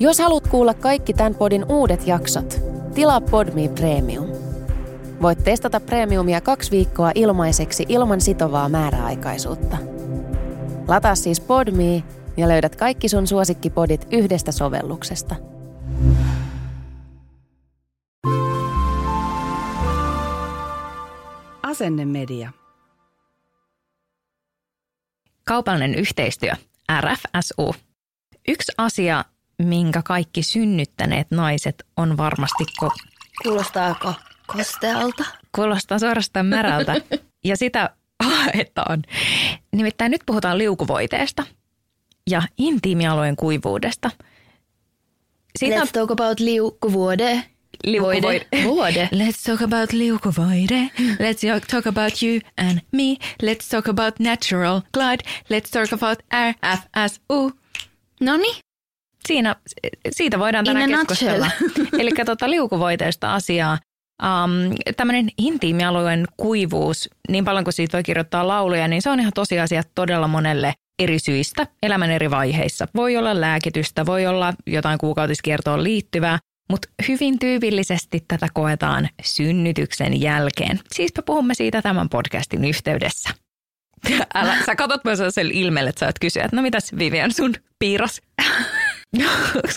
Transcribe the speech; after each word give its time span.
Jos 0.00 0.18
haluat 0.18 0.48
kuulla 0.48 0.74
kaikki 0.74 1.14
tämän 1.14 1.34
podin 1.34 1.64
uudet 1.68 2.06
jaksot, 2.06 2.60
tilaa 2.94 3.20
Podme 3.20 3.68
Premium. 3.68 4.26
Voit 5.22 5.44
testata 5.44 5.80
Premiumia 5.80 6.40
kaksi 6.40 6.70
viikkoa 6.70 7.12
ilmaiseksi 7.14 7.86
ilman 7.88 8.20
sitovaa 8.20 8.68
määräaikaisuutta. 8.68 9.76
Lataa 10.88 11.14
siis 11.14 11.40
Podme 11.40 12.02
ja 12.36 12.48
löydät 12.48 12.76
kaikki 12.76 13.08
sun 13.08 13.26
suosikkipodit 13.26 14.06
yhdestä 14.10 14.52
sovelluksesta. 14.52 15.34
Asennemedia. 21.62 22.52
Kaupallinen 25.44 25.94
yhteistyö, 25.94 26.52
RFSU. 27.00 27.74
Yksi 28.48 28.72
asia, 28.78 29.24
minkä 29.62 30.02
kaikki 30.02 30.42
synnyttäneet 30.42 31.30
naiset 31.30 31.86
on 31.96 32.16
varmasti 32.16 32.64
ko- 32.84 33.08
Kuulostaako 33.42 34.14
kostealta? 34.46 35.24
kuulostaa 35.54 35.98
suorastaan 35.98 36.46
märältä. 36.46 36.94
Ja 37.44 37.56
sitä 37.56 37.90
haetaan. 38.24 39.02
Nimittäin 39.72 40.10
nyt 40.10 40.20
puhutaan 40.26 40.58
liukuvoiteesta 40.58 41.44
ja 42.30 42.42
intiimialueen 42.58 43.36
kuivuudesta. 43.36 44.10
Siitä 45.58 45.80
Let's 45.84 45.90
talk 45.92 46.10
about 46.10 46.40
liukkuvuode. 46.40 47.42
liukuvoide. 47.84 48.46
Vuode. 48.64 49.08
Let's 49.24 49.42
talk 49.46 49.62
about 49.62 49.92
liukuvoide. 49.92 50.90
Let's 50.98 51.66
talk 51.70 51.86
about 51.86 52.12
you 52.22 52.40
and 52.56 52.78
me. 52.92 53.16
Let's 53.42 53.68
talk 53.70 53.88
about 53.88 54.20
natural 54.20 54.80
glide. 54.94 55.22
Let's 55.52 55.70
talk 55.70 55.92
about 55.92 56.18
RFSU. 56.48 57.52
No 58.20 58.36
niin. 58.36 58.56
Siinä, 59.28 59.56
siitä 60.10 60.38
voidaan 60.38 60.64
tänään 60.64 60.90
keskustella. 60.90 61.50
Eli 61.98 62.10
tota 62.26 62.50
liukuvoiteista 62.50 63.34
asiaa. 63.34 63.78
Um, 64.22 64.74
tämmöinen 64.96 65.28
intiimialueen 65.38 66.24
kuivuus, 66.36 67.10
niin 67.28 67.44
paljon 67.44 67.64
kuin 67.64 67.74
siitä 67.74 67.96
voi 67.96 68.02
kirjoittaa 68.02 68.48
lauluja, 68.48 68.88
niin 68.88 69.02
se 69.02 69.10
on 69.10 69.20
ihan 69.20 69.32
tosiasia 69.34 69.82
todella 69.94 70.28
monelle 70.28 70.74
eri 70.98 71.18
syistä 71.18 71.66
elämän 71.82 72.10
eri 72.10 72.30
vaiheissa. 72.30 72.88
Voi 72.94 73.16
olla 73.16 73.40
lääkitystä, 73.40 74.06
voi 74.06 74.26
olla 74.26 74.54
jotain 74.66 74.98
kuukautiskiertoon 74.98 75.84
liittyvää, 75.84 76.38
mutta 76.70 76.88
hyvin 77.08 77.38
tyypillisesti 77.38 78.24
tätä 78.28 78.46
koetaan 78.54 79.08
synnytyksen 79.22 80.20
jälkeen. 80.20 80.80
Siispä 80.92 81.22
puhumme 81.22 81.54
siitä 81.54 81.82
tämän 81.82 82.08
podcastin 82.08 82.64
yhteydessä. 82.64 83.30
Älä, 84.34 84.56
sä 84.66 84.76
katsot 84.76 85.04
myös 85.04 85.18
sellaisella 85.18 85.52
ilmeellä, 85.54 85.90
että 85.90 86.00
sä 86.00 86.06
oot 86.06 86.18
kysyä, 86.20 86.44
että 86.44 86.56
no 86.56 86.62
mitäs 86.62 86.92
Vivian 86.98 87.32
sun 87.32 87.54
piiras? 87.78 88.22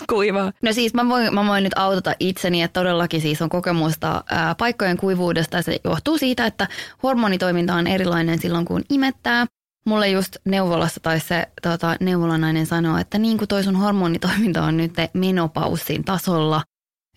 Kuivaa? 0.08 0.52
No 0.62 0.72
siis 0.72 0.94
mä 0.94 1.08
voin, 1.08 1.34
mä 1.34 1.46
voin 1.46 1.64
nyt 1.64 1.78
autata 1.78 2.14
itseni, 2.20 2.62
että 2.62 2.80
todellakin 2.80 3.20
siis 3.20 3.42
on 3.42 3.48
kokemusta 3.48 4.24
ää, 4.30 4.54
paikkojen 4.54 4.96
kuivuudesta 4.96 5.62
se 5.62 5.80
johtuu 5.84 6.18
siitä, 6.18 6.46
että 6.46 6.68
hormonitoiminta 7.02 7.74
on 7.74 7.86
erilainen 7.86 8.38
silloin 8.38 8.64
kun 8.64 8.84
imettää. 8.90 9.46
Mulle 9.86 10.08
just 10.08 10.36
neuvolassa 10.44 11.00
tai 11.00 11.20
se 11.20 11.46
tota, 11.62 11.96
neuvolanainen 12.00 12.66
sanoo, 12.66 12.98
että 12.98 13.18
niin 13.18 13.38
kuin 13.38 13.48
toi 13.48 13.64
sun 13.64 13.76
hormonitoiminta 13.76 14.62
on 14.62 14.76
nyt 14.76 14.92
menopaussin 15.14 16.04
tasolla, 16.04 16.62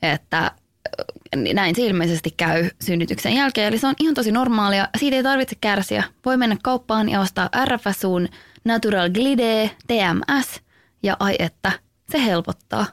että 0.01 0.37
äh, 0.39 1.53
näin 1.53 1.75
se 1.75 1.81
ilmeisesti 1.81 2.31
käy 2.37 2.69
synnytyksen 2.81 3.33
jälkeen. 3.33 3.67
Eli 3.67 3.77
se 3.77 3.87
on 3.87 3.95
ihan 3.99 4.15
tosi 4.15 4.31
normaalia. 4.31 4.87
Siitä 4.97 5.17
ei 5.17 5.23
tarvitse 5.23 5.55
kärsiä. 5.61 6.03
Voi 6.25 6.37
mennä 6.37 6.57
kauppaan 6.63 7.09
ja 7.09 7.19
ostaa 7.19 7.49
RFSUn 7.65 8.27
Natural 8.65 9.09
Glide 9.09 9.71
TMS 9.87 10.61
ja 11.03 11.17
ai 11.19 11.35
että, 11.39 11.71
se 12.11 12.25
helpottaa. 12.25 12.85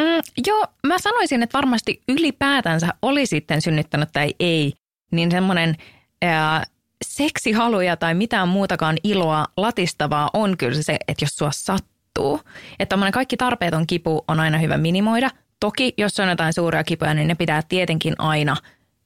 Mm, 0.00 0.22
joo, 0.46 0.66
mä 0.86 0.98
sanoisin, 0.98 1.42
että 1.42 1.58
varmasti 1.58 2.02
ylipäätänsä 2.08 2.88
oli 3.02 3.26
sitten 3.26 3.62
synnyttänyt 3.62 4.08
tai 4.12 4.34
ei, 4.40 4.72
niin 5.12 5.30
semmoinen 5.30 5.76
ää, 6.22 6.64
seksihaluja 7.04 7.96
tai 7.96 8.14
mitään 8.14 8.48
muutakaan 8.48 8.96
iloa 9.04 9.46
latistavaa 9.56 10.30
on 10.32 10.56
kyllä 10.56 10.82
se, 10.82 10.96
että 11.08 11.24
jos 11.24 11.36
sua 11.36 11.50
sattuu. 11.52 12.40
Että 12.78 12.96
kaikki 13.12 13.36
tarpeeton 13.36 13.86
kipu 13.86 14.24
on 14.28 14.40
aina 14.40 14.58
hyvä 14.58 14.76
minimoida. 14.76 15.30
Toki, 15.60 15.94
jos 15.96 16.20
on 16.20 16.28
jotain 16.28 16.52
suuria 16.52 16.84
kipuja, 16.84 17.14
niin 17.14 17.28
ne 17.28 17.34
pitää 17.34 17.62
tietenkin 17.68 18.14
aina 18.18 18.56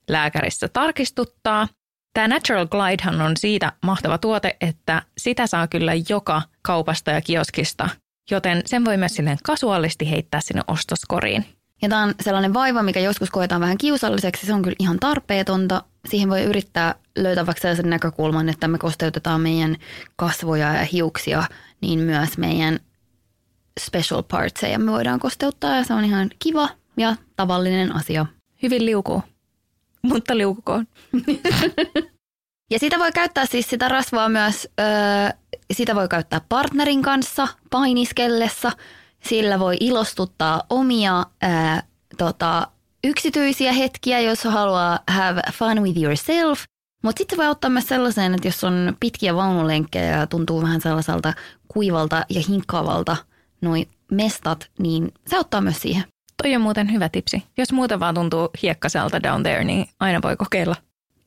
lääkärissä 0.09 0.69
tarkistuttaa. 0.69 1.69
Tämä 2.15 2.29
Natural 2.29 2.67
Glidehan 2.67 3.21
on 3.21 3.37
siitä 3.37 3.73
mahtava 3.83 4.19
tuote, 4.19 4.57
että 4.61 5.03
sitä 5.19 5.47
saa 5.47 5.67
kyllä 5.67 5.93
joka 6.09 6.43
kaupasta 6.63 7.11
ja 7.11 7.21
kioskista, 7.21 7.89
joten 8.31 8.63
sen 8.67 8.85
voi 8.85 8.97
myös 8.97 9.15
silleen 9.15 9.39
kasuaalisti 9.43 10.11
heittää 10.11 10.41
sinne 10.41 10.63
ostoskoriin. 10.69 11.45
Ja 11.83 11.89
tämä 11.89 12.03
on 12.03 12.15
sellainen 12.21 12.55
vaiva, 12.55 12.83
mikä 12.83 13.01
joskus 13.01 13.31
koetaan 13.31 13.61
vähän 13.61 13.79
kiusalliseksi. 13.79 14.47
Se 14.47 14.55
on 14.55 14.63
kyllä 14.63 14.77
ihan 14.79 14.99
tarpeetonta. 15.01 15.83
Siihen 16.09 16.29
voi 16.29 16.43
yrittää 16.43 16.95
löytää 17.19 17.47
vaikka 17.47 17.61
sellaisen 17.61 17.91
näkökulman, 17.91 18.49
että 18.49 18.69
me 18.69 18.79
kosteutetaan 18.79 19.41
meidän 19.41 19.77
kasvoja 20.17 20.75
ja 20.75 20.85
hiuksia, 20.85 21.43
niin 21.81 21.99
myös 21.99 22.39
meidän 22.39 22.81
special 23.81 24.23
partseja 24.23 24.79
me 24.79 24.93
voidaan 24.93 25.21
kosteuttaa. 25.21 25.77
Ja 25.77 25.85
se 25.85 25.95
on 25.95 26.05
ihan 26.05 26.31
kiva 26.39 26.69
ja 26.97 27.17
tavallinen 27.37 27.97
asia. 27.97 28.27
Hyvin 28.63 28.87
liukuu, 28.87 29.23
mutta 30.03 30.37
liukukoon. 30.37 30.87
Ja 32.73 32.79
sitä 32.79 32.99
voi 32.99 33.13
käyttää 33.13 33.47
siis 33.47 33.71
sitä 33.71 33.89
rasvaa 33.89 34.29
myös, 34.29 34.69
öö, 34.81 34.87
sitä 35.73 35.95
voi 35.95 36.09
käyttää 36.09 36.41
partnerin 36.49 37.03
kanssa 37.03 37.49
painiskellessa. 37.71 38.73
Sillä 39.25 39.59
voi 39.59 39.77
ilostuttaa 39.81 40.63
omia 40.71 41.27
öö, 41.45 41.51
tota, 42.19 42.67
yksityisiä 43.05 43.73
hetkiä, 43.73 44.21
jos 44.21 44.45
haluaa 44.45 44.99
have 45.11 45.43
fun 45.53 45.83
with 45.83 46.03
yourself. 46.03 46.65
Mutta 47.03 47.21
sitten 47.21 47.39
voi 47.39 47.49
ottaa 47.49 47.71
myös 47.71 47.87
sellaisen, 47.87 48.35
että 48.35 48.49
jos 48.49 48.65
on 48.65 48.97
pitkiä 49.01 49.37
vaunulenkkejä 49.37 50.17
ja 50.17 50.27
tuntuu 50.27 50.63
vähän 50.63 50.81
sellaiselta 50.81 51.35
kuivalta 51.69 52.25
ja 52.29 52.43
hinkkaavalta 52.49 53.17
noi 53.61 53.87
mestat, 54.11 54.71
niin 54.79 55.13
se 55.27 55.39
ottaa 55.39 55.61
myös 55.61 55.81
siihen. 55.81 56.05
Toi 56.43 56.55
on 56.55 56.63
muuten 56.63 56.93
hyvä 56.93 57.09
tipsi. 57.09 57.43
Jos 57.57 57.73
muuten 57.73 58.01
vaan 58.01 58.15
tuntuu 58.15 58.51
hiekkaselta 58.63 59.23
down 59.23 59.43
there, 59.43 59.65
niin 59.65 59.87
aina 60.01 60.23
voi 60.23 60.37
kokeilla. 60.37 60.77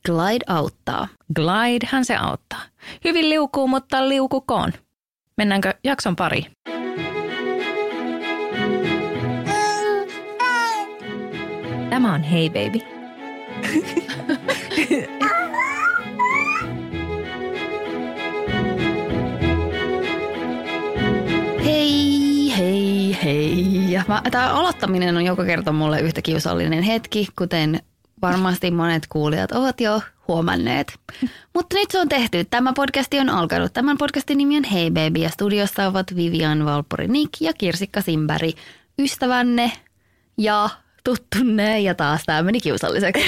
Glide 0.06 0.44
auttaa. 0.46 1.08
Glidehän 1.34 2.04
se 2.04 2.16
auttaa. 2.16 2.60
Hyvin 3.04 3.30
liukuu, 3.30 3.68
mutta 3.68 4.08
liukukoon. 4.08 4.72
Mennäänkö 5.36 5.74
jakson 5.84 6.16
pari? 6.16 6.46
Tämä 11.90 12.14
on 12.14 12.22
Hey 12.22 12.48
Baby. 12.48 12.78
Hei, 21.64 22.52
hei, 22.58 23.18
hei. 23.24 23.92
Ja 23.92 24.02
mä, 24.08 24.22
tämä 24.30 24.54
aloittaminen 24.54 25.16
on 25.16 25.24
joka 25.24 25.44
kerta 25.44 25.72
mulle 25.72 26.00
yhtä 26.00 26.22
kiusallinen 26.22 26.82
hetki, 26.82 27.26
kuten 27.38 27.80
varmasti 28.26 28.70
monet 28.70 29.06
kuulijat 29.08 29.52
ovat 29.52 29.80
jo 29.80 30.00
huomanneet. 30.28 30.98
Mutta 31.54 31.76
nyt 31.76 31.90
se 31.90 32.00
on 32.00 32.08
tehty. 32.08 32.44
Tämä 32.44 32.72
podcasti 32.72 33.18
on 33.20 33.28
alkanut. 33.28 33.72
Tämän 33.72 33.98
podcastin 33.98 34.38
nimi 34.38 34.56
on 34.56 34.64
Hei 34.64 34.90
Baby 34.90 35.20
ja 35.20 35.28
studiossa 35.28 35.86
ovat 35.86 36.16
Vivian 36.16 36.64
Valpuri 36.64 37.08
Nick 37.08 37.40
ja 37.40 37.52
Kirsikka 37.52 38.00
Simberg. 38.00 38.56
Ystävänne 38.98 39.72
ja 40.38 40.68
tuttunne 41.04 41.80
ja 41.80 41.94
taas 41.94 42.22
tämä 42.26 42.42
meni 42.42 42.60
kiusalliseksi. 42.60 43.24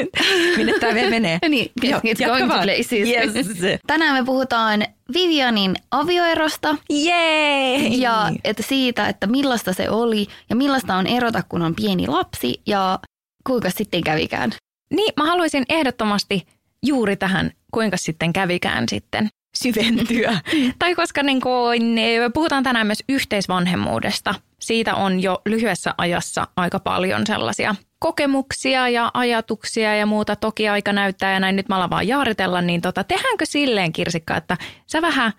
Minne 0.56 0.72
tämä 0.80 0.94
vielä 0.94 1.10
menee? 1.10 1.38
niin, 1.48 1.72
Joo, 1.82 2.00
it's 2.00 2.26
going 2.26 2.52
to 2.52 2.58
places. 2.62 2.92
Yes. 2.92 3.80
Tänään 3.86 4.14
me 4.14 4.24
puhutaan 4.24 4.84
Vivianin 5.14 5.76
avioerosta 5.90 6.76
Jee! 6.90 7.76
ja 7.88 8.32
että 8.44 8.62
siitä, 8.62 9.08
että 9.08 9.26
millaista 9.26 9.72
se 9.72 9.90
oli 9.90 10.26
ja 10.50 10.56
millaista 10.56 10.94
on 10.94 11.06
erota, 11.06 11.42
kun 11.48 11.62
on 11.62 11.74
pieni 11.74 12.06
lapsi 12.06 12.62
ja 12.66 12.98
kuinka 13.46 13.70
sitten 13.70 14.04
kävikään. 14.04 14.50
Niin, 14.90 15.12
mä 15.16 15.26
haluaisin 15.26 15.64
ehdottomasti 15.68 16.46
juuri 16.82 17.16
tähän, 17.16 17.50
kuinka 17.72 17.96
sitten 17.96 18.32
kävikään 18.32 18.84
sitten 18.88 19.28
syventyä. 19.56 20.40
tai 20.78 20.94
koska 20.94 21.22
niin 21.22 21.40
kuin, 21.40 21.96
puhutaan 22.34 22.62
tänään 22.62 22.86
myös 22.86 23.04
yhteisvanhemmuudesta. 23.08 24.34
Siitä 24.60 24.94
on 24.94 25.22
jo 25.22 25.42
lyhyessä 25.46 25.94
ajassa 25.98 26.48
aika 26.56 26.80
paljon 26.80 27.26
sellaisia 27.26 27.74
kokemuksia 27.98 28.88
ja 28.88 29.10
ajatuksia 29.14 29.96
ja 29.96 30.06
muuta. 30.06 30.36
Toki 30.36 30.68
aika 30.68 30.92
näyttää 30.92 31.32
ja 31.32 31.40
näin 31.40 31.56
nyt 31.56 31.68
mä 31.68 31.76
alan 31.76 31.90
vaan 31.90 32.08
jaaritella, 32.08 32.60
niin 32.60 32.80
tota, 32.80 33.04
tehdäänkö 33.04 33.46
silleen 33.46 33.92
Kirsikka, 33.92 34.36
että 34.36 34.56
sä 34.86 35.02
vähän 35.02 35.32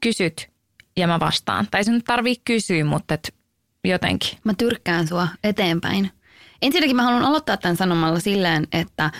kysyt 0.00 0.50
ja 0.96 1.06
mä 1.06 1.20
vastaan. 1.20 1.66
Tai 1.70 1.84
se 1.84 1.92
nyt 1.92 2.04
tarvii 2.04 2.36
kysyä, 2.44 2.84
mutta 2.84 3.14
et 3.14 3.34
jotenkin. 3.84 4.38
Mä 4.44 4.54
tyrkkään 4.58 5.06
sua 5.06 5.28
eteenpäin. 5.44 6.10
Ensinnäkin 6.62 6.96
mä 6.96 7.02
haluan 7.02 7.24
aloittaa 7.24 7.56
tämän 7.56 7.76
sanomalla 7.76 8.20
silleen, 8.20 8.66
että 8.72 9.10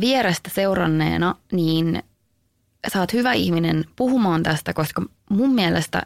vierestä 0.00 0.50
seuranneena, 0.50 1.34
niin 1.52 2.02
sä 2.92 3.00
oot 3.00 3.12
hyvä 3.12 3.32
ihminen 3.32 3.84
puhumaan 3.96 4.42
tästä, 4.42 4.72
koska 4.72 5.02
mun 5.30 5.54
mielestä 5.54 6.02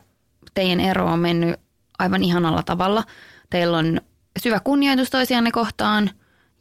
teidän 0.54 0.80
ero 0.80 1.06
on 1.06 1.18
mennyt 1.18 1.60
aivan 1.98 2.24
ihanalla 2.24 2.62
tavalla. 2.62 3.04
teillä 3.50 3.78
on 3.78 4.00
syvä 4.38 4.60
kunnioitus 4.60 5.10
toisianne 5.10 5.50
kohtaan 5.50 6.10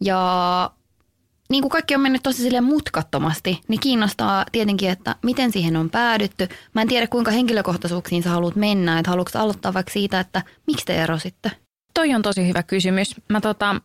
ja 0.02 0.72
niin 1.50 1.62
kuin 1.62 1.72
kaikki 1.72 1.96
on 1.96 2.02
mennyt 2.02 2.24
tosi 2.24 2.42
sille 2.42 2.62
mutkattomasti, 2.62 3.62
niin 3.68 3.80
kiinnostaa 3.80 4.46
tietenkin, 4.52 4.90
että 4.90 5.16
miten 5.24 5.52
siihen 5.52 5.76
on 5.76 5.90
päädytty. 5.90 6.48
Mä 6.76 6.82
en 6.82 6.88
tiedä, 6.88 7.08
kuinka 7.08 7.32
henkilökohtaisuuksiin 7.32 8.24
sä 8.24 8.30
haluat 8.30 8.56
mennä, 8.56 9.00
että 9.00 9.12
haluatko 9.12 9.40
aloittaa 9.40 9.74
vaikka 9.74 9.94
siitä, 9.94 10.20
että 10.20 10.44
miksi 10.68 10.86
te 10.86 11.04
erositte? 11.04 11.52
Toi 11.94 12.16
on 12.16 12.22
tosi 12.22 12.48
hyvä 12.48 12.64
kysymys. 12.64 13.16
Mä 13.30 13.42
tota, 13.42 13.82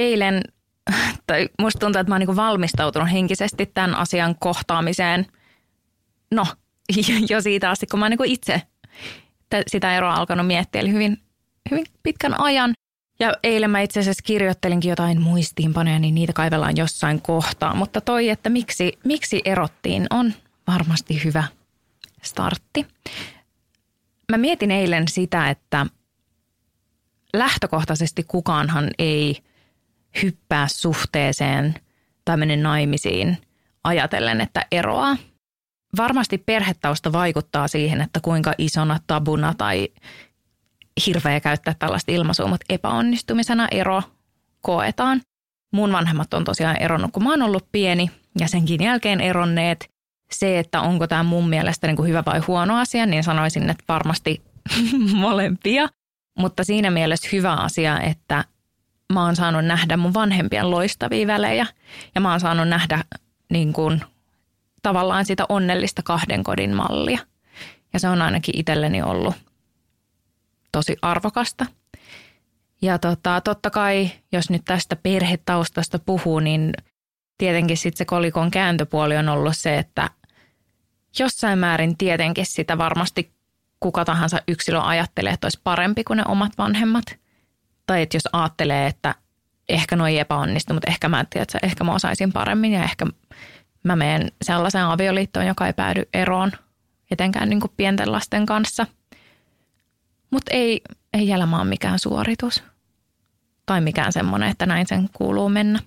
eilen, 0.00 0.42
tai 1.26 1.48
musta 1.58 1.78
tuntuu, 1.78 2.00
että 2.00 2.10
mä 2.10 2.14
oon 2.14 2.20
niin 2.20 2.36
valmistautunut 2.36 3.12
henkisesti 3.12 3.66
tämän 3.66 3.94
asian 3.94 4.34
kohtaamiseen. 4.38 5.26
No, 6.30 6.46
jo 7.30 7.40
siitä 7.40 7.70
asti, 7.70 7.86
kun 7.86 8.00
mä 8.00 8.04
oon 8.04 8.10
niin 8.10 8.30
itse 8.30 8.62
sitä 9.66 9.96
eroa 9.96 10.14
alkanut 10.14 10.46
miettiä, 10.46 10.80
eli 10.80 10.92
hyvin, 10.92 11.18
hyvin 11.70 11.86
pitkän 12.02 12.40
ajan. 12.40 12.72
Ja 13.20 13.34
eilen 13.42 13.70
mä 13.70 13.80
itse 13.80 14.00
asiassa 14.00 14.22
kirjoittelinkin 14.26 14.88
jotain 14.88 15.20
muistiinpanoja, 15.20 15.98
niin 15.98 16.14
niitä 16.14 16.32
kaivellaan 16.32 16.76
jossain 16.76 17.22
kohtaa. 17.22 17.74
Mutta 17.74 18.00
toi, 18.00 18.28
että 18.28 18.50
miksi, 18.50 18.98
miksi 19.04 19.42
erottiin, 19.44 20.06
on 20.10 20.32
varmasti 20.66 21.24
hyvä 21.24 21.44
startti. 22.22 22.86
Mä 24.30 24.38
mietin 24.38 24.70
eilen 24.70 25.08
sitä, 25.08 25.50
että 25.50 25.86
lähtökohtaisesti 27.34 28.24
kukaanhan 28.28 28.90
ei 28.98 29.42
hyppää 30.22 30.68
suhteeseen 30.68 31.74
tai 32.24 32.36
mene 32.36 32.56
naimisiin 32.56 33.38
ajatellen, 33.84 34.40
että 34.40 34.66
eroaa. 34.72 35.16
Varmasti 35.96 36.38
perhetausta 36.38 37.12
vaikuttaa 37.12 37.68
siihen, 37.68 38.00
että 38.00 38.20
kuinka 38.20 38.54
isona 38.58 38.98
tabuna 39.06 39.54
tai 39.54 39.88
hirveä 41.06 41.40
käyttää 41.40 41.74
tällaista 41.78 42.12
ilmaisua, 42.12 42.46
mutta 42.46 42.66
epäonnistumisena 42.68 43.68
ero 43.70 44.02
koetaan. 44.60 45.20
Mun 45.72 45.92
vanhemmat 45.92 46.34
on 46.34 46.44
tosiaan 46.44 46.82
eronnut, 46.82 47.12
kun 47.12 47.22
mä 47.22 47.30
oon 47.30 47.42
ollut 47.42 47.66
pieni 47.72 48.10
ja 48.40 48.48
senkin 48.48 48.82
jälkeen 48.82 49.20
eronneet. 49.20 49.90
Se, 50.32 50.58
että 50.58 50.80
onko 50.80 51.06
tämä 51.06 51.22
mun 51.22 51.48
mielestä 51.48 51.86
niin 51.86 51.96
kuin 51.96 52.08
hyvä 52.08 52.22
vai 52.26 52.38
huono 52.38 52.78
asia, 52.78 53.06
niin 53.06 53.24
sanoisin, 53.24 53.70
että 53.70 53.84
varmasti 53.88 54.42
molempia. 55.14 55.88
Mutta 56.38 56.64
siinä 56.64 56.90
mielessä 56.90 57.28
hyvä 57.32 57.54
asia, 57.54 58.00
että 58.00 58.44
mä 59.12 59.24
oon 59.24 59.36
saanut 59.36 59.64
nähdä 59.64 59.96
mun 59.96 60.14
vanhempien 60.14 60.70
loistavia 60.70 61.26
välejä 61.26 61.66
ja 62.14 62.20
mä 62.20 62.30
oon 62.30 62.40
saanut 62.40 62.68
nähdä 62.68 63.04
niin 63.50 63.72
kuin, 63.72 64.00
tavallaan 64.82 65.24
sitä 65.24 65.44
onnellista 65.48 66.02
kahden 66.02 66.44
kodin 66.44 66.74
mallia. 66.74 67.18
Ja 67.92 68.00
se 68.00 68.08
on 68.08 68.22
ainakin 68.22 68.58
itselleni 68.58 69.02
ollut 69.02 69.34
tosi 70.72 70.96
arvokasta. 71.02 71.66
Ja 72.82 72.98
tota, 72.98 73.40
totta 73.40 73.70
kai, 73.70 74.10
jos 74.32 74.50
nyt 74.50 74.62
tästä 74.64 74.96
perhetaustasta 74.96 75.98
puhuu, 75.98 76.40
niin 76.40 76.72
tietenkin 77.38 77.76
sitten 77.76 77.98
se 77.98 78.04
kolikon 78.04 78.50
kääntöpuoli 78.50 79.16
on 79.16 79.28
ollut 79.28 79.56
se, 79.56 79.78
että 79.78 80.10
jossain 81.18 81.58
määrin 81.58 81.96
tietenkin 81.96 82.46
sitä 82.46 82.78
varmasti 82.78 83.32
kuka 83.80 84.04
tahansa 84.04 84.42
yksilö 84.48 84.80
ajattelee, 84.80 85.32
että 85.32 85.44
olisi 85.44 85.60
parempi 85.64 86.04
kuin 86.04 86.16
ne 86.16 86.22
omat 86.28 86.52
vanhemmat. 86.58 87.04
Tai 87.90 88.02
että 88.02 88.16
jos 88.16 88.28
ajattelee, 88.32 88.86
että 88.86 89.14
ehkä 89.68 89.96
noi 89.96 90.18
epäonnistu, 90.18 90.74
mutta 90.74 90.90
ehkä 90.90 91.08
mä, 91.08 91.20
että 91.20 91.58
ehkä 91.62 91.84
mä 91.84 91.94
osaisin 91.94 92.32
paremmin 92.32 92.72
ja 92.72 92.84
ehkä 92.84 93.06
mä 93.82 93.96
menen 93.96 94.32
sellaiseen 94.42 94.84
avioliittoon, 94.84 95.46
joka 95.46 95.66
ei 95.66 95.72
päädy 95.72 96.02
eroon 96.14 96.52
etenkään 97.10 97.48
niin 97.50 97.60
kuin 97.60 97.72
pienten 97.76 98.12
lasten 98.12 98.46
kanssa– 98.46 98.86
mutta 100.30 100.54
ei, 100.54 100.80
ei 101.12 101.32
elämä 101.32 101.56
ole 101.60 101.68
mikään 101.68 101.98
suoritus. 101.98 102.64
Tai 103.66 103.80
mikään 103.80 104.12
semmoinen, 104.12 104.50
että 104.50 104.66
näin 104.66 104.86
sen 104.86 105.08
kuuluu 105.12 105.48
mennä. 105.48 105.78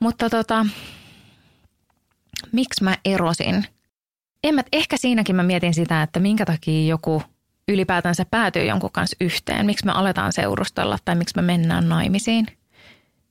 Mutta 0.00 0.30
tota, 0.30 0.66
miksi 2.52 2.84
mä 2.84 2.96
erosin? 3.04 3.66
En 4.44 4.54
mä, 4.54 4.62
ehkä 4.72 4.96
siinäkin 4.96 5.36
mä 5.36 5.42
mietin 5.42 5.74
sitä, 5.74 6.02
että 6.02 6.20
minkä 6.20 6.44
takia 6.44 6.88
joku 6.88 7.22
ylipäätänsä 7.68 8.26
päätyy 8.30 8.64
jonkun 8.64 8.92
kanssa 8.92 9.16
yhteen. 9.20 9.66
Miksi 9.66 9.86
me 9.86 9.92
aletaan 9.92 10.32
seurustella 10.32 10.98
tai 11.04 11.14
miksi 11.14 11.36
me 11.36 11.42
mennään 11.42 11.88
naimisiin. 11.88 12.46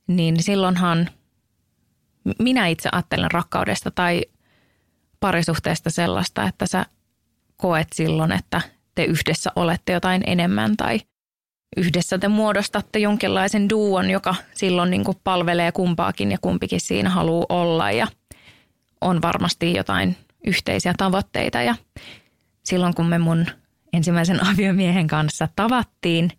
Niin 0.06 0.42
silloinhan 0.42 1.08
minä 2.38 2.66
itse 2.66 2.88
ajattelen 2.92 3.30
rakkaudesta 3.30 3.90
tai 3.90 4.22
parisuhteesta 5.20 5.90
sellaista, 5.90 6.44
että 6.48 6.66
sä 6.66 6.86
koet 7.56 7.88
silloin, 7.94 8.32
että 8.32 8.60
te 8.94 9.04
yhdessä 9.04 9.52
olette 9.56 9.92
jotain 9.92 10.22
enemmän 10.26 10.76
tai 10.76 11.00
yhdessä 11.76 12.18
te 12.18 12.28
muodostatte 12.28 12.98
jonkinlaisen 12.98 13.68
duon, 13.68 14.10
joka 14.10 14.34
silloin 14.54 14.90
niin 14.90 15.04
kuin 15.04 15.18
palvelee 15.24 15.72
kumpaakin 15.72 16.32
ja 16.32 16.38
kumpikin 16.40 16.80
siinä 16.80 17.10
haluaa 17.10 17.46
olla 17.48 17.90
ja 17.90 18.06
on 19.00 19.22
varmasti 19.22 19.72
jotain 19.72 20.16
yhteisiä 20.46 20.94
tavoitteita. 20.96 21.62
Ja 21.62 21.74
silloin 22.64 22.94
kun 22.94 23.06
me 23.06 23.18
mun 23.18 23.46
ensimmäisen 23.92 24.46
aviomiehen 24.52 25.06
kanssa 25.06 25.48
tavattiin, 25.56 26.30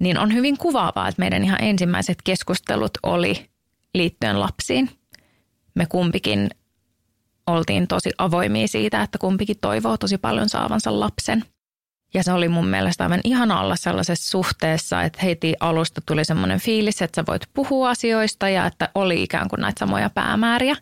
niin 0.00 0.18
on 0.18 0.34
hyvin 0.34 0.58
kuvaavaa, 0.58 1.08
että 1.08 1.20
meidän 1.20 1.44
ihan 1.44 1.62
ensimmäiset 1.62 2.18
keskustelut 2.24 2.98
oli 3.02 3.46
liittyen 3.94 4.40
lapsiin. 4.40 4.90
Me 5.74 5.86
kumpikin 5.86 6.50
oltiin 7.46 7.86
tosi 7.86 8.10
avoimia 8.18 8.68
siitä, 8.68 9.02
että 9.02 9.18
kumpikin 9.18 9.56
toivoo 9.60 9.96
tosi 9.96 10.18
paljon 10.18 10.48
saavansa 10.48 11.00
lapsen. 11.00 11.44
Ja 12.14 12.22
se 12.22 12.32
oli 12.32 12.48
mun 12.48 12.66
mielestä 12.66 13.04
aivan 13.04 13.20
ihana 13.24 13.60
olla 13.60 13.76
sellaisessa 13.76 14.30
suhteessa, 14.30 15.02
että 15.02 15.18
heti 15.22 15.54
alusta 15.60 16.00
tuli 16.06 16.24
semmoinen 16.24 16.60
fiilis, 16.60 17.02
että 17.02 17.22
sä 17.22 17.24
voit 17.28 17.42
puhua 17.54 17.90
asioista 17.90 18.48
ja 18.48 18.66
että 18.66 18.88
oli 18.94 19.22
ikään 19.22 19.48
kuin 19.48 19.60
näitä 19.60 19.78
samoja 19.78 20.10
päämääriä. 20.10 20.76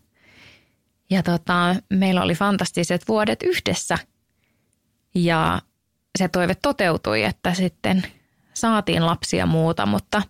Ja 1.10 1.22
tota, 1.22 1.76
meillä 1.90 2.22
oli 2.22 2.34
fantastiset 2.34 3.08
vuodet 3.08 3.42
yhdessä 3.42 3.98
ja 5.14 5.62
se 6.18 6.28
toive 6.28 6.54
toteutui, 6.54 7.22
että 7.22 7.54
sitten 7.54 8.02
saatiin 8.54 9.06
lapsia 9.06 9.46
muuta, 9.46 9.86
mutta 9.86 10.22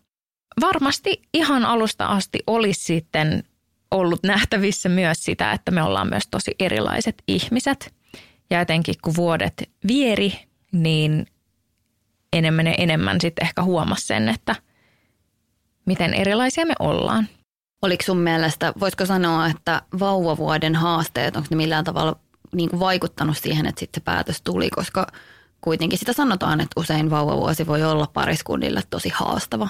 varmasti 0.61 1.23
ihan 1.35 1.65
alusta 1.65 2.07
asti 2.07 2.39
olisi 2.47 2.85
sitten 2.85 3.45
ollut 3.91 4.23
nähtävissä 4.23 4.89
myös 4.89 5.25
sitä, 5.25 5.53
että 5.53 5.71
me 5.71 5.83
ollaan 5.83 6.09
myös 6.09 6.29
tosi 6.31 6.55
erilaiset 6.59 7.23
ihmiset. 7.29 7.95
Ja 8.51 8.61
etenkin 8.61 8.95
kun 9.03 9.17
vuodet 9.17 9.71
vieri, 9.89 10.33
niin 10.73 11.27
enemmän 12.33 12.67
ja 12.67 12.75
enemmän 12.79 13.21
sitten 13.21 13.47
ehkä 13.47 13.63
huomasi 13.63 14.07
sen, 14.07 14.29
että 14.29 14.57
miten 15.87 16.15
erilaisia 16.15 16.67
me 16.67 16.75
ollaan. 16.79 17.29
Oliko 17.83 18.03
sun 18.03 18.19
mielestä, 18.21 18.73
voisiko 18.81 19.07
sanoa, 19.07 19.47
että 19.47 19.83
vauvavuoden 20.01 20.75
haasteet, 20.75 21.37
onko 21.37 21.47
ne 21.51 21.57
millään 21.57 21.85
tavalla 21.85 22.17
niin 22.55 22.71
kuin 22.71 22.81
vaikuttanut 22.81 23.39
siihen, 23.39 23.67
että 23.67 23.81
sitten 23.81 24.01
se 24.01 24.05
päätös 24.05 24.43
tuli, 24.43 24.71
koska 24.71 25.07
kuitenkin 25.65 25.99
sitä 25.99 26.13
sanotaan, 26.13 26.61
että 26.61 26.81
usein 26.81 27.11
vauvavuosi 27.11 27.67
voi 27.67 27.85
olla 27.85 28.07
pariskunnille 28.13 28.81
tosi 28.91 29.09
haastava. 29.15 29.69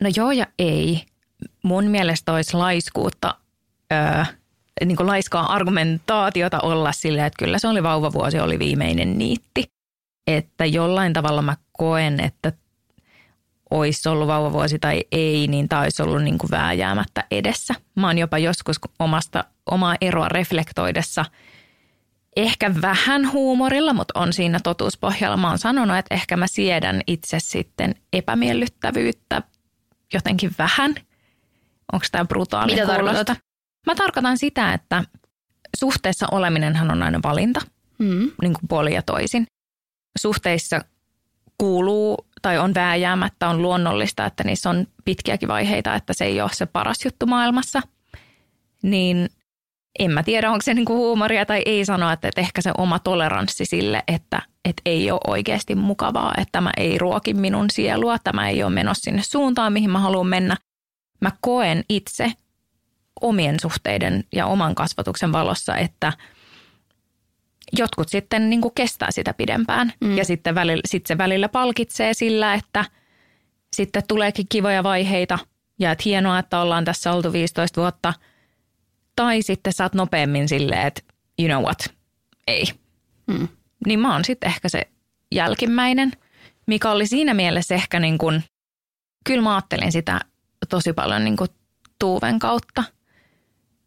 No 0.00 0.10
joo 0.16 0.30
ja 0.30 0.46
ei. 0.58 1.02
Mun 1.62 1.84
mielestä 1.84 2.32
olisi 2.32 2.56
laiskuutta, 2.56 3.34
öö, 3.92 4.24
niin 4.84 4.96
kuin 4.96 5.06
laiskaa 5.06 5.52
argumentaatiota 5.52 6.60
olla 6.60 6.92
silleen, 6.92 7.26
että 7.26 7.44
kyllä 7.44 7.58
se 7.58 7.68
oli 7.68 7.82
vauvavuosi, 7.82 8.40
oli 8.40 8.58
viimeinen 8.58 9.18
niitti 9.18 9.72
että 10.26 10.64
jollain 10.66 11.12
tavalla 11.12 11.42
mä 11.42 11.56
koen, 11.72 12.20
että 12.20 12.52
olisi 13.70 14.08
ollut 14.08 14.28
vauvavuosi 14.28 14.78
tai 14.78 15.04
ei, 15.12 15.46
niin 15.46 15.68
tämä 15.68 15.82
olisi 15.82 16.02
ollut 16.02 16.22
niin 16.22 16.38
kuin 16.38 16.50
vääjäämättä 16.50 17.24
edessä. 17.30 17.74
Mä 17.94 18.06
oon 18.06 18.18
jopa 18.18 18.38
joskus 18.38 18.76
omasta, 18.98 19.44
omaa 19.70 19.96
eroa 20.00 20.28
reflektoidessa 20.28 21.24
ehkä 22.36 22.74
vähän 22.82 23.32
huumorilla, 23.32 23.92
mutta 23.92 24.20
on 24.20 24.32
siinä 24.32 24.60
totuuspohjalla. 24.62 25.36
Mä 25.36 25.48
oon 25.48 25.58
sanonut, 25.58 25.96
että 25.96 26.14
ehkä 26.14 26.36
mä 26.36 26.46
siedän 26.46 27.00
itse 27.06 27.40
sitten 27.40 27.94
epämiellyttävyyttä 28.12 29.42
jotenkin 30.12 30.50
vähän. 30.58 30.94
Onko 31.92 32.06
tämä 32.12 32.24
brutaali 32.24 32.72
Mitä 32.74 32.86
tarkoitat? 32.86 33.38
Mä 33.86 33.94
tarkoitan 33.94 34.38
sitä, 34.38 34.72
että 34.72 35.04
suhteessa 35.76 36.26
oleminenhan 36.30 36.90
on 36.90 37.02
aina 37.02 37.20
valinta, 37.22 37.60
mm. 37.98 38.30
niin 38.42 38.52
kuin 38.52 38.68
puoli 38.68 38.94
ja 38.94 39.02
toisin 39.02 39.46
suhteissa 40.18 40.84
kuuluu 41.58 42.26
tai 42.42 42.58
on 42.58 42.74
vääjäämättä, 42.74 43.48
on 43.48 43.62
luonnollista, 43.62 44.26
että 44.26 44.44
niissä 44.44 44.70
on 44.70 44.86
pitkiäkin 45.04 45.48
vaiheita, 45.48 45.94
että 45.94 46.12
se 46.12 46.24
ei 46.24 46.40
ole 46.40 46.50
se 46.52 46.66
paras 46.66 47.04
juttu 47.04 47.26
maailmassa, 47.26 47.80
niin 48.82 49.28
en 49.98 50.10
mä 50.10 50.22
tiedä, 50.22 50.50
onko 50.50 50.62
se 50.62 50.74
niinku 50.74 50.96
huumoria 50.96 51.46
tai 51.46 51.62
ei 51.66 51.84
sanoa, 51.84 52.12
että, 52.12 52.30
ehkä 52.36 52.62
se 52.62 52.70
oma 52.78 52.98
toleranssi 52.98 53.64
sille, 53.64 54.02
että, 54.08 54.42
että 54.64 54.82
ei 54.86 55.10
ole 55.10 55.20
oikeasti 55.26 55.74
mukavaa, 55.74 56.34
että 56.38 56.52
tämä 56.52 56.70
ei 56.76 56.98
ruoki 56.98 57.34
minun 57.34 57.66
sielua, 57.72 58.18
tämä 58.18 58.48
ei 58.48 58.62
ole 58.62 58.72
menossa 58.72 59.04
sinne 59.04 59.22
suuntaan, 59.22 59.72
mihin 59.72 59.90
mä 59.90 59.98
haluan 59.98 60.26
mennä. 60.26 60.56
Mä 61.20 61.30
koen 61.40 61.84
itse 61.88 62.32
omien 63.20 63.60
suhteiden 63.60 64.24
ja 64.32 64.46
oman 64.46 64.74
kasvatuksen 64.74 65.32
valossa, 65.32 65.76
että– 65.76 66.12
jotkut 67.78 68.08
sitten 68.08 68.50
niin 68.50 68.60
kuin 68.60 68.74
kestää 68.74 69.10
sitä 69.10 69.34
pidempään 69.34 69.92
mm. 70.00 70.16
ja 70.16 70.24
sitten 70.24 70.54
välillä, 70.54 70.82
sit 70.86 71.06
se 71.06 71.18
välillä 71.18 71.48
palkitsee 71.48 72.14
sillä, 72.14 72.54
että 72.54 72.84
sitten 73.76 74.02
tuleekin 74.08 74.46
kivoja 74.48 74.82
vaiheita 74.82 75.38
ja 75.78 75.90
että 75.92 76.02
hienoa, 76.04 76.38
että 76.38 76.60
ollaan 76.60 76.84
tässä 76.84 77.12
oltu 77.12 77.32
15 77.32 77.80
vuotta. 77.80 78.14
Tai 79.16 79.42
sitten 79.42 79.72
saat 79.72 79.94
nopeammin 79.94 80.48
silleen, 80.48 80.86
että 80.86 81.02
you 81.38 81.48
know 81.48 81.62
what, 81.62 81.78
ei. 82.46 82.64
Hmm. 83.32 83.48
Niin 83.86 84.00
mä 84.00 84.12
oon 84.12 84.24
sitten 84.24 84.48
ehkä 84.48 84.68
se 84.68 84.88
jälkimmäinen, 85.34 86.12
mikä 86.66 86.90
oli 86.90 87.06
siinä 87.06 87.34
mielessä 87.34 87.74
ehkä 87.74 88.00
niin 88.00 88.18
kuin, 88.18 88.44
kyllä 89.24 89.42
mä 89.42 89.54
ajattelin 89.54 89.92
sitä 89.92 90.20
tosi 90.68 90.92
paljon 90.92 91.24
niin 91.24 91.36
kuin 91.36 91.50
Tuuven 91.98 92.38
kautta. 92.38 92.84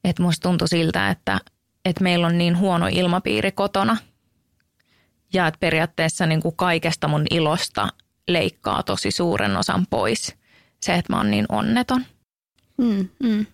Että 0.04 0.24
musta 0.24 0.50
tuntui 0.50 0.68
siltä, 0.68 1.10
että, 1.10 1.40
että 1.86 2.04
meillä 2.04 2.28
on 2.28 2.38
niin 2.38 2.58
huono 2.58 2.88
ilmapiiri 2.92 3.52
kotona 3.52 3.98
ja 5.34 5.48
että 5.48 5.58
periaatteessa 5.60 6.26
niin 6.26 6.42
kuin 6.42 6.56
kaikesta 6.56 7.08
mun 7.08 7.26
ilosta 7.30 7.88
leikkaa 8.28 8.84
tosi 8.84 9.12
suuren 9.12 9.58
osan 9.58 9.86
pois 9.90 10.36
se, 10.82 10.94
että 10.94 11.14
mä 11.14 11.18
oon 11.18 11.32
niin 11.32 11.46
onneton. 11.50 12.06
Mm, 12.78 13.10
mm. 13.24 13.46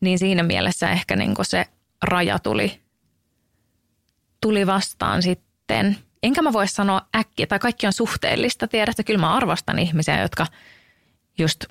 Niin 0.00 0.18
siinä 0.18 0.42
mielessä 0.42 0.90
ehkä 0.90 1.16
niin 1.16 1.34
se 1.42 1.66
raja 2.02 2.38
tuli, 2.38 2.80
tuli 4.40 4.66
vastaan 4.66 5.22
sitten. 5.22 5.96
Enkä 6.22 6.42
mä 6.42 6.52
voi 6.52 6.68
sanoa 6.68 7.06
äkkiä, 7.16 7.46
tai 7.46 7.58
kaikki 7.58 7.86
on 7.86 7.92
suhteellista. 7.92 8.68
Tiedätkö, 8.68 9.02
kyllä 9.02 9.20
mä 9.20 9.34
arvostan 9.34 9.78
ihmisiä, 9.78 10.22
jotka 10.22 10.46
just 11.38 11.64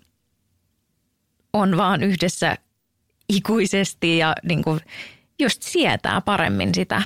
on 1.54 1.78
vaan 1.78 2.04
yhdessä 2.04 2.58
ikuisesti 3.30 4.18
ja 4.18 4.36
niin 4.44 4.64
kuin 4.64 4.80
just 5.40 5.62
sietää 5.62 6.22
paremmin 6.22 6.76
sitä 6.76 7.02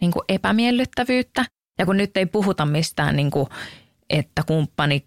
niin 0.00 0.12
kuin 0.12 0.22
epämiellyttävyyttä. 0.28 1.44
Ja 1.78 1.86
kun 1.86 1.96
nyt 1.96 2.16
ei 2.16 2.26
puhuta 2.26 2.66
mistään 2.66 3.16
niin 3.16 3.30
kuin 3.30 3.48
että 4.10 4.42
kumppani 4.46 5.04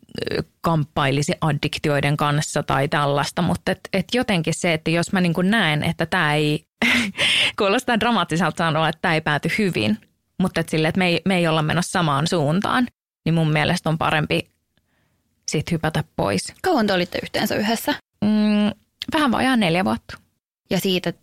kamppailisi 0.61 1.33
addiktioiden 1.41 2.17
kanssa 2.17 2.63
tai 2.63 2.87
tällaista, 2.87 3.41
mutta 3.41 3.71
et, 3.71 3.79
et 3.93 4.07
jotenkin 4.13 4.53
se, 4.53 4.73
että 4.73 4.91
jos 4.91 5.11
mä 5.11 5.21
niin 5.21 5.33
näen, 5.43 5.83
että 5.83 6.05
tämä 6.05 6.33
ei, 6.33 6.65
kuulostaa 7.59 7.99
dramaattiselta 7.99 8.57
sanoa, 8.57 8.89
että 8.89 9.01
tämä 9.01 9.13
ei 9.13 9.21
pääty 9.21 9.49
hyvin, 9.57 9.97
mutta 10.39 10.59
et 10.59 10.69
sille, 10.69 10.87
että 10.87 10.99
me 10.99 11.07
ei, 11.07 11.21
me 11.25 11.37
ei 11.37 11.47
olla 11.47 11.61
menossa 11.61 11.91
samaan 11.91 12.27
suuntaan, 12.27 12.87
niin 13.25 13.33
mun 13.33 13.51
mielestä 13.51 13.89
on 13.89 13.97
parempi 13.97 14.49
sit 15.47 15.71
hypätä 15.71 16.03
pois. 16.15 16.53
Kauan 16.61 16.87
te 16.87 16.93
olitte 16.93 17.19
yhteensä 17.23 17.55
yhdessä? 17.55 17.93
Mm, 18.21 18.71
vähän 19.13 19.31
vajaa 19.31 19.55
neljä 19.55 19.85
vuotta. 19.85 20.17
Ja 20.69 20.79
siitä 20.79 21.13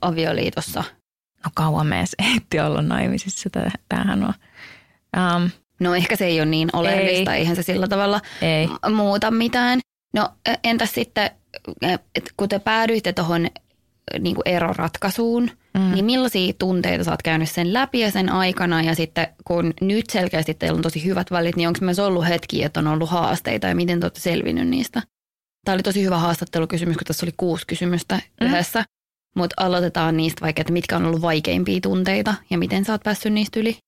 avioliitossa? 0.00 0.84
No 1.44 1.50
kauan 1.54 1.86
me 1.86 1.98
edes 1.98 2.16
olla 2.66 2.82
naimisissa, 2.82 3.50
tämähän 3.88 4.24
on. 4.24 4.34
Um, 5.16 5.50
No 5.80 5.94
ehkä 5.94 6.16
se 6.16 6.26
ei 6.26 6.40
ole 6.40 6.46
niin 6.46 6.68
oleellista, 6.72 7.34
ei. 7.34 7.40
eihän 7.40 7.56
se 7.56 7.62
sillä 7.62 7.88
tavalla 7.88 8.20
ei. 8.42 8.68
muuta 8.94 9.30
mitään. 9.30 9.80
No 10.14 10.28
e, 10.46 10.54
entäs 10.64 10.94
sitten, 10.94 11.30
e, 11.82 11.96
kun 12.36 12.48
te 12.48 12.58
päädyitte 12.58 13.12
tuohon 13.12 13.46
niin 14.20 14.36
eroratkaisuun, 14.44 15.50
mm. 15.74 15.92
niin 15.92 16.04
millaisia 16.04 16.52
tunteita 16.58 17.04
sä 17.04 17.10
oot 17.10 17.22
käynyt 17.22 17.50
sen 17.50 17.72
läpi 17.72 18.00
ja 18.00 18.10
sen 18.10 18.32
aikana 18.32 18.82
ja 18.82 18.94
sitten 18.94 19.26
kun 19.44 19.74
nyt 19.80 20.10
selkeästi 20.10 20.54
teillä 20.54 20.76
on 20.76 20.82
tosi 20.82 21.04
hyvät 21.04 21.30
välit, 21.30 21.56
niin 21.56 21.68
onko 21.68 21.80
myös 21.82 21.98
ollut 21.98 22.28
hetki, 22.28 22.62
että 22.62 22.80
on 22.80 22.86
ollut 22.86 23.10
haasteita 23.10 23.66
ja 23.66 23.74
miten 23.74 24.00
te 24.00 24.04
olette 24.04 24.20
selvinnyt 24.20 24.68
niistä? 24.68 25.02
Tämä 25.64 25.74
oli 25.74 25.82
tosi 25.82 26.04
hyvä 26.04 26.18
haastattelukysymys, 26.18 26.96
kun 26.96 27.04
tässä 27.06 27.26
oli 27.26 27.34
kuusi 27.36 27.66
kysymystä 27.66 28.20
mm. 28.40 28.46
yhdessä, 28.46 28.84
mutta 29.36 29.54
aloitetaan 29.64 30.16
niistä 30.16 30.40
vaikka, 30.40 30.60
että 30.60 30.72
mitkä 30.72 30.96
on 30.96 31.06
ollut 31.06 31.22
vaikeimpia 31.22 31.80
tunteita 31.80 32.34
ja 32.50 32.58
miten 32.58 32.84
sä 32.84 32.92
oot 32.92 33.02
päässyt 33.04 33.32
niistä 33.32 33.60
yli? 33.60 33.78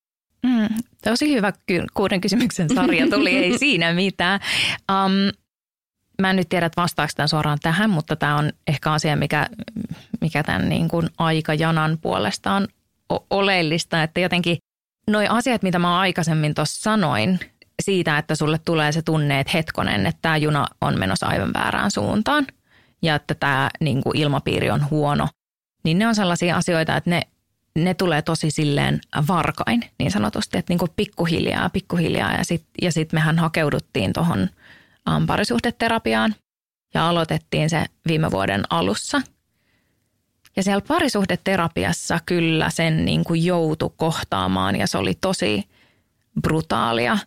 Mm, 0.43 0.69
tosi 1.05 1.35
hyvä 1.35 1.53
kuuden 1.95 2.21
kysymyksen 2.21 2.75
sarja 2.75 3.07
tuli, 3.11 3.37
ei 3.37 3.59
siinä 3.59 3.93
mitään. 3.93 4.41
Um, 4.91 5.13
mä 6.21 6.31
en 6.31 6.37
nyt 6.37 6.49
tiedä, 6.49 6.67
että 6.67 6.83
vastaako 6.83 7.13
tämän 7.17 7.29
suoraan 7.29 7.59
tähän, 7.63 7.91
mutta 7.91 8.17
tämä 8.17 8.37
on 8.37 8.53
ehkä 8.67 8.93
asia, 8.93 9.17
mikä, 9.17 9.47
mikä 10.21 10.43
tämän 10.43 10.69
niin 10.69 10.89
kuin 10.89 11.09
aikajanan 11.19 11.99
puolesta 12.03 12.53
on 12.53 12.69
oleellista, 13.31 14.03
että 14.03 14.21
jotenkin 14.21 14.59
noi 15.11 15.27
asiat, 15.29 15.63
mitä 15.63 15.79
mä 15.79 15.99
aikaisemmin 15.99 16.55
tuossa 16.55 16.83
sanoin, 16.83 17.41
siitä, 17.83 18.19
että 18.19 18.35
sulle 18.35 18.59
tulee 18.65 18.93
se 18.93 19.03
tunne, 19.03 19.41
että 19.41 19.51
hetkonen, 19.55 20.07
että 20.07 20.19
tämä 20.23 20.37
juna 20.37 20.67
on 20.81 20.99
menossa 20.99 21.27
aivan 21.27 21.53
väärään 21.55 21.91
suuntaan 21.91 22.47
ja 23.03 23.15
että 23.15 23.35
tämä 23.35 23.71
niin 23.81 24.03
kuin 24.03 24.17
ilmapiiri 24.17 24.71
on 24.71 24.91
huono, 24.91 25.29
niin 25.85 25.99
ne 25.99 26.07
on 26.07 26.15
sellaisia 26.15 26.57
asioita, 26.57 26.97
että 26.97 27.11
ne 27.11 27.23
ne 27.75 27.95
tulee 27.95 28.23
tosi 28.23 28.51
silleen 28.51 29.01
varkain 29.29 29.85
niin 29.99 30.11
sanotusti, 30.11 30.59
että 30.59 30.73
niin 30.73 30.79
kuin 30.79 30.91
pikkuhiljaa, 30.97 31.71
pikkuhiljaa 31.71 32.33
ja 32.33 32.45
sitten 32.45 32.73
ja 32.83 32.93
sit 32.93 33.13
mehän 33.13 33.39
hakeuduttiin 33.39 34.13
tuohon 34.13 34.49
um, 35.17 35.27
parisuhdeterapiaan 35.27 36.35
ja 36.95 37.09
aloitettiin 37.09 37.71
se 37.71 37.85
viime 38.09 38.31
vuoden 38.31 38.63
alussa. 38.71 39.23
Ja 40.57 40.63
siellä 40.63 40.85
parisuhdeterapiassa 40.89 42.19
kyllä 42.27 42.71
sen 42.71 43.05
niin 43.05 43.25
kuin 43.25 43.45
joutui 43.45 43.91
kohtaamaan 43.97 44.77
ja 44.77 44.87
se 44.87 44.99
oli 44.99 45.15
tosi 45.21 45.69
brutaalia, 46.43 47.19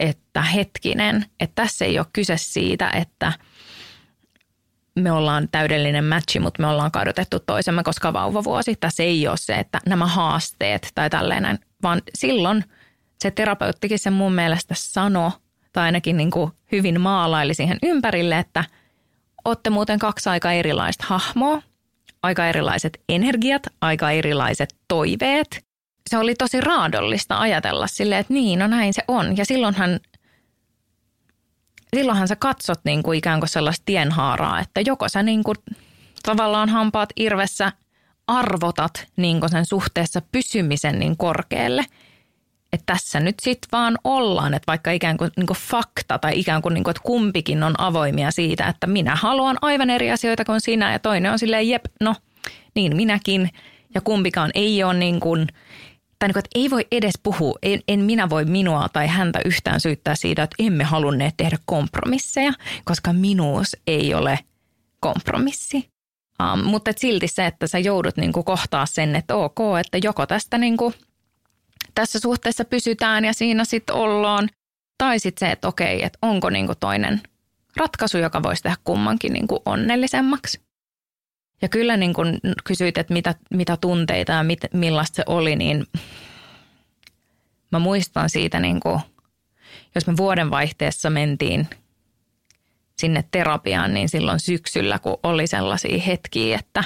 että 0.00 0.42
hetkinen, 0.42 1.26
että 1.40 1.62
tässä 1.62 1.84
ei 1.84 1.98
ole 1.98 2.06
kyse 2.12 2.36
siitä, 2.36 2.90
että– 2.90 3.32
me 5.02 5.12
ollaan 5.12 5.48
täydellinen 5.52 6.04
matchi, 6.04 6.40
mutta 6.40 6.62
me 6.62 6.68
ollaan 6.68 6.90
kadotettu 6.90 7.38
toisemme, 7.40 7.82
koska 7.82 8.12
vauvavuosi. 8.12 8.76
Tässä 8.80 9.02
ei 9.02 9.28
ole 9.28 9.36
se, 9.36 9.54
että 9.54 9.80
nämä 9.86 10.06
haasteet 10.06 10.92
tai 10.94 11.10
tällainen, 11.10 11.58
vaan 11.82 12.02
silloin 12.14 12.64
se 13.18 13.30
terapeuttikin 13.30 13.98
sen 13.98 14.12
mun 14.12 14.32
mielestä 14.32 14.74
sano, 14.76 15.32
tai 15.72 15.84
ainakin 15.84 16.16
niin 16.16 16.30
kuin 16.30 16.52
hyvin 16.72 17.00
maalaili 17.00 17.54
siihen 17.54 17.78
ympärille, 17.82 18.38
että 18.38 18.64
olette 19.44 19.70
muuten 19.70 19.98
kaksi 19.98 20.28
aika 20.28 20.52
erilaista 20.52 21.04
hahmoa, 21.08 21.62
aika 22.22 22.46
erilaiset 22.46 23.00
energiat, 23.08 23.62
aika 23.80 24.10
erilaiset 24.10 24.74
toiveet. 24.88 25.64
Se 26.10 26.18
oli 26.18 26.34
tosi 26.34 26.60
raadollista 26.60 27.40
ajatella 27.40 27.86
silleen, 27.86 28.20
että 28.20 28.32
niin, 28.32 28.58
no 28.58 28.66
näin 28.66 28.94
se 28.94 29.02
on. 29.08 29.36
Ja 29.36 29.44
silloinhan 29.44 30.00
silloinhan 31.96 32.28
sä 32.28 32.36
katsot 32.36 32.80
niin 32.84 33.02
kuin 33.02 33.18
ikään 33.18 33.40
kuin 33.40 33.48
sellaista 33.48 33.82
tienhaaraa, 33.86 34.60
että 34.60 34.80
joko 34.80 35.08
sä 35.08 35.22
niin 35.22 35.44
kuin 35.44 35.56
tavallaan 36.22 36.68
hampaat 36.68 37.08
irvessä 37.16 37.72
arvotat 38.26 39.06
niin 39.16 39.40
kuin 39.40 39.50
sen 39.50 39.66
suhteessa 39.66 40.22
pysymisen 40.32 40.98
niin 40.98 41.16
korkealle, 41.16 41.84
että 42.72 42.92
tässä 42.92 43.20
nyt 43.20 43.34
sitten 43.42 43.68
vaan 43.72 43.98
ollaan, 44.04 44.54
että 44.54 44.66
vaikka 44.66 44.90
ikään 44.90 45.16
kuin, 45.16 45.30
niin 45.36 45.46
kuin 45.46 45.56
fakta 45.56 46.18
tai 46.18 46.38
ikään 46.38 46.62
kuin, 46.62 46.74
niin 46.74 46.84
kuin, 46.84 46.90
että 46.92 47.02
kumpikin 47.04 47.62
on 47.62 47.74
avoimia 47.80 48.30
siitä, 48.30 48.66
että 48.66 48.86
minä 48.86 49.16
haluan 49.16 49.58
aivan 49.62 49.90
eri 49.90 50.10
asioita 50.10 50.44
kuin 50.44 50.60
sinä 50.60 50.92
ja 50.92 50.98
toinen 50.98 51.32
on 51.32 51.38
silleen, 51.38 51.68
jep, 51.68 51.84
no 52.00 52.14
niin 52.74 52.96
minäkin. 52.96 53.50
Ja 53.94 54.00
kumpikaan 54.00 54.50
ei 54.54 54.84
ole 54.84 54.94
niin 54.94 55.20
kuin– 55.20 55.46
tai 56.18 56.28
niin 56.28 56.34
kuin, 56.34 56.40
että 56.40 56.58
ei 56.58 56.70
voi 56.70 56.86
edes 56.92 57.14
puhua, 57.22 57.58
en, 57.62 57.80
en 57.88 58.00
minä 58.00 58.30
voi 58.30 58.44
minua 58.44 58.88
tai 58.88 59.06
häntä 59.06 59.40
yhtään 59.44 59.80
syyttää 59.80 60.14
siitä, 60.14 60.42
että 60.42 60.56
emme 60.58 60.84
halunneet 60.84 61.34
tehdä 61.36 61.56
kompromisseja, 61.64 62.52
koska 62.84 63.12
minuus 63.12 63.76
ei 63.86 64.14
ole 64.14 64.38
kompromissi. 65.00 65.90
Um, 66.42 66.64
mutta 66.64 66.90
et 66.90 66.98
silti 66.98 67.28
se, 67.28 67.46
että 67.46 67.66
sä 67.66 67.78
joudut 67.78 68.16
niin 68.16 68.32
kuin 68.32 68.44
kohtaa 68.44 68.86
sen, 68.86 69.16
että 69.16 69.36
ok, 69.36 69.58
että 69.80 69.98
joko 70.02 70.26
tästä 70.26 70.58
niin 70.58 70.76
kuin, 70.76 70.94
tässä 71.94 72.18
suhteessa 72.18 72.64
pysytään 72.64 73.24
ja 73.24 73.32
siinä 73.32 73.64
sitten 73.64 73.96
ollaan, 73.96 74.48
tai 74.98 75.18
sitten 75.18 75.48
se, 75.48 75.52
että 75.52 75.68
okei, 75.68 76.04
että 76.04 76.18
onko 76.22 76.50
niin 76.50 76.66
kuin 76.66 76.78
toinen 76.80 77.20
ratkaisu, 77.76 78.18
joka 78.18 78.42
voisi 78.42 78.62
tehdä 78.62 78.76
kummankin 78.84 79.32
niin 79.32 79.48
kuin 79.48 79.60
onnellisemmaksi. 79.64 80.67
Ja 81.62 81.68
kyllä 81.68 81.96
niin 81.96 82.14
kun 82.14 82.38
kysyit, 82.64 82.98
että 82.98 83.12
mitä, 83.12 83.34
mitä 83.50 83.76
tunteita 83.76 84.32
ja 84.32 84.42
mit, 84.42 84.60
millaista 84.72 85.16
se 85.16 85.22
oli, 85.26 85.56
niin 85.56 85.86
mä 87.72 87.78
muistan 87.78 88.30
siitä, 88.30 88.60
niin 88.60 88.80
kuin, 88.80 89.00
jos 89.94 90.06
me 90.06 90.16
vuodenvaihteessa 90.16 91.10
mentiin 91.10 91.66
sinne 92.98 93.24
terapiaan, 93.30 93.94
niin 93.94 94.08
silloin 94.08 94.40
syksyllä, 94.40 94.98
kun 94.98 95.16
oli 95.22 95.46
sellaisia 95.46 96.02
hetkiä, 96.02 96.58
että 96.58 96.84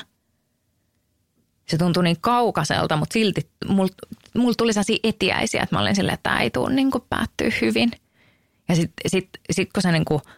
se 1.69 1.79
tuntui 1.79 2.05
niin 2.05 2.21
kaukaiselta, 2.21 2.97
mutta 2.97 3.13
silti 3.13 3.51
mulla 3.69 3.91
mul 4.37 4.53
tuli 4.53 4.73
sellaisia 4.73 4.99
etiäisiä, 5.05 5.63
että 5.63 5.77
mä 5.77 5.81
olin 5.81 5.97
silleen, 5.97 6.15
että 6.15 6.31
tämä 6.31 6.41
ei 6.41 6.51
tule 6.51 6.75
niin 6.75 6.91
päättyä 7.09 7.51
hyvin. 7.61 7.91
Ja 8.69 8.77
sitten 8.77 9.11
sit, 9.11 9.29
sit, 9.51 9.73
kun 9.73 9.83
se 9.83 9.93
niin 9.93 10.05
kuin– 10.05 10.21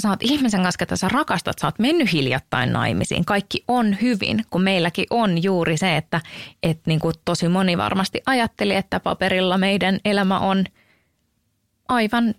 sä 0.00 0.08
oot 0.08 0.22
ihmisen 0.22 0.62
kanssa, 0.62 0.82
että 0.82 0.96
sä 0.96 1.08
rakastat, 1.08 1.58
sä 1.58 1.66
oot 1.66 1.78
mennyt 1.78 2.12
hiljattain 2.12 2.72
naimisiin, 2.72 3.24
kaikki 3.24 3.64
on 3.68 3.96
hyvin, 4.02 4.44
kun 4.50 4.62
meilläkin 4.62 5.06
on 5.10 5.42
juuri 5.42 5.76
se, 5.76 5.96
että 5.96 6.20
et 6.62 6.80
niin 6.86 7.00
kuin 7.00 7.14
tosi 7.24 7.48
moni 7.48 7.78
varmasti 7.78 8.22
ajatteli, 8.26 8.74
että 8.74 9.00
paperilla 9.00 9.58
meidän 9.58 9.98
elämä 10.04 10.38
on 10.38 10.64
aivan 11.88 12.34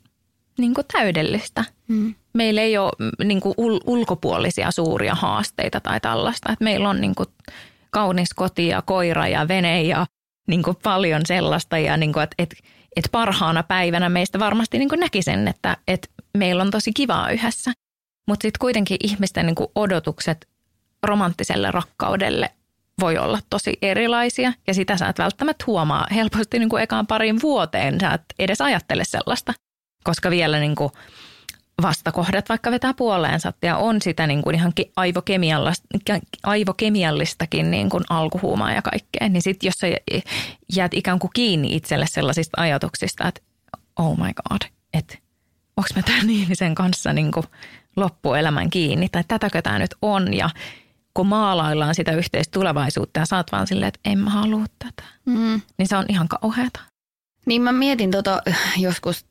niin 0.57 0.73
kuin 0.73 0.87
täydellistä. 0.93 1.65
Hmm. 1.87 2.15
Meillä 2.33 2.61
ei 2.61 2.77
ole 2.77 2.91
mm, 2.99 3.27
niin 3.27 3.41
kuin 3.41 3.55
ul- 3.57 3.81
ulkopuolisia 3.85 4.71
suuria 4.71 5.15
haasteita 5.15 5.79
tai 5.79 5.99
tällaista, 5.99 6.51
että 6.51 6.63
meillä 6.63 6.89
on 6.89 7.01
niin 7.01 7.15
kuin 7.15 7.29
kaunis 7.89 8.33
koti 8.33 8.67
ja 8.67 8.81
koira 8.81 9.27
ja 9.27 9.47
vene 9.47 9.83
ja 9.83 10.05
niin 10.47 10.63
kuin 10.63 10.77
paljon 10.83 11.21
sellaista 11.25 11.77
ja 11.77 11.97
niin 11.97 12.13
kuin, 12.13 12.23
että, 12.23 12.35
että 12.39 12.55
että 12.95 13.09
parhaana 13.11 13.63
päivänä 13.63 14.09
meistä 14.09 14.39
varmasti 14.39 14.79
niin 14.79 14.89
näki 14.99 15.21
sen, 15.21 15.47
että, 15.47 15.77
että 15.87 16.07
meillä 16.37 16.63
on 16.63 16.71
tosi 16.71 16.91
kivaa 16.93 17.29
yhdessä. 17.29 17.71
Mutta 18.27 18.41
sitten 18.41 18.59
kuitenkin 18.59 18.97
ihmisten 19.03 19.45
niin 19.45 19.55
odotukset 19.75 20.47
romanttiselle 21.03 21.71
rakkaudelle 21.71 22.49
voi 22.99 23.17
olla 23.17 23.39
tosi 23.49 23.77
erilaisia 23.81 24.53
ja 24.67 24.73
sitä 24.73 24.97
sä 24.97 25.07
et 25.07 25.19
välttämättä 25.19 25.63
huomaa 25.67 26.07
helposti 26.15 26.59
niin 26.59 26.69
kuin 26.69 26.83
ekaan 26.83 27.07
parin 27.07 27.41
vuoteen. 27.41 27.99
Sä 28.01 28.13
et 28.13 28.21
edes 28.39 28.61
ajattele 28.61 29.03
sellaista, 29.05 29.53
koska 30.03 30.29
vielä 30.29 30.59
niin 30.59 30.75
kuin 30.75 30.91
vastakohdat 31.81 32.49
vaikka 32.49 32.71
vetää 32.71 32.93
puoleensa 32.93 33.53
ja 33.61 33.77
on 33.77 34.01
sitä 34.01 34.27
niin 34.27 34.41
kuin 34.41 34.55
ihan 34.55 34.73
aivokemiallistakin 36.43 37.71
niin 37.71 37.89
kuin 37.89 38.03
alkuhuumaa 38.09 38.73
ja 38.73 38.81
kaikkea. 38.81 39.29
Niin 39.29 39.41
sitten 39.41 39.67
jos 39.67 39.75
sä 39.75 39.87
jäät 40.75 40.93
ikään 40.93 41.19
kuin 41.19 41.31
kiinni 41.33 41.75
itselle 41.75 42.05
sellaisista 42.07 42.61
ajatuksista, 42.61 43.27
että 43.27 43.41
oh 43.99 44.17
my 44.17 44.33
god, 44.49 44.61
että 44.93 45.17
onko 45.77 45.89
mä 45.95 46.01
tämän 46.01 46.29
ihmisen 46.29 46.75
kanssa 46.75 47.13
niin 47.13 47.31
kuin 47.31 47.45
loppuelämän 47.95 48.69
kiinni 48.69 49.09
tai 49.09 49.23
tätäkö 49.27 49.61
tämä 49.61 49.79
nyt 49.79 49.95
on 50.01 50.33
ja 50.33 50.49
kun 51.13 51.27
maalaillaan 51.27 51.95
sitä 51.95 52.11
yhteistä 52.11 52.59
tulevaisuutta 52.59 53.19
ja 53.19 53.25
saat 53.25 53.51
vaan 53.51 53.67
silleen, 53.67 53.87
että 53.87 53.99
en 54.05 54.19
mä 54.19 54.29
halua 54.29 54.65
tätä, 54.79 55.03
mm. 55.25 55.61
niin 55.77 55.87
se 55.87 55.97
on 55.97 56.05
ihan 56.09 56.27
kauheata. 56.27 56.79
Niin 57.45 57.61
mä 57.61 57.71
mietin 57.71 58.11
tota 58.11 58.41
joskus, 58.77 59.25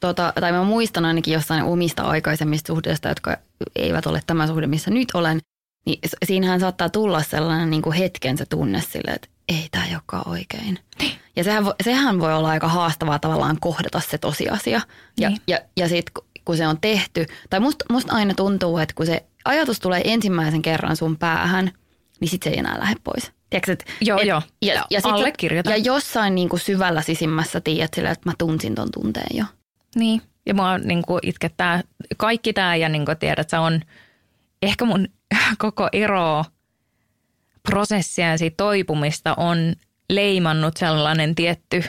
tota, 0.00 0.32
tai 0.40 0.52
mä 0.52 0.64
muistan 0.64 1.04
ainakin 1.04 1.34
jossain 1.34 1.62
omista 1.62 2.02
aikaisemmista 2.02 2.66
suhteista, 2.66 3.08
jotka 3.08 3.36
eivät 3.76 4.06
ole 4.06 4.22
tämä 4.26 4.46
suhde, 4.46 4.66
missä 4.66 4.90
nyt 4.90 5.08
olen, 5.14 5.40
niin 5.86 5.98
siinähän 6.24 6.60
saattaa 6.60 6.88
tulla 6.88 7.22
sellainen 7.22 7.70
niin 7.70 7.82
kuin 7.82 7.96
hetken 7.96 8.38
se 8.38 8.46
tunne 8.46 8.80
sille, 8.80 9.10
että 9.10 9.28
ei 9.48 9.68
tämä 9.70 9.84
olekaan 9.92 10.28
oikein. 10.28 10.78
Niin. 10.98 11.12
Ja 11.36 11.44
sehän, 11.44 11.64
sehän 11.84 12.20
voi 12.20 12.34
olla 12.34 12.48
aika 12.48 12.68
haastavaa 12.68 13.18
tavallaan 13.18 13.56
kohdata 13.60 14.00
se 14.00 14.18
tosiasia. 14.18 14.80
Ja, 15.20 15.28
niin. 15.28 15.40
ja, 15.46 15.58
ja 15.76 15.88
sitten 15.88 16.24
kun 16.44 16.56
se 16.56 16.66
on 16.66 16.80
tehty, 16.80 17.26
tai 17.50 17.60
musta 17.60 17.84
must 17.90 18.10
aina 18.10 18.34
tuntuu, 18.34 18.78
että 18.78 18.94
kun 18.94 19.06
se 19.06 19.24
ajatus 19.44 19.80
tulee 19.80 20.00
ensimmäisen 20.04 20.62
kerran 20.62 20.96
sun 20.96 21.16
päähän, 21.16 21.72
niin 22.20 22.28
sit 22.28 22.42
se 22.42 22.50
ei 22.50 22.58
enää 22.58 22.78
lähde 22.78 22.96
pois. 23.04 23.32
Tiedätkö, 23.50 23.72
et, 23.72 23.84
joo, 24.00 24.18
et, 24.18 24.26
joo. 24.26 24.42
Ja, 24.62 24.84
ja, 24.90 25.00
sit, 25.00 25.64
ja 25.64 25.76
jossain 25.76 26.34
niin 26.34 26.48
kuin 26.48 26.60
syvällä 26.60 27.02
sisimmässä 27.02 27.60
tiedät 27.60 27.94
sille, 27.94 28.10
että 28.10 28.28
mä 28.28 28.32
tunsin 28.38 28.74
ton 28.74 28.88
tunteen 28.92 29.36
jo. 29.36 29.44
Niin, 29.94 30.22
ja 30.46 30.54
mua 30.54 30.78
niin 30.78 31.02
kuin 31.02 31.20
itkettää 31.22 31.82
kaikki 32.16 32.52
tämä 32.52 32.76
ja 32.76 32.88
niin 32.88 33.04
kuin 33.04 33.18
tiedät, 33.18 33.38
että 33.38 33.50
se 33.50 33.58
on 33.58 33.80
ehkä 34.62 34.84
mun 34.84 35.08
koko 35.58 35.88
ero 35.92 36.44
prosessia 37.62 38.30
ja 38.30 38.38
siitä 38.38 38.56
toipumista 38.56 39.34
on 39.34 39.74
leimannut 40.10 40.76
sellainen 40.76 41.34
tietty 41.34 41.84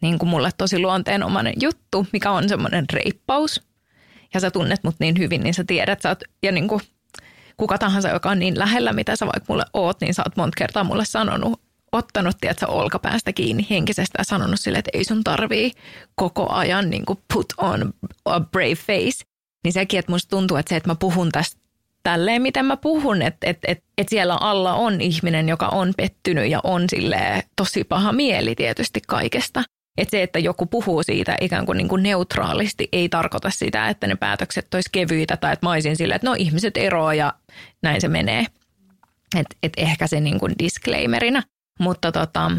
niin 0.00 0.18
kuin 0.18 0.28
mulle 0.28 0.50
tosi 0.58 0.78
luonteenomainen 0.78 1.54
juttu, 1.60 2.06
mikä 2.12 2.30
on 2.30 2.48
semmoinen 2.48 2.84
reippaus 2.92 3.62
ja 4.34 4.40
sä 4.40 4.50
tunnet 4.50 4.84
mut 4.84 4.96
niin 4.98 5.18
hyvin, 5.18 5.42
niin 5.42 5.54
sä 5.54 5.64
tiedät, 5.64 6.00
sä 6.00 6.08
oot, 6.08 6.22
ja 6.42 6.52
niin 6.52 6.68
kuin 6.68 6.80
kuka 7.58 7.78
tahansa, 7.78 8.08
joka 8.08 8.30
on 8.30 8.38
niin 8.38 8.58
lähellä, 8.58 8.92
mitä 8.92 9.16
sä 9.16 9.26
vaikka 9.26 9.52
mulle 9.52 9.64
oot, 9.72 10.00
niin 10.00 10.14
sä 10.14 10.22
oot 10.26 10.36
monta 10.36 10.56
kertaa 10.56 10.84
mulle 10.84 11.04
sanonut, 11.04 11.60
ottanut, 11.92 12.36
tiedätkö, 12.40 12.66
olkapäästä 12.66 13.32
kiinni 13.32 13.66
henkisestä 13.70 14.18
ja 14.18 14.24
sanonut 14.24 14.60
sille, 14.60 14.78
että 14.78 14.90
ei 14.94 15.04
sun 15.04 15.24
tarvii 15.24 15.72
koko 16.14 16.48
ajan 16.50 16.90
niin 16.90 17.04
kuin 17.04 17.18
put 17.34 17.46
on 17.56 17.94
a 18.24 18.40
brave 18.40 18.74
face. 18.74 19.24
Niin 19.64 19.72
sekin, 19.72 19.98
että 19.98 20.12
musta 20.12 20.30
tuntuu, 20.30 20.56
että 20.56 20.68
se, 20.68 20.76
että 20.76 20.90
mä 20.90 20.94
puhun 20.94 21.32
tästä 21.32 21.60
tälleen, 22.02 22.42
miten 22.42 22.64
mä 22.64 22.76
puhun, 22.76 23.22
että, 23.22 23.50
että, 23.50 23.72
että, 23.72 23.84
että 23.98 24.10
siellä 24.10 24.34
alla 24.34 24.74
on 24.74 25.00
ihminen, 25.00 25.48
joka 25.48 25.68
on 25.68 25.92
pettynyt 25.96 26.50
ja 26.50 26.60
on 26.64 26.84
sille 26.88 27.42
tosi 27.56 27.84
paha 27.84 28.12
mieli 28.12 28.54
tietysti 28.54 29.00
kaikesta. 29.06 29.64
Että 29.98 30.10
se, 30.10 30.22
että 30.22 30.38
joku 30.38 30.66
puhuu 30.66 31.02
siitä 31.02 31.36
ikään 31.40 31.66
kuin, 31.66 31.78
niin 31.78 31.88
kuin 31.88 32.02
neutraalisti, 32.02 32.88
ei 32.92 33.08
tarkoita 33.08 33.50
sitä, 33.50 33.88
että 33.88 34.06
ne 34.06 34.16
päätökset 34.16 34.74
olisi 34.74 34.88
kevyitä 34.92 35.36
tai 35.36 35.52
että 35.52 35.66
mä 35.66 35.70
olisin 35.70 35.96
silleen, 35.96 36.16
että 36.16 36.28
no 36.28 36.34
ihmiset 36.38 36.76
eroaa 36.76 37.14
ja 37.14 37.34
näin 37.82 38.00
se 38.00 38.08
menee. 38.08 38.46
Että 39.36 39.56
et 39.62 39.72
ehkä 39.76 40.06
se 40.06 40.20
niin 40.20 40.40
kuin 40.40 40.54
disclaimerina. 40.58 41.42
Mutta 41.80 42.12
tota, 42.12 42.50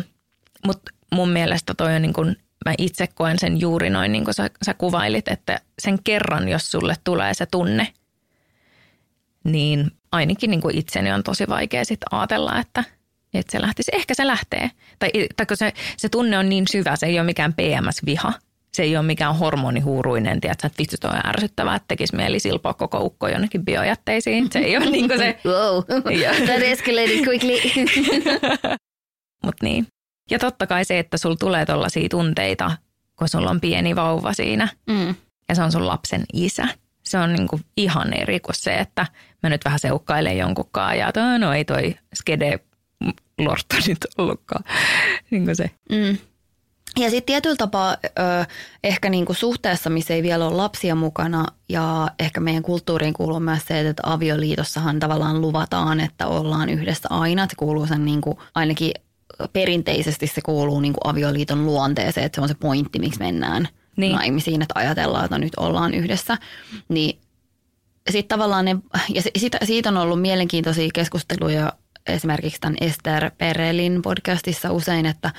mut 0.65 0.81
mun 1.13 1.29
mielestä 1.29 1.73
toi 1.73 1.95
on 1.95 2.01
niin 2.01 2.13
kuin, 2.13 2.35
mä 2.65 2.73
itse 2.77 3.07
koen 3.07 3.39
sen 3.39 3.59
juuri 3.59 3.89
noin 3.89 4.11
niin 4.11 4.25
kuin 4.25 4.35
sä, 4.35 4.49
sä 4.65 4.73
kuvailit, 4.73 5.27
että 5.27 5.61
sen 5.81 6.03
kerran, 6.03 6.49
jos 6.49 6.71
sulle 6.71 6.95
tulee 7.03 7.33
se 7.33 7.45
tunne, 7.45 7.93
niin 9.43 9.91
ainakin 10.11 10.51
niin 10.51 10.61
kuin 10.61 10.77
itseni 10.77 11.11
on 11.11 11.23
tosi 11.23 11.47
vaikea 11.49 11.85
sitten 11.85 12.07
ajatella, 12.11 12.59
että– 12.59 12.83
että 13.33 13.51
se 13.51 13.61
lähtisi. 13.61 13.91
Ehkä 13.93 14.13
se 14.13 14.27
lähtee. 14.27 14.71
Tai, 14.99 15.09
tai 15.37 15.45
kun 15.45 15.57
se, 15.57 15.73
se 15.97 16.09
tunne 16.09 16.37
on 16.37 16.49
niin 16.49 16.67
syvä, 16.67 16.95
se 16.95 17.05
ei 17.05 17.19
ole 17.19 17.25
mikään 17.25 17.53
PMS-viha. 17.53 18.33
Se 18.73 18.83
ei 18.83 18.97
ole 18.97 19.05
mikään 19.05 19.35
hormonihuuruinen, 19.35 20.41
tiedätkö, 20.41 20.67
että 20.67 20.79
vitsi 20.79 20.97
toi 20.97 21.11
on 21.11 21.27
ärsyttävää, 21.27 21.75
että 21.75 21.87
tekisi 21.87 22.15
mieli 22.15 22.39
silpoa 22.39 22.73
koko 22.73 22.99
ukko 22.99 23.27
jonnekin 23.27 23.65
biojätteisiin. 23.65 24.51
Se 24.51 24.59
ei 24.59 24.77
ole 24.77 24.89
niin 24.91 25.07
kuin 25.07 25.19
se... 25.19 25.39
Wow, 25.45 25.83
that 26.45 26.61
escalated 26.61 27.25
quickly. 27.27 27.53
Mutta 29.45 29.65
niin. 29.65 29.87
Ja 30.31 30.39
totta 30.39 30.67
kai 30.67 30.85
se, 30.85 30.99
että 30.99 31.17
sulla 31.17 31.35
tulee 31.35 31.65
tollaisia 31.65 32.09
tunteita, 32.09 32.71
kun 33.15 33.29
sulla 33.29 33.49
on 33.49 33.61
pieni 33.61 33.95
vauva 33.95 34.33
siinä. 34.33 34.67
Mm. 34.87 35.15
Ja 35.49 35.55
se 35.55 35.63
on 35.63 35.71
sun 35.71 35.87
lapsen 35.87 36.23
isä. 36.33 36.67
Se 37.03 37.17
on 37.17 37.33
niinku 37.33 37.59
ihan 37.77 38.13
eri 38.13 38.39
kuin 38.39 38.55
se, 38.55 38.75
että 38.75 39.05
mä 39.43 39.49
nyt 39.49 39.65
vähän 39.65 39.79
seukkailen 39.79 40.37
jonkunkaan 40.37 40.97
ja 40.97 41.11
no 41.39 41.53
ei 41.53 41.65
toi 41.65 41.95
skede 42.15 42.59
lortta 43.45 43.75
nyt 43.87 44.07
ollutkaan. 44.17 44.63
niin 45.31 45.55
se. 45.55 45.71
Mm. 45.91 46.17
Ja 46.99 47.09
sitten 47.09 47.25
tietyllä 47.25 47.55
tapaa 47.55 47.97
ö, 48.05 48.45
ehkä 48.83 49.09
niinku 49.09 49.33
suhteessa, 49.33 49.89
missä 49.89 50.13
ei 50.13 50.23
vielä 50.23 50.47
ole 50.47 50.55
lapsia 50.55 50.95
mukana 50.95 51.45
ja 51.69 52.11
ehkä 52.19 52.39
meidän 52.39 52.63
kulttuuriin 52.63 53.13
kuuluu 53.13 53.39
myös 53.39 53.65
se, 53.65 53.79
että 53.79 54.03
avioliitossahan 54.05 54.99
tavallaan 54.99 55.41
luvataan, 55.41 55.99
että 55.99 56.27
ollaan 56.27 56.69
yhdessä 56.69 57.07
aina. 57.11 57.47
Se 57.49 57.55
kuuluu 57.57 57.87
sen 57.87 58.05
niinku, 58.05 58.41
ainakin 58.55 58.91
perinteisesti 59.53 60.27
se 60.27 60.41
kuuluu 60.41 60.79
niinku 60.79 60.99
avioliiton 61.03 61.65
luonteeseen, 61.65 62.25
että 62.25 62.35
se 62.35 62.41
on 62.41 62.47
se 62.47 62.53
pointti, 62.53 62.99
miksi 62.99 63.19
mennään 63.19 63.67
niin. 63.95 64.15
naimisiin, 64.15 64.61
että 64.61 64.79
ajatellaan, 64.79 65.25
että 65.25 65.37
nyt 65.37 65.53
ollaan 65.57 65.93
yhdessä. 65.93 66.37
Niin 66.89 67.19
sitten 68.09 68.37
tavallaan 68.37 68.65
ne, 68.65 68.75
ja 69.13 69.21
siitä, 69.37 69.57
siitä 69.63 69.89
on 69.89 69.97
ollut 69.97 70.21
mielenkiintoisia 70.21 70.89
keskusteluja 70.93 71.73
esimerkiksi 72.13 72.61
tämän 72.61 72.77
Esther 72.81 73.31
Perelin 73.37 74.01
podcastissa 74.01 74.71
usein, 74.71 75.05
että 75.05 75.31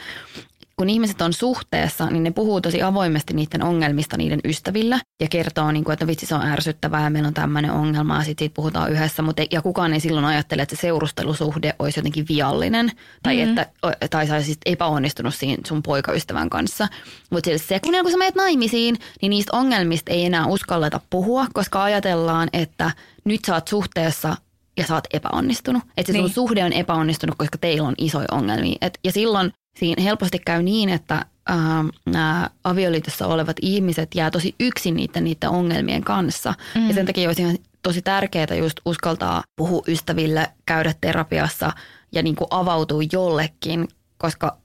kun 0.81 0.91
ihmiset 0.91 1.21
on 1.23 1.33
suhteessa, 1.33 2.07
niin 2.07 2.23
ne 2.23 2.31
puhuu 2.31 2.61
tosi 2.61 2.83
avoimesti 2.83 3.35
niiden 3.35 3.63
ongelmista 3.63 4.17
niiden 4.17 4.41
ystävillä 4.45 5.01
ja 5.21 5.29
kertoo, 5.29 5.73
niin 5.73 5.85
kuin, 5.85 5.93
että 5.93 6.07
vitsi 6.07 6.27
se 6.27 6.35
on 6.35 6.47
ärsyttävää 6.47 7.05
ja 7.05 7.11
meillä 7.11 7.27
on 7.27 7.35
tämmöinen 7.35 7.71
ongelma 7.71 8.17
ja 8.17 8.25
sitten 8.25 8.45
siitä 8.45 8.55
puhutaan 8.55 8.93
yhdessä, 8.93 9.23
mutta 9.23 9.43
ja 9.51 9.63
kukaan 9.63 9.93
ei 9.93 10.01
silloin 10.01 10.25
ajattele, 10.25 10.63
että 10.63 10.77
se 10.77 10.81
seurustelusuhde 10.81 11.75
olisi 11.79 11.99
jotenkin 11.99 12.27
viallinen 12.29 12.93
tai, 13.23 13.37
mm-hmm. 13.37 13.59
että, 13.59 13.67
tai 14.11 14.27
sä 14.27 14.35
olisit 14.35 14.59
epäonnistunut 14.67 15.35
siinä 15.35 15.63
sun 15.67 15.83
poikaystävän 15.83 16.51
kanssa. 16.51 16.89
Mutta 17.31 17.51
se, 17.57 17.81
kun, 17.81 17.95
kun 18.03 18.11
sä 18.11 18.17
menet 18.17 18.35
naimisiin, 18.35 18.97
niin 19.23 19.31
niistä 19.31 19.57
ongelmista 19.57 20.13
ei 20.13 20.25
enää 20.25 20.47
uskalleta 20.47 21.01
puhua, 21.11 21.47
koska 21.53 21.83
ajatellaan, 21.83 22.49
että 22.53 22.91
nyt 23.25 23.41
sä 23.47 23.55
oot 23.55 23.69
suhteessa 23.69 24.37
ja 24.81 24.87
sä 24.87 24.95
oot 24.95 25.05
epäonnistunut. 25.13 25.83
Että 25.97 26.13
se 26.13 26.19
niin. 26.19 26.25
sun 26.25 26.35
suhde 26.35 26.65
on 26.65 26.73
epäonnistunut, 26.73 27.39
koska 27.39 27.59
teillä 27.59 27.89
on 27.89 27.95
isoja 27.99 28.27
ongelmia. 28.31 28.77
Et, 28.81 28.99
ja 29.05 29.13
silloin 29.13 29.53
siinä 29.79 30.03
helposti 30.03 30.39
käy 30.39 30.63
niin, 30.63 30.89
että 30.89 31.27
ähm, 31.51 31.89
nämä 32.07 32.51
avioliitossa 32.65 33.27
olevat 33.27 33.57
ihmiset 33.63 34.15
jää 34.15 34.31
tosi 34.31 34.55
yksin 34.61 34.97
niiden, 34.97 35.25
niiden 35.25 35.51
ongelmien 35.51 36.05
kanssa. 36.05 36.55
Mm. 36.75 36.89
Ja 36.89 36.95
sen 36.95 37.07
takia 37.07 37.29
olisi 37.29 37.43
ihan 37.43 37.59
tosi 37.83 38.03
tärkeää 38.03 38.55
just 38.59 38.81
uskaltaa 38.85 39.43
puhua 39.57 39.83
ystäville, 39.89 40.51
käydä 40.67 40.95
terapiassa 41.01 41.73
ja 42.13 42.23
niin 42.23 42.37
kuin 42.37 42.49
avautua 42.51 43.01
jollekin, 43.13 43.89
koska 44.19 44.57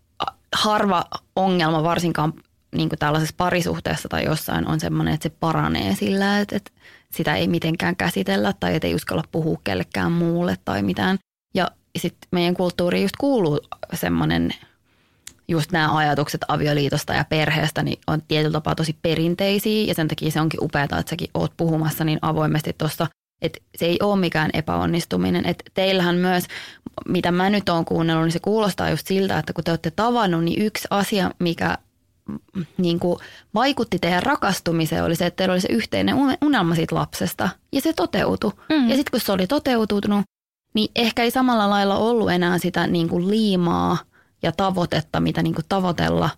harva 0.56 1.04
ongelma 1.36 1.84
varsinkaan 1.84 2.34
niin 2.76 2.90
kuin 2.90 3.00
tällaisessa 3.00 3.36
parisuhteessa 3.38 4.10
tai 4.10 4.26
jossain 4.26 4.68
on 4.68 4.80
semmoinen, 4.80 5.14
että 5.14 5.30
se 5.30 5.36
paranee 5.40 5.96
sillä, 5.96 6.40
että, 6.40 6.56
että 6.56 6.72
sitä 7.16 7.36
ei 7.36 7.48
mitenkään 7.48 7.96
käsitellä 7.96 8.54
tai 8.60 8.80
ei 8.84 8.96
uskalla 8.96 9.24
puhua 9.32 9.58
kellekään 9.64 10.12
muulle 10.12 10.58
tai 10.66 10.82
mitään. 10.82 11.18
Ja 11.54 11.72
sitten 11.98 12.28
meidän 12.32 12.54
kulttuuriin 12.54 13.02
just 13.02 13.16
kuuluu 13.18 13.60
semmoinen, 13.94 14.52
just 15.48 15.72
nämä 15.72 15.98
ajatukset 15.98 16.42
avioliitosta 16.48 17.14
ja 17.14 17.26
perheestä 17.30 17.84
niin 17.84 18.00
on 18.08 18.22
tietyllä 18.28 18.54
tapaa 18.54 18.76
tosi 18.76 18.96
perinteisiä 19.02 19.86
ja 19.88 19.94
sen 19.94 20.08
takia 20.08 20.32
se 20.32 20.42
onkin 20.42 20.64
upeaa, 20.64 20.84
että 20.84 21.04
säkin 21.10 21.30
oot 21.34 21.54
puhumassa 21.58 22.04
niin 22.04 22.20
avoimesti 22.22 22.76
tuossa, 22.78 23.08
että 23.42 23.60
se 23.76 23.86
ei 23.86 23.98
ole 24.02 24.20
mikään 24.20 24.50
epäonnistuminen. 24.54 25.46
Että 25.46 25.64
teillähän 25.74 26.16
myös, 26.16 26.48
mitä 27.08 27.32
mä 27.32 27.50
nyt 27.50 27.70
oon 27.70 27.86
kuunnellut, 27.86 28.26
niin 28.26 28.32
se 28.32 28.40
kuulostaa 28.40 28.90
just 28.90 29.08
siltä, 29.08 29.40
että 29.40 29.54
kun 29.54 29.64
te 29.64 29.72
olette 29.72 29.92
tavannut, 29.92 30.44
niin 30.44 30.62
yksi 30.62 30.88
asia, 30.90 31.32
mikä 31.40 31.78
niin 32.78 33.00
kuin 33.00 33.20
vaikutti 33.54 34.00
teidän 34.00 34.24
rakastumiseen 34.24 35.04
oli 35.04 35.16
se, 35.16 35.26
että 35.26 35.38
teillä 35.38 35.54
oli 35.54 35.62
se 35.62 35.68
yhteinen 35.72 36.16
unelma 36.42 36.76
siitä 36.76 36.96
lapsesta 36.96 37.50
ja 37.72 37.82
se 37.82 37.94
toteutui. 37.94 38.52
Mm. 38.70 38.90
Ja 38.90 38.96
sitten 38.96 39.12
kun 39.12 39.20
se 39.20 39.32
oli 39.32 39.48
toteutunut, 39.48 40.26
niin 40.74 40.92
ehkä 40.96 41.24
ei 41.24 41.32
samalla 41.32 41.70
lailla 41.70 41.98
ollut 41.98 42.32
enää 42.32 42.58
sitä 42.58 42.88
niin 42.88 43.10
kuin 43.10 43.30
liimaa 43.30 43.98
ja 44.44 44.52
tavoitetta, 44.52 45.20
mitä 45.20 45.44
niin 45.44 45.56
kuin 45.56 45.66
tavoitella 45.70 46.30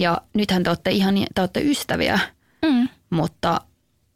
Ja 0.00 0.18
nythän 0.34 0.62
te 0.62 0.70
olette 0.70 0.90
ihan, 0.90 1.14
te 1.34 1.40
olette 1.40 1.60
ystäviä, 1.60 2.18
Mm. 2.66 2.88
mutta 3.10 3.60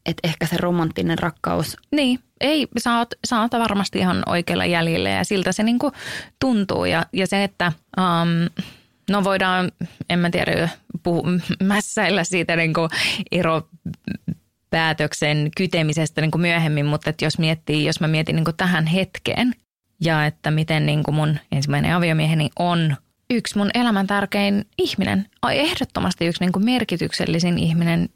et 0.07 0.17
ehkä 0.25 0.47
se 0.47 0.57
romanttinen 0.57 1.19
rakkaus, 1.19 1.77
Niin, 1.91 2.19
ei, 2.41 2.69
sä 2.79 2.99
oot, 2.99 3.09
sä 3.27 3.41
oot 3.41 3.53
varmasti 3.53 3.99
ihan 3.99 4.23
oikealla 4.27 4.65
jäljellä 4.65 5.11
ja 5.11 5.25
siltä 5.25 5.53
se 5.53 5.63
niinku 5.63 5.93
tuntuu. 6.41 6.85
Ja, 6.85 7.07
ja 7.13 7.27
se, 7.27 7.45
että 7.45 7.73
um, 7.99 8.65
no 9.11 9.25
voidaan, 9.25 9.73
en 10.11 10.19
mä 10.19 10.31
tiedä, 10.31 10.69
puhu, 11.03 11.23
mässäillä 11.63 12.25
siitä 12.25 12.57
niinku 12.57 12.89
eropäätöksen 13.33 15.51
kytemisestä 15.57 16.21
niinku 16.21 16.39
myöhemmin, 16.39 16.87
mutta 16.87 17.11
että 17.11 17.25
jos 17.25 17.39
miettii, 17.39 17.85
jos 17.85 18.01
mä 18.01 18.09
mietin 18.09 18.37
niinku 18.37 18.53
tähän 18.53 18.87
hetkeen 18.87 19.53
ja 20.01 20.27
että 20.27 20.51
miten 20.51 20.87
niinku 20.87 21.13
mun 21.13 21.39
ensimmäinen 21.53 21.95
aviomieheni 21.95 22.51
on 22.59 22.97
yksi 23.31 23.59
mun 23.59 23.71
elämän 23.75 24.07
tärkein 24.07 24.65
ihminen, 24.79 25.27
ehdottomasti 25.53 26.27
yksi 26.27 26.45
niinku 26.45 26.59
merkityksellisin 26.59 27.59
ihminen 27.59 28.09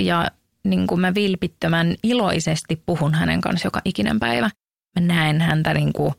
ja 0.00 0.30
niin 0.64 0.86
kuin 0.86 1.00
mä 1.00 1.14
vilpittömän 1.14 1.94
iloisesti 2.02 2.82
puhun 2.86 3.14
hänen 3.14 3.40
kanssa 3.40 3.66
joka 3.66 3.80
ikinen 3.84 4.20
päivä. 4.20 4.50
Mä 5.00 5.06
näen 5.06 5.40
häntä 5.40 5.74
niin 5.74 5.92
kuin 5.92 6.14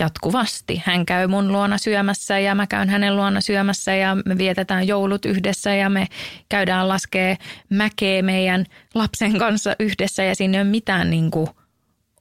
jatkuvasti. 0.00 0.82
Hän 0.84 1.06
käy 1.06 1.26
mun 1.26 1.52
luona 1.52 1.78
syömässä 1.78 2.38
ja 2.38 2.54
mä 2.54 2.66
käyn 2.66 2.88
hänen 2.88 3.16
luona 3.16 3.40
syömässä 3.40 3.94
ja 3.94 4.16
me 4.26 4.38
vietetään 4.38 4.86
joulut 4.86 5.24
yhdessä 5.24 5.74
ja 5.74 5.90
me 5.90 6.06
käydään 6.48 6.88
laskee 6.88 7.36
mäkeä 7.70 8.22
meidän 8.22 8.64
lapsen 8.94 9.38
kanssa 9.38 9.76
yhdessä 9.78 10.22
ja 10.24 10.34
siinä 10.34 10.58
ei 10.58 10.62
ole 10.62 10.70
mitään 10.70 11.10
niin 11.10 11.30
kuin 11.30 11.48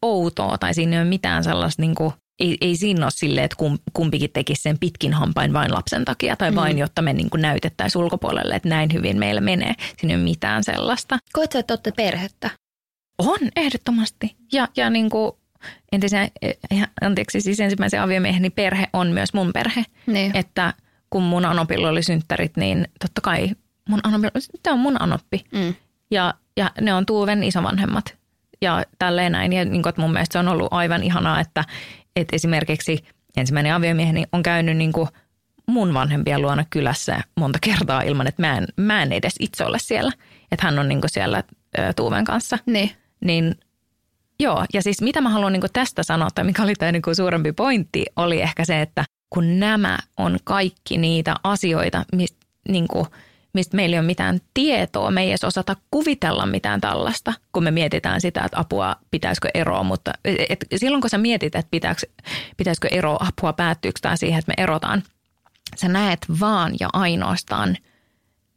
outoa 0.01 0.57
tai 0.57 0.73
siinä 0.73 0.95
ei 0.95 1.01
ole 1.01 1.09
mitään 1.09 1.43
sellaista 1.43 1.81
niin 1.81 1.95
kuin 1.95 2.13
ei, 2.39 2.57
ei 2.61 2.75
siinä 2.75 3.05
ole 3.05 3.11
silleen, 3.11 3.45
että 3.45 3.57
kumpikin 3.93 4.29
tekisi 4.33 4.61
sen 4.61 4.79
pitkin 4.79 5.13
hampain 5.13 5.53
vain 5.53 5.73
lapsen 5.73 6.05
takia 6.05 6.35
tai 6.35 6.55
vain, 6.55 6.75
mm. 6.75 6.79
jotta 6.79 7.01
me 7.01 7.13
niin 7.13 7.29
näytettäisiin 7.37 8.03
ulkopuolelle, 8.03 8.55
että 8.55 8.69
näin 8.69 8.93
hyvin 8.93 9.17
meillä 9.17 9.41
menee. 9.41 9.73
Siinä 9.97 10.13
ei 10.13 10.17
ole 10.17 10.23
mitään 10.23 10.63
sellaista. 10.63 11.19
koet 11.33 11.51
sä, 11.51 11.59
että 11.59 11.73
olette 11.73 11.91
perhettä? 11.91 12.49
On, 13.17 13.39
ehdottomasti. 13.55 14.35
Ja, 14.53 14.67
ja 14.77 14.89
niin 14.89 15.09
kuin 15.09 15.31
entisen, 15.91 16.31
anteeksi, 17.01 17.41
siis 17.41 17.59
ensimmäisen 17.59 18.01
aviomieheni 18.01 18.49
perhe 18.49 18.87
on 18.93 19.07
myös 19.07 19.33
mun 19.33 19.53
perhe. 19.53 19.83
Niin. 20.05 20.37
Että 20.37 20.73
kun 21.09 21.23
mun 21.23 21.45
anopilla 21.45 21.89
oli 21.89 22.03
synttärit, 22.03 22.57
niin 22.57 22.87
totta 22.99 23.21
kai 23.21 23.49
mun 23.89 23.99
anopilla, 24.03 24.31
tämä 24.63 24.73
on 24.73 24.79
mun 24.79 25.01
anoppi. 25.01 25.43
Mm. 25.51 25.75
Ja, 26.11 26.33
ja 26.57 26.71
ne 26.81 26.93
on 26.93 27.05
Tuuven 27.05 27.43
isovanhemmat 27.43 28.17
ja 28.61 28.83
tälleen 28.99 29.31
näin. 29.31 29.53
Ja 29.53 29.65
niin 29.65 29.81
kuin, 29.81 29.89
että 29.89 30.01
mun 30.01 30.13
mielestä 30.13 30.33
se 30.33 30.39
on 30.39 30.47
ollut 30.47 30.67
aivan 30.71 31.03
ihanaa, 31.03 31.39
että, 31.39 31.63
että 32.15 32.35
esimerkiksi 32.35 33.05
ensimmäinen 33.37 33.73
aviomieheni 33.73 34.23
on 34.31 34.43
käynyt 34.43 34.77
niin 34.77 34.91
kuin 34.91 35.07
mun 35.67 35.93
vanhempien 35.93 36.41
luona 36.41 36.65
kylässä 36.69 37.21
monta 37.35 37.59
kertaa 37.61 38.01
ilman, 38.01 38.27
että 38.27 38.41
mä 38.41 38.57
en, 38.57 38.67
mä 38.77 39.03
en 39.03 39.11
edes 39.11 39.35
itse 39.39 39.65
ole 39.65 39.79
siellä. 39.79 40.11
Että 40.51 40.65
hän 40.65 40.79
on 40.79 40.87
niin 40.87 41.01
kuin 41.01 41.09
siellä 41.09 41.43
ä, 41.79 41.93
Tuuven 41.93 42.25
kanssa. 42.25 42.57
Niin. 42.65 42.91
Niin 43.25 43.55
joo, 44.39 44.65
ja 44.73 44.81
siis 44.81 45.01
mitä 45.01 45.21
mä 45.21 45.29
haluan 45.29 45.53
niin 45.53 45.63
tästä 45.73 46.03
sanoa, 46.03 46.29
tai 46.35 46.45
mikä 46.45 46.63
oli 46.63 46.75
tämä 46.75 46.91
niin 46.91 47.15
suurempi 47.15 47.51
pointti, 47.51 48.05
oli 48.15 48.41
ehkä 48.41 48.65
se, 48.65 48.81
että 48.81 49.05
kun 49.29 49.59
nämä 49.59 49.99
on 50.17 50.37
kaikki 50.43 50.97
niitä 50.97 51.35
asioita, 51.43 52.05
mistä 52.13 52.45
niin 52.67 52.87
kuin– 52.87 53.05
mistä 53.55 53.75
meillä 53.75 53.93
ei 53.93 53.99
ole 53.99 54.05
mitään 54.05 54.39
tietoa, 54.53 55.11
me 55.11 55.21
ei 55.21 55.29
edes 55.29 55.43
osata 55.43 55.75
kuvitella 55.91 56.45
mitään 56.45 56.81
tällaista, 56.81 57.33
kun 57.51 57.63
me 57.63 57.71
mietitään 57.71 58.21
sitä, 58.21 58.41
että 58.45 58.59
apua 58.59 58.95
pitäisikö 59.11 59.49
eroa, 59.53 59.83
mutta 59.83 60.13
et 60.49 60.65
silloin 60.75 61.01
kun 61.01 61.09
sä 61.09 61.17
mietit, 61.17 61.55
että 61.55 61.71
pitäisikö, 61.71 62.13
pitäisikö 62.57 62.87
eroa, 62.91 63.17
apua 63.27 63.53
päättyykö 63.53 63.99
tämä 64.01 64.15
siihen, 64.15 64.39
että 64.39 64.53
me 64.57 64.63
erotaan, 64.63 65.03
sä 65.75 65.87
näet 65.87 66.19
vaan 66.39 66.73
ja 66.79 66.89
ainoastaan 66.93 67.77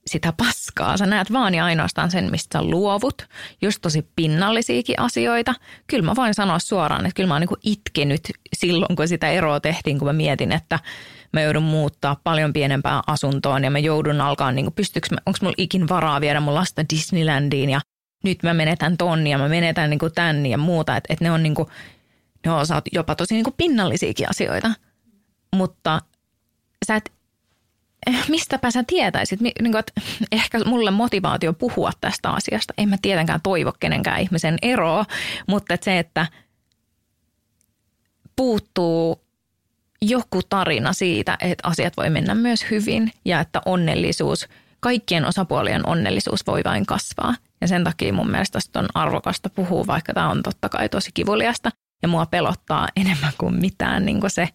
sitä 0.09 0.33
paskaa. 0.37 0.97
Sä 0.97 1.07
näet 1.07 1.33
vaan 1.33 1.55
ja 1.55 1.65
ainoastaan 1.65 2.11
sen, 2.11 2.31
mistä 2.31 2.59
sä 2.59 2.65
luovut, 2.65 3.27
just 3.63 3.79
tosi 3.83 4.09
pinnallisiakin 4.17 5.01
asioita. 5.01 5.55
Kyllä 5.87 6.05
mä 6.05 6.17
voin 6.17 6.35
sanoa 6.35 6.59
suoraan, 6.59 7.07
että 7.07 7.17
kyllä 7.17 7.29
mä 7.29 7.35
oon 7.35 7.41
niin 7.41 7.75
itkenyt 7.77 8.21
silloin, 8.57 8.97
kun 8.97 9.09
sitä 9.09 9.31
eroa 9.31 9.61
tehtiin, 9.61 9.99
kun 9.99 10.09
mä 10.09 10.13
mietin, 10.13 10.53
että– 10.53 10.79
mä 11.33 11.41
joudun 11.41 11.63
muuttaa 11.63 12.21
paljon 12.25 12.53
pienempään 12.53 13.03
asuntoon 13.07 13.65
ja 13.65 13.71
mä 13.71 13.79
joudun 13.79 14.21
alkaa, 14.21 14.53
niin 14.53 14.67
onko 15.27 15.39
mulla 15.43 15.55
ikin 15.57 15.89
varaa 15.89 16.21
viedä 16.21 16.41
mun 16.41 16.55
lasta 16.55 16.85
Disneylandiin 16.95 17.71
ja 17.71 17.81
nyt 18.25 18.43
mä 18.43 18.55
menetän 18.55 18.97
tonni 18.97 19.31
ja 19.31 19.39
mä 19.39 19.49
menetän 19.49 19.91
niin 19.91 20.01
tän 20.15 20.47
ja 20.47 20.59
muuta. 20.59 20.97
Että 20.97 21.13
et 21.13 21.21
ne 21.21 21.31
on, 21.31 21.43
niin 21.43 21.55
kuin, 21.55 21.69
ne 22.47 22.53
on 22.53 22.67
jopa 22.93 23.15
tosi 23.15 23.35
niin 23.35 23.45
pinnallisiakin 23.57 24.31
asioita. 24.31 24.71
Mutta 25.57 26.03
sä 26.87 26.97
et, 26.97 27.13
mistäpä 28.29 28.71
sä 28.71 28.85
tietäisit, 28.87 29.41
niin 29.41 29.55
kuin, 29.55 29.77
että 29.77 29.93
ehkä 30.33 30.65
mulle 30.65 30.91
motivaatio 30.91 31.53
puhua 31.53 31.91
tästä 32.01 32.31
asiasta, 32.31 32.75
en 32.79 32.89
mä 32.89 32.97
tietenkään 33.03 33.41
toivo 33.43 33.73
kenenkään 33.81 34.21
ihmisen 34.21 34.59
eroa, 34.63 35.05
mutta 35.47 35.75
että 35.75 35.85
se, 35.85 35.99
että 35.99 36.27
puuttuu 38.37 39.25
joku 40.03 40.41
tarina 40.49 40.93
siitä, 40.93 41.37
että 41.41 41.69
asiat 41.69 41.97
voi 41.97 42.11
mennä 42.11 42.35
myös 42.35 42.71
hyvin 42.71 43.13
ja 43.25 43.41
että 43.41 43.61
onnellisuus, 43.67 44.49
kaikkien 44.81 45.25
osapuolien 45.25 45.89
onnellisuus 45.89 46.47
voi 46.47 46.63
vain 46.65 46.87
kasvaa. 46.87 47.35
Ja 47.61 47.69
sen 47.69 47.85
takia 47.85 48.13
mun 48.13 48.31
mielestä 48.31 48.59
on 48.75 48.87
arvokasta 48.95 49.51
puhua, 49.51 49.87
vaikka 49.87 50.15
tämä 50.15 50.31
on 50.31 50.43
totta 50.43 50.69
kai 50.69 50.89
tosi 50.89 51.11
kivuliasta. 51.15 51.71
Ja 52.03 52.09
mua 52.09 52.27
pelottaa 52.27 52.89
enemmän 52.97 53.33
kuin 53.39 53.55
mitään 53.55 54.05
niin 54.05 54.21
kuin 54.21 54.31
se 54.31 54.49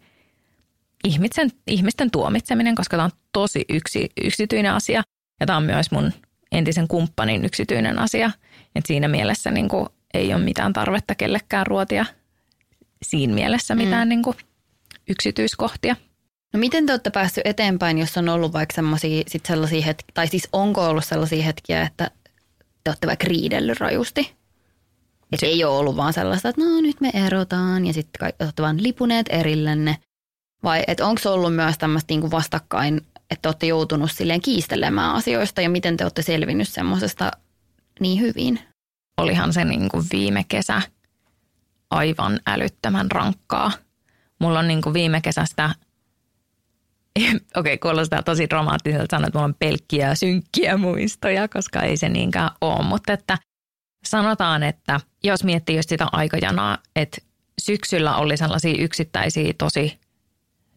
ihmisten, 1.04 1.52
ihmisten 1.68 2.12
tuomitseminen, 2.12 2.76
koska 2.76 2.98
tämä 2.98 3.06
on 3.06 3.12
tosi 3.32 3.66
yksi, 3.70 4.10
yksityinen 4.24 4.74
asia 4.74 5.04
ja 5.40 5.46
tämä 5.46 5.58
on 5.58 5.64
myös 5.64 5.92
mun 5.92 6.12
entisen 6.52 6.88
kumppanin 6.88 7.46
yksityinen 7.46 8.00
asia. 8.00 8.32
Et 8.76 8.86
siinä 8.86 9.08
mielessä 9.08 9.52
niin 9.52 9.70
kuin 9.70 9.88
ei 10.14 10.34
ole 10.34 10.44
mitään 10.44 10.74
tarvetta 10.74 11.16
kellekään 11.16 11.68
ruotia 11.68 12.06
siinä 13.04 13.34
mielessä 13.34 13.76
mitään 13.76 14.08
mm. 14.08 14.10
niin 14.10 14.24
kuin 14.24 14.38
yksityiskohtia. 15.10 15.96
No 16.54 16.60
miten 16.60 16.86
te 16.86 16.94
olette 16.94 17.10
päässyt 17.10 17.48
eteenpäin, 17.48 17.98
jos 17.98 18.18
on 18.18 18.30
ollut 18.30 18.54
vaikka 18.54 18.76
sellaisia, 18.76 19.24
sit 19.28 19.46
sellaisia 19.46 19.82
hetkiä, 19.82 20.12
tai 20.14 20.28
siis 20.28 20.50
onko 20.52 20.88
ollut 20.88 21.06
sellaisia 21.06 21.44
hetkiä, 21.44 21.82
että 21.82 22.12
te 22.84 22.90
olette 22.90 23.08
vaikka 23.08 23.28
riidellyt 23.28 23.80
rajusti? 23.80 24.36
Että 25.32 25.46
ei 25.46 25.64
ole 25.64 25.78
ollut 25.78 25.96
vaan 25.96 26.14
sellaista, 26.14 26.50
että 26.50 26.62
no 26.62 26.82
nyt 26.82 27.02
me 27.02 27.12
erotaan 27.14 27.86
ja 27.86 27.94
sitten 27.94 28.34
olette 28.40 28.62
vaan 28.62 28.84
lipuneet 28.84 29.26
erillenne. 29.30 29.98
Vai 30.64 30.84
että 30.88 31.06
onko 31.06 31.22
ollut 31.26 31.56
myös 31.56 31.78
tämmöistä 31.78 32.14
niinku 32.14 32.32
vastakkain, 32.32 33.02
että 33.30 33.50
olette 33.50 33.66
joutunut 33.66 34.12
silleen 34.12 34.42
kiistelemään 34.42 35.16
asioista 35.16 35.62
ja 35.62 35.70
miten 35.70 35.98
te 35.98 36.06
olette 36.06 36.22
selvinnyt 36.22 36.70
semmoisesta 36.70 37.32
niin 38.00 38.20
hyvin? 38.22 38.60
Olihan 39.18 39.54
se 39.54 39.66
niinku 39.66 40.04
viime 40.12 40.46
kesä 40.48 40.82
aivan 41.90 42.40
älyttömän 42.48 43.12
rankkaa 43.12 43.72
mulla 44.44 44.60
on 44.60 44.68
niin 44.68 44.82
kuin 44.82 44.94
viime 44.94 45.22
kesästä, 45.22 45.66
okei 47.20 47.40
okay, 47.56 47.78
kuulostaa 47.78 48.24
tosi 48.24 48.50
dramaattiselta 48.50 49.08
sanoa, 49.12 49.28
että 49.28 49.40
mulla 49.40 49.46
on 49.46 49.56
pelkkiä 49.60 50.16
synkkiä 50.16 50.78
muistoja, 50.78 51.48
koska 51.48 51.82
ei 51.82 51.98
se 51.98 52.10
niinkään 52.10 52.50
ole, 52.62 52.86
mutta 52.86 53.14
että 53.14 53.38
sanotaan, 54.06 54.64
että 54.64 55.00
jos 55.24 55.44
miettii 55.44 55.76
just 55.76 55.90
sitä 55.90 56.08
aikajanaa, 56.12 56.78
että 56.96 57.18
syksyllä 57.62 58.16
oli 58.16 58.38
sellaisia 58.38 58.84
yksittäisiä 58.84 59.54
tosi 59.58 60.00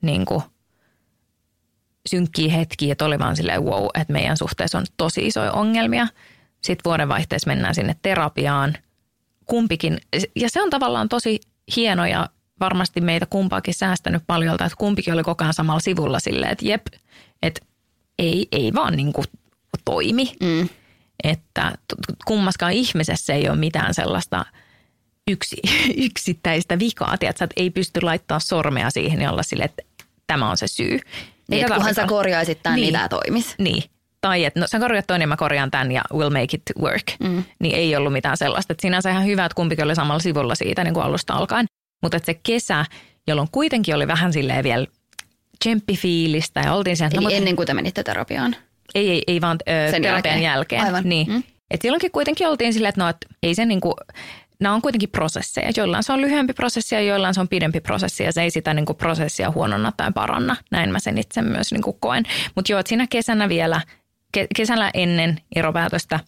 niin 0.02 0.24
kuin 0.24 0.42
synkkiä 2.08 2.52
hetkiä, 2.52 2.92
että 2.92 3.04
oli 3.04 3.18
vaan 3.18 3.36
silleen 3.36 3.64
wow, 3.64 3.86
että 3.94 4.12
meidän 4.12 4.36
suhteessa 4.36 4.78
on 4.78 4.84
tosi 4.96 5.26
isoja 5.26 5.52
ongelmia. 5.52 6.06
Sitten 6.62 6.84
vuodenvaihteessa 6.84 7.48
mennään 7.48 7.74
sinne 7.74 7.96
terapiaan. 8.02 8.74
Kumpikin, 9.44 9.98
ja 10.36 10.50
se 10.50 10.62
on 10.62 10.70
tavallaan 10.70 11.08
tosi 11.08 11.40
hieno 11.76 12.06
ja 12.06 12.28
varmasti 12.60 13.00
meitä 13.00 13.26
kumpaakin 13.26 13.74
säästänyt 13.74 14.22
paljon, 14.26 14.54
että 14.54 14.70
kumpikin 14.78 15.14
oli 15.14 15.22
koko 15.22 15.44
ajan 15.44 15.54
samalla 15.54 15.80
sivulla 15.80 16.20
silleen, 16.20 16.52
että 16.52 16.66
jep, 16.66 16.86
että 17.42 17.60
ei, 18.18 18.48
ei 18.52 18.74
vaan 18.74 18.96
niin 18.96 19.12
kuin 19.12 19.26
toimi. 19.84 20.32
Mm. 20.42 20.68
Että 21.24 21.72
kummaskaan 22.26 22.72
ihmisessä 22.72 23.34
ei 23.34 23.48
ole 23.48 23.58
mitään 23.58 23.94
sellaista 23.94 24.46
yksi, 25.30 25.56
yksittäistä 26.06 26.78
vikaa, 26.78 27.18
tiedätkö, 27.18 27.44
että 27.44 27.60
ei 27.60 27.70
pysty 27.70 28.00
laittaa 28.02 28.38
sormea 28.38 28.90
siihen 28.90 29.20
ja 29.20 29.30
olla 29.30 29.42
silleen, 29.42 29.70
että 29.70 29.82
tämä 30.26 30.50
on 30.50 30.56
se 30.56 30.68
syy. 30.68 31.00
Niin, 31.48 31.62
että 31.62 31.74
kunhan 31.74 31.94
sä 31.94 32.06
korjaisit 32.06 32.62
tämän, 32.62 32.76
niin, 32.76 32.82
niin 32.82 32.92
tämä 32.92 33.08
toimisi. 33.08 33.54
Niin, 33.58 33.82
tai 34.20 34.44
että 34.44 34.60
no 34.60 34.66
sä 34.66 34.78
korjaat 34.78 35.06
toinen 35.06 35.24
ja 35.24 35.28
mä 35.28 35.36
korjaan 35.36 35.70
tämän 35.70 35.92
ja 35.92 36.02
we'll 36.14 36.30
make 36.32 36.56
it 36.56 36.62
work. 36.80 37.04
Mm. 37.20 37.44
Niin 37.58 37.74
ei 37.74 37.96
ollut 37.96 38.12
mitään 38.12 38.36
sellaista. 38.36 38.72
Että 38.72 38.82
sinänsä 38.82 39.10
ihan 39.10 39.26
hyvä, 39.26 39.44
että 39.44 39.54
kumpikin 39.56 39.84
oli 39.84 39.94
samalla 39.94 40.20
sivulla 40.20 40.54
siitä 40.54 40.84
niin 40.84 40.94
kuin 40.94 41.04
alusta 41.04 41.34
alkaen. 41.34 41.66
Mutta 42.02 42.18
se 42.24 42.34
kesä, 42.34 42.84
jolloin 43.26 43.48
kuitenkin 43.52 43.94
oli 43.94 44.06
vähän 44.06 44.32
silleen 44.32 44.64
vielä 44.64 44.86
tsemppifiilistä 45.58 46.60
ja 46.60 46.72
oltiin 46.72 46.96
sen. 46.96 47.10
Eli 47.14 47.24
no, 47.24 47.30
ennen 47.30 47.56
kuin 47.56 47.66
te 47.66 47.74
menitte 47.74 48.02
terapiaan? 48.02 48.56
Ei, 48.94 49.10
ei, 49.10 49.22
ei 49.26 49.40
vaan 49.40 49.58
ö, 49.68 49.90
Sen 49.90 50.02
terapian 50.02 50.42
jälkeen. 50.42 50.42
jälkeen. 50.42 50.82
Aivan. 50.84 51.08
Niin. 51.08 51.32
Mm. 51.32 51.42
Et 51.70 51.82
silloinkin 51.82 52.10
kuitenkin 52.10 52.48
oltiin 52.48 52.72
silleen, 52.72 52.88
että 52.88 53.00
no, 53.00 53.08
et 53.08 53.16
ei 53.42 53.54
se 53.54 53.64
niinku, 53.64 53.94
nämä 54.60 54.74
on 54.74 54.82
kuitenkin 54.82 55.08
prosesseja. 55.08 55.72
Joillain 55.76 56.02
se 56.02 56.12
on 56.12 56.20
lyhyempi 56.20 56.52
prosessi 56.52 56.94
ja 56.94 57.00
joillain 57.00 57.34
se 57.34 57.40
on 57.40 57.48
pidempi 57.48 57.80
prosessi 57.80 58.24
ja 58.24 58.32
se 58.32 58.42
ei 58.42 58.50
sitä 58.50 58.74
niinku 58.74 58.94
prosessia 58.94 59.50
huononna 59.50 59.92
tai 59.96 60.12
paranna. 60.12 60.56
Näin 60.70 60.92
mä 60.92 60.98
sen 60.98 61.18
itse 61.18 61.42
myös 61.42 61.72
niinku 61.72 61.92
koen. 61.92 62.24
Mutta 62.54 62.72
joo, 62.72 62.82
siinä 62.86 63.06
kesänä 63.10 63.48
vielä 63.48 63.80
kesällä 64.56 64.90
ennen 64.94 65.40
eropäätöstä, 65.56 66.20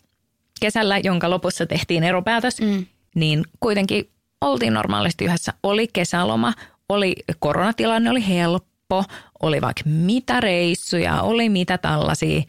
kesällä, 0.60 0.98
jonka 0.98 1.30
lopussa 1.30 1.66
tehtiin 1.66 2.04
eropäätös, 2.04 2.60
mm. 2.60 2.86
niin 3.14 3.44
kuitenkin 3.60 4.10
oltiin 4.40 4.74
normaalisti 4.74 5.24
yhdessä. 5.24 5.52
Oli 5.62 5.88
kesäloma, 5.92 6.52
oli 6.88 7.14
koronatilanne 7.38 8.10
oli 8.10 8.28
helppo, 8.28 9.04
oli 9.42 9.60
vaikka 9.60 9.82
mitä 9.84 10.40
reissuja, 10.40 11.22
oli 11.22 11.48
mitä 11.48 11.78
tällaisia, 11.78 12.42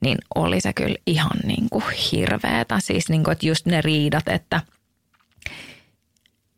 niin 0.00 0.18
oli 0.34 0.60
se 0.60 0.72
kyllä 0.72 0.96
ihan 1.06 1.38
niin 1.44 1.66
kuin 1.70 1.84
hirveetä. 2.12 2.80
Siis 2.80 3.08
niin 3.08 3.24
kuin, 3.24 3.32
että 3.32 3.46
just 3.46 3.66
ne 3.66 3.80
riidat, 3.80 4.28
että 4.28 4.60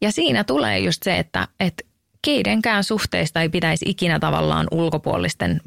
ja 0.01 0.13
siinä 0.13 0.45
tulee 0.45 0.79
just 0.79 1.03
se, 1.03 1.19
että, 1.19 1.49
että 1.61 1.85
keidenkään 2.23 2.85
suhteista 2.85 3.41
ei 3.41 3.49
pitäisi 3.49 3.85
ikinä 3.89 4.19
tavallaan 4.19 4.67
ulkopuolisten 4.71 5.61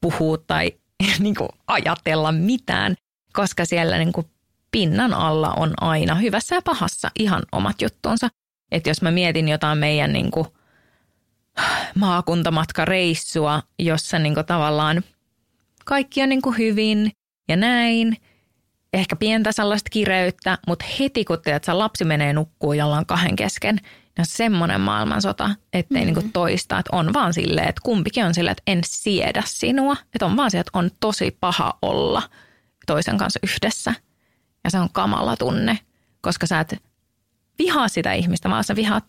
puhua 0.00 0.38
tai 0.38 0.72
niin 1.18 1.34
kuin 1.34 1.48
ajatella 1.66 2.32
mitään, 2.32 2.94
koska 3.32 3.64
siellä 3.64 3.98
niin 3.98 4.12
kuin 4.12 4.26
pinnan 4.70 5.14
alla 5.14 5.52
on 5.52 5.74
aina 5.80 6.14
hyvässä 6.14 6.54
ja 6.54 6.62
pahassa 6.62 7.10
ihan 7.18 7.42
omat 7.52 7.82
juttunsa. 7.82 8.28
Että 8.72 8.90
jos 8.90 9.02
mä 9.02 9.10
mietin 9.10 9.48
jotain 9.48 9.78
meidän 9.78 10.12
niin 10.12 10.30
kuin 10.30 10.46
maakuntamatkareissua, 11.94 13.62
jossa 13.78 14.18
niin 14.18 14.34
kuin 14.34 14.46
tavallaan 14.46 15.02
kaikki 15.84 16.22
on 16.22 16.28
niin 16.28 16.42
kuin 16.42 16.58
hyvin 16.58 17.12
ja 17.48 17.56
näin, 17.56 18.16
ehkä 18.92 19.16
pientä 19.16 19.52
sellaista 19.52 19.90
kireyttä, 19.90 20.58
mutta 20.66 20.84
heti 21.00 21.24
kun 21.24 21.42
teet, 21.42 21.56
että 21.56 21.78
lapsi 21.78 22.04
menee 22.04 22.32
nukkuu 22.32 22.72
jollain 22.72 23.06
kahden 23.06 23.36
kesken, 23.36 23.76
niin 23.76 24.18
on 24.18 24.26
semmoinen 24.26 24.80
maailmansota, 24.80 25.50
ettei 25.72 26.00
mm-hmm. 26.00 26.14
niinku 26.14 26.30
toista, 26.32 26.78
että 26.78 26.96
on 26.96 27.12
vaan 27.12 27.34
silleen, 27.34 27.68
että 27.68 27.80
kumpikin 27.84 28.24
on 28.24 28.34
silleen, 28.34 28.52
että 28.52 28.62
en 28.66 28.80
siedä 28.84 29.42
sinua, 29.46 29.96
että 30.14 30.26
on 30.26 30.36
vaan 30.36 30.50
se, 30.50 30.58
että 30.58 30.78
on 30.78 30.90
tosi 31.00 31.36
paha 31.40 31.78
olla 31.82 32.22
toisen 32.86 33.18
kanssa 33.18 33.40
yhdessä 33.42 33.94
ja 34.64 34.70
se 34.70 34.78
on 34.78 34.88
kamala 34.92 35.36
tunne, 35.36 35.78
koska 36.20 36.46
sä 36.46 36.60
et 36.60 36.82
vihaa 37.58 37.88
sitä 37.88 38.12
ihmistä, 38.12 38.50
vaan 38.50 38.64
sä 38.64 38.76
vihaat, 38.76 39.04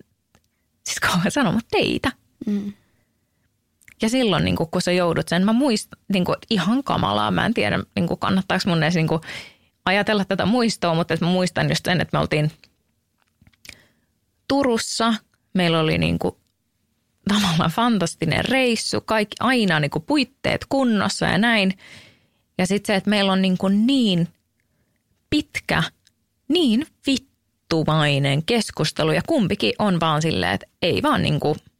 siis 0.86 1.00
kauan 1.00 1.32
sanomaan 1.32 1.64
teitä. 1.72 2.12
Mm. 2.46 2.74
Ja 4.02 4.10
silloin, 4.10 4.46
niin 4.46 4.56
kun 4.56 4.82
sä 4.82 4.92
joudut 4.92 5.28
sen, 5.28 5.46
mä 5.46 5.54
muistan, 5.54 6.00
niin 6.14 6.26
ihan 6.50 6.84
kamalaa, 6.84 7.32
mä 7.32 7.46
en 7.46 7.54
tiedä, 7.54 7.80
niin 7.96 8.20
kannattaako 8.20 8.64
mun 8.68 8.84
edes 8.84 8.96
niin 8.96 9.08
kuin, 9.08 9.22
ajatella 9.86 10.26
tätä 10.26 10.46
muistoa, 10.46 10.96
mutta 10.96 11.18
mä 11.22 11.28
muistan 11.28 11.70
just 11.70 11.86
sen, 11.86 12.02
että 12.02 12.18
me 12.18 12.22
oltiin 12.22 12.52
Turussa. 14.48 15.14
Meillä 15.54 15.80
oli 15.80 15.98
niin 15.98 16.20
kuin 16.20 16.36
tavallaan 17.28 17.72
fantastinen 17.72 18.46
reissu, 18.46 19.02
kaikki 19.02 19.36
aina 19.40 19.80
niin 19.80 19.92
kuin 19.92 20.04
puitteet 20.04 20.66
kunnossa 20.70 21.26
ja 21.26 21.38
näin. 21.38 21.78
Ja 22.58 22.68
sitten 22.68 22.94
se, 22.94 22.96
että 22.96 23.10
meillä 23.10 23.32
on 23.32 23.42
niin, 23.42 23.58
kuin 23.58 23.88
niin 23.88 24.28
pitkä, 25.30 25.84
niin 26.48 26.88
vittumainen 27.08 28.44
keskustelu 28.46 29.12
ja 29.12 29.22
kumpikin 29.28 29.74
on 29.80 30.00
vaan 30.00 30.22
silleen, 30.22 30.54
että 30.54 30.68
ei 30.82 31.04
vaan 31.04 31.22
niin 31.22 31.40
kuin– 31.40 31.56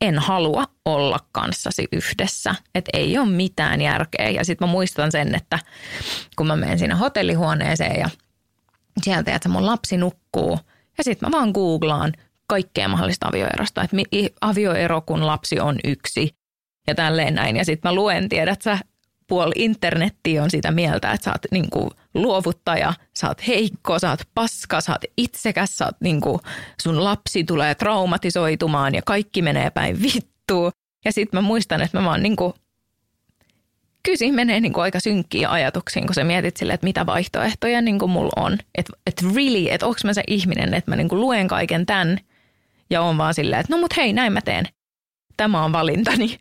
en 0.00 0.18
halua 0.18 0.64
olla 0.84 1.18
kanssasi 1.32 1.88
yhdessä, 1.92 2.54
että 2.74 2.90
ei 2.92 3.18
ole 3.18 3.28
mitään 3.28 3.80
järkeä. 3.80 4.30
Ja 4.30 4.44
sitten 4.44 4.68
mä 4.68 4.72
muistan 4.72 5.12
sen, 5.12 5.34
että 5.34 5.58
kun 6.36 6.46
mä 6.46 6.56
menen 6.56 6.78
siinä 6.78 6.96
hotellihuoneeseen 6.96 8.00
ja 8.00 8.08
sieltä, 9.02 9.34
että 9.34 9.48
mun 9.48 9.66
lapsi 9.66 9.96
nukkuu, 9.96 10.58
ja 10.98 11.04
sitten 11.04 11.28
mä 11.28 11.38
vaan 11.38 11.50
googlaan 11.50 12.12
kaikkea 12.46 12.88
mahdollista 12.88 13.28
avioerosta, 13.28 13.82
että 13.82 13.96
avioero 14.40 15.00
kun 15.00 15.26
lapsi 15.26 15.60
on 15.60 15.76
yksi 15.84 16.36
ja 16.86 16.94
tälleen 16.94 17.34
näin. 17.34 17.56
Ja 17.56 17.64
sitten 17.64 17.90
mä 17.90 17.94
luen, 17.94 18.28
tiedät 18.28 18.62
sä, 18.62 18.78
puoli 19.26 19.52
internettiä 19.56 20.42
on 20.42 20.50
sitä 20.50 20.70
mieltä, 20.70 21.12
että 21.12 21.24
sä 21.24 21.30
oot 21.30 21.42
niin 21.50 21.70
kuin 21.70 21.90
luovuttaja, 22.14 22.94
sä 23.16 23.28
oot 23.28 23.46
heikko, 23.46 23.98
sä 23.98 24.10
oot 24.10 24.20
paska, 24.34 24.80
sä 24.80 24.92
oot 24.92 25.04
itsekäs, 25.16 25.78
sä 25.78 25.84
oot 25.84 25.96
niin 26.00 26.20
kuin, 26.20 26.38
sun 26.82 27.04
lapsi 27.04 27.44
tulee 27.44 27.74
traumatisoitumaan 27.74 28.94
ja 28.94 29.02
kaikki 29.02 29.42
menee 29.42 29.70
päin 29.70 30.02
vittuun. 30.02 30.72
Ja 31.04 31.12
sitten 31.12 31.38
mä 31.38 31.46
muistan, 31.46 31.82
että 31.82 32.00
mä 32.00 32.06
vaan 32.06 32.22
niin 32.22 32.36
kuin, 32.36 32.52
kyllä 34.02 34.32
menee 34.32 34.60
niin 34.60 34.72
kuin 34.72 34.82
aika 34.82 35.00
synkkiä 35.00 35.50
ajatuksiin, 35.50 36.06
kun 36.06 36.14
sä 36.14 36.24
mietit 36.24 36.56
sille, 36.56 36.72
että 36.72 36.86
mitä 36.86 37.06
vaihtoehtoja 37.06 37.82
niin 37.82 37.98
kuin 37.98 38.10
mulla 38.10 38.32
on. 38.36 38.58
Että 38.74 38.92
et 39.06 39.22
really, 39.34 39.66
että 39.70 39.86
onko 39.86 39.98
mä 40.04 40.14
se 40.14 40.22
ihminen, 40.26 40.74
että 40.74 40.90
mä 40.90 40.96
niin 40.96 41.08
kuin 41.08 41.20
luen 41.20 41.48
kaiken 41.48 41.86
tämän 41.86 42.18
ja 42.90 43.02
on 43.02 43.18
vaan 43.18 43.34
silleen, 43.34 43.60
että 43.60 43.74
no 43.74 43.80
mut 43.80 43.96
hei, 43.96 44.12
näin 44.12 44.32
mä 44.32 44.40
teen. 44.40 44.68
Tämä 45.36 45.64
on 45.64 45.72
valintani 45.72 46.38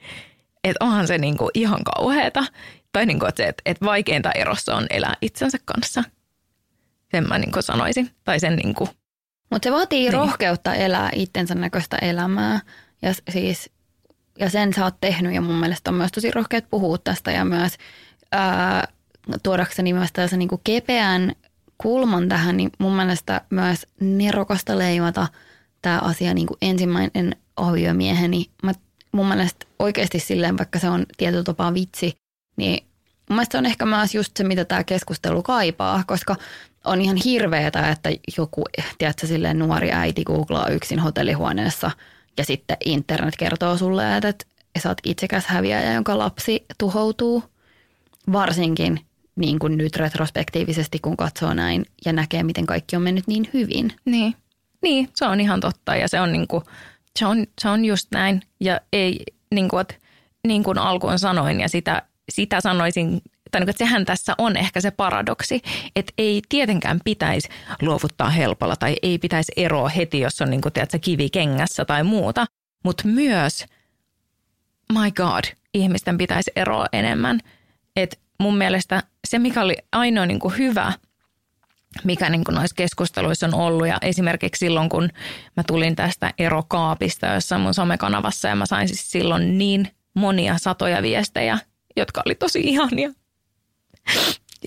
että 0.63 0.85
onhan 0.85 1.07
se 1.07 1.17
niinku 1.17 1.49
ihan 1.53 1.79
kauheata. 1.83 2.45
Tai 2.91 3.05
niinku, 3.05 3.25
että, 3.25 3.43
se, 3.43 3.49
että, 3.49 3.61
että 3.65 3.85
vaikeinta 3.85 4.31
erossa 4.31 4.75
on 4.75 4.85
elää 4.89 5.13
itsensä 5.21 5.57
kanssa. 5.65 6.03
Sen 7.11 7.27
mä 7.27 7.37
niinku 7.37 7.61
sanoisin. 7.61 8.09
Tai 8.23 8.39
sen 8.39 8.55
niinku, 8.55 8.89
Mutta 9.49 9.67
se 9.67 9.71
vaatii 9.71 9.99
niin. 9.99 10.13
rohkeutta 10.13 10.73
elää 10.73 11.09
itsensä 11.15 11.55
näköistä 11.55 11.97
elämää. 11.97 12.59
Ja 13.01 13.13
siis 13.31 13.69
ja 14.39 14.49
sen 14.49 14.73
sä 14.73 14.83
oot 14.83 14.95
tehnyt 15.01 15.33
ja 15.33 15.41
mun 15.41 15.55
mielestä 15.55 15.91
on 15.91 15.95
myös 15.95 16.11
tosi 16.11 16.31
rohkeat 16.31 16.69
puhua 16.69 16.97
tästä 16.97 17.31
ja 17.31 17.45
myös 17.45 17.77
ää, 18.31 18.87
tuodakseni 19.43 19.93
myös 19.93 20.11
tällaisen 20.13 20.39
niin 20.39 20.49
kepeän 20.63 21.31
kulman 21.77 22.29
tähän, 22.29 22.57
niin 22.57 22.69
mun 22.79 22.95
mielestä 22.95 23.41
myös 23.49 23.87
nerokasta 23.99 24.77
leimata 24.77 25.27
tämä 25.81 25.99
asia 25.99 26.33
niin 26.33 26.47
kuin 26.47 26.57
ensimmäinen 26.61 27.35
aviomieheni. 27.55 28.45
Mä 28.63 28.73
mun 29.13 29.27
mielestä 29.27 29.65
oikeasti 29.79 30.19
silleen, 30.19 30.57
vaikka 30.57 30.79
se 30.79 30.89
on 30.89 31.05
tietyllä 31.17 31.43
tapaa 31.43 31.73
vitsi, 31.73 32.13
niin 32.57 32.83
mun 33.29 33.35
mielestä 33.35 33.51
se 33.51 33.57
on 33.57 33.65
ehkä 33.65 33.85
myös 33.85 34.15
just 34.15 34.37
se, 34.37 34.43
mitä 34.43 34.65
tämä 34.65 34.83
keskustelu 34.83 35.43
kaipaa, 35.43 36.03
koska 36.07 36.35
on 36.83 37.01
ihan 37.01 37.17
hirveetä, 37.25 37.89
että 37.89 38.09
joku, 38.37 38.63
tiedätkö, 38.97 39.27
silleen 39.27 39.59
nuori 39.59 39.91
äiti 39.91 40.23
googlaa 40.23 40.69
yksin 40.69 40.99
hotellihuoneessa 40.99 41.91
ja 42.37 42.45
sitten 42.45 42.77
internet 42.85 43.35
kertoo 43.37 43.77
sulle, 43.77 44.17
että, 44.17 44.29
että 44.29 44.45
sä 44.79 44.89
oot 44.89 44.97
itsekäs 45.03 45.45
häviäjä, 45.45 45.93
jonka 45.93 46.17
lapsi 46.17 46.65
tuhoutuu. 46.77 47.43
Varsinkin 48.31 48.99
niin 49.35 49.59
kuin 49.59 49.77
nyt 49.77 49.95
retrospektiivisesti, 49.95 50.99
kun 50.99 51.17
katsoo 51.17 51.53
näin 51.53 51.85
ja 52.05 52.13
näkee, 52.13 52.43
miten 52.43 52.65
kaikki 52.65 52.95
on 52.95 53.01
mennyt 53.01 53.27
niin 53.27 53.49
hyvin. 53.53 53.93
Niin, 54.05 54.35
niin 54.81 55.09
se 55.15 55.25
on 55.25 55.39
ihan 55.39 55.59
totta 55.59 55.95
ja 55.95 56.07
se 56.07 56.19
on 56.19 56.31
niin 56.31 56.47
kuin– 56.47 56.63
se 57.19 57.25
on, 57.25 57.45
se 57.61 57.69
on 57.69 57.85
just 57.85 58.07
näin 58.11 58.41
ja 58.59 58.81
ei, 58.93 59.23
niin 59.55 59.69
kuin, 59.69 59.81
että, 59.81 59.95
niin 60.47 60.63
kuin 60.63 60.77
alkuun 60.77 61.19
sanoin 61.19 61.59
ja 61.59 61.69
sitä, 61.69 62.01
sitä 62.29 62.61
sanoisin, 62.61 63.21
tai 63.51 63.59
niin 63.59 63.65
kuin, 63.65 63.69
että 63.69 63.85
sehän 63.85 64.05
tässä 64.05 64.35
on 64.37 64.57
ehkä 64.57 64.81
se 64.81 64.91
paradoksi, 64.91 65.61
että 65.95 66.13
ei 66.17 66.41
tietenkään 66.49 66.99
pitäisi 67.03 67.49
luovuttaa 67.81 68.29
helpolla 68.29 68.75
tai 68.75 68.95
ei 69.01 69.17
pitäisi 69.17 69.51
eroa 69.55 69.89
heti, 69.89 70.19
jos 70.19 70.41
on 70.41 70.49
niin 70.49 70.61
kuin, 70.61 70.73
tiedätkö, 70.73 70.99
kivi 70.99 71.29
kengässä 71.29 71.85
tai 71.85 72.03
muuta, 72.03 72.45
mutta 72.83 73.07
myös, 73.07 73.65
my 74.93 75.11
god, 75.11 75.43
ihmisten 75.73 76.17
pitäisi 76.17 76.51
eroa 76.55 76.85
enemmän. 76.93 77.39
Et 77.95 78.19
mun 78.39 78.57
mielestä 78.57 79.03
se, 79.27 79.39
mikä 79.39 79.61
oli 79.61 79.77
ainoa 79.91 80.25
niin 80.25 80.39
kuin 80.39 80.57
hyvä– 80.57 80.93
mikä 82.03 82.29
niin 82.29 82.43
kuin 82.43 82.55
noissa 82.55 82.75
keskusteluissa 82.75 83.45
on 83.45 83.53
ollut. 83.53 83.87
Ja 83.87 83.97
esimerkiksi 84.01 84.59
silloin, 84.59 84.89
kun 84.89 85.09
mä 85.57 85.63
tulin 85.67 85.95
tästä 85.95 86.33
erokaapista 86.37 87.27
jossain 87.27 87.61
mun 87.61 87.73
somekanavassa 87.73 88.47
ja 88.47 88.55
mä 88.55 88.65
sain 88.65 88.87
siis 88.87 89.11
silloin 89.11 89.57
niin 89.57 89.87
monia 90.13 90.57
satoja 90.57 91.01
viestejä, 91.01 91.59
jotka 91.97 92.21
oli 92.25 92.35
tosi 92.35 92.59
ihania. 92.59 93.09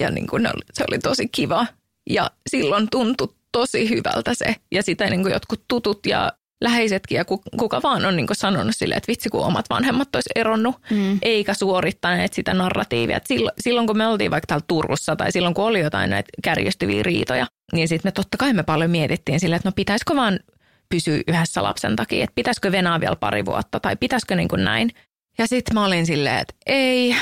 Ja 0.01 0.11
niin 0.11 0.27
kuin 0.27 0.49
se 0.73 0.85
oli 0.89 0.99
tosi 0.99 1.29
kiva. 1.29 1.67
Ja 2.11 2.31
silloin 2.51 2.89
tuntui 2.91 3.35
tosi 3.53 3.91
hyvältä 3.91 4.35
se. 4.35 4.57
Ja 4.73 4.83
sitä 4.83 5.11
niin 5.11 5.23
kuin 5.23 5.33
jotkut 5.33 5.65
tutut 5.69 6.07
ja 6.07 6.33
läheisetkin 6.61 7.17
ja 7.17 7.25
kuka 7.59 7.83
vaan 7.83 8.05
on 8.05 8.17
niin 8.17 8.27
sanonut 8.33 8.77
silleen, 8.77 8.97
että 8.97 9.09
vitsi 9.09 9.29
kun 9.29 9.45
omat 9.45 9.71
vanhemmat 9.71 10.15
olisi 10.15 10.31
eronnut, 10.35 10.77
mm. 10.91 11.19
eikä 11.23 11.55
suorittaneet 11.55 12.33
sitä 12.33 12.55
narratiivia. 12.55 13.17
Et 13.17 13.27
silloin, 13.27 13.55
silloin 13.61 13.87
kun 13.87 13.99
me 13.99 14.07
oltiin 14.07 14.31
vaikka 14.31 14.47
täällä 14.47 14.65
Turussa 14.69 15.17
tai 15.17 15.33
silloin 15.33 15.55
kun 15.55 15.65
oli 15.65 15.81
jotain 15.81 16.11
näitä 16.11 16.29
kärjestyviä 16.43 17.03
riitoja, 17.03 17.47
niin 17.73 17.89
sitten 17.89 18.09
me 18.09 18.13
totta 18.13 18.37
kai 18.37 18.53
me 18.53 18.63
paljon 18.63 18.91
mietittiin 18.91 19.41
silleen, 19.41 19.57
että 19.57 19.69
no 19.69 19.73
pitäisikö 19.77 20.17
vaan 20.17 20.41
pysyä 20.89 21.21
yhdessä 21.29 21.63
lapsen 21.63 21.97
takia, 21.97 22.25
että 22.25 22.35
pitäisikö 22.35 22.73
venaa 22.73 23.01
vielä 23.01 23.17
pari 23.17 23.45
vuotta 23.45 23.81
tai 23.81 23.97
pitäisikö 23.97 24.37
niin 24.37 24.49
kuin 24.49 24.65
näin. 24.65 24.91
Ja 25.39 25.47
sitten 25.47 25.75
mä 25.75 25.85
olin 25.85 26.07
silleen, 26.07 26.39
että 26.39 26.55
ei, 26.67 27.17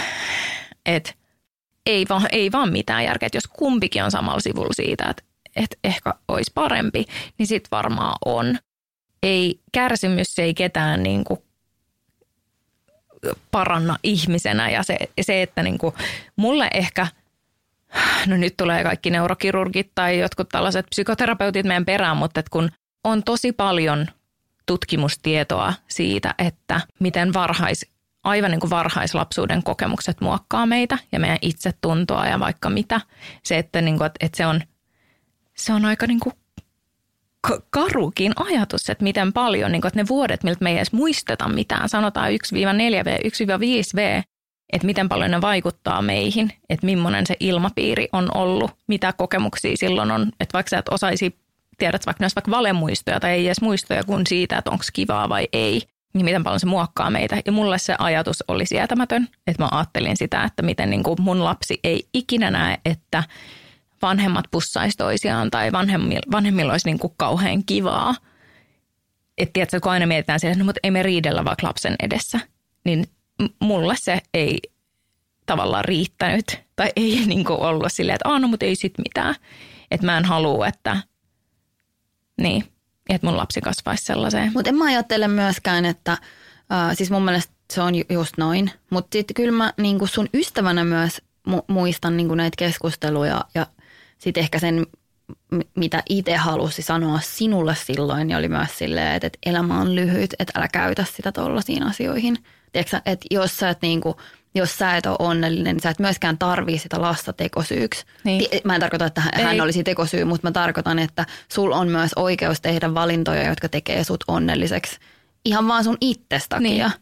että 0.87 1.13
ei 1.87 2.07
vaan, 2.09 2.27
ei 2.33 2.53
vaan 2.53 2.73
mitään 2.73 3.05
järkeä, 3.05 3.27
että 3.27 3.37
jos 3.37 3.47
kumpikin 3.47 4.05
on 4.05 4.11
samalla 4.11 4.41
sivulla 4.41 4.73
siitä, 4.73 5.05
että, 5.11 5.23
että 5.57 5.77
ehkä 5.85 6.15
olisi 6.29 6.53
parempi, 6.55 7.05
niin 7.39 7.47
sitten 7.47 7.71
varmaan 7.71 8.17
on 8.25 8.59
ei, 9.25 9.61
kärsimys 9.73 10.39
ei 10.39 10.55
ketään 10.55 11.03
niin 11.03 11.25
kuin 11.25 11.41
paranna 13.51 13.97
ihmisenä 14.03 14.71
ja 14.71 14.83
se, 14.83 14.97
se 15.21 15.43
että 15.43 15.63
niin 15.63 15.79
kuin 15.79 15.95
mulle 16.37 16.71
ehkä, 16.75 17.07
no 18.27 18.37
nyt 18.37 18.55
tulee 18.57 18.83
kaikki 18.83 19.11
neurokirurgit 19.11 19.91
tai 19.95 20.19
jotkut 20.19 20.49
tällaiset 20.49 20.87
psykoterapeutit 20.91 21.67
meidän 21.67 21.85
perään, 21.85 22.17
mutta 22.17 22.41
että 22.41 22.51
kun 22.51 22.71
on 23.05 23.23
tosi 23.23 23.53
paljon 23.53 24.07
tutkimustietoa 24.67 25.75
siitä, 25.89 26.35
että 26.39 26.81
miten 27.01 27.35
varhais 27.35 27.87
aivan 28.25 28.51
niin 28.51 28.61
kuin 28.61 28.71
varhaislapsuuden 28.71 29.63
kokemukset 29.63 30.21
muokkaa 30.21 30.67
meitä 30.67 30.99
ja 31.13 31.21
meidän 31.21 31.39
itsetuntoa 31.43 32.27
ja 32.27 32.41
vaikka 32.41 32.71
mitä. 32.71 33.01
Se, 33.43 33.59
että, 33.59 33.81
niin 33.81 33.99
kuin, 33.99 34.11
että 34.21 34.37
se, 34.37 34.47
on, 34.47 34.61
se 35.57 35.73
on 35.73 35.85
aika 35.85 36.07
niin 36.07 36.21
kuin 36.21 36.35
karukin 37.71 38.33
ajatus, 38.37 38.91
että 38.91 39.05
miten 39.05 39.33
paljon, 39.33 39.73
niin 39.73 39.83
kuin, 39.83 39.89
että 39.89 40.01
ne 40.01 40.09
vuodet, 40.09 40.45
miltä 40.45 40.65
me 40.65 40.71
ei 40.71 40.77
edes 40.77 40.93
muisteta 40.93 41.49
mitään, 41.49 41.89
sanotaan 41.89 42.31
1-4V, 42.31 43.19
1-5V, 43.25 44.23
että 44.73 44.87
miten 44.87 45.09
paljon 45.09 45.31
ne 45.31 45.41
vaikuttaa 45.41 46.03
meihin, 46.03 46.53
että 46.69 46.87
millainen 46.87 47.27
se 47.27 47.37
ilmapiiri 47.41 48.09
on 48.13 48.37
ollut, 48.37 48.71
mitä 48.89 49.13
kokemuksia 49.13 49.77
silloin 49.77 50.11
on, 50.11 50.23
että 50.41 50.53
vaikka 50.53 50.71
sä 50.71 50.79
et 50.79 50.89
osaisi, 50.89 51.39
tiedät 51.79 52.07
vaikka 52.07 52.25
ne 52.25 52.29
vaikka 52.37 52.51
valemuistoja 52.51 53.21
tai 53.21 53.31
ei 53.31 53.47
edes 53.47 53.61
muistoja 53.61 54.05
kuin 54.05 54.27
siitä, 54.27 54.59
että 54.59 54.71
onko 54.71 54.85
kivaa 54.93 55.29
vai 55.29 55.49
ei, 55.53 55.83
niin 56.15 56.25
miten 56.25 56.45
paljon 56.45 56.61
se 56.61 56.67
muokkaa 56.67 57.11
meitä. 57.11 57.37
Ja 57.47 57.53
mulle 57.53 57.79
se 57.79 57.95
ajatus 57.99 58.45
oli 58.49 58.67
sietämätön, 58.67 59.29
että 59.47 59.63
mä 59.63 59.69
ajattelin 59.73 60.17
sitä, 60.17 60.45
että 60.45 60.63
miten 60.63 60.91
niin 60.91 61.03
mun 61.19 61.45
lapsi 61.45 61.81
ei 61.85 62.09
ikinä 62.15 62.51
näe, 62.51 62.79
että 62.85 63.23
vanhemmat 64.05 64.45
pussaisi 64.51 64.97
toisiaan 64.97 65.51
tai 65.51 65.73
vanhemmilla, 65.73 66.23
vanhemmilla 66.33 66.73
olisi 66.73 66.89
niin 66.89 66.99
kuin 66.99 67.15
kauhean 67.17 67.65
kivaa. 67.65 68.15
Että 69.39 69.53
tiedätkö, 69.53 69.81
kun 69.81 69.93
aina 69.93 70.07
mietitään 70.07 70.41
sitä, 70.41 70.51
että 70.51 70.59
no, 70.59 70.65
mutta 70.65 70.81
ei 70.83 70.91
me 70.91 71.03
riidellä 71.03 71.45
vaikka 71.45 71.67
lapsen 71.67 71.97
edessä, 72.03 72.41
niin 72.85 73.05
mulle 73.61 73.95
se 73.99 74.19
ei 74.35 74.59
tavallaan 75.47 75.85
riittänyt 75.85 76.61
tai 76.77 76.91
ei 76.97 77.23
niin 77.27 77.45
kuin 77.45 77.61
ollut 77.61 77.93
silleen, 77.93 78.15
että 78.15 78.39
no 78.39 78.49
mutta 78.49 78.67
ei 78.67 78.77
sit 78.77 78.95
mitään. 78.99 79.35
Että 79.91 80.07
mä 80.07 80.19
en 80.19 80.25
halua, 80.25 80.67
että 80.67 80.97
niin, 82.41 82.65
että 83.09 83.27
mun 83.27 83.37
lapsi 83.37 83.61
kasvaisi 83.61 84.05
sellaiseen. 84.05 84.53
Mutta 84.55 84.69
en 84.69 84.77
mä 84.77 84.85
ajattele 84.85 85.29
myöskään, 85.29 85.85
että 85.85 86.13
äh, 86.13 86.97
siis 86.97 87.11
mun 87.11 87.25
mielestä 87.25 87.55
se 87.73 87.83
on 87.83 87.95
just 88.11 88.39
noin. 88.39 88.71
Mutta 88.91 89.09
sitten 89.13 89.35
kyllä 89.35 89.53
mä 89.53 89.73
niin 89.81 90.09
sun 90.09 90.29
ystävänä 90.35 90.85
myös 90.85 91.23
mu- 91.49 91.65
muistan 91.69 92.17
niin 92.17 92.37
näitä 92.37 92.55
keskusteluja 92.59 93.45
ja 93.55 93.67
sitten 94.19 94.41
ehkä 94.41 94.59
sen, 94.59 94.87
mitä 95.77 96.03
itse 96.09 96.37
halusi 96.37 96.83
sanoa 96.83 97.21
sinulle 97.23 97.75
silloin, 97.75 98.27
niin 98.27 98.37
oli 98.37 98.49
myös 98.49 98.79
silleen, 98.79 99.15
että, 99.15 99.27
että 99.27 99.39
elämä 99.47 99.81
on 99.81 99.95
lyhyt, 99.95 100.35
että 100.39 100.53
älä 100.59 100.69
käytä 100.69 101.05
sitä 101.17 101.33
tollaisiin 101.33 101.83
asioihin. 101.83 102.37
Tiedätkö, 102.73 103.01
että 103.07 103.27
jos 103.31 103.57
sä 103.57 103.71
et 103.71 103.83
niin 103.83 104.01
kuin, 104.01 104.15
jos 104.55 104.79
sä 104.79 104.97
et 104.97 105.07
ole 105.07 105.17
onnellinen, 105.19 105.77
niin 105.77 105.83
sä 105.83 105.91
et 105.91 105.99
myöskään 105.99 106.39
tarvii 106.39 106.79
sitä 106.79 107.01
lasta 107.01 107.33
tekosyyksi. 107.33 108.05
Niin. 108.25 108.47
Mä 108.65 108.75
en 108.75 108.81
tarkoita, 108.81 109.07
että 109.07 109.21
hän 109.21 109.55
Ei. 109.55 109.61
olisi 109.61 109.85
tekosyy, 109.85 110.25
mutta 110.25 110.47
mä 110.49 110.53
tarkoitan, 110.53 110.99
että 110.99 111.27
sul 111.53 111.73
on 111.73 111.89
myös 111.89 112.11
oikeus 112.17 112.61
tehdä 112.61 112.95
valintoja, 112.95 113.49
jotka 113.49 113.69
tekee 113.69 114.05
sut 114.05 114.25
onnelliseksi 114.29 114.99
ihan 115.45 115.69
vaan 115.69 115.85
sun 115.85 115.97
itses 116.01 116.49
takia. 116.49 116.89
Niin. 116.89 116.93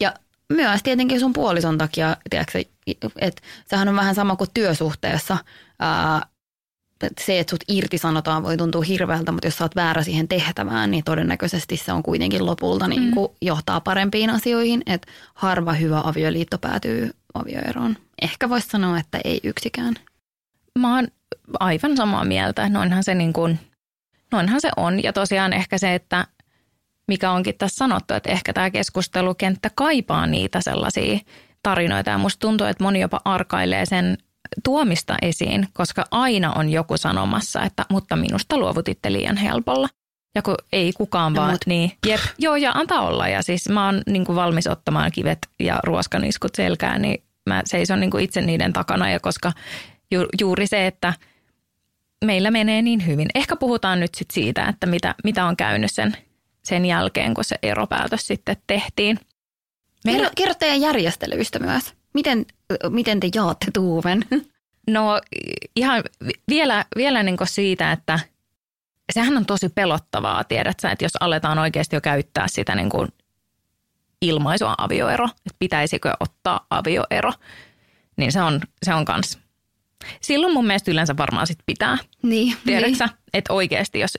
Ja 0.00 0.14
myös 0.52 0.82
tietenkin 0.82 1.20
sun 1.20 1.32
puolison 1.32 1.78
takia, 1.78 2.16
tiedätkö, 2.30 2.62
että 3.18 3.42
sehän 3.66 3.88
on 3.88 3.96
vähän 3.96 4.14
sama 4.14 4.36
kuin 4.36 4.50
työsuhteessa. 4.54 5.36
Ää, 5.78 6.22
se, 7.20 7.38
että 7.38 7.50
sut 7.50 7.64
irtisanotaan 7.68 8.42
voi 8.42 8.56
tuntua 8.56 8.82
hirveältä, 8.82 9.32
mutta 9.32 9.46
jos 9.46 9.56
sä 9.56 9.64
oot 9.64 9.76
väärä 9.76 10.02
siihen 10.02 10.28
tehtävään, 10.28 10.90
niin 10.90 11.04
todennäköisesti 11.04 11.76
se 11.76 11.92
on 11.92 12.02
kuitenkin 12.02 12.46
lopulta 12.46 12.88
niin 12.88 13.12
kuin 13.12 13.30
mm. 13.30 13.36
johtaa 13.42 13.80
parempiin 13.80 14.30
asioihin. 14.30 14.82
Että 14.86 15.12
harva 15.34 15.72
hyvä 15.72 16.00
avioliitto 16.04 16.58
päätyy 16.58 17.10
avioeroon. 17.34 17.96
Ehkä 18.22 18.48
voisi 18.48 18.68
sanoa, 18.68 18.98
että 18.98 19.20
ei 19.24 19.40
yksikään. 19.44 19.94
Mä 20.78 20.94
oon 20.94 21.08
aivan 21.60 21.96
samaa 21.96 22.24
mieltä. 22.24 22.68
Noinhan 22.68 23.04
se, 23.04 23.14
niin 23.14 23.32
kuin, 23.32 23.58
noinhan 24.32 24.60
se 24.60 24.70
on. 24.76 25.02
Ja 25.02 25.12
tosiaan 25.12 25.52
ehkä 25.52 25.78
se, 25.78 25.94
että 25.94 26.26
mikä 27.08 27.30
onkin 27.30 27.54
tässä 27.58 27.76
sanottu, 27.76 28.14
että 28.14 28.30
ehkä 28.30 28.52
tämä 28.52 28.70
keskustelukenttä 28.70 29.70
kaipaa 29.74 30.26
niitä 30.26 30.60
sellaisia 30.60 31.18
tarinoita. 31.62 32.10
Ja 32.10 32.18
musta 32.18 32.40
tuntuu, 32.40 32.66
että 32.66 32.84
moni 32.84 33.00
jopa 33.00 33.20
arkailee 33.24 33.86
sen 33.86 34.18
tuomista 34.64 35.14
esiin, 35.22 35.68
koska 35.72 36.04
aina 36.10 36.52
on 36.52 36.68
joku 36.68 36.96
sanomassa, 36.96 37.62
että 37.62 37.86
mutta 37.90 38.16
minusta 38.16 38.58
luovutitte 38.58 39.12
liian 39.12 39.36
helpolla. 39.36 39.88
Ja 40.34 40.42
kun 40.42 40.54
ei 40.72 40.92
kukaan 40.92 41.32
no, 41.32 41.40
vaan, 41.40 41.50
mut. 41.50 41.66
niin 41.66 41.92
jep, 42.06 42.20
joo 42.38 42.56
ja 42.56 42.72
antaa 42.72 43.00
olla. 43.00 43.28
Ja 43.28 43.42
siis 43.42 43.68
mä 43.68 43.86
oon 43.86 44.02
niin 44.06 44.24
kuin 44.24 44.36
valmis 44.36 44.66
ottamaan 44.66 45.12
kivet 45.12 45.38
ja 45.60 45.80
ruoskaniskut 45.84 46.54
selkään, 46.54 47.02
niin 47.02 47.22
mä 47.46 47.62
seison 47.64 48.00
niin 48.00 48.10
kuin 48.10 48.24
itse 48.24 48.40
niiden 48.40 48.72
takana. 48.72 49.10
Ja 49.10 49.20
koska 49.20 49.52
ju, 50.10 50.26
juuri 50.40 50.66
se, 50.66 50.86
että 50.86 51.12
meillä 52.24 52.50
menee 52.50 52.82
niin 52.82 53.06
hyvin. 53.06 53.28
Ehkä 53.34 53.56
puhutaan 53.56 54.00
nyt 54.00 54.14
sit 54.14 54.30
siitä, 54.30 54.66
että 54.68 54.86
mitä, 54.86 55.14
mitä 55.24 55.44
on 55.44 55.56
käynyt 55.56 55.90
sen, 55.92 56.16
sen 56.64 56.86
jälkeen, 56.86 57.34
kun 57.34 57.44
se 57.44 57.56
eropäätös 57.62 58.26
sitten 58.26 58.56
tehtiin. 58.66 59.18
Meillä... 60.04 60.20
Kerro, 60.20 60.32
kerro 60.36 60.54
teidän 60.54 60.80
järjestelyistä 60.80 61.58
myös. 61.58 61.94
Miten, 62.14 62.46
miten 62.88 63.20
te 63.20 63.28
jaatte 63.34 63.66
tuuven? 63.74 64.24
No 64.90 65.20
ihan 65.76 66.02
vielä, 66.48 66.84
vielä 66.96 67.22
niin 67.22 67.36
siitä, 67.44 67.92
että 67.92 68.18
sehän 69.12 69.36
on 69.36 69.46
tosi 69.46 69.68
pelottavaa, 69.68 70.44
tiedät 70.44 70.80
sä, 70.80 70.90
että 70.90 71.04
jos 71.04 71.16
aletaan 71.20 71.58
oikeasti 71.58 71.96
jo 71.96 72.00
käyttää 72.00 72.48
sitä 72.48 72.74
niin 72.74 72.90
kuin 72.90 73.08
ilmaisua 74.22 74.74
avioero, 74.78 75.24
että 75.24 75.56
pitäisikö 75.58 76.12
ottaa 76.20 76.66
avioero, 76.70 77.32
niin 78.16 78.32
se 78.32 78.42
on, 78.42 78.60
se 78.82 78.94
on 78.94 79.04
kans. 79.04 79.38
Silloin 80.20 80.52
mun 80.52 80.66
mielestä 80.66 80.90
yleensä 80.90 81.16
varmaan 81.16 81.46
sit 81.46 81.58
pitää. 81.66 81.98
Niin. 82.22 82.56
Tiedätkö 82.66 83.04
niin. 83.04 83.18
että 83.34 83.52
oikeasti 83.52 84.00
jos, 84.00 84.18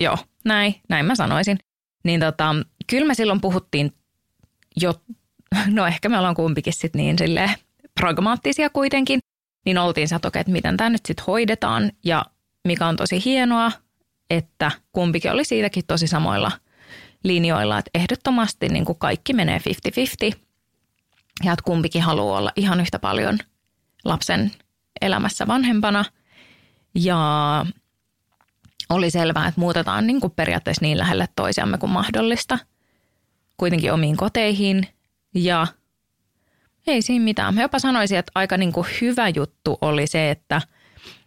joo, 0.00 0.18
näin, 0.44 0.74
näin 0.88 1.06
mä 1.06 1.14
sanoisin. 1.14 1.58
Niin 2.04 2.20
tota, 2.20 2.54
kyllä 2.86 3.06
me 3.06 3.14
silloin 3.14 3.40
puhuttiin 3.40 3.92
jo 4.80 4.94
no 5.66 5.86
ehkä 5.86 6.08
me 6.08 6.18
ollaan 6.18 6.34
kumpikin 6.34 6.72
sitten 6.72 6.98
niin 6.98 7.18
sille 7.18 7.50
pragmaattisia 8.00 8.70
kuitenkin, 8.70 9.20
niin 9.64 9.78
oltiin 9.78 10.08
se, 10.08 10.14
että, 10.16 10.30
että 10.34 10.52
miten 10.52 10.76
tämä 10.76 10.90
nyt 10.90 11.06
sitten 11.06 11.24
hoidetaan? 11.26 11.92
Ja 12.04 12.24
mikä 12.68 12.86
on 12.86 12.96
tosi 12.96 13.24
hienoa, 13.24 13.72
että 14.30 14.70
kumpikin 14.92 15.32
oli 15.32 15.44
siitäkin 15.44 15.86
tosi 15.86 16.06
samoilla 16.06 16.52
linjoilla, 17.24 17.78
että 17.78 17.90
ehdottomasti 17.94 18.68
niin 18.68 18.84
kuin 18.84 18.98
kaikki 18.98 19.32
menee 19.32 19.60
50-50 20.32 20.38
ja 21.44 21.52
että 21.52 21.64
kumpikin 21.64 22.02
haluaa 22.02 22.38
olla 22.38 22.52
ihan 22.56 22.80
yhtä 22.80 22.98
paljon 22.98 23.38
lapsen 24.04 24.52
elämässä 25.00 25.46
vanhempana. 25.46 26.04
Ja 26.94 27.66
oli 28.90 29.10
selvää, 29.10 29.48
että 29.48 29.60
muutetaan 29.60 30.06
niin 30.06 30.20
kuin 30.20 30.32
periaatteessa 30.36 30.84
niin 30.84 30.98
lähelle 30.98 31.28
toisiamme 31.36 31.78
kuin 31.78 31.92
mahdollista, 31.92 32.58
kuitenkin 33.56 33.92
omiin 33.92 34.16
koteihin. 34.16 34.86
Ja 35.34 35.66
ei 36.86 37.02
siinä 37.02 37.24
mitään. 37.24 37.54
Mä 37.54 37.62
jopa 37.62 37.78
sanoisin, 37.78 38.18
että 38.18 38.32
aika 38.34 38.56
niin 38.56 38.72
kuin 38.72 38.86
hyvä 39.00 39.28
juttu 39.28 39.78
oli 39.80 40.06
se, 40.06 40.30
että 40.30 40.60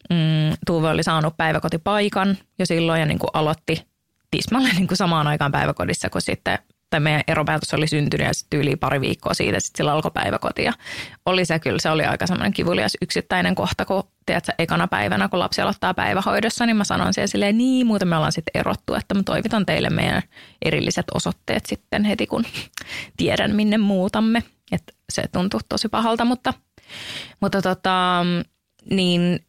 mm, 0.09 0.57
Tuve 0.65 0.89
oli 0.89 1.03
saanut 1.03 1.37
päiväkotipaikan 1.37 2.37
jo 2.59 2.65
silloin 2.65 2.99
ja 2.99 3.05
niin 3.05 3.19
kuin 3.19 3.29
aloitti 3.33 3.87
tismalle 4.31 4.69
niin 4.77 4.87
kuin 4.87 4.97
samaan 4.97 5.27
aikaan 5.27 5.51
päiväkodissa, 5.51 6.09
kun 6.09 6.21
sitten 6.21 6.59
tai 6.89 6.99
meidän 6.99 7.23
eropäätös 7.27 7.73
oli 7.73 7.87
syntynyt 7.87 8.27
ja 8.27 8.33
sitten 8.33 8.59
yli 8.59 8.75
pari 8.75 9.01
viikkoa 9.01 9.33
siitä 9.33 9.59
sitten 9.59 9.77
sillä 9.77 9.91
alkoi 9.91 10.11
päiväkoti. 10.13 10.63
Ja 10.63 10.73
oli 11.25 11.45
se 11.45 11.59
kyllä, 11.59 11.79
se 11.79 11.89
oli 11.89 12.03
aika 12.03 12.27
semmoinen 12.27 12.53
kivulias 12.53 12.97
yksittäinen 13.01 13.55
kohta, 13.55 13.85
kun 13.85 14.03
tiedätkö, 14.25 14.51
ekana 14.59 14.87
päivänä, 14.87 15.29
kun 15.29 15.39
lapsi 15.39 15.61
aloittaa 15.61 15.93
päivähoidossa, 15.93 16.65
niin 16.65 16.75
mä 16.75 16.83
sanon 16.83 17.13
siellä 17.13 17.27
silleen, 17.27 17.57
niin 17.57 17.87
muuten 17.87 18.07
me 18.07 18.15
ollaan 18.15 18.31
sitten 18.31 18.59
erottu, 18.59 18.93
että 18.93 19.13
mä 19.13 19.23
toivitan 19.23 19.65
teille 19.65 19.89
meidän 19.89 20.21
erilliset 20.65 21.05
osoitteet 21.13 21.65
sitten 21.65 22.03
heti, 22.03 22.27
kun 22.27 22.45
tiedän 23.17 23.55
minne 23.55 23.77
muutamme. 23.77 24.43
Että 24.71 24.93
se 25.13 25.23
tuntuu 25.31 25.59
tosi 25.69 25.89
pahalta, 25.89 26.25
mutta, 26.25 26.53
mutta 27.41 27.61
tota, 27.61 28.25
niin 28.89 29.45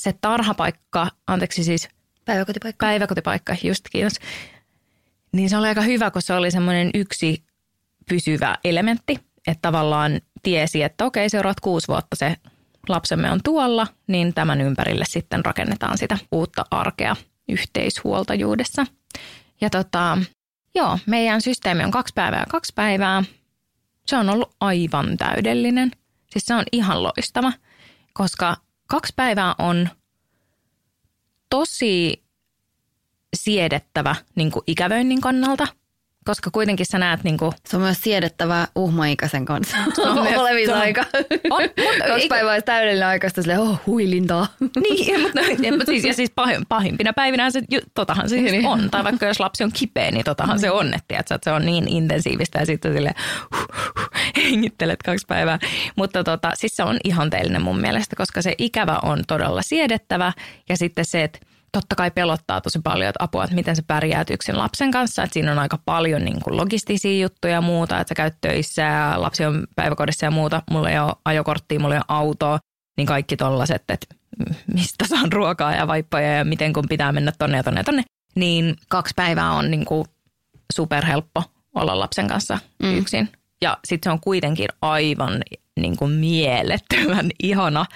se 0.00 0.14
tarhapaikka, 0.20 1.08
anteeksi 1.26 1.64
siis 1.64 1.88
Päiväkotipaikka. 2.24 2.86
Päiväkotipaikka, 2.86 3.56
just 3.62 3.84
kiitos 3.92 4.14
niin 5.36 5.50
se 5.50 5.56
oli 5.56 5.68
aika 5.68 5.80
hyvä, 5.80 6.10
kun 6.10 6.22
se 6.22 6.34
oli 6.34 6.50
semmoinen 6.50 6.90
yksi 6.94 7.44
pysyvä 8.08 8.56
elementti, 8.64 9.18
että 9.46 9.62
tavallaan 9.62 10.20
tiesi, 10.42 10.82
että 10.82 11.04
okei, 11.04 11.30
seuraavat 11.30 11.60
kuusi 11.60 11.88
vuotta 11.88 12.16
se 12.16 12.36
lapsemme 12.88 13.30
on 13.30 13.40
tuolla, 13.44 13.86
niin 14.06 14.34
tämän 14.34 14.60
ympärille 14.60 15.04
sitten 15.08 15.44
rakennetaan 15.44 15.98
sitä 15.98 16.18
uutta 16.32 16.64
arkea 16.70 17.16
yhteishuoltajuudessa. 17.48 18.86
Ja 19.60 19.70
tota, 19.70 20.18
joo, 20.74 20.98
meidän 21.06 21.42
systeemi 21.42 21.84
on 21.84 21.90
kaksi 21.90 22.14
päivää 22.14 22.44
kaksi 22.48 22.72
päivää. 22.74 23.24
Se 24.06 24.16
on 24.16 24.30
ollut 24.30 24.54
aivan 24.60 25.16
täydellinen. 25.16 25.90
Siis 26.30 26.46
se 26.46 26.54
on 26.54 26.64
ihan 26.72 27.02
loistava, 27.02 27.52
koska 28.12 28.56
kaksi 28.86 29.12
päivää 29.16 29.54
on 29.58 29.88
tosi 31.50 32.22
siedettävä 33.36 34.14
niin 34.34 34.50
kuin 34.50 34.62
ikävöinnin 34.66 35.20
kannalta, 35.20 35.66
koska 36.24 36.50
kuitenkin 36.50 36.86
sä 36.86 36.98
näet... 36.98 37.24
Niin 37.24 37.38
kuin, 37.38 37.52
se 37.68 37.76
on 37.76 37.82
myös 37.82 38.02
siedettävä 38.02 38.68
uhmaikäisen 38.74 39.44
kanssa 39.44 39.76
olevissa 40.36 40.78
aika. 40.78 41.04
On, 41.50 41.62
mutta, 41.62 42.08
Kaksi 42.08 42.28
päivää 42.28 42.52
olisi 42.52 42.64
täydellinen 42.64 43.08
aika, 43.08 43.28
silleen, 43.28 43.60
oh, 43.60 43.80
huilintaa. 43.86 44.46
Niin, 44.88 45.20
mutta, 45.20 45.40
mutta 45.70 45.84
siis, 45.86 46.04
ja 46.04 46.14
siis 46.14 46.30
pahim, 46.34 46.62
pahimpina 46.68 47.12
päivinä 47.12 47.50
se, 47.50 47.62
totahan 47.94 48.28
se 48.28 48.38
siis 48.38 48.64
on. 48.64 48.90
Tai 48.90 49.04
vaikka 49.04 49.26
jos 49.26 49.40
lapsi 49.40 49.64
on 49.64 49.72
kipeä, 49.72 50.10
niin 50.10 50.24
totahan 50.24 50.60
se 50.60 50.70
on, 50.70 50.94
että, 50.94 51.18
että 51.18 51.38
se 51.42 51.52
on 51.52 51.66
niin 51.66 51.88
intensiivistä 51.88 52.58
ja 52.58 52.66
sitten 52.66 52.92
sille 52.92 53.14
huh, 53.54 53.66
huh, 53.68 53.85
hengittelet 54.36 55.02
kaksi 55.02 55.26
päivää. 55.28 55.58
Mutta 55.96 56.24
tota, 56.24 56.50
siis 56.54 56.76
se 56.76 56.82
on 56.82 56.96
ihanteellinen 57.04 57.62
mun 57.62 57.80
mielestä, 57.80 58.16
koska 58.16 58.42
se 58.42 58.54
ikävä 58.58 58.98
on 59.02 59.24
todella 59.28 59.62
siedettävä 59.62 60.32
ja 60.68 60.76
sitten 60.76 61.04
se, 61.04 61.24
että 61.24 61.38
totta 61.72 61.94
kai 61.94 62.10
pelottaa 62.10 62.60
tosi 62.60 62.78
paljon, 62.84 63.08
että 63.08 63.24
apua, 63.24 63.44
että 63.44 63.56
miten 63.56 63.76
se 63.76 63.82
pärjää 63.86 64.24
yksin 64.30 64.58
lapsen 64.58 64.90
kanssa. 64.90 65.22
Että 65.22 65.34
siinä 65.34 65.52
on 65.52 65.58
aika 65.58 65.78
paljon 65.84 66.24
niin 66.24 66.40
kuin 66.44 66.56
logistisia 66.56 67.22
juttuja 67.22 67.52
ja 67.52 67.60
muuta, 67.60 68.00
että 68.00 68.10
sä 68.10 68.14
käyt 68.14 68.34
töissä 68.40 68.82
ja 68.82 69.14
lapsi 69.16 69.44
on 69.44 69.66
päiväkodissa 69.76 70.26
ja 70.26 70.30
muuta. 70.30 70.62
Mulla 70.70 70.90
ei 70.90 70.98
ole 70.98 71.12
ajokorttia, 71.24 71.80
mulla 71.80 71.94
ei 71.94 71.98
ole 71.98 72.04
autoa, 72.08 72.58
niin 72.96 73.06
kaikki 73.06 73.36
tollaset, 73.36 73.82
että 73.88 74.14
mistä 74.74 75.06
saan 75.06 75.32
ruokaa 75.32 75.74
ja 75.74 75.86
vaippoja 75.86 76.32
ja 76.36 76.44
miten 76.44 76.72
kun 76.72 76.84
pitää 76.88 77.12
mennä 77.12 77.32
tonne 77.38 77.56
ja 77.56 77.62
tonne 77.62 77.80
ja 77.80 77.84
tonne. 77.84 78.02
Niin 78.34 78.76
kaksi 78.88 79.14
päivää 79.16 79.52
on 79.52 79.70
niin 79.70 79.84
kuin 79.84 80.04
superhelppo 80.72 81.42
olla 81.74 81.98
lapsen 81.98 82.28
kanssa 82.28 82.58
mm. 82.82 82.98
yksin. 82.98 83.28
Ja 83.62 83.78
sitten 83.84 84.10
se 84.10 84.12
on 84.12 84.20
kuitenkin 84.20 84.68
aivan 84.82 85.42
niin 85.80 85.96
kuin 85.96 86.10
mielettömän 86.12 87.30
ihana 87.42 87.86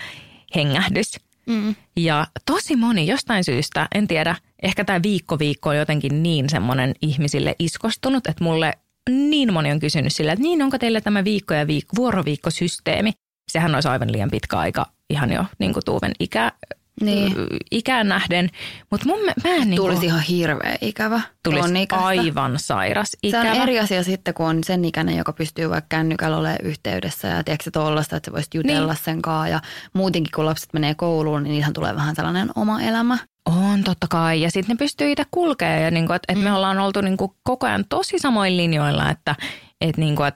hengähdys. 0.54 1.20
Mm. 1.46 1.74
Ja 1.96 2.26
tosi 2.46 2.76
moni 2.76 3.06
jostain 3.06 3.44
syystä, 3.44 3.88
en 3.94 4.08
tiedä, 4.08 4.36
ehkä 4.62 4.84
tämä 4.84 5.02
viikko 5.02 5.38
viikko 5.38 5.68
on 5.68 5.76
jotenkin 5.76 6.22
niin 6.22 6.48
semmoinen 6.48 6.94
ihmisille 7.02 7.56
iskostunut, 7.58 8.26
että 8.26 8.44
mulle 8.44 8.72
niin 9.10 9.52
moni 9.52 9.72
on 9.72 9.80
kysynyt 9.80 10.12
sillä, 10.12 10.32
että 10.32 10.42
niin 10.42 10.62
onko 10.62 10.78
teille 10.78 11.00
tämä 11.00 11.24
viikko 11.24 11.54
ja 11.54 11.66
viikko, 11.66 11.96
vuoroviikkosysteemi. 11.96 13.12
Sehän 13.52 13.74
olisi 13.74 13.88
aivan 13.88 14.12
liian 14.12 14.30
pitkä 14.30 14.58
aika 14.58 14.86
ihan 15.10 15.32
jo 15.32 15.44
niin 15.58 15.72
kuin 15.72 15.84
Tuuven 15.84 16.12
ikä, 16.20 16.52
niin. 17.00 17.34
ikään 17.70 18.08
nähden. 18.08 18.50
Mutta 18.90 19.06
mun 19.06 19.18
mä 19.24 19.32
en 19.44 19.70
niin 19.70 19.76
Tulisi 19.76 20.06
ihan 20.06 20.22
hirveä 20.22 20.76
ikävä. 20.80 21.20
Tulisi 21.42 21.86
aivan 21.90 22.58
sairas 22.58 23.16
ikävä. 23.22 23.42
Se 23.42 23.50
on 23.50 23.62
eri 23.62 23.78
asia 23.78 24.02
sitten, 24.02 24.34
kun 24.34 24.46
on 24.46 24.64
sen 24.64 24.84
ikäinen, 24.84 25.16
joka 25.16 25.32
pystyy 25.32 25.70
vaikka 25.70 25.86
kännykällä 25.88 26.36
olemaan 26.36 26.58
yhteydessä 26.62 27.28
ja 27.28 27.44
tiedätkö 27.44 27.70
tollasta, 27.70 28.16
että 28.16 28.30
sä 28.30 28.34
voisit 28.34 28.54
jutella 28.54 28.92
niin. 28.92 29.04
sen 29.04 29.22
kanssa. 29.22 29.48
Ja 29.48 29.60
muutenkin, 29.92 30.30
kun 30.34 30.46
lapset 30.46 30.72
menee 30.72 30.94
kouluun, 30.94 31.42
niin 31.42 31.52
niihin 31.52 31.72
tulee 31.72 31.94
vähän 31.94 32.16
sellainen 32.16 32.50
oma 32.56 32.80
elämä. 32.80 33.18
On 33.46 33.84
totta 33.84 34.06
kai. 34.10 34.42
Ja 34.42 34.50
sitten 34.50 34.74
ne 34.74 34.78
pystyy 34.78 35.10
itse 35.10 35.24
kulkemaan. 35.30 35.82
Ja 35.82 35.90
niin 35.90 36.04
että 36.04 36.32
et 36.32 36.38
mm. 36.38 36.44
me 36.44 36.52
ollaan 36.52 36.78
oltu 36.78 37.00
niin 37.00 37.16
kuin 37.16 37.32
koko 37.42 37.66
ajan 37.66 37.84
tosi 37.88 38.18
samoin 38.18 38.56
linjoilla, 38.56 39.10
että 39.10 39.34
et 39.80 39.96
niin 39.96 40.16
kuin, 40.16 40.28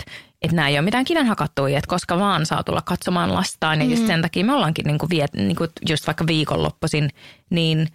että 0.45 0.57
nämä 0.57 0.69
ei 0.69 0.75
ole 0.75 0.83
mitään 0.83 1.05
kiven 1.05 1.27
hakattuja, 1.27 1.79
että 1.79 1.89
koska 1.89 2.19
vaan 2.19 2.47
saa 2.47 2.63
tulla 2.63 2.83
katsomaan 2.83 3.35
lastaan. 3.35 3.91
Ja 3.91 3.97
mm. 3.97 4.07
sen 4.07 4.23
takia 4.23 4.45
me 4.45 4.53
ollaankin 4.53 4.85
niin 4.87 4.99
kuin 4.99 5.11
viet, 5.11 5.35
niin 5.35 5.57
kuin 5.57 5.71
just 5.89 6.07
vaikka 6.07 6.27
viikonloppuisin, 6.27 7.11
niin 7.51 7.89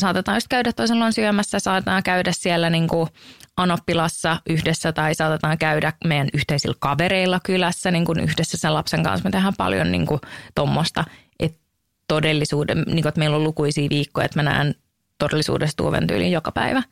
saatetaan 0.00 0.36
just 0.36 0.48
käydä 0.48 0.72
toisella 0.72 1.10
syömässä, 1.10 1.58
saatetaan 1.58 2.02
käydä 2.02 2.32
siellä 2.32 2.70
niin 2.70 2.88
kuin 2.88 3.08
Anoppilassa 3.56 4.40
yhdessä 4.48 4.92
tai 4.92 5.14
saatetaan 5.14 5.58
käydä 5.58 5.92
meidän 6.04 6.28
yhteisillä 6.34 6.76
kavereilla 6.78 7.40
kylässä 7.40 7.90
niin 7.90 8.04
kuin 8.04 8.20
yhdessä 8.20 8.56
sen 8.56 8.74
lapsen 8.74 9.02
kanssa. 9.02 9.28
Me 9.28 9.30
tehdään 9.30 9.54
paljon 9.58 9.92
niin 9.92 10.06
kuin 10.06 10.20
tuommoista, 10.54 11.04
että 11.40 11.58
todellisuuden, 12.08 12.78
niin 12.86 13.02
kuin, 13.02 13.08
että 13.08 13.18
meillä 13.18 13.36
on 13.36 13.44
lukuisia 13.44 13.90
viikkoja, 13.90 14.24
että 14.24 14.42
mä 14.42 14.50
näen 14.50 14.74
todellisuudessa 15.18 15.76
tuoven 15.76 16.06
tyyliin 16.06 16.32
joka 16.32 16.52
päivä. 16.52 16.82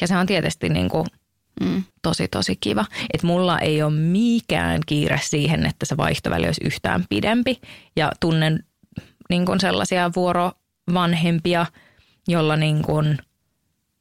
Ja 0.00 0.06
se 0.06 0.16
on 0.16 0.26
tietysti 0.26 0.68
niin 0.68 0.88
kuin– 0.88 1.06
Mm. 1.60 1.84
Tosi, 2.02 2.28
tosi 2.28 2.56
kiva. 2.56 2.84
Että 3.12 3.26
mulla 3.26 3.58
ei 3.58 3.82
ole 3.82 3.92
mikään 3.92 4.80
kiire 4.86 5.20
siihen, 5.22 5.66
että 5.66 5.86
se 5.86 5.96
vaihtoväli 5.96 6.46
olisi 6.46 6.64
yhtään 6.64 7.04
pidempi. 7.08 7.60
Ja 7.96 8.12
tunnen 8.20 8.64
niin 9.30 9.46
kuin 9.46 9.60
sellaisia 9.60 10.10
vuorovanhempia, 10.16 11.66
jolla 12.28 12.56
niin 12.56 12.82
kuin 12.82 13.18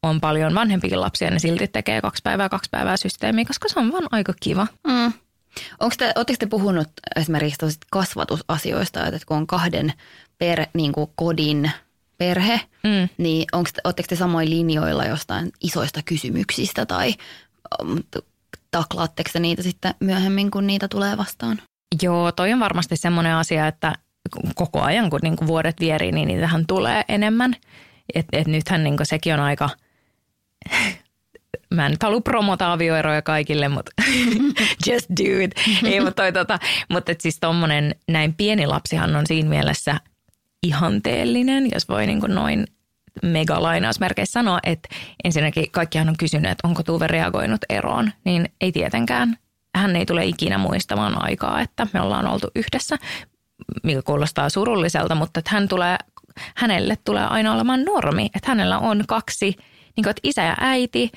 on 0.03 0.21
paljon 0.21 0.55
vanhempikin 0.55 1.01
lapsia, 1.01 1.31
ne 1.31 1.39
silti 1.39 1.67
tekee 1.67 2.01
kaksi 2.01 2.21
päivää, 2.23 2.49
kaksi 2.49 2.69
päivää 2.69 2.97
systeemiä, 2.97 3.45
koska 3.45 3.69
se 3.69 3.79
on 3.79 3.91
vaan 3.91 4.07
aika 4.11 4.33
kiva. 4.39 4.67
Mm. 4.87 5.13
Onko 5.79 5.95
te, 5.97 6.11
oletteko 6.15 6.37
te 6.39 6.45
puhunut 6.45 6.87
esimerkiksi 7.15 7.79
kasvatusasioista, 7.91 9.05
että 9.05 9.19
kun 9.25 9.37
on 9.37 9.47
kahden 9.47 9.93
per, 10.37 10.65
niin 10.73 10.91
kuin 10.91 11.11
kodin 11.15 11.71
perhe, 12.23 12.61
mm. 12.83 13.09
niin 13.17 13.45
oletteko 13.53 14.07
te 14.09 14.15
samoin 14.15 14.49
linjoilla 14.49 15.05
jostain 15.05 15.51
isoista 15.61 16.01
kysymyksistä 16.05 16.85
tai 16.85 17.13
um, 17.81 17.97
taklaatteko 18.71 19.29
te 19.33 19.39
niitä 19.39 19.63
sitten 19.63 19.95
myöhemmin, 19.99 20.51
kun 20.51 20.67
niitä 20.67 20.87
tulee 20.87 21.17
vastaan? 21.17 21.61
Joo, 22.01 22.31
toi 22.31 22.53
on 22.53 22.59
varmasti 22.59 22.97
semmoinen 22.97 23.35
asia, 23.35 23.67
että 23.67 23.93
koko 24.55 24.81
ajan 24.81 25.09
kun 25.09 25.19
niinku 25.23 25.47
vuodet 25.47 25.79
vierii, 25.79 26.11
niin 26.11 26.27
niitähän 26.27 26.65
tulee 26.67 27.03
enemmän. 27.07 27.55
Et, 28.15 28.25
et 28.31 28.47
nythän 28.47 28.83
niinku 28.83 29.05
sekin 29.05 29.33
on 29.33 29.39
aika, 29.39 29.69
mä 31.73 31.85
en 31.85 31.91
nyt 31.91 32.03
halua 32.03 32.21
promota 32.21 32.73
avioeroja 32.73 33.21
kaikille, 33.21 33.67
mutta 33.67 33.91
just 34.87 35.09
do 35.09 35.39
it. 35.43 35.51
Ei, 35.83 35.99
mutta, 35.99 36.21
toi, 36.21 36.33
tota, 36.33 36.59
mutta 36.89 37.13
siis 37.19 37.39
tommonen 37.39 37.95
näin 38.07 38.33
pieni 38.33 38.67
lapsihan 38.67 39.15
on 39.15 39.27
siinä 39.27 39.49
mielessä– 39.49 39.99
ihanteellinen, 40.63 41.69
jos 41.73 41.89
voi 41.89 42.07
niin 42.07 42.19
kuin 42.19 42.35
noin 42.35 42.67
megalainausmerkeissä 43.23 44.39
sanoa, 44.39 44.59
että 44.63 44.89
ensinnäkin 45.23 45.71
kaikkihan 45.71 46.09
on 46.09 46.17
kysynyt, 46.17 46.51
että 46.51 46.67
onko 46.67 46.83
Tuve 46.83 47.07
reagoinut 47.07 47.61
eroon, 47.69 48.11
niin 48.25 48.49
ei 48.61 48.71
tietenkään. 48.71 49.37
Hän 49.75 49.95
ei 49.95 50.05
tule 50.05 50.25
ikinä 50.25 50.57
muistamaan 50.57 51.23
aikaa, 51.23 51.61
että 51.61 51.87
me 51.93 52.01
ollaan 52.01 52.27
oltu 52.27 52.47
yhdessä, 52.55 52.97
mikä 53.83 54.01
kuulostaa 54.01 54.49
surulliselta, 54.49 55.15
mutta 55.15 55.39
että 55.39 55.51
hän 55.53 55.67
tulee, 55.67 55.97
hänelle 56.55 56.97
tulee 57.05 57.25
aina 57.25 57.53
olemaan 57.53 57.83
normi, 57.83 58.25
että 58.25 58.51
hänellä 58.51 58.79
on 58.79 59.03
kaksi, 59.07 59.55
niin 59.95 60.03
kuin, 60.03 60.09
että 60.09 60.21
isä 60.23 60.43
ja 60.43 60.55
äiti 60.59 61.11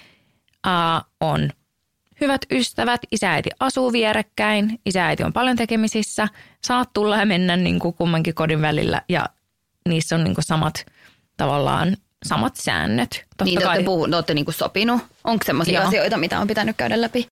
uh, 0.67 1.11
on 1.21 1.51
hyvät 2.21 2.41
ystävät, 2.51 3.01
isä 3.13 3.27
ja 3.27 3.33
äiti 3.33 3.51
asuu 3.61 3.93
vierekkäin, 3.93 4.81
isä 4.87 4.99
ja 4.99 5.07
äiti 5.07 5.23
on 5.23 5.33
paljon 5.33 5.57
tekemisissä, 5.57 6.29
saat 6.65 6.91
tulla 6.93 7.17
ja 7.17 7.27
mennä 7.27 7.57
niin 7.57 7.79
kuin 7.79 7.95
kummankin 7.95 8.35
kodin 8.35 8.63
välillä 8.63 9.03
ja 9.09 9.27
niissä 9.89 10.17
on 10.17 10.25
niin 10.25 10.35
kuin 10.35 10.45
samat 10.45 10.87
tavallaan 11.37 11.97
samat 12.27 12.57
säännöt. 12.57 13.11
Totta 13.11 13.45
niin, 13.45 13.59
te 13.59 13.67
olette, 13.67 13.85
puhun, 13.85 14.11
te 14.11 14.17
olette 14.17 14.35
niin 14.35 14.45
kuin 14.45 14.55
sopinut. 14.55 15.03
Onko 15.25 15.45
sellaisia 15.45 15.83
asioita, 15.83 16.17
mitä 16.17 16.41
on 16.41 16.47
pitänyt 16.47 16.77
käydä 16.77 17.01
läpi? 17.01 17.27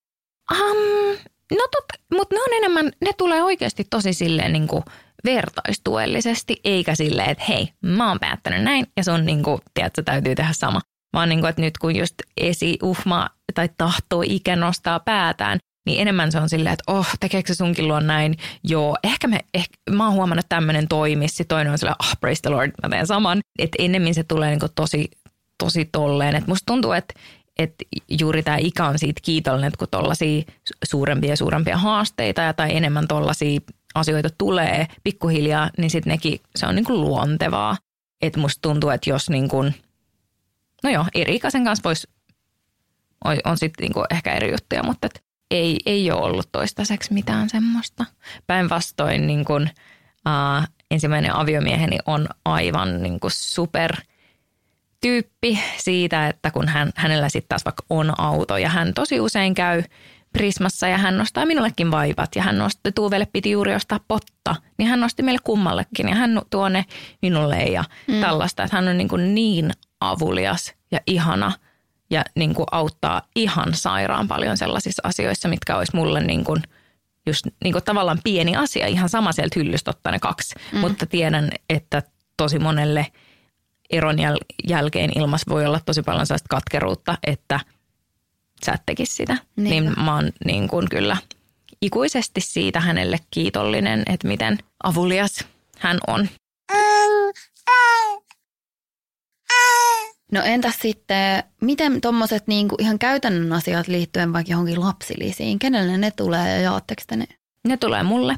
Um, 0.52 1.18
no 1.52 1.68
totta, 1.70 1.94
mutta 2.14 2.34
ne 2.34 2.42
on 2.42 2.56
enemmän, 2.56 2.92
ne 3.00 3.12
tulee 3.18 3.42
oikeasti 3.42 3.86
tosi 3.90 4.12
silleen 4.12 4.52
niin 4.52 4.68
kuin 4.68 4.84
vertaistuellisesti, 5.24 6.60
eikä 6.64 6.94
silleen, 6.94 7.30
että 7.30 7.44
hei, 7.48 7.68
mä 7.82 8.08
oon 8.08 8.20
päättänyt 8.20 8.62
näin 8.62 8.86
ja 8.96 9.04
sun 9.04 9.24
niin 9.24 9.42
kuin, 9.42 9.60
tiedätkö, 9.74 10.02
täytyy 10.02 10.34
tehdä 10.34 10.52
sama. 10.52 10.80
Vaan 11.14 11.28
niin 11.28 11.40
kuin, 11.40 11.50
että 11.50 11.62
nyt 11.62 11.78
kun 11.78 11.96
just 11.96 12.14
esi 12.36 12.78
uhma 12.82 13.30
tai 13.54 13.68
tahtoo 13.78 14.22
ikä 14.26 14.56
nostaa 14.56 15.00
päätään, 15.00 15.58
niin 15.86 16.00
enemmän 16.00 16.32
se 16.32 16.38
on 16.38 16.48
silleen, 16.48 16.72
että 16.72 16.92
oh, 16.92 17.08
tekeekö 17.20 17.54
se 17.54 17.54
sunkin 17.54 17.88
luon 17.88 18.06
näin? 18.06 18.34
Joo, 18.64 18.96
ehkä, 19.04 19.28
me, 19.28 19.40
ehkä 19.54 19.74
mä 19.90 20.04
oon 20.04 20.14
huomannut, 20.14 20.44
että 20.44 20.56
tämmöinen 20.56 20.88
toimisi. 20.88 21.44
Toinen 21.44 21.72
on 21.72 21.78
silleen, 21.78 21.96
oh, 22.00 22.16
praise 22.20 22.42
the 22.42 22.50
Lord, 22.50 22.72
mä 22.82 22.88
teen 22.88 23.06
saman. 23.06 23.40
Että 23.58 23.76
ennemmin 23.78 24.14
se 24.14 24.24
tulee 24.24 24.50
niin 24.50 24.70
tosi, 24.74 25.10
tosi 25.58 25.84
tolleen. 25.84 26.36
Että 26.36 26.50
musta 26.50 26.66
tuntuu, 26.66 26.92
että, 26.92 27.14
että 27.58 27.84
juuri 28.08 28.42
tämä 28.42 28.56
ikä 28.56 28.86
on 28.86 28.98
siitä 28.98 29.20
kiitollinen, 29.24 29.68
että 29.68 29.78
kun 29.78 29.88
tollaisia 29.90 30.42
suurempia 30.84 31.30
ja 31.30 31.36
suurempia 31.36 31.76
haasteita 31.76 32.52
tai 32.52 32.76
enemmän 32.76 33.08
tollaisia 33.08 33.60
asioita 33.94 34.28
tulee 34.38 34.86
pikkuhiljaa, 35.04 35.70
niin 35.78 35.90
sitten 35.90 36.10
nekin, 36.10 36.40
se 36.56 36.66
on 36.66 36.74
niin 36.74 36.84
kuin 36.84 37.00
luontevaa. 37.00 37.76
Että 38.22 38.40
musta 38.40 38.62
tuntuu, 38.62 38.90
että 38.90 39.10
jos 39.10 39.30
niin 39.30 39.48
kuin, 39.48 39.74
no 40.84 40.90
joo, 40.90 41.04
eri 41.14 41.34
ikäisen 41.34 41.64
kanssa 41.64 41.84
voisi, 41.84 42.08
on, 43.24 43.36
on 43.44 43.58
sitten 43.58 43.88
niin 43.88 44.04
ehkä 44.10 44.32
eri 44.32 44.50
juttuja, 44.50 44.82
mutta 44.82 45.06
et 45.06 45.24
ei, 45.50 45.80
ei 45.86 46.10
ole 46.10 46.22
ollut 46.22 46.48
toistaiseksi 46.52 47.12
mitään 47.12 47.50
semmoista. 47.50 48.04
Päinvastoin 48.46 49.26
niin 49.26 49.44
kuin, 49.44 49.70
uh, 50.28 50.68
ensimmäinen 50.90 51.36
aviomieheni 51.36 51.98
on 52.06 52.28
aivan 52.44 53.02
niin 53.02 53.18
super 53.28 53.96
tyyppi 55.00 55.58
siitä, 55.76 56.28
että 56.28 56.50
kun 56.50 56.68
hän, 56.68 56.90
hänellä 56.96 57.28
sitten 57.28 57.48
taas 57.48 57.64
vaikka 57.64 57.84
on 57.90 58.20
auto 58.20 58.56
ja 58.56 58.68
hän 58.68 58.94
tosi 58.94 59.20
usein 59.20 59.54
käy 59.54 59.82
Prismassa 60.38 60.88
ja 60.88 60.98
hän 60.98 61.18
nostaa 61.18 61.46
minullekin 61.46 61.90
vaipat 61.90 62.36
ja 62.36 62.42
hän 62.42 62.58
nosti, 62.58 62.92
Tuuvelle 62.94 63.26
piti 63.32 63.50
juuri 63.50 63.74
ostaa 63.74 64.00
potta, 64.08 64.56
niin 64.78 64.88
hän 64.88 65.00
nosti 65.00 65.22
meille 65.22 65.40
kummallekin 65.44 66.08
ja 66.08 66.14
hän 66.14 66.42
tuo 66.50 66.68
ne 66.68 66.84
minulle 67.22 67.62
ja 67.62 67.84
mm. 68.06 68.20
tällaista, 68.20 68.62
että 68.62 68.76
hän 68.76 68.88
on 68.88 68.98
niin, 68.98 69.08
kuin 69.08 69.34
niin 69.34 69.70
avulias 70.00 70.74
ja 70.90 71.00
ihana– 71.06 71.52
ja 72.10 72.24
niin 72.34 72.54
kuin 72.54 72.66
auttaa 72.70 73.22
ihan 73.36 73.74
sairaan 73.74 74.28
paljon 74.28 74.56
sellaisissa 74.56 75.02
asioissa, 75.04 75.48
mitkä 75.48 75.76
olisi 75.76 75.96
mulle 75.96 76.20
niin 76.20 76.44
kuin 76.44 76.62
just 77.26 77.46
niin 77.64 77.72
kuin 77.72 77.84
tavallaan 77.84 78.20
pieni 78.24 78.56
asia, 78.56 78.86
ihan 78.86 79.08
sama 79.08 79.32
sieltä 79.32 79.60
hyllystä 79.60 79.90
ottaa 79.90 80.12
ne 80.12 80.18
kaksi. 80.18 80.54
Mm. 80.72 80.78
Mutta 80.78 81.06
tiedän, 81.06 81.50
että 81.68 82.02
tosi 82.36 82.58
monelle 82.58 83.06
eron 83.90 84.16
jäl- 84.18 84.54
jälkeen 84.68 85.18
ilmas 85.18 85.42
voi 85.48 85.66
olla 85.66 85.80
tosi 85.80 86.02
paljon 86.02 86.26
sellaista 86.26 86.48
katkeruutta, 86.50 87.18
että 87.26 87.60
sä 88.64 88.72
et 88.72 88.82
tekisi 88.86 89.14
sitä. 89.14 89.36
Niin, 89.56 89.70
niin 89.70 90.04
mä 90.04 90.14
oon 90.14 90.32
niin 90.44 90.68
kuin 90.68 90.88
kyllä 90.90 91.16
ikuisesti 91.82 92.40
siitä 92.40 92.80
hänelle 92.80 93.18
kiitollinen, 93.30 94.02
että 94.06 94.28
miten 94.28 94.58
avulias 94.84 95.44
hän 95.78 95.98
on. 96.06 96.28
No 100.32 100.42
entäs 100.44 100.78
sitten, 100.82 101.44
miten 101.60 102.00
tuommoiset 102.00 102.46
niinku 102.46 102.76
ihan 102.78 102.98
käytännön 102.98 103.52
asiat 103.52 103.88
liittyen 103.88 104.32
vaikka 104.32 104.52
johonkin 104.52 104.80
lapsilisiin, 104.80 105.58
kenelle 105.58 105.98
ne 105.98 106.10
tulee 106.10 106.54
ja 106.54 106.60
jaatteko 106.60 107.02
te 107.06 107.16
ne? 107.16 107.26
ne 107.68 107.76
tulee 107.76 108.02
mulle. 108.02 108.36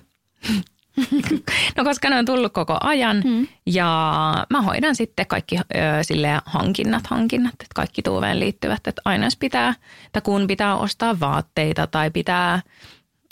no 1.76 1.84
koska 1.84 2.10
ne 2.10 2.18
on 2.18 2.24
tullut 2.24 2.52
koko 2.52 2.78
ajan 2.80 3.22
mm. 3.24 3.46
ja 3.66 3.86
mä 4.50 4.62
hoidan 4.62 4.96
sitten 4.96 5.26
kaikki 5.26 5.56
ö, 5.56 5.60
sille 6.02 6.40
hankinnat, 6.46 7.06
hankinnat, 7.06 7.52
että 7.52 7.74
kaikki 7.74 8.02
tuuveen 8.02 8.40
liittyvät, 8.40 8.86
että 8.86 9.02
aina 9.04 9.26
jos 9.26 9.36
pitää, 9.36 9.74
että 10.06 10.20
kun 10.20 10.46
pitää 10.46 10.76
ostaa 10.76 11.20
vaatteita 11.20 11.86
tai 11.86 12.10
pitää 12.10 12.62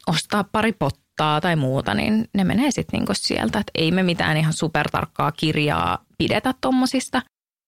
ostaa 0.06 0.44
pari 0.44 0.72
pottaa 0.72 1.40
tai 1.40 1.56
muuta, 1.56 1.94
niin 1.94 2.28
ne 2.34 2.44
menee 2.44 2.70
sitten 2.70 2.98
niinku 2.98 3.12
sieltä, 3.14 3.58
että 3.58 3.72
ei 3.74 3.90
me 3.90 4.02
mitään 4.02 4.36
ihan 4.36 4.52
supertarkkaa 4.52 5.32
kirjaa 5.32 6.04
pidetä 6.18 6.54
tommosista. 6.60 7.22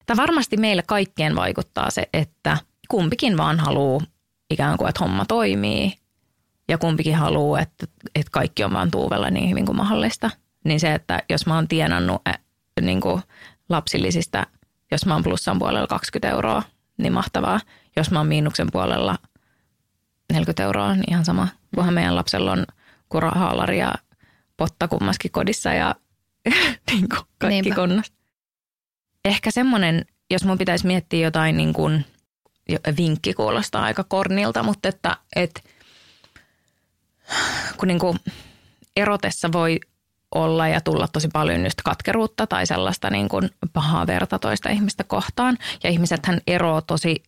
Tämä 0.06 0.22
varmasti 0.22 0.56
meille 0.56 0.82
kaikkien 0.86 1.36
vaikuttaa 1.36 1.90
se, 1.90 2.08
että 2.12 2.58
kumpikin 2.88 3.36
vaan 3.36 3.60
haluaa 3.60 4.00
ikään 4.50 4.78
kuin, 4.78 4.88
että 4.88 5.04
homma 5.04 5.24
toimii 5.24 5.92
ja 6.68 6.78
kumpikin 6.78 7.16
haluaa, 7.16 7.60
että, 7.60 7.86
että 8.14 8.30
kaikki 8.30 8.64
on 8.64 8.72
vaan 8.72 8.90
tuuvella 8.90 9.30
niin 9.30 9.50
hyvin 9.50 9.66
kuin 9.66 9.76
mahdollista. 9.76 10.30
Niin 10.64 10.80
se, 10.80 10.94
että 10.94 11.22
jos 11.28 11.46
mä 11.46 11.54
oon 11.54 11.68
tienannut 11.68 12.22
niin 12.80 13.00
kuin 13.00 13.22
lapsillisista, 13.68 14.46
jos 14.90 15.06
mä 15.06 15.14
oon 15.14 15.22
plussan 15.22 15.58
puolella 15.58 15.86
20 15.86 16.30
euroa, 16.30 16.62
niin 16.98 17.12
mahtavaa. 17.12 17.60
Jos 17.96 18.10
mä 18.10 18.18
oon 18.18 18.26
miinuksen 18.26 18.68
puolella 18.72 19.18
40 20.32 20.62
euroa, 20.62 20.94
niin 20.94 21.10
ihan 21.10 21.24
sama. 21.24 21.48
Kunhan 21.74 21.94
meidän 21.94 22.16
lapsella 22.16 22.52
on 22.52 22.66
kurahaalari 23.08 23.78
ja 23.78 23.94
potta 24.56 24.88
kummaskin 24.88 25.30
kodissa 25.30 25.72
ja 25.72 25.94
niin 26.90 27.08
kuin 27.08 27.22
kaikki 27.38 27.70
kunnossa. 27.70 28.12
Ehkä 29.24 29.50
semmoinen, 29.50 30.06
jos 30.30 30.44
mun 30.44 30.58
pitäisi 30.58 30.86
miettiä 30.86 31.26
jotain 31.26 31.56
niin 31.56 31.72
kuin, 31.72 32.04
vinkki 32.96 33.34
kuulostaa 33.34 33.82
aika 33.82 34.04
kornilta, 34.04 34.62
mutta 34.62 34.88
että, 34.88 35.16
että 35.36 35.60
kun 37.76 37.88
niin 37.88 37.98
kuin 37.98 38.18
erotessa 38.96 39.52
voi 39.52 39.80
olla 40.34 40.68
ja 40.68 40.80
tulla 40.80 41.08
tosi 41.08 41.28
paljon 41.32 41.64
just 41.64 41.82
katkeruutta 41.84 42.46
tai 42.46 42.66
sellaista 42.66 43.10
niin 43.10 43.28
kuin 43.28 43.50
pahaa 43.72 44.06
verta 44.06 44.38
toista 44.38 44.70
ihmistä 44.70 45.04
kohtaan. 45.04 45.58
Ja 45.84 45.90
ihmisethän 45.90 46.40
eroaa 46.46 46.82
tosi 46.82 47.22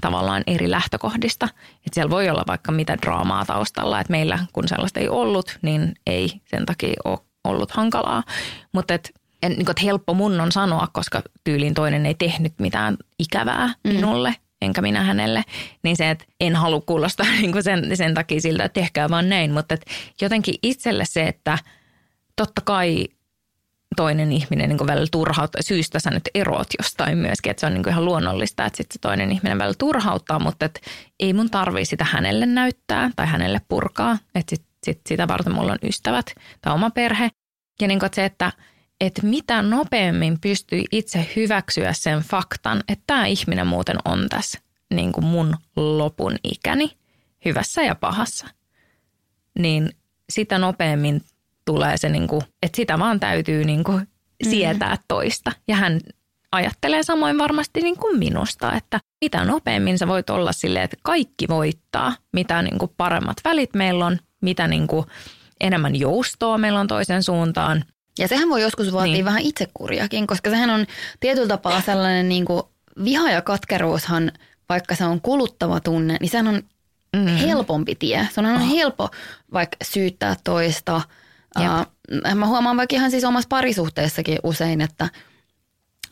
tavallaan 0.00 0.42
eri 0.46 0.70
lähtökohdista. 0.70 1.48
Että 1.76 1.94
siellä 1.94 2.10
voi 2.10 2.28
olla 2.28 2.44
vaikka 2.46 2.72
mitä 2.72 2.98
draamaa 3.02 3.44
taustalla, 3.44 4.00
että 4.00 4.10
meillä 4.10 4.38
kun 4.52 4.68
sellaista 4.68 5.00
ei 5.00 5.08
ollut, 5.08 5.58
niin 5.62 5.94
ei 6.06 6.32
sen 6.44 6.66
takia 6.66 7.00
ole 7.04 7.18
ollut 7.44 7.70
hankalaa. 7.70 8.22
Mutta 8.72 8.94
et, 8.94 9.10
en, 9.42 9.52
niin 9.52 9.64
kuin, 9.64 9.70
että 9.70 9.82
helppo 9.84 10.14
mun 10.14 10.40
on 10.40 10.52
sanoa, 10.52 10.88
koska 10.92 11.22
tyylin 11.44 11.74
toinen 11.74 12.06
ei 12.06 12.14
tehnyt 12.14 12.52
mitään 12.58 12.96
ikävää 13.18 13.66
mm. 13.66 13.92
minulle– 13.92 14.34
enkä 14.62 14.82
minä 14.82 15.02
hänelle, 15.02 15.44
niin 15.82 15.96
se, 15.96 16.10
että 16.10 16.24
en 16.40 16.56
halua 16.56 16.80
kuulostaa 16.80 17.26
niin 17.40 17.52
kuin 17.52 17.62
sen, 17.62 17.96
sen 17.96 18.14
takia 18.14 18.40
siltä, 18.40 18.64
että 18.64 18.80
tehkää 18.80 19.10
vaan 19.10 19.28
näin, 19.28 19.52
mutta 19.52 19.74
että 19.74 19.90
jotenkin 20.20 20.54
itselle 20.62 21.04
se, 21.04 21.22
että 21.28 21.58
totta 22.36 22.60
kai 22.64 23.08
toinen 23.96 24.32
ihminen 24.32 24.68
niin 24.68 24.86
välillä 24.86 25.08
turhauttaa, 25.10 25.62
syystä 25.62 26.00
sä 26.00 26.10
nyt 26.10 26.28
eroot 26.34 26.66
jostain 26.78 27.18
myöskin, 27.18 27.50
että 27.50 27.60
se 27.60 27.66
on 27.66 27.74
niin 27.74 27.88
ihan 27.88 28.04
luonnollista, 28.04 28.64
että 28.64 28.76
sitten 28.76 28.94
se 28.94 28.98
toinen 28.98 29.32
ihminen 29.32 29.58
välillä 29.58 29.74
turhauttaa, 29.78 30.38
mutta 30.38 30.66
että 30.66 30.80
ei 31.20 31.32
mun 31.32 31.50
tarvii 31.50 31.84
sitä 31.84 32.04
hänelle 32.04 32.46
näyttää 32.46 33.10
tai 33.16 33.26
hänelle 33.26 33.60
purkaa, 33.68 34.18
että 34.34 34.56
sit, 34.56 34.64
sit 34.84 35.00
sitä 35.06 35.28
varten 35.28 35.54
mulla 35.54 35.72
on 35.72 35.78
ystävät 35.82 36.26
tai 36.62 36.74
oma 36.74 36.90
perhe. 36.90 37.28
Ja 37.80 37.88
niin 37.88 38.00
kuin 38.00 38.10
se, 38.14 38.24
että 38.24 38.52
että 39.00 39.26
mitä 39.26 39.62
nopeammin 39.62 40.40
pystyy 40.40 40.82
itse 40.92 41.28
hyväksyä 41.36 41.92
sen 41.92 42.18
faktan, 42.18 42.82
että 42.88 43.04
tämä 43.06 43.26
ihminen 43.26 43.66
muuten 43.66 43.96
on 44.04 44.26
tässä 44.28 44.58
niin 44.94 45.12
kuin 45.12 45.24
mun 45.24 45.56
lopun 45.76 46.36
ikäni, 46.44 46.96
hyvässä 47.44 47.82
ja 47.82 47.94
pahassa, 47.94 48.46
niin 49.58 49.90
sitä 50.30 50.58
nopeammin 50.58 51.22
tulee 51.64 51.96
se, 51.96 52.08
niin 52.08 52.28
kuin, 52.28 52.42
että 52.62 52.76
sitä 52.76 52.98
vaan 52.98 53.20
täytyy 53.20 53.64
niin 53.64 53.84
kuin 53.84 54.08
sietää 54.50 54.94
mm. 54.94 55.02
toista. 55.08 55.52
Ja 55.68 55.76
hän 55.76 56.00
ajattelee 56.52 57.02
samoin 57.02 57.38
varmasti 57.38 57.80
niin 57.80 57.96
kuin 57.96 58.18
minusta, 58.18 58.72
että 58.72 59.00
mitä 59.20 59.44
nopeammin 59.44 59.98
sä 59.98 60.08
voit 60.08 60.30
olla 60.30 60.52
silleen, 60.52 60.84
että 60.84 60.96
kaikki 61.02 61.48
voittaa, 61.48 62.14
mitä 62.32 62.62
niin 62.62 62.78
kuin 62.78 62.92
paremmat 62.96 63.36
välit 63.44 63.74
meillä 63.74 64.06
on, 64.06 64.18
mitä 64.40 64.68
niin 64.68 64.86
kuin 64.86 65.06
enemmän 65.60 65.96
joustoa 65.96 66.58
meillä 66.58 66.80
on 66.80 66.86
toisen 66.86 67.22
suuntaan– 67.22 67.84
ja 68.18 68.28
sehän 68.28 68.48
voi 68.48 68.62
joskus 68.62 68.92
vaatia 68.92 69.12
niin. 69.12 69.24
vähän 69.24 69.42
itsekuriakin, 69.42 70.26
koska 70.26 70.50
sehän 70.50 70.70
on 70.70 70.86
tietyllä 71.20 71.48
tapaa 71.48 71.80
sellainen 71.80 72.28
niin 72.28 72.44
kuin 72.44 72.62
viha 73.04 73.30
ja 73.30 73.42
katkeruushan, 73.42 74.32
vaikka 74.68 74.94
se 74.94 75.04
on 75.04 75.20
kuluttava 75.20 75.80
tunne, 75.80 76.16
niin 76.20 76.30
sehän 76.30 76.48
on 76.48 76.62
mm. 77.16 77.26
helpompi 77.26 77.94
tie. 77.94 78.28
Se 78.34 78.40
on 78.40 78.46
oh. 78.46 78.70
helppo 78.70 79.08
vaikka 79.52 79.76
syyttää 79.84 80.36
toista. 80.44 81.00
Uh, 81.58 82.34
mä 82.34 82.46
huomaan 82.46 82.76
vaikka 82.76 82.96
ihan 82.96 83.10
siis 83.10 83.24
omassa 83.24 83.48
parisuhteessakin 83.48 84.38
usein, 84.42 84.80
että 84.80 85.08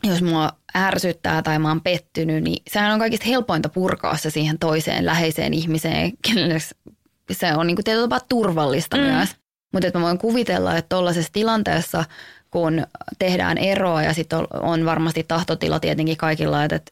jos 0.03 0.21
mua 0.21 0.49
ärsyttää 0.75 1.41
tai 1.41 1.59
mä 1.59 1.67
oon 1.67 1.81
pettynyt, 1.81 2.43
niin 2.43 2.63
sehän 2.67 2.93
on 2.93 2.99
kaikista 2.99 3.25
helpointa 3.25 3.69
purkaa 3.69 4.17
se 4.17 4.29
siihen 4.29 4.59
toiseen 4.59 5.05
läheiseen 5.05 5.53
ihmiseen, 5.53 6.11
kenelle 6.21 6.59
se 7.31 7.53
on 7.53 7.67
niin 7.67 7.75
kuin 7.75 7.83
tietyllä 7.83 8.07
tapaa 8.07 8.25
turvallista 8.29 8.97
mm. 8.97 9.03
myös. 9.03 9.35
Mutta 9.73 9.99
mä 9.99 10.05
voin 10.05 10.17
kuvitella, 10.17 10.77
että 10.77 10.95
tuollaisessa 10.95 11.33
tilanteessa, 11.33 12.05
kun 12.51 12.87
tehdään 13.19 13.57
eroa 13.57 14.03
ja 14.03 14.13
sitten 14.13 14.39
on 14.53 14.85
varmasti 14.85 15.25
tahtotila 15.27 15.79
tietenkin 15.79 16.17
kaikilla, 16.17 16.63
että 16.63 16.91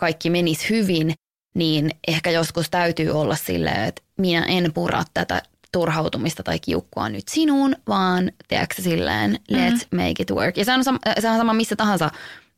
kaikki 0.00 0.30
menisi 0.30 0.70
hyvin, 0.70 1.14
niin 1.54 1.90
ehkä 2.08 2.30
joskus 2.30 2.70
täytyy 2.70 3.10
olla 3.10 3.36
silleen, 3.36 3.84
että 3.84 4.02
minä 4.16 4.44
en 4.44 4.72
pura 4.72 5.04
tätä 5.14 5.42
turhautumista 5.72 6.42
tai 6.42 6.58
kiukkua 6.58 7.08
nyt 7.08 7.28
sinuun, 7.28 7.76
vaan 7.88 8.32
tiedätkö 8.48 8.82
silleen, 8.82 9.38
let's 9.52 9.72
mm-hmm. 9.72 10.00
make 10.00 10.22
it 10.22 10.30
work. 10.30 10.56
Ja 10.56 10.64
se 10.64 10.72
on, 10.72 10.84
sama, 10.84 10.98
se 11.18 11.30
on 11.30 11.36
sama 11.36 11.52
missä 11.52 11.76
tahansa 11.76 12.10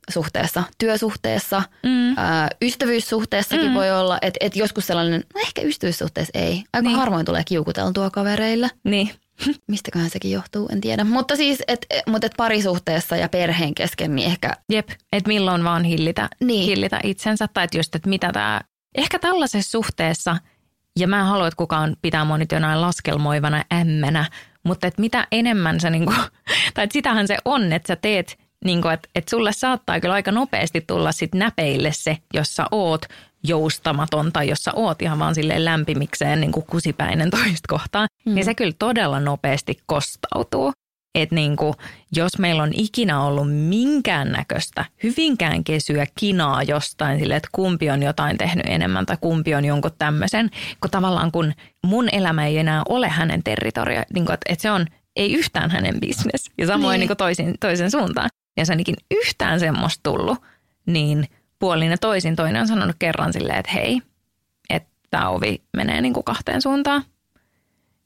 suhteessa, 0.08 0.62
työsuhteessa, 0.78 1.62
mm. 1.82 2.14
ää, 2.16 2.48
ystävyyssuhteessakin 2.62 3.68
mm. 3.68 3.74
voi 3.74 3.90
olla, 3.90 4.18
että 4.22 4.38
et 4.40 4.56
joskus 4.56 4.86
sellainen, 4.86 5.24
no 5.34 5.40
ehkä 5.40 5.62
ystävyyssuhteessa 5.62 6.38
ei. 6.38 6.64
Aika 6.72 6.88
niin. 6.88 6.98
harvoin 6.98 7.26
tulee 7.26 7.42
kiukuteltua 7.44 8.10
kavereille. 8.10 8.70
Niin. 8.84 9.10
Mistäköhän 9.66 10.10
sekin 10.10 10.30
johtuu, 10.30 10.68
en 10.72 10.80
tiedä. 10.80 11.04
Mutta 11.04 11.36
siis, 11.36 11.62
että 11.68 11.86
et, 11.90 12.24
et 12.24 12.32
parisuhteessa 12.36 13.16
ja 13.16 13.28
perheen 13.28 13.74
kesken, 13.74 14.14
niin 14.14 14.30
ehkä... 14.30 14.50
Jep, 14.72 14.88
että 15.12 15.28
milloin 15.28 15.64
vaan 15.64 15.84
hillitä, 15.84 16.28
niin. 16.40 16.64
hillitä 16.64 17.00
itsensä. 17.02 17.48
Tai 17.48 17.64
että 17.64 17.76
just, 17.76 17.94
että 17.94 18.08
mitä 18.08 18.30
tämä... 18.32 18.60
Ehkä 18.94 19.18
tällaisessa 19.18 19.70
suhteessa, 19.70 20.36
ja 20.98 21.08
mä 21.08 21.20
en 21.20 21.26
halua, 21.26 21.46
että 21.46 21.56
kukaan 21.56 21.96
pitää 22.02 22.24
mua 22.24 22.38
nyt 22.38 22.52
jonain 22.52 22.80
laskelmoivana 22.80 23.64
ämmänä, 23.72 24.24
mutta 24.62 24.86
että 24.86 25.00
mitä 25.00 25.26
enemmän 25.32 25.80
sä 25.80 25.90
niinku, 25.90 26.12
tai 26.74 26.84
että 26.84 26.92
sitähän 26.92 27.26
se 27.26 27.36
on, 27.44 27.72
että 27.72 27.86
sä 27.86 27.96
teet 27.96 28.38
niin 28.64 28.82
kuin, 28.82 28.94
että, 28.94 29.08
että 29.14 29.30
sulle 29.30 29.52
saattaa 29.52 30.00
kyllä 30.00 30.14
aika 30.14 30.32
nopeasti 30.32 30.84
tulla 30.86 31.12
sit 31.12 31.34
näpeille 31.34 31.92
se, 31.92 32.18
jos 32.34 32.56
sä 32.56 32.64
oot 32.70 33.06
joustamaton 33.42 34.32
tai 34.32 34.48
jos 34.48 34.64
sä 34.64 34.72
oot 34.76 35.02
ihan 35.02 35.18
vaan 35.18 35.34
silleen 35.34 35.64
lämpimikseen 35.64 36.40
niin 36.40 36.52
kuin 36.52 36.66
kusipäinen 36.66 37.30
toista 37.36 37.68
kohtaan, 37.68 38.08
mm. 38.26 38.34
niin 38.34 38.44
se 38.44 38.54
kyllä 38.54 38.74
todella 38.78 39.20
nopeasti 39.20 39.78
kostautuu. 39.86 40.72
Että 41.14 41.34
niin 41.34 41.56
kuin, 41.56 41.74
jos 42.16 42.38
meillä 42.38 42.62
on 42.62 42.70
ikinä 42.74 43.22
ollut 43.22 43.54
minkäännäköistä, 43.54 44.84
hyvinkään 45.02 45.64
kesyä 45.64 46.06
kinaa 46.18 46.62
jostain 46.62 47.18
sille, 47.18 47.36
että 47.36 47.48
kumpi 47.52 47.90
on 47.90 48.02
jotain 48.02 48.38
tehnyt 48.38 48.66
enemmän 48.68 49.06
tai 49.06 49.16
kumpi 49.20 49.54
on 49.54 49.64
jonkun 49.64 49.90
tämmöisen, 49.98 50.50
kun 50.80 50.90
tavallaan 50.90 51.32
kun 51.32 51.52
mun 51.86 52.08
elämä 52.12 52.46
ei 52.46 52.58
enää 52.58 52.82
ole 52.88 53.08
hänen 53.08 53.42
territoria, 53.42 54.02
niin 54.14 54.24
kuin, 54.24 54.34
että, 54.34 54.52
että 54.52 54.62
se 54.62 54.70
on 54.70 54.86
ei 55.16 55.32
yhtään 55.32 55.70
hänen 55.70 56.00
bisnes 56.00 56.50
ja 56.58 56.66
samoin 56.66 56.92
niin. 56.92 57.00
Niin 57.00 57.08
kuin 57.08 57.16
toisin, 57.16 57.54
toisen 57.60 57.90
suuntaan 57.90 58.28
ja 58.58 58.66
se 58.66 58.72
ainakin 58.72 58.96
yhtään 59.10 59.60
semmoista 59.60 60.00
tullut, 60.02 60.38
niin 60.86 61.28
puolin 61.58 61.90
ja 61.90 61.98
toisin 61.98 62.36
toinen 62.36 62.62
on 62.62 62.68
sanonut 62.68 62.96
kerran 62.98 63.32
silleen, 63.32 63.58
että 63.58 63.72
hei, 63.72 64.02
että 64.70 64.88
tämä 65.10 65.28
ovi 65.28 65.62
menee 65.76 66.00
niin 66.00 66.14
kuin 66.14 66.24
kahteen 66.24 66.62
suuntaan. 66.62 67.04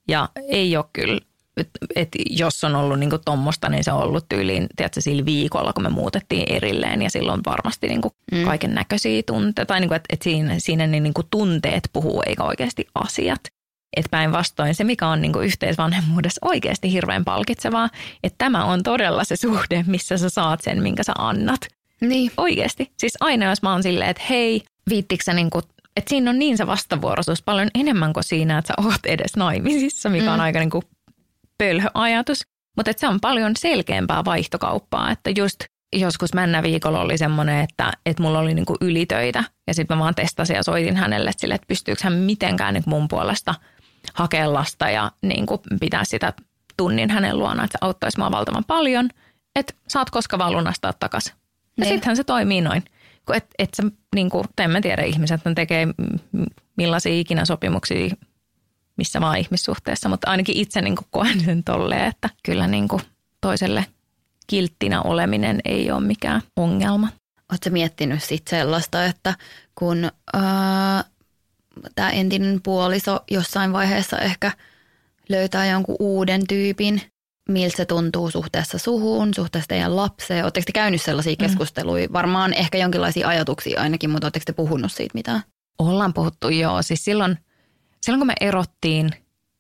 Ja 0.09 0.29
ei 0.49 0.77
ole 0.77 0.85
kyllä, 0.93 1.21
että 1.57 1.79
et 1.97 2.09
jos 2.31 2.65
on 2.65 2.75
ollut 2.75 2.99
niin 2.99 3.11
kuin 3.11 3.23
tommosta, 3.25 3.69
niin 3.69 3.85
se 3.85 3.93
on 3.93 4.03
ollut 4.03 4.29
tyyliin, 4.29 4.67
tiedätkö, 4.77 5.01
sillä 5.01 5.25
viikolla, 5.25 5.73
kun 5.73 5.83
me 5.83 5.89
muutettiin 5.89 6.53
erilleen 6.53 7.03
ja 7.03 7.11
silloin 7.11 7.41
varmasti 7.47 7.89
niin 7.89 8.01
kuin 8.01 8.15
mm. 8.33 8.45
kaiken 8.45 8.75
näköisiä 8.75 9.23
tunteita, 9.27 9.67
tai 9.67 9.81
niin 9.81 9.89
kuin, 9.89 9.97
että, 9.97 10.07
että 10.13 10.25
siinä, 10.25 10.55
siinä 10.59 10.87
niin 10.87 11.15
kuin 11.15 11.27
tunteet 11.31 11.91
puhuu 11.93 12.23
eikä 12.27 12.45
oikeasti 12.45 12.87
asiat. 12.95 13.41
Että 13.97 14.11
päinvastoin 14.11 14.75
se, 14.75 14.85
mikä 14.85 15.09
on 15.09 15.21
niin 15.21 15.33
kuin 15.33 15.47
yhteisvanhemmuudessa 15.47 16.39
oikeasti 16.43 16.93
hirveän 16.93 17.25
palkitsevaa, 17.25 17.89
että 18.23 18.39
tämä 18.39 18.65
on 18.65 18.83
todella 18.83 19.25
se 19.25 19.37
suhde, 19.37 19.85
missä 19.87 20.19
sä 20.19 20.31
saat 20.31 20.61
sen, 20.61 20.83
minkä 20.83 21.03
sä 21.03 21.13
annat. 21.19 21.61
Niin. 22.01 22.31
Oikeasti. 22.37 22.93
Siis 22.99 23.17
aina 23.21 23.47
jos 23.47 23.63
mä 23.63 23.73
oon 23.73 23.83
silleen, 23.83 24.11
että 24.11 24.23
hei, 24.31 24.63
viittikö 24.89 25.25
sä 25.25 25.33
niin 25.33 25.51
kuin, 25.51 25.65
että 25.97 26.09
siinä 26.09 26.31
on 26.31 26.39
niin 26.39 26.57
se 26.57 26.67
vastavuoroisuus 26.67 27.43
paljon 27.43 27.69
enemmän 27.75 28.13
kuin 28.13 28.25
siinä, 28.25 28.59
että 28.59 28.69
sä 28.69 28.87
oot 28.87 29.07
edes 29.07 29.37
naimisissa, 29.37 30.09
mikä 30.09 30.27
mm. 30.27 30.33
on 30.33 30.41
aika 30.41 30.59
niin 30.59 30.71
kuin 30.71 30.83
pölhö 31.59 31.89
ajatus. 31.95 32.43
Mutta 32.77 32.93
se 32.97 33.09
on 33.09 33.21
paljon 33.21 33.57
selkeämpää 33.57 34.25
vaihtokauppaa, 34.25 35.11
että 35.11 35.31
just 35.31 35.65
joskus 35.97 36.35
männä 36.35 36.63
viikolla 36.63 37.01
oli 37.01 37.19
semmoinen, 37.19 37.61
että, 37.61 37.93
että 38.07 38.23
mulla 38.23 38.39
oli 38.39 38.55
niinku 38.55 38.77
ylitöitä 38.81 39.45
ja 39.67 39.75
sitten 39.75 39.97
mä 39.97 40.03
vaan 40.03 40.15
testasin 40.15 40.57
ja 40.57 40.63
soitin 40.63 40.97
hänelle 40.97 41.31
sille, 41.37 41.55
että 41.55 41.67
pystyykö 41.67 42.01
hän 42.05 42.13
mitenkään 42.13 42.75
niin 42.75 42.85
mun 42.87 43.09
puolesta– 43.09 43.55
hakea 44.15 44.53
lasta 44.53 44.91
ja 44.91 45.13
niin 45.23 45.47
kuin 45.47 45.61
pitää 45.81 46.05
sitä 46.05 46.33
tunnin 46.77 47.11
hänen 47.11 47.39
luonaan, 47.39 47.65
että 47.65 47.79
se 47.81 47.87
auttaisi 47.87 48.19
mua 48.19 48.31
valtavan 48.31 48.65
paljon, 48.65 49.09
että 49.57 49.75
saat 49.89 50.11
koska 50.11 50.39
vaan 50.39 50.53
lunastaa 50.53 50.93
takaisin. 50.93 51.33
Ja 51.33 51.85
Niin. 51.85 51.95
sittenhän 51.95 52.17
se 52.17 52.25
toimii 52.25 52.61
noin. 52.61 52.85
Et, 53.35 53.47
et 53.59 53.75
sä, 53.75 53.83
niin 54.15 54.31
kuin, 54.31 54.45
en 54.59 54.71
mä 54.71 54.81
tiedä, 54.81 55.03
ihmiset 55.03 55.45
ne 55.45 55.55
tekee 55.55 55.89
millaisia 56.77 57.13
ikinä 57.13 57.45
sopimuksia 57.45 58.15
missä 58.97 59.21
vaan 59.21 59.39
ihmissuhteessa, 59.39 60.09
mutta 60.09 60.31
ainakin 60.31 60.57
itse 60.57 60.81
niin 60.81 60.97
kuin 60.97 61.07
koen 61.11 61.41
sen 61.41 61.65
tolleen, 61.65 62.05
että 62.05 62.31
kyllä 62.43 62.67
niin 62.67 62.89
kuin 62.89 63.03
toiselle 63.41 63.87
kilttinä 64.47 65.03
oleminen 65.03 65.61
ei 65.65 65.91
ole 65.91 66.01
mikään 66.01 66.43
ongelma. 66.57 67.09
Oletko 67.53 67.71
miettinyt 67.71 68.23
sit 68.23 68.49
sellaista, 68.49 69.05
että 69.05 69.35
kun 69.75 70.11
tämä 71.95 72.11
entinen 72.11 72.61
puoliso 72.63 73.21
jossain 73.31 73.73
vaiheessa 73.73 74.19
ehkä 74.19 74.53
löytää 75.29 75.67
jonkun 75.67 75.97
uuden 75.99 76.47
tyypin, 76.49 77.03
miltä 77.49 77.77
se 77.77 77.85
tuntuu 77.85 78.31
suhteessa 78.31 78.79
suhun, 78.79 79.35
suhteessa 79.35 79.69
teidän 79.69 79.97
lapseen? 79.97 80.45
Oletteko 80.45 80.65
te 80.67 80.73
käynyt 80.73 81.03
sellaisia 81.03 81.37
keskusteluja? 81.37 82.09
Varmaan 82.13 82.55
ehkä 82.55 82.79
jonkinlaisia 82.79 83.29
ajatuksia 83.29 83.81
ainakin, 83.81 84.11
mutta 84.11 84.27
oletteko 84.27 84.45
te 84.47 84.53
puhunut 84.53 84.93
siitä 84.93 85.15
mitään? 85.15 85.43
Ollaan 85.79 86.15
puhuttu 86.15 86.49
joo, 86.49 86.83
siis 86.83 87.05
silloin, 87.05 87.39
silloin 88.01 88.21
kun 88.21 88.27
me 88.27 88.35
erottiin, 88.41 89.11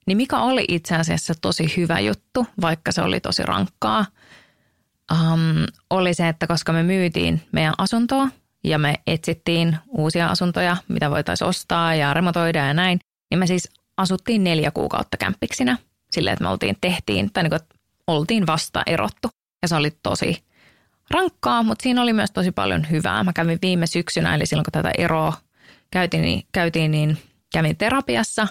niin 0.07 0.17
mikä 0.17 0.39
oli 0.39 0.65
itse 0.69 0.97
asiassa 0.97 1.35
tosi 1.41 1.75
hyvä 1.77 2.01
juttu, 2.01 2.47
vaikka 2.61 2.93
se 2.93 3.03
oli 3.03 3.21
tosi 3.21 3.43
rankkaa, 3.43 4.07
um, 5.13 5.67
oli 5.91 6.15
se, 6.15 6.29
että 6.29 6.47
koska 6.47 6.73
me 6.73 6.83
myytiin 6.83 7.43
meidän 7.53 7.75
asuntoa 7.79 8.29
ja 8.65 8.79
me 8.79 8.95
etsittiin 9.07 9.77
uusia 9.89 10.27
asuntoja, 10.27 10.77
mitä 10.89 11.11
voitaisiin 11.11 11.49
ostaa 11.49 11.95
ja 11.95 12.15
remontoida 12.15 12.67
ja 12.67 12.75
näin, 12.75 13.01
niin 13.31 13.39
me 13.39 13.47
siis 13.47 13.69
asuttiin 13.97 14.45
neljä 14.45 14.71
kuukautta 14.71 15.17
kämppiksinä 15.17 15.79
silleen, 16.11 16.33
että 16.33 16.45
me 16.45 16.49
oltiin 16.49 16.77
tehtiin, 16.81 17.33
tai 17.33 17.43
niin 17.43 17.51
kuin, 17.51 17.61
oltiin 18.07 18.47
vasta 18.47 18.83
erottu. 18.87 19.29
Ja 19.63 19.69
se 19.69 19.75
oli 19.75 19.91
tosi 20.03 20.45
rankkaa, 21.11 21.63
mutta 21.63 21.83
siinä 21.83 22.03
oli 22.03 22.13
myös 22.13 22.31
tosi 22.31 22.53
paljon 22.53 22.91
hyvää. 22.91 23.25
Mä 23.25 23.33
kävin 23.33 23.59
viime 23.63 23.87
syksynä, 23.87 24.35
eli 24.35 24.47
silloin 24.47 24.65
kun 24.65 24.73
tätä 24.73 24.91
eroa 24.99 25.33
käytiin, 25.91 26.23
niin, 26.23 26.43
käytiin, 26.53 26.91
niin 26.91 27.19
kävin 27.53 27.77
terapiassa. 27.77 28.49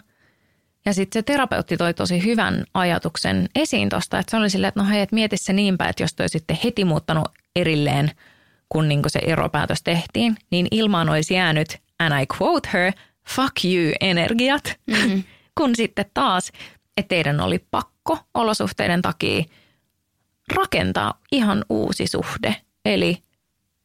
Ja 0.85 0.93
sitten 0.93 1.19
se 1.19 1.23
terapeutti 1.23 1.77
toi 1.77 1.93
tosi 1.93 2.23
hyvän 2.23 2.63
ajatuksen 2.73 3.49
esiin 3.55 3.89
tuosta, 3.89 4.19
että 4.19 4.31
se 4.31 4.37
oli 4.37 4.49
silleen, 4.49 4.69
että 4.69 4.79
no 4.79 4.89
hei, 4.89 5.01
että 5.01 5.15
mieti 5.15 5.37
se 5.37 5.53
niinpä, 5.53 5.85
että 5.85 6.03
jos 6.03 6.13
toi 6.13 6.29
sitten 6.29 6.59
heti 6.63 6.85
muuttanut 6.85 7.29
erilleen, 7.55 8.11
kun 8.71 8.87
niin 8.87 9.01
se 9.07 9.19
eropäätös 9.19 9.83
tehtiin, 9.83 10.37
niin 10.51 10.67
ilmaan 10.71 11.09
olisi 11.09 11.33
jäänyt, 11.33 11.77
and 11.99 12.21
I 12.21 12.25
quote 12.37 12.69
her, 12.73 12.93
fuck 13.29 13.65
you 13.65 13.93
energiat, 14.01 14.79
mm-hmm. 14.87 15.23
kun 15.57 15.75
sitten 15.75 16.05
taas, 16.13 16.51
että 16.97 17.09
teidän 17.09 17.39
oli 17.39 17.59
pakko 17.71 18.17
olosuhteiden 18.33 19.01
takia 19.01 19.43
rakentaa 20.55 21.19
ihan 21.31 21.65
uusi 21.69 22.07
suhde, 22.07 22.55
eli 22.85 23.17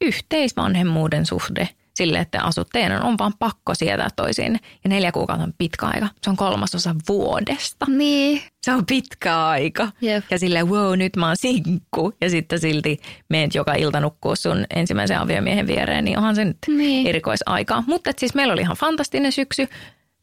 yhteisvanhemmuuden 0.01 1.27
suhde 1.27 1.69
sille, 1.97 2.19
että 2.19 2.43
asut 2.43 2.69
teidän 2.73 3.03
on 3.03 3.19
vaan 3.19 3.33
pakko 3.39 3.75
sietää 3.75 4.09
toisiin. 4.17 4.61
Ja 4.85 4.91
neljä 4.91 5.13
kuukautta 5.13 5.45
on 5.45 5.53
pitkä 5.59 5.87
aika. 5.87 6.09
Se 6.23 6.31
on 6.31 6.37
kolmasosa 6.37 6.95
vuodesta. 7.09 7.87
Niin. 7.89 8.43
Se 8.63 8.73
on 8.73 8.87
pitkä 8.87 9.47
aika. 9.47 9.89
Jep. 10.01 10.25
Ja 10.31 10.39
silleen, 10.39 10.69
wow, 10.69 10.99
nyt 10.99 11.17
mä 11.17 11.27
oon 11.27 11.37
sinkku. 11.37 12.13
Ja 12.21 12.31
sitten 12.31 12.61
silti 12.61 13.01
meet 13.29 13.55
joka 13.55 13.75
ilta 13.75 14.01
nukkuu 14.01 14.37
sun 14.37 14.65
ensimmäisen 14.75 15.19
aviomiehen 15.19 15.67
viereen, 15.67 16.05
niin 16.05 16.19
onhan 16.19 16.35
se 16.35 16.45
nyt 16.45 16.59
Niin. 16.69 17.07
erikoisaikaa. 17.07 17.85
Mutta 17.87 18.11
siis 18.17 18.35
meillä 18.35 18.53
oli 18.53 18.61
ihan 18.61 18.77
fantastinen 18.77 19.33
syksy. 19.33 19.69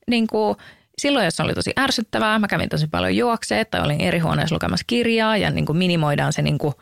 Niin 0.09 0.27
kuin, 0.27 0.55
silloin, 0.97 1.25
jos 1.25 1.35
se 1.35 1.43
oli 1.43 1.53
tosi 1.53 1.73
ärsyttävää, 1.79 2.39
mä 2.39 2.47
kävin 2.47 2.69
tosi 2.69 2.87
paljon 2.87 3.15
juokseet 3.15 3.69
tai 3.71 3.81
olin 3.81 4.01
eri 4.01 4.19
huoneessa 4.19 4.55
lukemassa 4.55 4.83
kirjaa 4.87 5.37
ja 5.37 5.49
niin 5.49 5.65
kuin 5.65 5.77
minimoidaan 5.77 6.33
se 6.33 6.41
niin 6.41 6.57
kuin, 6.57 6.73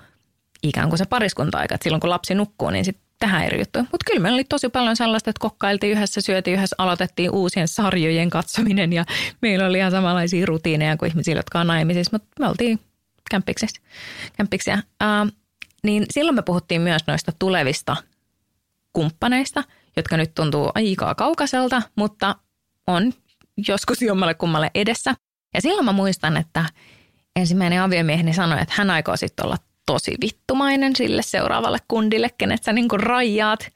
ikään 0.63 0.89
kuin 0.89 0.97
se 0.97 1.05
pariskunta-aika. 1.05 1.75
Et 1.75 1.81
silloin 1.81 2.01
kun 2.01 2.09
lapsi 2.09 2.35
nukkuu, 2.35 2.69
niin 2.69 2.85
sitten 2.85 3.10
juttu. 3.59 3.79
Mutta 3.79 4.05
kyllä 4.05 4.19
meillä 4.19 4.35
oli 4.35 4.43
tosi 4.43 4.69
paljon 4.69 4.95
sellaista, 4.95 5.29
että 5.29 5.39
kokkailtiin 5.39 5.97
yhdessä, 5.97 6.21
syötiin 6.21 6.57
yhdessä, 6.57 6.75
aloitettiin 6.77 7.31
uusien 7.31 7.67
sarjojen 7.67 8.29
katsominen 8.29 8.93
ja 8.93 9.05
meillä 9.41 9.65
oli 9.65 9.77
ihan 9.77 9.91
samanlaisia 9.91 10.45
rutiineja 10.45 10.97
kuin 10.97 11.09
ihmisillä, 11.09 11.39
jotka 11.39 11.59
on 11.59 11.67
naimisissa, 11.67 12.11
mutta 12.11 12.27
me 12.39 12.47
oltiin 12.47 12.79
kämppiksissä. 13.31 13.81
kämppiksiä. 14.37 14.83
Niin 15.83 16.05
silloin 16.11 16.35
me 16.35 16.41
puhuttiin 16.41 16.81
myös 16.81 17.01
noista 17.07 17.31
tulevista 17.39 17.95
kumppaneista, 18.93 19.63
jotka 19.95 20.17
nyt 20.17 20.35
tuntuu 20.35 20.71
aika 20.75 21.15
kaukaiselta, 21.15 21.81
mutta 21.95 22.35
on 22.87 23.13
joskus 23.67 24.01
jommalle 24.01 24.33
kummalle 24.33 24.71
edessä. 24.75 25.15
Ja 25.53 25.61
silloin 25.61 25.85
mä 25.85 25.91
muistan, 25.91 26.37
että 26.37 26.65
ensimmäinen 27.35 27.81
aviomieheni 27.81 28.33
sanoi, 28.33 28.61
että 28.61 28.73
hän 28.77 28.89
aikoo 28.89 29.17
sitten 29.17 29.45
olla 29.45 29.57
tosi 29.85 30.15
vittumainen 30.21 30.95
sille 30.95 31.21
seuraavalle 31.21 31.77
kundille, 31.87 32.29
kenet 32.37 32.63
sä 32.63 32.73
niinku 32.73 32.97
rajaat. 32.97 33.71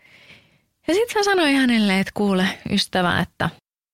Ja 0.88 0.94
sitten 0.94 1.20
mä 1.20 1.24
sanoin 1.24 1.56
hänelle, 1.56 2.00
että 2.00 2.12
kuule 2.14 2.48
ystävä, 2.72 3.20
että 3.20 3.50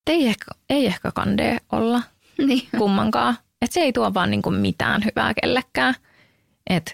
ei 0.07 0.27
ehkä, 0.27 0.45
ei 0.69 0.85
ehkä 0.85 1.11
kandee 1.11 1.57
olla 1.71 2.01
Niin. 2.47 2.67
kummankaan. 2.77 3.37
Että 3.61 3.73
se 3.73 3.79
ei 3.79 3.93
tuo 3.93 4.13
vaan 4.13 4.31
niinku 4.31 4.51
mitään 4.51 5.05
hyvää 5.05 5.33
kellekään. 5.41 5.95
Että 6.69 6.93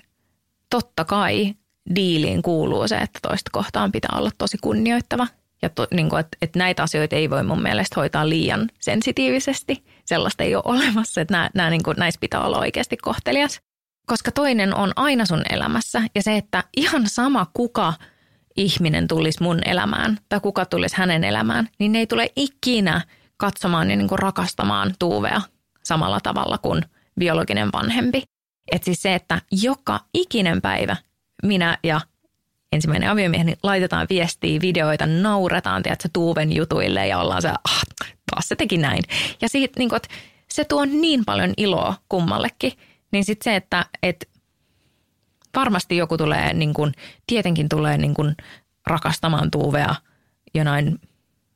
totta 0.69 1.05
kai 1.05 1.55
diiliin 1.95 2.41
kuuluu 2.41 2.87
se, 2.87 2.97
että 2.97 3.19
toista 3.21 3.51
kohtaan 3.53 3.91
pitää 3.91 4.17
olla 4.17 4.29
tosi 4.37 4.57
kunnioittava. 4.61 5.27
Ja 5.61 5.69
to, 5.69 5.87
niin 5.93 6.09
kuin, 6.09 6.19
että, 6.19 6.37
että 6.41 6.59
näitä 6.59 6.83
asioita 6.83 7.15
ei 7.15 7.29
voi 7.29 7.43
mun 7.43 7.61
mielestä 7.61 7.93
hoitaa 7.99 8.29
liian 8.29 8.69
sensitiivisesti. 8.79 9.83
Sellaista 10.05 10.43
ei 10.43 10.55
ole 10.55 10.63
olemassa, 10.65 11.21
että 11.21 11.31
nämä, 11.31 11.49
nämä, 11.53 11.69
niin 11.69 11.83
kuin, 11.83 11.95
näissä 11.97 12.19
pitää 12.19 12.41
olla 12.41 12.59
oikeasti 12.59 12.97
kohtelias. 12.97 13.61
Koska 14.07 14.31
toinen 14.31 14.75
on 14.75 14.93
aina 14.95 15.25
sun 15.25 15.41
elämässä 15.49 16.01
ja 16.15 16.23
se, 16.23 16.37
että 16.37 16.63
ihan 16.77 17.09
sama 17.09 17.47
kuka 17.53 17.93
ihminen 18.57 19.07
tulisi 19.07 19.43
mun 19.43 19.59
elämään 19.65 20.17
tai 20.29 20.39
kuka 20.39 20.65
tulisi 20.65 20.97
hänen 20.97 21.23
elämään, 21.23 21.69
niin 21.79 21.91
ne 21.91 21.99
ei 21.99 22.07
tule 22.07 22.31
ikinä 22.35 23.01
katsomaan 23.37 23.91
ja 23.91 23.97
niin 23.97 24.07
kuin 24.07 24.19
rakastamaan 24.19 24.93
Tuuvea 24.99 25.41
samalla 25.83 26.19
tavalla 26.19 26.57
kuin 26.57 26.83
biologinen 27.19 27.69
vanhempi. 27.73 28.23
Et 28.71 28.83
siis 28.83 29.01
se, 29.01 29.15
että 29.15 29.41
joka 29.51 29.99
ikinen 30.13 30.61
päivä 30.61 30.95
minä 31.43 31.77
ja 31.83 32.01
ensimmäinen 32.71 33.09
aviomieheni 33.09 33.53
laitetaan 33.63 34.07
viestiä, 34.09 34.61
videoita, 34.61 35.05
nauretaan, 35.05 35.83
tiedätkö, 35.83 36.09
Tuuven 36.13 36.55
jutuille 36.55 37.07
ja 37.07 37.19
ollaan 37.19 37.41
se, 37.41 37.49
ah, 37.49 37.81
taas 38.31 38.47
se 38.47 38.55
teki 38.55 38.77
näin. 38.77 39.03
Ja 39.41 39.49
siitä, 39.49 39.79
niin 39.79 39.89
kuin, 39.89 39.97
että 39.97 40.09
se 40.51 40.65
tuo 40.65 40.85
niin 40.85 41.25
paljon 41.25 41.53
iloa 41.57 41.95
kummallekin, 42.09 42.73
niin 43.11 43.25
sitten 43.25 43.51
se, 43.51 43.55
että, 43.55 43.85
että 44.03 44.25
varmasti 45.55 45.97
joku 45.97 46.17
tulee, 46.17 46.53
niin 46.53 46.73
kuin, 46.73 46.91
tietenkin 47.27 47.69
tulee 47.69 47.97
niin 47.97 48.13
kuin 48.13 48.35
rakastamaan 48.87 49.51
Tuuvea 49.51 49.95
jonain 50.53 50.99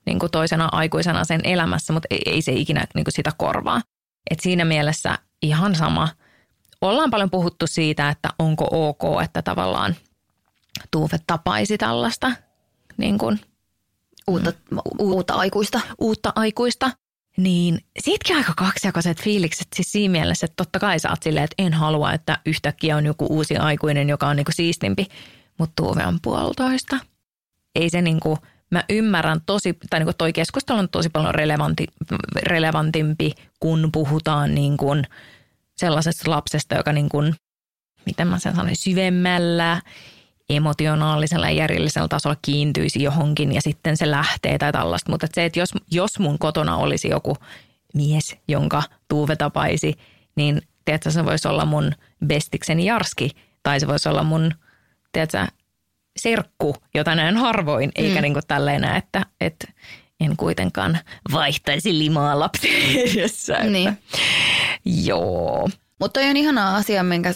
niin 0.06 0.20
kuin 0.20 0.32
toisena 0.32 0.70
aikuisena 0.72 1.24
sen 1.24 1.42
elämässä, 1.44 1.94
mutta 1.94 2.08
ei, 2.10 2.22
ei 2.26 2.42
se 2.42 2.52
ikinä 2.52 2.86
niin 2.96 3.06
kuin 3.06 3.14
sitä 3.14 3.32
korvaa. 3.38 3.82
Et 4.32 4.40
siinä 4.40 4.66
mielessä 4.66 5.20
ihan 5.42 5.76
sama. 5.76 6.10
Ollaan 6.82 7.12
paljon 7.12 7.30
puhuttu 7.30 7.68
siitä, 7.68 8.10
että 8.10 8.30
onko 8.40 8.68
ok, 8.72 9.22
että 9.24 9.42
tavallaan 9.42 9.96
Tuuve 10.92 11.18
tapaisi 11.28 11.78
tällaista 11.78 12.32
niin 12.98 13.18
kuin 13.18 13.40
Uutta, 14.28 14.54
uutta 15.00 15.34
aikuista. 15.34 15.82
uutta 16.00 16.34
aikuista. 16.36 16.92
Niin 17.38 17.80
siitäkin 18.00 18.38
aika 18.38 18.54
kaksijakaiset 18.58 19.22
fiilikset 19.22 19.68
siis 19.76 19.92
siinä 19.92 20.12
mielessä, 20.12 20.46
että 20.46 20.56
totta 20.56 20.80
kai 20.80 21.00
sä 21.00 21.10
oot 21.10 21.24
silleen, 21.24 21.44
että 21.44 21.64
en 21.64 21.74
halua, 21.74 22.14
että 22.14 22.38
yhtäkkiä 22.46 22.98
on 22.98 23.06
joku 23.06 23.28
uusi 23.30 23.58
aikuinen, 23.58 24.10
joka 24.10 24.28
on 24.28 24.36
niinku 24.36 24.52
siistimpi, 24.52 25.06
mutta 25.58 25.74
Tuuve 25.76 26.06
on 26.06 26.20
puolitoista. 26.22 27.00
Ei 27.76 27.90
se 27.90 28.02
niinku, 28.02 28.38
mä 28.72 28.84
ymmärrän 28.90 29.42
tosi, 29.46 29.78
tai 29.90 30.00
niinku 30.00 30.14
toi 30.18 30.34
keskustelu 30.34 30.78
on 30.78 30.90
tosi 30.90 31.10
paljon 31.10 31.36
relevanti, 31.36 31.88
relevantimpi, 32.44 33.32
kun 33.60 33.90
puhutaan 33.92 34.56
niinku 34.56 34.96
sellaisesta 35.78 36.32
lapsesta, 36.32 36.76
joka 36.76 36.94
niinku, 36.94 37.24
miten 38.06 38.28
mä 38.28 38.40
sen 38.40 38.56
sanoin, 38.56 38.76
syvemmällä 38.76 39.82
emotionaalisella 40.56 41.50
ja 41.50 41.56
järjellisellä 41.56 42.08
tasolla 42.08 42.38
kiintyisi 42.42 43.04
johonkin 43.04 43.54
ja 43.54 43.62
sitten 43.62 43.98
se 43.98 44.12
lähtee 44.12 44.58
tai 44.58 44.72
tällaista. 44.72 45.12
Mutta 45.12 45.28
se, 45.34 45.46
että 45.46 45.60
jos, 45.60 45.74
jos 45.92 46.20
mun 46.20 46.40
kotona 46.40 46.78
olisi 46.78 47.10
joku 47.10 47.38
mies, 47.94 48.36
jonka 48.48 48.84
Tuuve 49.08 49.36
tapaisi, 49.36 49.98
niin 50.36 50.62
tiedätkö, 50.86 51.12
se 51.12 51.26
voisi 51.26 51.48
olla 51.48 51.66
mun 51.66 51.92
bestikseni 52.26 52.86
Jarski 52.86 53.30
tai 53.64 53.80
se 53.80 53.88
voisi 53.88 54.10
olla 54.10 54.24
mun, 54.24 54.52
tiedätkö, 55.12 55.48
serkku, 56.18 56.76
jota 56.94 57.16
näen 57.16 57.38
harvoin, 57.38 57.92
eikä 57.96 58.16
mm. 58.16 58.22
niin 58.22 58.34
kuin 58.34 58.48
tälleen 58.48 58.82
näe, 58.82 58.98
että, 58.98 59.26
että 59.42 59.68
en 60.20 60.38
kuitenkaan 60.38 61.00
vaihtaisi 61.32 61.98
limaa 62.00 62.40
lapsen 62.40 62.72
edessä. 62.96 63.58
Että. 63.58 63.70
Niin. 63.70 63.98
Joo. 64.86 65.70
Mutta 66.02 66.20
toi 66.20 66.30
on 66.30 66.38
ihana 66.38 66.76
asia, 66.76 67.04
minkä 67.04 67.34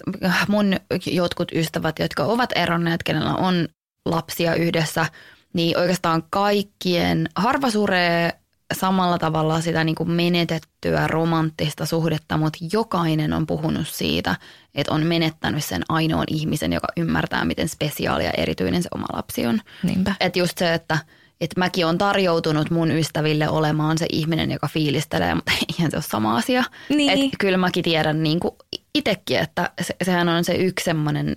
mun 0.47 0.76
jotkut 1.05 1.51
ystävät, 1.51 1.99
jotka 1.99 2.24
ovat 2.24 2.49
eronneet, 2.55 3.03
kenellä 3.03 3.34
on 3.36 3.68
lapsia 4.05 4.55
yhdessä, 4.55 5.05
niin 5.53 5.78
oikeastaan 5.78 6.24
kaikkien 6.30 7.30
harva 7.36 7.70
suree 7.70 8.34
samalla 8.74 9.18
tavalla 9.18 9.61
sitä 9.61 9.84
niin 9.84 9.95
kuin 9.95 10.11
menetettyä 10.11 11.07
romanttista 11.07 11.86
suhdetta, 11.86 12.38
mutta 12.38 12.59
jokainen 12.72 13.34
on 13.34 13.47
puhunut 13.47 13.88
siitä, 13.88 14.36
että 14.76 14.93
on 14.93 15.03
menettänyt 15.03 15.63
sen 15.66 15.84
ainoan 15.89 16.26
ihmisen, 16.28 16.74
joka 16.74 16.88
ymmärtää, 16.97 17.45
miten 17.45 17.70
spesiaali 17.70 18.26
ja 18.26 18.32
erityinen 18.38 18.84
se 18.84 18.89
oma 18.95 19.05
lapsi 19.13 19.45
on. 19.45 19.61
Niinpä. 19.84 20.16
Että 20.20 20.39
just 20.39 20.57
se, 20.57 20.74
että 20.74 20.97
että 21.42 21.60
mäkin 21.60 21.86
on 21.86 21.98
tarjoutunut 21.98 22.72
mun 22.72 22.92
ystäville 22.92 23.50
olemaan 23.50 23.98
se 23.98 24.06
ihminen, 24.12 24.52
joka 24.52 24.68
fiilistelee, 24.68 25.36
mutta 25.36 25.52
eihän 25.70 25.92
se 25.92 25.98
ole 25.98 26.04
sama 26.04 26.38
asia. 26.38 26.64
Niin. 26.90 27.10
Et 27.10 27.32
kyllä 27.40 27.58
mäkin 27.58 27.84
tiedän 27.84 28.24
niin 28.24 28.40
kuin 28.40 28.56
itsekin, 28.96 29.40
että 29.40 29.70
se, 29.82 29.96
sehän 30.04 30.30
on 30.30 30.44
se 30.44 30.54
yksi 30.54 30.86
semmoinen 30.86 31.36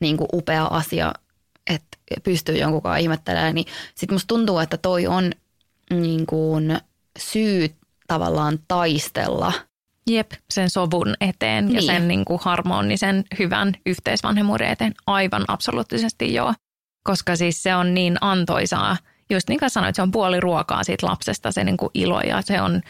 niin 0.00 0.16
kuin 0.16 0.28
upea 0.32 0.64
asia, 0.64 1.12
että 1.70 1.98
pystyy 2.24 2.56
jonkunkaan 2.56 3.00
ihmettelemään. 3.00 3.54
Niin 3.54 3.66
sitten 3.94 4.14
musta 4.14 4.26
tuntuu, 4.26 4.58
että 4.58 4.76
toi 4.76 5.06
on 5.06 5.32
niin 5.90 6.26
kuin 6.26 6.78
syy 7.18 7.74
tavallaan 8.06 8.58
taistella. 8.68 9.52
Jep, 10.06 10.32
sen 10.50 10.70
sovun 10.70 11.14
eteen 11.20 11.66
niin. 11.66 11.74
ja 11.74 11.82
sen 11.82 12.08
niin 12.08 12.24
kuin 12.24 12.40
harmonisen 12.42 13.24
hyvän 13.38 13.74
yhteisvanhemmuuden 13.86 14.68
eteen. 14.68 14.94
Aivan 15.06 15.44
absoluuttisesti 15.48 16.34
joo. 16.34 16.54
Koska 17.02 17.36
siis 17.36 17.62
se 17.62 17.74
on 17.74 17.94
niin 17.94 18.16
antoisaa– 18.20 18.96
just 19.30 19.48
niin 19.48 19.60
kuin 19.60 19.70
sanoit, 19.70 19.94
se 19.94 20.02
on 20.02 20.10
puoli 20.10 20.40
ruokaa 20.40 20.84
siitä 20.84 21.06
lapsesta, 21.06 21.52
se 21.52 21.64
niin 21.64 21.76
kuin 21.76 21.90
ilo 21.94 22.20
ja 22.20 22.42
se 22.42 22.60
on, 22.60 22.80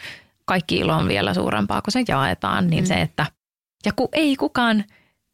kaikki 0.45 0.77
ilo 0.77 0.93
on 0.93 1.07
vielä 1.07 1.33
suurempaa, 1.33 1.81
kun 1.81 1.91
se 1.91 2.03
jaetaan, 2.07 2.67
niin 2.67 2.83
mm. 2.83 2.87
se, 2.87 3.01
että 3.01 3.25
ja 3.85 3.91
kun 3.95 4.09
ei 4.13 4.35
kukaan 4.35 4.83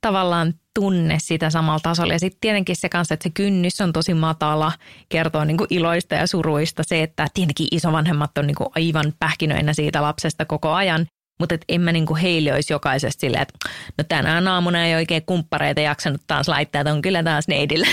tavallaan 0.02 0.54
tunne 0.80 1.18
sitä 1.20 1.50
samalla 1.50 1.80
tasolla. 1.80 2.14
Ja 2.14 2.20
sitten 2.20 2.42
tietenkin 2.42 2.76
se 2.76 2.90
kanssa, 2.90 3.14
että 3.14 3.24
se 3.24 3.30
kynnys 3.30 3.82
on 3.82 3.94
tosi 3.94 4.14
matala, 4.14 4.72
kertoo 5.10 5.44
niin 5.44 5.58
kuin 5.58 5.68
iloista 5.70 6.16
ja 6.16 6.28
suruista. 6.28 6.84
Se, 6.86 7.04
että 7.04 7.28
tietenkin 7.34 7.68
isovanhemmat 7.72 8.38
on 8.38 8.48
niin 8.48 8.56
kuin 8.56 8.70
aivan 8.76 9.14
pähkinöinä 9.20 9.74
siitä 9.74 10.02
lapsesta 10.02 10.46
koko 10.46 10.72
ajan. 10.72 11.06
Mutta 11.40 11.56
et 11.56 11.66
en 11.70 11.82
mä 11.82 11.92
niinku 11.92 12.16
heille 12.16 12.54
olisi 12.54 12.74
jokaisesta 12.74 13.22
silleen, 13.22 13.42
että 13.42 13.70
no 13.98 14.04
tänään 14.04 14.48
aamuna 14.48 14.86
ei 14.86 14.96
oikein 14.96 15.26
kumppareita 15.26 15.82
jaksanut 15.82 16.22
taas 16.28 16.48
laittaa, 16.48 16.82
että 16.82 16.94
on 16.94 17.02
kyllä 17.02 17.24
taas 17.24 17.48
neidillä 17.48 17.88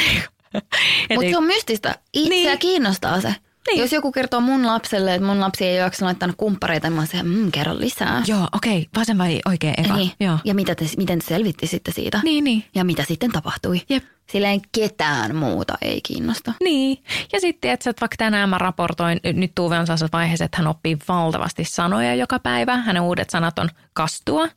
Mutta 1.14 1.30
se 1.30 1.36
on 1.36 1.44
mystistä. 1.44 1.94
Itseä 2.12 2.50
niin. 2.50 2.58
kiinnostaa 2.58 3.20
se. 3.20 3.34
Niin. 3.66 3.80
Jos 3.80 3.92
joku 3.92 4.12
kertoo 4.12 4.40
mun 4.40 4.66
lapselle, 4.66 5.14
että 5.14 5.26
mun 5.26 5.40
lapsi 5.40 5.64
ei 5.64 5.82
ole 5.82 5.90
laittanut 6.00 6.36
kumppareita, 6.36 6.88
niin 6.88 6.94
mä 6.94 7.06
oon 7.14 7.26
mmm, 7.26 7.52
kerro 7.52 7.78
lisää. 7.78 8.22
Joo, 8.26 8.48
okei. 8.52 8.78
Okay. 8.78 8.90
Vasen 8.96 9.18
vai 9.18 9.40
oikein 9.46 9.74
eka? 9.78 9.96
Niin. 9.96 10.10
Joo. 10.20 10.38
Ja 10.44 10.54
mitä 10.54 10.74
te, 10.74 10.84
miten 10.96 11.18
te 11.18 11.24
selvitti 11.24 11.66
sitten 11.66 11.94
siitä? 11.94 12.20
Niin, 12.24 12.44
niin. 12.44 12.64
Ja 12.74 12.84
mitä 12.84 13.04
sitten 13.04 13.32
tapahtui? 13.32 13.80
Jep. 13.88 14.04
Silleen 14.30 14.60
ketään 14.72 15.36
muuta 15.36 15.74
ei 15.82 16.00
kiinnosta. 16.00 16.52
Niin. 16.64 17.04
Ja 17.32 17.40
sitten, 17.40 17.70
että 17.70 17.92
vaikka 18.00 18.16
tänään 18.16 18.48
mä 18.48 18.58
raportoin, 18.58 19.20
nyt 19.32 19.52
Tuve 19.54 19.78
on 19.78 19.86
sellaisessa 19.86 20.18
vaiheessa, 20.18 20.44
että 20.44 20.56
hän 20.56 20.66
oppii 20.66 20.96
valtavasti 21.08 21.64
sanoja 21.64 22.14
joka 22.14 22.38
päivä. 22.38 22.76
Hänen 22.76 23.02
uudet 23.02 23.30
sanat 23.30 23.58
on 23.58 23.68
kastua 23.92 24.48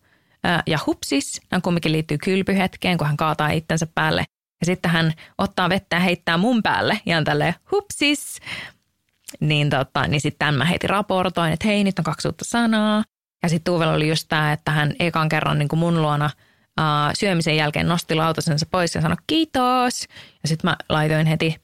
ja 0.67 0.79
hupsis. 0.85 1.41
Nämä 1.51 1.61
kumminkin 1.61 1.91
liittyy 1.91 2.17
kylpyhetkeen, 2.17 2.97
kun 2.97 3.07
hän 3.07 3.17
kaataa 3.17 3.49
itsensä 3.49 3.87
päälle 3.95 4.25
ja 4.59 4.65
sitten 4.65 4.91
hän 4.91 5.13
ottaa 5.37 5.69
vettä 5.69 5.95
ja 5.95 5.99
heittää 5.99 6.37
mun 6.37 6.63
päälle 6.63 7.01
ja 7.05 7.17
on 7.17 7.23
tälleen 7.23 7.53
hupsis. 7.71 8.39
Niin, 9.39 9.69
tota, 9.69 10.07
niin 10.07 10.21
sitten 10.21 10.39
tämän 10.39 10.55
mä 10.55 10.65
heti 10.65 10.87
raportoin, 10.87 11.53
että 11.53 11.67
hei, 11.67 11.83
nyt 11.83 11.99
on 11.99 12.05
kaksi 12.05 12.27
uutta 12.27 12.45
sanaa. 12.45 13.03
Ja 13.43 13.49
sitten 13.49 13.71
Tuuvella 13.73 13.93
oli 13.93 14.09
just 14.09 14.25
tämä, 14.29 14.53
että 14.53 14.71
hän 14.71 14.93
ekan 14.99 15.29
kerran 15.29 15.59
niin 15.59 15.69
kuin 15.69 15.79
mun 15.79 16.01
luona 16.01 16.29
uh, 16.79 17.13
syömisen 17.13 17.57
jälkeen 17.57 17.87
nosti 17.87 18.15
lautasensa 18.15 18.65
pois 18.71 18.95
ja 18.95 19.01
sanoi 19.01 19.17
kiitos. 19.27 20.07
Ja 20.43 20.47
sitten 20.47 20.69
mä 20.69 20.77
laitoin 20.89 21.27
heti 21.27 21.55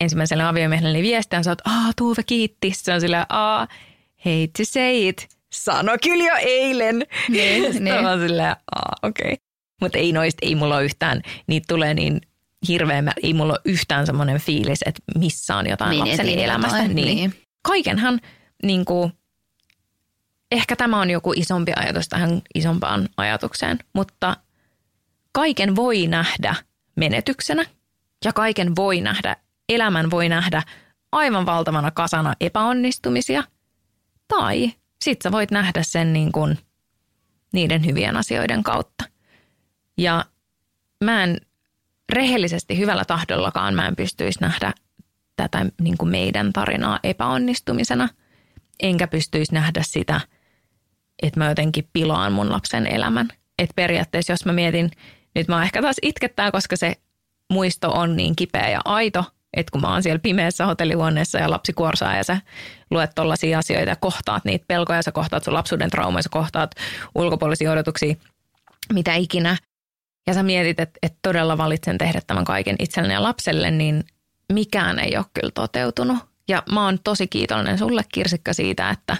ensimmäiselle 0.00 0.44
aviomiehelle 0.44 1.02
viestiä 1.02 1.40
ja 1.46 1.52
että 1.52 1.70
Aa, 1.70 1.92
Tuuve 1.96 2.22
kiitti. 2.22 2.72
Se 2.74 2.92
on 2.92 3.00
silleen, 3.00 3.26
Aa, 3.28 3.68
hate 4.16 4.50
to 4.58 4.64
say 4.64 5.08
it. 5.08 5.28
Sano 5.52 5.92
kyllä 6.02 6.24
jo 6.24 6.34
eilen. 6.38 7.06
Niin, 7.28 7.62
niin. 7.84 8.02
Mä 8.02 8.18
silleen, 8.18 8.56
okei. 9.02 9.32
Okay. 9.32 9.45
Mutta 9.80 9.98
ei 9.98 10.12
noista, 10.12 10.38
ei 10.42 10.54
mulla 10.54 10.76
ole 10.76 10.84
yhtään, 10.84 11.22
niitä 11.46 11.64
tulee 11.68 11.94
niin 11.94 12.20
hirveän, 12.68 13.12
ei 13.22 13.34
mulla 13.34 13.52
ole 13.52 13.60
yhtään 13.64 14.06
semmoinen 14.06 14.40
fiilis, 14.40 14.78
että 14.86 15.02
missä 15.18 15.56
on 15.56 15.66
jotain 15.68 15.90
niin, 15.90 16.08
lapseni 16.08 16.44
elämästä. 16.44 16.76
Jotain, 16.76 16.96
niin. 16.96 17.16
niin. 17.16 17.34
Kaikenhan 17.62 18.20
niin 18.62 18.84
kuin, 18.84 19.12
ehkä 20.50 20.76
tämä 20.76 21.00
on 21.00 21.10
joku 21.10 21.32
isompi 21.36 21.72
ajatus 21.76 22.08
tähän 22.08 22.42
isompaan 22.54 23.08
ajatukseen, 23.16 23.78
mutta 23.92 24.36
kaiken 25.32 25.76
voi 25.76 26.06
nähdä 26.06 26.54
menetyksenä 26.96 27.64
ja 28.24 28.32
kaiken 28.32 28.76
voi 28.76 29.00
nähdä, 29.00 29.36
elämän 29.68 30.10
voi 30.10 30.28
nähdä 30.28 30.62
aivan 31.12 31.46
valtavana 31.46 31.90
kasana 31.90 32.34
epäonnistumisia. 32.40 33.44
Tai 34.28 34.72
sit 35.04 35.22
sä 35.22 35.32
voit 35.32 35.50
nähdä 35.50 35.82
sen 35.82 36.12
niin 36.12 36.32
kuin 36.32 36.58
niiden 37.52 37.86
hyvien 37.86 38.16
asioiden 38.16 38.62
kautta. 38.62 39.04
Ja 39.98 40.24
mä 41.04 41.24
en 41.24 41.40
rehellisesti 42.12 42.78
hyvällä 42.78 43.04
tahdollakaan 43.04 43.74
mä 43.74 43.86
en 43.86 43.96
pystyisi 43.96 44.40
nähdä 44.40 44.72
tätä 45.36 45.66
niin 45.80 45.98
kuin 45.98 46.08
meidän 46.08 46.52
tarinaa 46.52 47.00
epäonnistumisena. 47.02 48.08
Enkä 48.80 49.06
pystyisi 49.06 49.54
nähdä 49.54 49.82
sitä, 49.82 50.20
että 51.22 51.40
mä 51.40 51.48
jotenkin 51.48 51.88
pilaan 51.92 52.32
mun 52.32 52.52
lapsen 52.52 52.86
elämän. 52.86 53.28
Että 53.58 53.72
periaatteessa 53.76 54.32
jos 54.32 54.44
mä 54.44 54.52
mietin, 54.52 54.90
nyt 55.34 55.48
mä 55.48 55.62
ehkä 55.62 55.82
taas 55.82 55.96
itkettää, 56.02 56.50
koska 56.50 56.76
se 56.76 56.94
muisto 57.52 57.90
on 57.90 58.16
niin 58.16 58.36
kipeä 58.36 58.68
ja 58.68 58.80
aito, 58.84 59.24
että 59.56 59.70
kun 59.72 59.80
mä 59.80 59.92
oon 59.92 60.02
siellä 60.02 60.18
pimeässä 60.18 60.66
hotellihuoneessa 60.66 61.38
ja 61.38 61.50
lapsi 61.50 61.72
kuorsaa 61.72 62.16
ja 62.16 62.24
sä 62.24 62.40
luet 62.90 63.10
tollaisia 63.14 63.58
asioita 63.58 63.90
ja 63.90 63.96
kohtaat 63.96 64.44
niitä 64.44 64.64
pelkoja, 64.68 65.02
sä 65.02 65.12
kohtaat 65.12 65.44
sun 65.44 65.54
lapsuuden 65.54 65.90
traumaa, 65.90 66.22
sä 66.22 66.28
kohtaat 66.32 66.70
ulkopuolisia 67.14 67.72
odotuksia, 67.72 68.14
mitä 68.92 69.14
ikinä, 69.14 69.56
ja 70.26 70.34
sä 70.34 70.42
mietit, 70.42 70.80
että, 70.80 70.98
että 71.02 71.18
todella 71.22 71.58
valitsen 71.58 71.98
tehdä 71.98 72.20
tämän 72.26 72.44
kaiken 72.44 72.76
itselleni 72.78 73.14
ja 73.14 73.22
lapselle, 73.22 73.70
niin 73.70 74.04
mikään 74.52 74.98
ei 74.98 75.16
ole 75.16 75.24
kyllä 75.34 75.50
toteutunut. 75.54 76.18
Ja 76.48 76.62
mä 76.72 76.84
oon 76.84 76.98
tosi 77.04 77.26
kiitollinen 77.26 77.78
sulle 77.78 78.02
Kirsikka 78.12 78.52
siitä, 78.52 78.90
että 78.90 79.16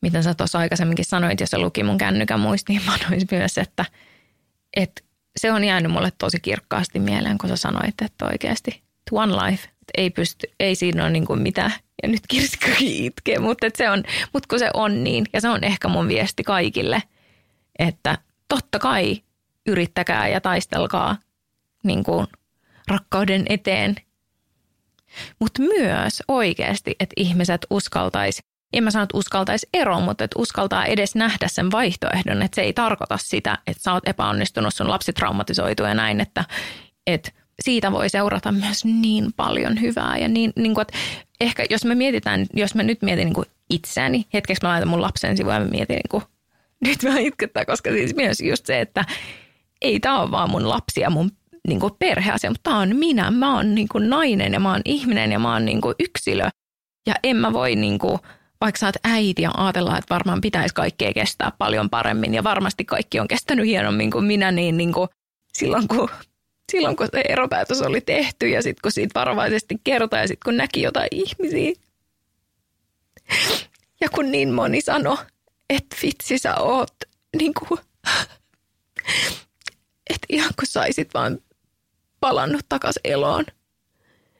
miten 0.00 0.22
sä 0.22 0.34
tuossa 0.34 0.58
aikaisemminkin 0.58 1.04
sanoit, 1.04 1.40
jos 1.40 1.50
se 1.50 1.58
luki 1.58 1.82
mun 1.82 1.98
kännykän 1.98 2.40
muistiinpanoissa 2.40 3.36
myös, 3.36 3.58
että, 3.58 3.84
että 4.76 5.02
se 5.36 5.52
on 5.52 5.64
jäänyt 5.64 5.92
mulle 5.92 6.12
tosi 6.18 6.40
kirkkaasti 6.40 6.98
mieleen, 6.98 7.38
kun 7.38 7.48
sä 7.48 7.56
sanoit, 7.56 7.94
että 8.02 8.26
oikeasti 8.26 8.82
one 9.12 9.32
life, 9.32 9.64
että 9.64 9.92
ei 9.96 10.10
pysty, 10.10 10.46
ei 10.60 10.74
siinä 10.74 11.02
ole 11.02 11.10
niin 11.10 11.26
kuin 11.26 11.42
mitään. 11.42 11.72
Ja 12.02 12.08
nyt 12.08 12.26
Kirsikkakin 12.28 13.04
itkee, 13.06 13.38
mutta, 13.38 13.66
se 13.74 13.90
on, 13.90 14.02
mutta 14.32 14.46
kun 14.48 14.58
se 14.58 14.70
on 14.74 15.04
niin, 15.04 15.26
ja 15.32 15.40
se 15.40 15.48
on 15.48 15.64
ehkä 15.64 15.88
mun 15.88 16.08
viesti 16.08 16.42
kaikille, 16.42 17.02
että 17.78 18.18
totta 18.48 18.78
kai 18.78 19.23
yrittäkää 19.66 20.28
ja 20.28 20.40
taistelkaa 20.40 21.16
niin 21.82 22.04
kuin 22.04 22.26
rakkauden 22.88 23.44
eteen. 23.48 23.96
Mutta 25.40 25.62
myös 25.62 26.22
oikeasti, 26.28 26.96
että 27.00 27.14
ihmiset 27.16 27.66
uskaltaisi, 27.70 28.42
en 28.72 28.84
mä 28.84 28.90
sano, 28.90 29.02
että 29.02 29.18
uskaltaisi 29.18 29.68
eroon, 29.74 30.02
mutta 30.02 30.24
että 30.24 30.38
uskaltaa 30.38 30.84
edes 30.84 31.14
nähdä 31.14 31.48
sen 31.48 31.70
vaihtoehdon, 31.70 32.42
että 32.42 32.54
se 32.54 32.62
ei 32.62 32.72
tarkoita 32.72 33.18
sitä, 33.18 33.58
että 33.66 33.82
sä 33.82 33.92
oot 33.92 34.08
epäonnistunut, 34.08 34.74
sun 34.74 34.90
lapsi 34.90 35.12
traumatisoitu 35.12 35.82
ja 35.82 35.94
näin, 35.94 36.20
että, 36.20 36.44
että 37.06 37.30
siitä 37.62 37.92
voi 37.92 38.08
seurata 38.08 38.52
myös 38.52 38.84
niin 38.84 39.32
paljon 39.36 39.80
hyvää 39.80 40.18
ja 40.18 40.28
niin, 40.28 40.52
niin 40.56 40.74
kuin, 40.74 40.82
että 40.82 40.98
ehkä 41.40 41.66
jos 41.70 41.84
me 41.84 41.94
mietitään, 41.94 42.46
jos 42.54 42.74
mä 42.74 42.82
nyt 42.82 43.02
mietin 43.02 43.24
niin 43.24 43.34
kuin 43.34 43.46
itseäni, 43.70 44.26
hetkeksi 44.34 44.62
mä 44.62 44.68
laitan 44.68 44.88
mun 44.88 45.02
lapsen 45.02 45.36
sivuun 45.36 45.54
ja 45.54 45.60
mä 45.60 45.66
mietin 45.66 45.96
niin 45.96 46.10
kuin, 46.10 46.22
nyt 46.86 47.02
mä 47.02 47.18
itkettää, 47.18 47.64
koska 47.64 47.90
siis 47.90 48.14
myös 48.14 48.40
just 48.40 48.66
se, 48.66 48.80
että 48.80 49.04
ei 49.82 50.00
tämä 50.00 50.20
ole 50.20 50.30
vaan 50.30 50.50
mun 50.50 50.68
lapsi 50.68 51.00
ja 51.00 51.10
mun 51.10 51.30
niin 51.68 51.80
kuin 51.80 51.92
perheasia, 51.98 52.50
mutta 52.50 52.70
tämä 52.70 52.78
on 52.78 52.96
minä. 52.96 53.30
Mä 53.30 53.56
oon 53.56 53.74
niin 53.74 53.88
kuin 53.88 54.10
nainen 54.10 54.52
ja 54.52 54.60
mä 54.60 54.72
oon 54.72 54.82
ihminen 54.84 55.32
ja 55.32 55.38
mä 55.38 55.52
oon 55.52 55.64
niin 55.64 55.80
kuin 55.80 55.94
yksilö. 55.98 56.48
Ja 57.06 57.14
en 57.22 57.36
mä 57.36 57.52
voi, 57.52 57.76
niin 57.76 57.98
kuin, 57.98 58.18
vaikka 58.60 58.78
sä 58.78 58.86
oot 58.86 58.96
äiti 59.04 59.42
ja 59.42 59.50
ajatellaan, 59.56 59.98
että 59.98 60.14
varmaan 60.14 60.40
pitäisi 60.40 60.74
kaikkea 60.74 61.12
kestää 61.12 61.52
paljon 61.58 61.90
paremmin 61.90 62.34
ja 62.34 62.44
varmasti 62.44 62.84
kaikki 62.84 63.20
on 63.20 63.28
kestänyt 63.28 63.66
hienommin 63.66 64.10
kuin 64.10 64.24
minä, 64.24 64.52
niin, 64.52 64.76
niin 64.76 64.92
kuin 64.92 65.08
silloin, 65.52 65.88
kun, 65.88 66.08
silloin 66.72 66.96
kun 66.96 67.08
se 67.12 67.22
eropäätös 67.28 67.82
oli 67.82 68.00
tehty 68.00 68.48
ja 68.48 68.62
sitten 68.62 68.82
kun 68.82 68.92
siitä 68.92 69.20
varovaisesti 69.20 69.80
kertoi 69.84 70.20
ja 70.20 70.28
sitten 70.28 70.44
kun 70.44 70.56
näki 70.56 70.82
jotain 70.82 71.08
ihmisiä. 71.10 71.72
Ja 74.00 74.08
kun 74.08 74.30
niin 74.30 74.52
moni 74.52 74.80
sanoi, 74.80 75.16
että 75.70 75.96
vitsi 76.02 76.38
sä 76.38 76.54
oot 76.54 76.94
niin 77.38 77.54
kuin, 77.54 77.80
että 80.14 80.26
ihan 80.28 80.50
kun 80.58 80.66
saisit 80.66 81.14
vaan 81.14 81.38
palannut 82.20 82.66
takas 82.68 82.94
eloon. 83.04 83.44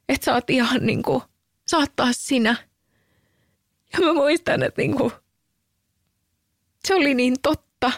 Että 0.08 0.24
sä 0.24 0.34
oot 0.34 0.50
ihan 0.50 0.86
niin 0.86 1.02
kuin, 1.02 1.22
sä 1.70 1.76
oot 1.76 1.96
taas 1.96 2.26
sinä. 2.26 2.56
Ja 3.92 4.00
mä 4.06 4.12
muistan, 4.12 4.62
että 4.62 4.82
niin 4.82 4.96
kuin, 4.96 5.12
se 6.86 6.94
oli 6.94 7.14
niin 7.14 7.36
totta. 7.42 7.92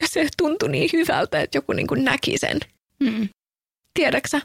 Ja 0.00 0.08
se 0.08 0.28
tuntui 0.36 0.68
niin 0.68 0.90
hyvältä, 0.92 1.40
että 1.40 1.58
joku 1.58 1.72
niin 1.72 1.86
kuin 1.86 2.04
näki 2.04 2.38
sen. 2.38 2.60
Mm. 3.00 3.28
Tiedäksä? 3.94 4.40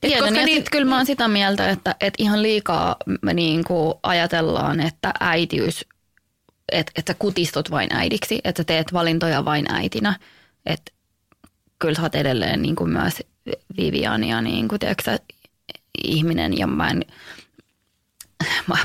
Tiedän, 0.00 0.20
koska 0.20 0.40
ja 0.40 0.46
niin- 0.46 0.64
kyllä 0.70 0.84
mä 0.84 0.96
oon 0.96 1.06
sitä 1.06 1.28
mieltä, 1.28 1.70
että, 1.70 1.96
että 2.00 2.22
ihan 2.22 2.42
liikaa 2.42 2.96
me 3.22 3.34
niin 3.34 3.64
kuin 3.64 3.94
ajatellaan, 4.02 4.80
että 4.80 5.14
äitiys, 5.20 5.84
että, 6.72 6.92
että 6.96 7.12
sä 7.12 7.16
kutistut 7.18 7.70
vain 7.70 7.88
äidiksi, 7.92 8.40
että 8.44 8.60
sä 8.60 8.64
teet 8.64 8.92
valintoja 8.92 9.44
vain 9.44 9.72
äitinä. 9.72 10.18
Että 10.66 10.92
kyllä 11.78 11.94
sä 11.94 12.02
oot 12.02 12.14
edelleen 12.14 12.62
niin 12.62 12.76
kuin 12.76 12.90
myös 12.90 13.22
Viviania 13.76 14.40
niin 14.40 14.68
kuin, 14.68 14.78
tiedätkö, 14.78 15.18
ihminen 16.04 16.58
ja 16.58 16.66
mä 16.66 16.90
en, 16.90 17.04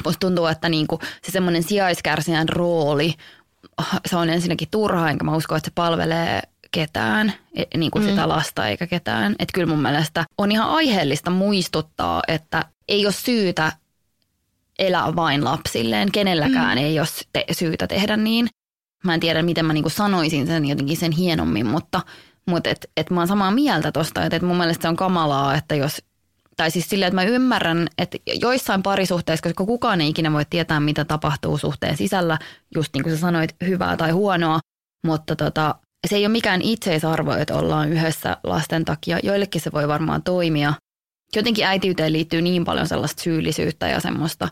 musta 0.05 0.19
tuntuu, 0.19 0.45
että 0.45 0.69
niin 0.69 0.87
kuin 0.87 1.01
se 1.25 1.31
semmoinen 1.31 1.63
sijaiskärsijän 1.63 2.49
rooli, 2.49 3.13
se 4.05 4.15
on 4.15 4.29
ensinnäkin 4.29 4.67
turhaa, 4.71 5.09
enkä 5.09 5.23
mä 5.23 5.35
usko, 5.35 5.55
että 5.55 5.67
se 5.69 5.73
palvelee 5.75 6.41
ketään, 6.71 7.33
e- 7.55 7.77
niin 7.77 7.91
kuin 7.91 8.03
mm. 8.03 8.09
sitä 8.09 8.29
lasta 8.29 8.67
eikä 8.67 8.87
ketään. 8.87 9.35
Että 9.39 9.53
kyllä 9.53 9.67
mun 9.67 9.81
mielestä 9.81 10.25
on 10.37 10.51
ihan 10.51 10.69
aiheellista 10.69 11.29
muistuttaa, 11.29 12.21
että 12.27 12.65
ei 12.87 13.05
ole 13.05 13.13
syytä 13.13 13.71
elää 14.79 15.15
vain 15.15 15.43
lapsilleen. 15.43 16.11
Kenelläkään 16.11 16.77
mm. 16.77 16.83
ei 16.83 16.99
ole 16.99 17.07
te- 17.33 17.45
syytä 17.51 17.87
tehdä 17.87 18.17
niin. 18.17 18.47
Mä 19.03 19.13
en 19.13 19.19
tiedä, 19.19 19.41
miten 19.41 19.65
mä 19.65 19.73
niinku 19.73 19.89
sanoisin 19.89 20.47
sen 20.47 20.65
jotenkin 20.65 20.97
sen 20.97 21.11
hienommin, 21.11 21.65
mutta, 21.65 22.01
mutta 22.45 22.69
et, 22.69 22.91
et 22.97 23.09
mä 23.09 23.21
oon 23.21 23.27
samaa 23.27 23.51
mieltä 23.51 23.91
tosta, 23.91 24.23
että 24.23 24.35
et 24.35 24.41
mun 24.41 24.57
mielestä 24.57 24.81
se 24.81 24.87
on 24.87 24.95
kamalaa, 24.95 25.55
että 25.55 25.75
jos 25.75 26.01
tai 26.57 26.71
siis 26.71 26.89
silleen, 26.89 27.07
että 27.07 27.21
mä 27.21 27.23
ymmärrän, 27.23 27.87
että 27.97 28.17
joissain 28.41 28.83
parisuhteissa, 28.83 29.43
koska 29.43 29.65
kukaan 29.65 30.01
ei 30.01 30.09
ikinä 30.09 30.33
voi 30.33 30.45
tietää, 30.49 30.79
mitä 30.79 31.05
tapahtuu 31.05 31.57
suhteen 31.57 31.97
sisällä, 31.97 32.39
just 32.75 32.93
niin 32.93 33.03
kuin 33.03 33.15
sä 33.15 33.21
sanoit, 33.21 33.55
hyvää 33.65 33.97
tai 33.97 34.11
huonoa, 34.11 34.59
mutta 35.05 35.35
tota, 35.35 35.75
se 36.07 36.15
ei 36.15 36.25
ole 36.25 36.31
mikään 36.31 36.61
itseisarvo, 36.61 37.31
että 37.31 37.55
ollaan 37.55 37.89
yhdessä 37.89 38.37
lasten 38.43 38.85
takia. 38.85 39.19
Joillekin 39.23 39.61
se 39.61 39.71
voi 39.71 39.87
varmaan 39.87 40.23
toimia. 40.23 40.73
Jotenkin 41.35 41.65
äitiyteen 41.65 42.13
liittyy 42.13 42.41
niin 42.41 42.65
paljon 42.65 42.87
sellaista 42.87 43.23
syyllisyyttä 43.23 43.87
ja 43.87 43.99
semmoista 43.99 44.49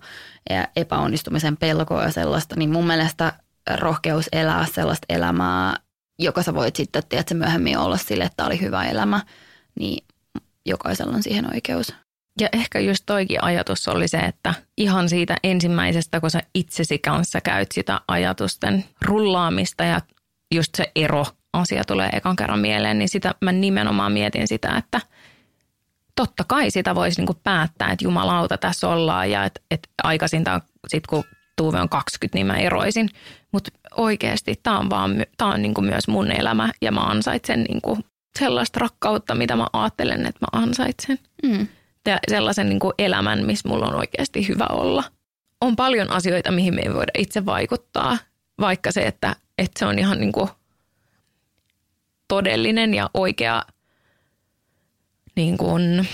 epäonnistumisen 0.76 1.58
pelkoa 1.58 2.04
ja 2.04 2.12
sellaista, 2.12 2.56
niin 2.56 2.72
mun 2.72 2.88
mielestä 2.88 3.34
rohkeus 3.76 4.30
elää 4.32 4.66
sellaista 4.66 5.06
elämää, 5.10 5.76
joka 6.22 6.44
sä 6.44 6.54
voit 6.54 6.76
sitten, 6.76 7.04
tiedätkö, 7.10 7.36
myöhemmin 7.36 7.78
olla 7.78 7.98
sille, 7.98 8.24
että 8.24 8.36
tämä 8.38 8.48
oli 8.48 8.62
hyvä 8.62 8.86
elämä, 8.86 9.22
niin 9.80 10.06
jokaisella 10.66 11.16
on 11.16 11.24
siihen 11.24 11.54
oikeus. 11.54 11.96
Ja 12.40 12.50
ehkä 12.54 12.80
just 12.80 13.04
toikin 13.06 13.44
ajatus 13.44 13.88
oli 13.88 14.08
se, 14.08 14.18
että 14.18 14.54
ihan 14.78 15.10
siitä 15.10 15.36
ensimmäisestä, 15.44 16.20
kun 16.20 16.32
sä 16.32 16.42
itsesi 16.56 17.00
kanssa 17.00 17.42
käyt 17.42 17.72
sitä 17.72 18.02
ajatusten 18.08 18.86
rullaamista 19.02 19.84
ja 19.84 20.02
just 20.56 20.76
se 20.76 20.92
ero 20.96 21.26
asia 21.54 21.84
tulee 21.84 22.10
ekan 22.14 22.36
kerran 22.36 22.60
mieleen, 22.60 23.00
niin 23.00 23.10
sitä 23.10 23.36
mä 23.42 23.52
nimenomaan 23.52 24.12
mietin 24.12 24.48
sitä, 24.48 24.78
että 24.78 25.02
totta 26.16 26.44
kai 26.48 26.72
sitä 26.72 26.96
voisi 26.96 27.22
niinku 27.22 27.40
päättää, 27.44 27.92
että 27.92 28.06
jumalauta 28.06 28.58
tässä 28.58 28.90
ollaan 28.90 29.32
ja 29.32 29.46
että 29.46 29.62
et 29.72 29.90
aikaisintaan 30.04 30.62
sit 30.88 31.08
kun 31.08 31.24
Tuuve 31.56 31.82
on 31.82 31.90
20, 31.90 32.38
niin 32.38 32.48
mä 32.48 32.58
eroisin. 32.58 33.10
Mutta 33.52 33.72
oikeasti 33.98 34.60
tämä 34.64 34.80
on, 34.80 34.90
vaan, 34.90 35.26
tää 35.38 35.48
on 35.48 35.62
niinku 35.62 35.82
myös 35.82 36.08
mun 36.08 36.32
elämä 36.32 36.72
ja 36.82 36.92
mä 36.92 37.02
ansaitsen 37.02 37.64
niinku 37.64 37.98
sellaista 38.40 38.80
rakkautta, 38.80 39.36
mitä 39.36 39.56
mä 39.56 39.68
ajattelen, 39.74 40.26
että 40.26 40.40
mä 40.42 40.62
ansaitsen. 40.62 41.20
Mm. 41.44 41.68
Ja 42.06 42.20
sellaisen 42.30 42.70
niin 42.70 42.80
kuin 42.80 42.94
elämän, 43.00 43.46
missä 43.46 43.70
mulla 43.70 43.88
on 43.88 43.96
oikeasti 43.96 44.48
hyvä 44.48 44.66
olla. 44.70 45.04
On 45.62 45.76
paljon 45.76 46.12
asioita, 46.12 46.52
mihin 46.52 46.76
me 46.76 46.82
ei 46.82 46.94
voida 46.94 47.12
itse 47.18 47.46
vaikuttaa, 47.46 48.18
vaikka 48.60 48.92
se, 48.92 49.02
että, 49.02 49.36
että 49.58 49.80
se 49.80 49.86
on 49.86 50.00
ihan 50.00 50.20
niin 50.20 50.32
kuin 50.32 50.50
todellinen 52.28 52.94
ja 52.94 53.10
oikea, 53.14 53.62
niin 55.36 55.58
kuin, 55.58 56.08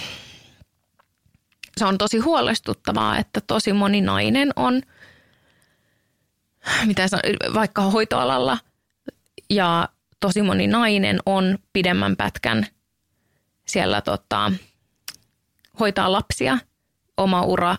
se 1.78 1.86
on 1.86 1.98
tosi 1.98 2.18
huolestuttavaa, 2.18 3.18
että 3.18 3.42
tosi 3.48 3.74
moni 3.74 4.02
nainen 4.02 4.50
on, 4.56 4.82
mitä 6.86 7.08
sanon, 7.08 7.54
vaikka 7.54 7.82
hoitoalalla 7.82 8.58
ja 9.50 9.90
tosi 10.20 10.42
moni 10.42 10.68
nainen 10.68 11.20
on 11.26 11.58
pidemmän 11.74 12.16
pätkän 12.16 12.68
siellä 13.68 14.02
tota, 14.02 14.52
hoitaa 15.80 16.12
lapsia, 16.12 16.58
oma 17.18 17.42
ura 17.42 17.76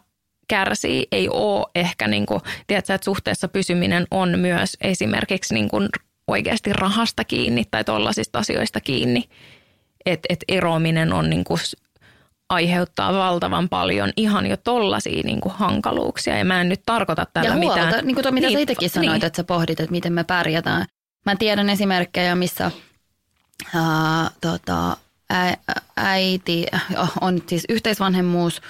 kärsii, 0.48 1.06
ei 1.12 1.28
ole 1.28 1.66
ehkä, 1.74 2.08
niin 2.08 2.26
kuin, 2.26 2.40
tiedätkö, 2.66 2.94
että 2.94 3.04
suhteessa 3.04 3.48
pysyminen 3.48 4.06
on 4.10 4.38
myös 4.38 4.76
esimerkiksi 4.80 5.54
niin 5.54 5.68
kuin 5.68 5.88
oikeasti 6.26 6.72
rahasta 6.72 7.24
kiinni 7.24 7.64
tai 7.70 7.84
tollaisista 7.84 8.38
asioista 8.38 8.80
kiinni. 8.80 9.28
Että 10.06 10.26
et 10.28 10.44
eroaminen 10.48 11.12
on 11.12 11.30
niin 11.30 11.44
kuin, 11.44 11.60
aiheuttaa 12.48 13.12
valtavan 13.12 13.68
paljon 13.68 14.12
ihan 14.16 14.46
jo 14.46 14.56
tollaisia 14.56 15.22
niin 15.22 15.40
kuin 15.40 15.54
hankaluuksia. 15.54 16.38
Ja 16.38 16.44
mä 16.44 16.60
en 16.60 16.68
nyt 16.68 16.80
tarkoita 16.86 17.26
tällä 17.32 17.48
ja 17.48 17.54
huolta, 17.54 17.84
mitään. 17.84 18.06
niin 18.06 18.14
kuin 18.14 18.22
tuo, 18.22 18.32
mitä 18.32 18.46
niin, 18.46 18.58
sä 18.58 18.62
itsekin 18.62 18.90
sanoit, 18.90 19.12
niin. 19.12 19.24
että 19.24 19.36
sä 19.36 19.44
pohdit, 19.44 19.80
että 19.80 19.90
miten 19.90 20.12
me 20.12 20.24
pärjätään. 20.24 20.86
Mä 21.26 21.36
tiedän 21.36 21.70
esimerkkejä, 21.70 22.34
missä 22.34 22.70
ää, 23.74 24.30
tota, 24.40 24.96
ä, 25.32 25.56
äiti, 25.96 26.66
on 27.20 27.42
siis 27.46 27.64
yhteisvanhemmuus, 27.68 28.60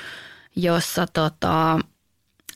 jossa 0.56 1.06
tota, 1.12 1.78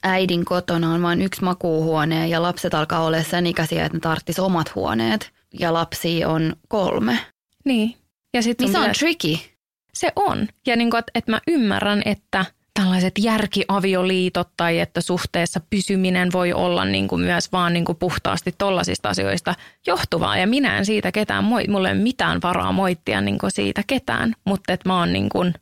äidin 0.03 0.45
kotona 0.45 0.95
on 0.95 1.03
vain 1.03 1.23
yksi 1.23 1.45
makuuhuone 1.45 2.29
ja 2.29 2.43
lapset 2.43 2.75
alkaa 2.75 3.05
olla 3.05 3.23
sen 3.23 3.47
ikäisiä, 3.47 3.85
että 3.85 3.97
ne 3.97 4.01
tarvitsisi 4.01 4.41
omat 4.41 4.75
huoneet. 4.75 5.33
Ja 5.61 5.73
lapsi 5.73 6.25
on 6.25 6.57
kolme. 6.69 7.19
Niin. 7.65 7.97
Ja 8.35 8.43
sit 8.43 8.61
Niin 8.61 8.73
sun 8.73 8.83
se 8.83 8.89
on 8.89 8.95
tricky. 8.99 9.52
Se 9.95 10.13
on. 10.17 10.49
Ja 10.67 10.77
niin 10.77 10.91
kuin, 10.91 10.99
että, 10.99 11.11
että 11.15 11.31
mä 11.31 11.41
ymmärrän, 11.49 12.03
että 12.05 12.45
tällaiset 12.75 13.13
järkiavioliitot 13.19 14.49
tai 14.57 14.79
että 14.79 15.01
suhteessa 15.01 15.61
pysyminen 15.71 16.33
voi 16.33 16.53
olla 16.53 16.85
niin 16.85 17.09
kuin 17.09 17.23
myös 17.23 17.53
vaan 17.53 17.73
niin 17.73 17.85
kuin 17.85 17.99
puhtaasti 17.99 18.55
tollaisista 18.59 19.09
asioista 19.09 19.55
johtuvaa. 19.87 20.37
Ja 20.37 20.47
minä 20.47 20.79
en 20.79 20.87
siitä 20.87 21.13
ketään, 21.13 21.45
moi, 21.45 21.65
mulla 21.69 21.89
ei 21.89 21.95
ole 21.95 22.03
mitään 22.03 22.43
varaa 22.43 22.73
moittia 22.73 23.21
niin 23.21 23.39
kuin 23.39 23.51
siitä 23.51 23.83
ketään, 23.87 24.35
mutta 24.45 24.73
että 24.73 24.89
mä 24.89 24.99
oon, 24.99 25.13
niin 25.13 25.29
kuin, 25.29 25.55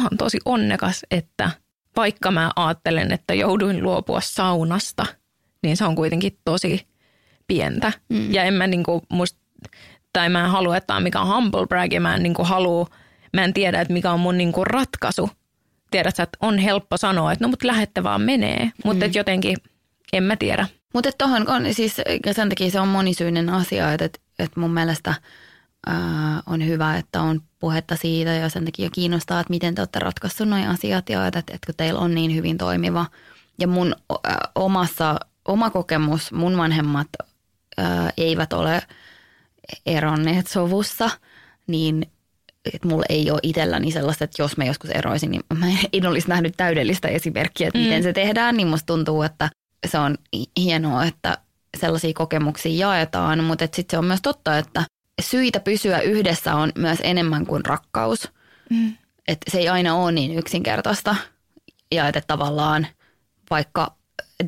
mä 0.00 0.02
oon 0.02 0.18
tosi 0.18 0.38
onnekas, 0.44 1.06
että 1.10 1.50
vaikka 1.96 2.30
mä 2.30 2.50
ajattelen, 2.56 3.12
että 3.12 3.34
jouduin 3.34 3.82
luopua 3.82 4.20
saunasta, 4.20 5.06
niin 5.62 5.76
se 5.76 5.84
on 5.84 5.94
kuitenkin 5.94 6.38
tosi 6.44 6.86
pientä. 7.46 7.92
Mm. 8.08 8.32
Ja 8.32 8.44
en 8.44 8.54
mä 8.54 8.66
niin 8.66 8.82
kuin 8.82 9.02
musta, 9.08 9.38
tai 10.12 10.28
mä 10.28 10.44
en 10.44 10.50
halua, 10.50 10.76
että 10.76 10.86
tämä 10.86 10.96
on 10.96 11.02
mikään 11.02 11.26
humble 11.26 11.66
brag, 11.66 11.92
ja 11.92 12.00
mä 12.00 12.14
en 12.14 12.22
niin 12.22 12.34
kuin 12.34 12.48
halua, 12.48 12.86
mä 13.34 13.44
en 13.44 13.54
tiedä, 13.54 13.80
että 13.80 13.92
mikä 13.92 14.12
on 14.12 14.20
mun 14.20 14.38
niin 14.38 14.52
kuin 14.52 14.66
ratkaisu. 14.66 15.30
Tiedät 15.90 16.16
sä, 16.16 16.22
että 16.22 16.38
on 16.40 16.58
helppo 16.58 16.96
sanoa, 16.96 17.32
että 17.32 17.44
no 17.44 17.48
mut 17.48 17.62
lähette 17.62 18.02
vaan 18.02 18.22
menee, 18.22 18.70
mutta 18.84 19.06
mm. 19.06 19.12
jotenkin 19.14 19.56
en 20.12 20.22
mä 20.22 20.36
tiedä. 20.36 20.66
Mutta 20.94 21.10
tuohon 21.18 21.48
on 21.48 21.74
siis, 21.74 21.96
ja 22.26 22.34
sen 22.34 22.48
takia 22.48 22.70
se 22.70 22.80
on 22.80 22.88
monisyinen 22.88 23.50
asia, 23.50 23.92
että, 23.92 24.04
että, 24.04 24.20
että 24.38 24.60
mun 24.60 24.74
mielestä 24.74 25.14
ää, 25.86 26.42
on 26.46 26.66
hyvä, 26.66 26.96
että 26.96 27.20
on 27.20 27.42
puhetta 27.58 27.96
siitä 27.96 28.30
ja 28.30 28.48
sen 28.48 28.64
takia 28.64 28.90
kiinnostaa, 28.90 29.40
että 29.40 29.50
miten 29.50 29.74
te 29.74 29.80
olette 29.80 29.98
ratkaissut 29.98 30.48
nuo 30.48 30.58
asiat 30.68 31.08
ja 31.08 31.26
että, 31.26 31.38
että 31.38 31.66
kun 31.66 31.74
teillä 31.76 32.00
on 32.00 32.14
niin 32.14 32.34
hyvin 32.34 32.58
toimiva. 32.58 33.06
Ja 33.58 33.68
mun 33.68 33.96
ää, 34.24 34.38
omassa, 34.54 35.20
oma 35.44 35.70
kokemus, 35.70 36.32
mun 36.32 36.56
vanhemmat 36.56 37.08
ää, 37.76 38.10
eivät 38.16 38.52
ole 38.52 38.82
eronneet 39.86 40.46
sovussa, 40.46 41.10
niin 41.66 42.06
että 42.74 42.88
mulla 42.88 43.04
ei 43.08 43.30
ole 43.30 43.40
itselläni 43.42 43.90
sellaista, 43.90 44.24
että 44.24 44.42
jos 44.42 44.56
mä 44.56 44.64
joskus 44.64 44.90
eroisin, 44.90 45.30
niin 45.30 45.42
mä 45.58 45.66
en 45.92 46.06
olisi 46.06 46.28
nähnyt 46.28 46.54
täydellistä 46.56 47.08
esimerkkiä, 47.08 47.68
että 47.68 47.78
miten 47.78 48.00
Mm. 48.00 48.02
se 48.02 48.12
tehdään, 48.12 48.56
niin 48.56 48.66
musta 48.68 48.86
tuntuu, 48.86 49.22
että 49.22 49.50
se 49.86 49.98
on 49.98 50.16
hienoa, 50.56 51.04
että 51.04 51.38
sellaisia 51.76 52.12
kokemuksia 52.14 52.86
jaetaan, 52.88 53.44
mutta 53.44 53.64
sitten 53.64 53.84
se 53.90 53.98
on 53.98 54.04
myös 54.04 54.22
totta, 54.22 54.58
että 54.58 54.84
syitä 55.22 55.60
pysyä 55.60 56.00
yhdessä 56.00 56.54
on 56.54 56.72
myös 56.78 56.98
enemmän 57.02 57.46
kuin 57.46 57.64
rakkaus. 57.64 58.32
Mm. 58.70 58.96
Että 59.28 59.50
se 59.50 59.58
ei 59.58 59.68
aina 59.68 59.94
ole 59.94 60.12
niin 60.12 60.38
yksinkertaista 60.38 61.16
ja 61.92 62.08
että 62.08 62.22
tavallaan 62.26 62.86
vaikka 63.50 63.94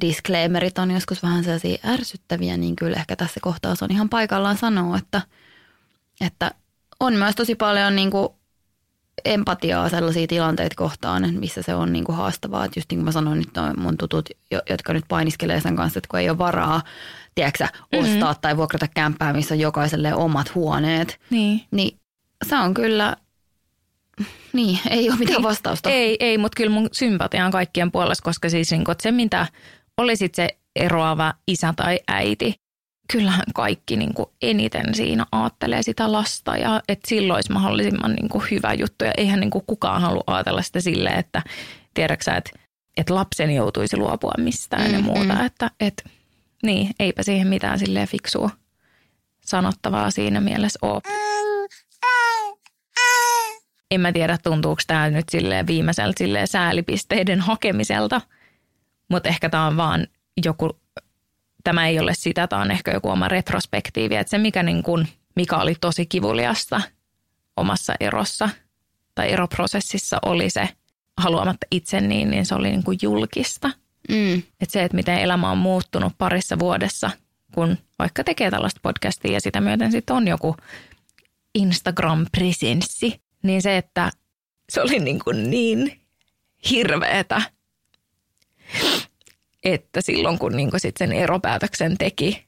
disclaimerit 0.00 0.78
on 0.78 0.90
joskus 0.90 1.22
vähän 1.22 1.44
sellaisia 1.44 1.78
ärsyttäviä, 1.84 2.56
niin 2.56 2.76
kyllä 2.76 2.96
ehkä 2.96 3.16
tässä 3.16 3.40
kohtaa 3.42 3.74
se 3.74 3.84
on 3.84 3.90
ihan 3.92 4.08
paikallaan 4.08 4.56
sanoa, 4.56 4.98
että, 4.98 5.22
että 6.20 6.50
on 7.00 7.14
myös 7.14 7.34
tosi 7.34 7.54
paljon 7.54 7.96
niin 7.96 8.10
kuin 8.10 8.28
empatiaa 9.24 9.88
sellaisia 9.88 10.26
tilanteita 10.26 10.74
kohtaan, 10.76 11.34
missä 11.34 11.62
se 11.62 11.74
on 11.74 11.92
niin 11.92 12.04
kuin 12.04 12.16
haastavaa. 12.16 12.64
Että 12.64 12.78
just 12.78 12.90
niin 12.90 12.98
kuin 12.98 13.04
mä 13.04 13.12
sanoin, 13.12 13.38
nyt 13.38 13.56
on 13.56 13.74
mun 13.76 13.96
tutut, 13.96 14.28
jo- 14.50 14.62
jotka 14.70 14.92
nyt 14.92 15.04
painiskelee 15.08 15.60
sen 15.60 15.76
kanssa, 15.76 15.98
että 15.98 16.08
kun 16.10 16.20
ei 16.20 16.30
ole 16.30 16.38
varaa, 16.38 16.82
tiedätkö, 17.34 17.58
sä, 17.58 17.68
ostaa 17.92 18.28
mm-hmm. 18.30 18.40
tai 18.40 18.56
vuokrata 18.56 18.88
kämppää, 18.94 19.32
missä 19.32 19.54
on 19.54 19.60
jokaiselle 19.60 20.14
omat 20.14 20.54
huoneet, 20.54 21.20
Niin. 21.30 21.62
niin 21.70 21.98
se 22.46 22.56
on 22.56 22.74
kyllä, 22.74 23.16
niin, 24.52 24.78
ei 24.90 25.10
ole 25.10 25.18
mitään 25.18 25.42
vastausta. 25.42 25.90
Ei, 25.90 26.16
ei, 26.20 26.38
mutta 26.38 26.56
kyllä 26.56 26.70
mun 26.70 26.88
sympatia 26.92 27.46
on 27.46 27.52
kaikkien 27.52 27.92
puolesta, 27.92 28.24
koska 28.24 28.48
siis 28.48 28.70
niin 28.70 28.90
että 28.90 29.02
se, 29.02 29.10
mitä 29.10 29.46
olisit 29.96 30.34
se 30.34 30.48
eroava 30.76 31.34
isä 31.48 31.74
tai 31.76 32.00
äiti, 32.08 32.54
kyllähän 33.12 33.44
kaikki 33.54 33.96
niin 33.96 34.14
kuin 34.14 34.26
eniten 34.42 34.94
siinä 34.94 35.26
aattelee 35.32 35.82
sitä 35.82 36.12
lasta 36.12 36.56
ja 36.56 36.82
että 36.88 37.08
silloin 37.08 37.36
olisi 37.36 37.52
mahdollisimman 37.52 38.12
niin 38.12 38.28
kuin 38.28 38.44
hyvä 38.50 38.74
juttu. 38.74 39.04
Ja 39.04 39.12
eihän 39.16 39.40
niin 39.40 39.50
kuin 39.50 39.64
kukaan 39.66 40.02
halua 40.02 40.24
ajatella 40.26 40.62
sitä 40.62 40.80
silleen, 40.80 41.18
että 41.18 41.42
tiedäksä, 41.94 42.34
että, 42.34 42.50
että 42.96 43.14
lapseni 43.14 43.54
joutuisi 43.54 43.96
luopua 43.96 44.32
mistään 44.38 44.82
mm-hmm. 44.82 44.94
ja 44.94 45.02
muuta. 45.02 45.44
Että, 45.44 45.70
että 45.80 46.02
niin, 46.62 46.90
eipä 47.00 47.22
siihen 47.22 47.46
mitään 47.46 47.78
silleen 47.78 48.08
fiksua 48.08 48.50
sanottavaa 49.40 50.10
siinä 50.10 50.40
mielessä 50.40 50.78
ole. 50.82 51.02
En 53.90 54.00
mä 54.00 54.12
tiedä, 54.12 54.38
tuntuuko 54.42 54.82
tämä 54.86 55.10
nyt 55.10 55.28
silleen 55.28 55.66
viimeiseltä 55.66 56.18
silleen 56.18 56.48
säälipisteiden 56.48 57.40
hakemiselta, 57.40 58.20
mutta 59.10 59.28
ehkä 59.28 59.48
tämä 59.48 59.66
on 59.66 59.76
vaan 59.76 60.06
joku 60.44 60.80
tämä 61.66 61.86
ei 61.86 62.00
ole 62.00 62.14
sitä, 62.14 62.46
tämä 62.46 62.62
on 62.62 62.70
ehkä 62.70 62.92
joku 62.92 63.10
oma 63.10 63.28
retrospektiivi, 63.28 64.16
että 64.16 64.30
se 64.30 64.38
mikä, 64.38 64.62
niin 64.62 64.82
kuin, 64.82 65.08
mikä 65.36 65.56
oli 65.56 65.74
tosi 65.80 66.06
kivuliasta 66.06 66.80
omassa 67.56 67.94
erossa 68.00 68.48
tai 69.14 69.32
eroprosessissa 69.32 70.18
oli 70.22 70.50
se 70.50 70.68
haluamatta 71.16 71.66
itse 71.70 72.00
niin, 72.00 72.30
niin 72.30 72.46
se 72.46 72.54
oli 72.54 72.70
niin 72.70 72.84
kuin 72.84 72.98
julkista. 73.02 73.70
Mm. 74.08 74.34
Että 74.38 74.72
se, 74.72 74.84
että 74.84 74.96
miten 74.96 75.18
elämä 75.18 75.50
on 75.50 75.58
muuttunut 75.58 76.12
parissa 76.18 76.58
vuodessa, 76.58 77.10
kun 77.54 77.78
vaikka 77.98 78.24
tekee 78.24 78.50
tällaista 78.50 78.80
podcastia 78.82 79.32
ja 79.32 79.40
sitä 79.40 79.60
myöten 79.60 79.92
sitten 79.92 80.16
on 80.16 80.28
joku 80.28 80.56
Instagram-presenssi, 81.58 83.20
niin 83.42 83.62
se, 83.62 83.76
että 83.76 84.10
se 84.68 84.80
oli 84.80 84.98
niin, 84.98 85.18
kuin 85.18 85.50
niin 85.50 86.00
hirveetä 86.70 87.42
että 89.66 90.00
silloin 90.00 90.38
kun 90.38 90.56
niin 90.56 90.70
sit 90.76 90.96
sen 90.96 91.12
eropäätöksen 91.12 91.98
teki, 91.98 92.46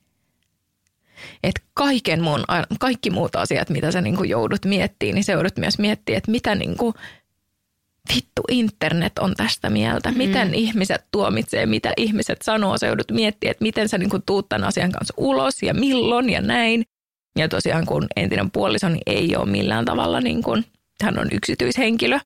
että 1.42 1.60
kaiken 1.74 2.22
muun, 2.22 2.44
kaikki 2.80 3.10
muut 3.10 3.36
asiat, 3.36 3.70
mitä 3.70 3.92
sä 3.92 4.00
niin 4.00 4.28
joudut 4.28 4.64
miettimään, 4.64 5.14
niin 5.14 5.24
se 5.24 5.32
joudut 5.32 5.56
myös 5.56 5.78
miettimään, 5.78 6.18
että 6.18 6.30
mitä 6.30 6.54
niin 6.54 6.76
kuin, 6.76 6.94
vittu 8.14 8.42
internet 8.48 9.18
on 9.18 9.34
tästä 9.36 9.70
mieltä. 9.70 10.10
Mm. 10.10 10.18
Miten 10.18 10.54
ihmiset 10.54 11.04
tuomitsee, 11.10 11.66
mitä 11.66 11.92
ihmiset 11.96 12.42
sanoo. 12.42 12.78
Sä 12.78 12.86
joudut 12.86 13.10
miettimään, 13.10 13.50
että 13.50 13.62
miten 13.62 13.88
sä 13.88 13.98
niin 13.98 14.10
kuin, 14.10 14.22
tuut 14.26 14.48
tämän 14.48 14.68
asian 14.68 14.92
kanssa 14.92 15.14
ulos 15.16 15.62
ja 15.62 15.74
milloin 15.74 16.30
ja 16.30 16.40
näin. 16.40 16.82
Ja 17.38 17.48
tosiaan 17.48 17.86
kun 17.86 18.06
entinen 18.16 18.50
puoliso 18.50 18.88
niin 18.88 19.02
ei 19.06 19.36
ole 19.36 19.50
millään 19.50 19.84
tavalla, 19.84 20.20
niin 20.20 20.42
kuin, 20.42 20.64
hän 21.02 21.18
on 21.18 21.28
yksityishenkilö, 21.32 22.18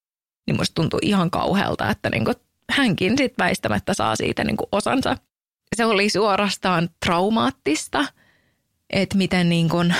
niin 0.47 0.57
musta 0.57 0.74
tuntuu 0.74 0.99
ihan 1.03 1.30
kauhealta, 1.30 1.90
että 1.90 2.11
niin 2.11 2.24
kuin, 2.24 2.36
hänkin 2.71 3.19
sitten 3.19 3.45
väistämättä 3.45 3.95
saa 3.95 4.17
siitä 4.17 4.45
niin 4.45 4.57
kuin 4.57 4.69
osansa. 4.73 5.17
Se 5.77 5.85
oli 5.85 6.09
suorastaan 6.09 6.89
traumaattista, 7.07 8.05
että 8.91 9.17
miten 9.17 9.49
niin 9.49 9.69
kuin 9.69 9.95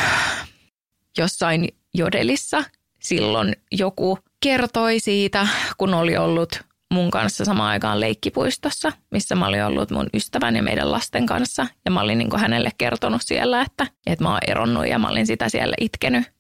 jossain 1.19 1.69
jodelissa 1.95 2.65
silloin 2.99 3.57
joku 3.73 4.19
kertoi 4.41 5.01
siitä, 5.01 5.49
kun 5.77 5.95
oli 5.95 6.17
ollut 6.17 6.61
mun 6.93 7.11
kanssa 7.11 7.45
samaan 7.45 7.71
aikaan 7.71 8.01
leikkipuistossa, 8.01 8.93
missä 9.11 9.35
mä 9.35 9.47
olin 9.47 9.65
ollut 9.65 9.91
mun 9.91 10.07
ystävän 10.15 10.57
ja 10.57 10.63
meidän 10.63 10.93
lasten 10.93 11.27
kanssa. 11.27 11.67
Ja 11.85 11.91
mä 11.91 12.01
olin 12.01 12.19
niin 12.19 12.31
kuin 12.31 12.41
hänelle 12.41 12.71
kertonut 12.79 13.23
siellä, 13.25 13.63
että, 13.63 13.87
että 14.07 14.25
mä 14.25 14.31
oon 14.31 14.41
eronnut 14.47 14.87
ja 14.87 14.99
mä 14.99 15.09
olin 15.09 15.27
sitä 15.27 15.49
siellä 15.49 15.75
itkenyt. 15.81 16.33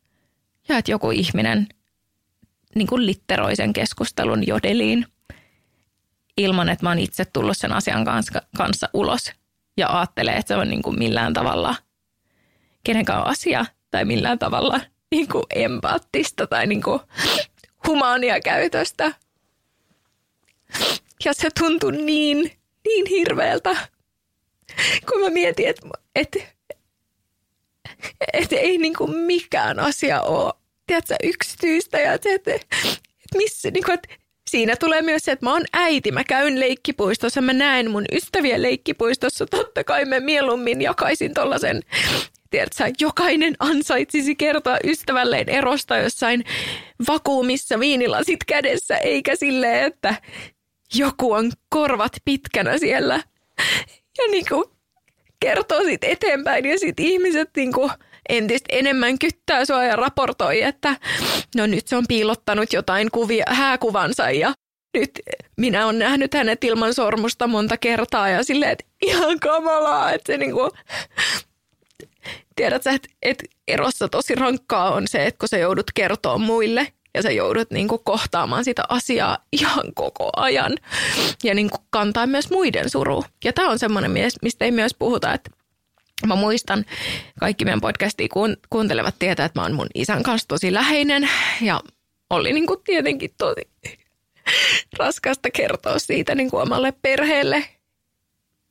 Ja 0.69 0.79
että 0.79 0.91
joku 0.91 1.11
ihminen 1.11 1.67
niin 2.75 2.87
kuin 2.87 3.07
litteroi 3.07 3.57
sen 3.57 3.73
keskustelun 3.73 4.47
jodeliin 4.47 5.07
ilman, 6.37 6.69
että 6.69 6.87
mä 6.87 6.91
oon 6.91 6.99
itse 6.99 7.25
tullut 7.25 7.59
sen 7.59 7.73
asian 7.73 8.05
kanssa, 8.05 8.43
kanssa 8.57 8.89
ulos 8.95 9.33
ja 9.77 9.99
ajattelee, 9.99 10.37
että 10.37 10.55
se 10.55 10.61
on 10.61 10.69
niin 10.69 10.83
kuin 10.83 10.99
millään 10.99 11.33
tavalla 11.33 11.75
kenenkään 12.85 13.27
asia 13.27 13.67
tai 13.91 14.05
millään 14.05 14.39
tavalla 14.39 14.81
niin 15.11 15.29
kuin 15.29 15.45
empaattista 15.55 16.47
tai 16.47 16.67
niin 16.67 16.83
kuin 16.83 17.01
humaania 17.87 18.41
käytöstä. 18.41 19.13
Ja 21.25 21.33
se 21.33 21.49
tuntui 21.59 21.93
niin, 21.93 22.53
niin 22.85 23.07
hirveältä, 23.07 23.77
kun 25.11 25.21
mä 25.21 25.31
mietin, 25.31 25.69
että, 25.69 25.89
että, 26.15 26.39
että 28.33 28.57
ei 28.57 28.79
niin 28.79 28.95
kuin 28.95 29.17
mikään 29.17 29.81
asia 29.81 30.23
ole 30.23 30.53
tiedätkö, 30.87 31.17
yksityistä 31.23 31.99
ja 31.99 32.13
että, 32.13 32.29
että, 32.33 32.55
että 32.55 33.37
missä, 33.37 33.71
niin 33.71 33.85
kuin, 33.85 33.95
että 33.95 34.09
siinä 34.53 34.77
tulee 34.77 35.03
myös 35.03 35.23
se, 35.25 35.33
että 35.33 35.47
mä 35.47 35.53
oon 35.53 35.65
äiti, 35.73 36.13
mä 36.13 36.25
käyn 36.25 36.61
leikkipuistossa, 36.61 37.41
mä 37.41 37.53
näen 37.53 37.91
mun 37.91 38.05
ystäviä 38.13 38.63
leikkipuistossa. 38.63 39.47
Totta 39.47 39.85
kai 39.85 40.05
mä 40.05 40.21
mieluummin 40.21 40.83
jakaisin 40.83 41.35
tollasen, 41.35 41.83
tiedätkö, 42.51 42.93
jokainen 43.01 43.55
ansaitsisi 43.59 44.35
kertoa 44.35 44.77
ystävälleen 44.85 45.49
erosta 45.49 45.97
jossain 45.97 46.45
vakuumissa 47.09 47.81
viinilasit 47.81 48.45
kädessä, 48.47 48.97
eikä 48.97 49.37
silleen, 49.37 49.85
että 49.85 50.15
joku 50.95 51.33
on 51.33 51.53
korvat 51.69 52.13
pitkänä 52.25 52.79
siellä. 52.79 53.23
Ja 54.19 54.25
niin 54.31 54.45
kuin 54.49 54.65
kertoo 55.41 55.85
sit 55.85 56.05
eteenpäin 56.05 56.65
ja 56.65 56.79
sitten 56.79 57.07
ihmiset 57.07 57.51
niin 57.57 57.73
kuin 57.73 57.91
entistä 58.29 58.69
enemmän 58.73 59.19
kyttää 59.19 59.65
sua 59.65 59.85
ja 59.85 59.97
raportoi, 59.97 60.63
että 60.63 60.97
no 61.57 61.67
nyt 61.67 61.89
se 61.89 61.97
on 61.97 62.05
piilottanut 62.09 62.73
jotain 62.73 63.11
kuvia, 63.11 63.45
hääkuvansa 63.49 64.31
ja 64.31 64.53
nyt 64.95 65.11
minä 65.57 65.85
olen 65.87 65.99
nähnyt 65.99 66.35
hänet 66.35 66.65
ilman 66.65 66.95
sormusta 66.95 67.47
monta 67.47 67.77
kertaa 67.77 68.29
ja 68.29 68.45
silleen, 68.45 68.73
että 68.73 68.85
ihan 69.03 69.41
kamalaa, 69.41 70.13
että 70.13 70.33
se 70.33 70.39
niinku, 70.39 70.71
tiedät 72.57 72.83
sä, 72.83 72.91
että, 72.91 73.09
että 73.23 73.45
erossa 73.69 74.09
tosi 74.09 74.35
rankkaa 74.35 74.95
on 74.95 75.09
se, 75.09 75.27
että 75.27 75.39
kun 75.39 75.49
sä 75.49 75.59
joudut 75.59 75.91
kertoa 75.95 76.39
muille 76.39 76.93
ja 77.15 77.23
sä 77.23 77.31
joudut 77.31 77.71
niinku 77.71 77.99
kohtaamaan 77.99 78.65
sitä 78.65 78.83
asiaa 78.89 79.39
ihan 79.53 79.95
koko 79.95 80.31
ajan 80.37 80.73
ja 81.45 81.55
niinku 81.55 81.79
kantaa 81.91 82.27
myös 82.27 82.51
muiden 82.51 82.91
suru. 82.91 83.25
Ja 83.45 83.53
tämä 83.53 83.71
on 83.71 83.79
semmoinen, 83.79 84.13
mistä 84.43 84.65
ei 84.65 84.73
myös 84.73 84.95
puhuta, 84.99 85.35
että 85.35 85.51
Mä 86.27 86.37
muistan, 86.37 86.85
kaikki 87.41 87.65
meidän 87.65 87.81
podcastia 87.81 88.29
kuuntelevat 88.71 89.15
tietää, 89.19 89.47
että 89.47 89.61
mä 89.61 89.65
oon 89.65 89.75
mun 89.75 89.87
isän 89.95 90.23
kanssa 90.23 90.49
tosi 90.49 90.73
läheinen 90.73 91.29
ja 91.61 91.81
oli 92.31 92.53
niin 92.53 92.67
kuin 92.67 92.81
tietenkin 92.85 93.31
tosi 93.39 93.71
raskasta 94.99 95.51
kertoa 95.51 95.99
siitä 95.99 96.35
niin 96.35 96.51
kuin 96.51 96.63
omalle 96.63 96.93
perheelle 97.03 97.65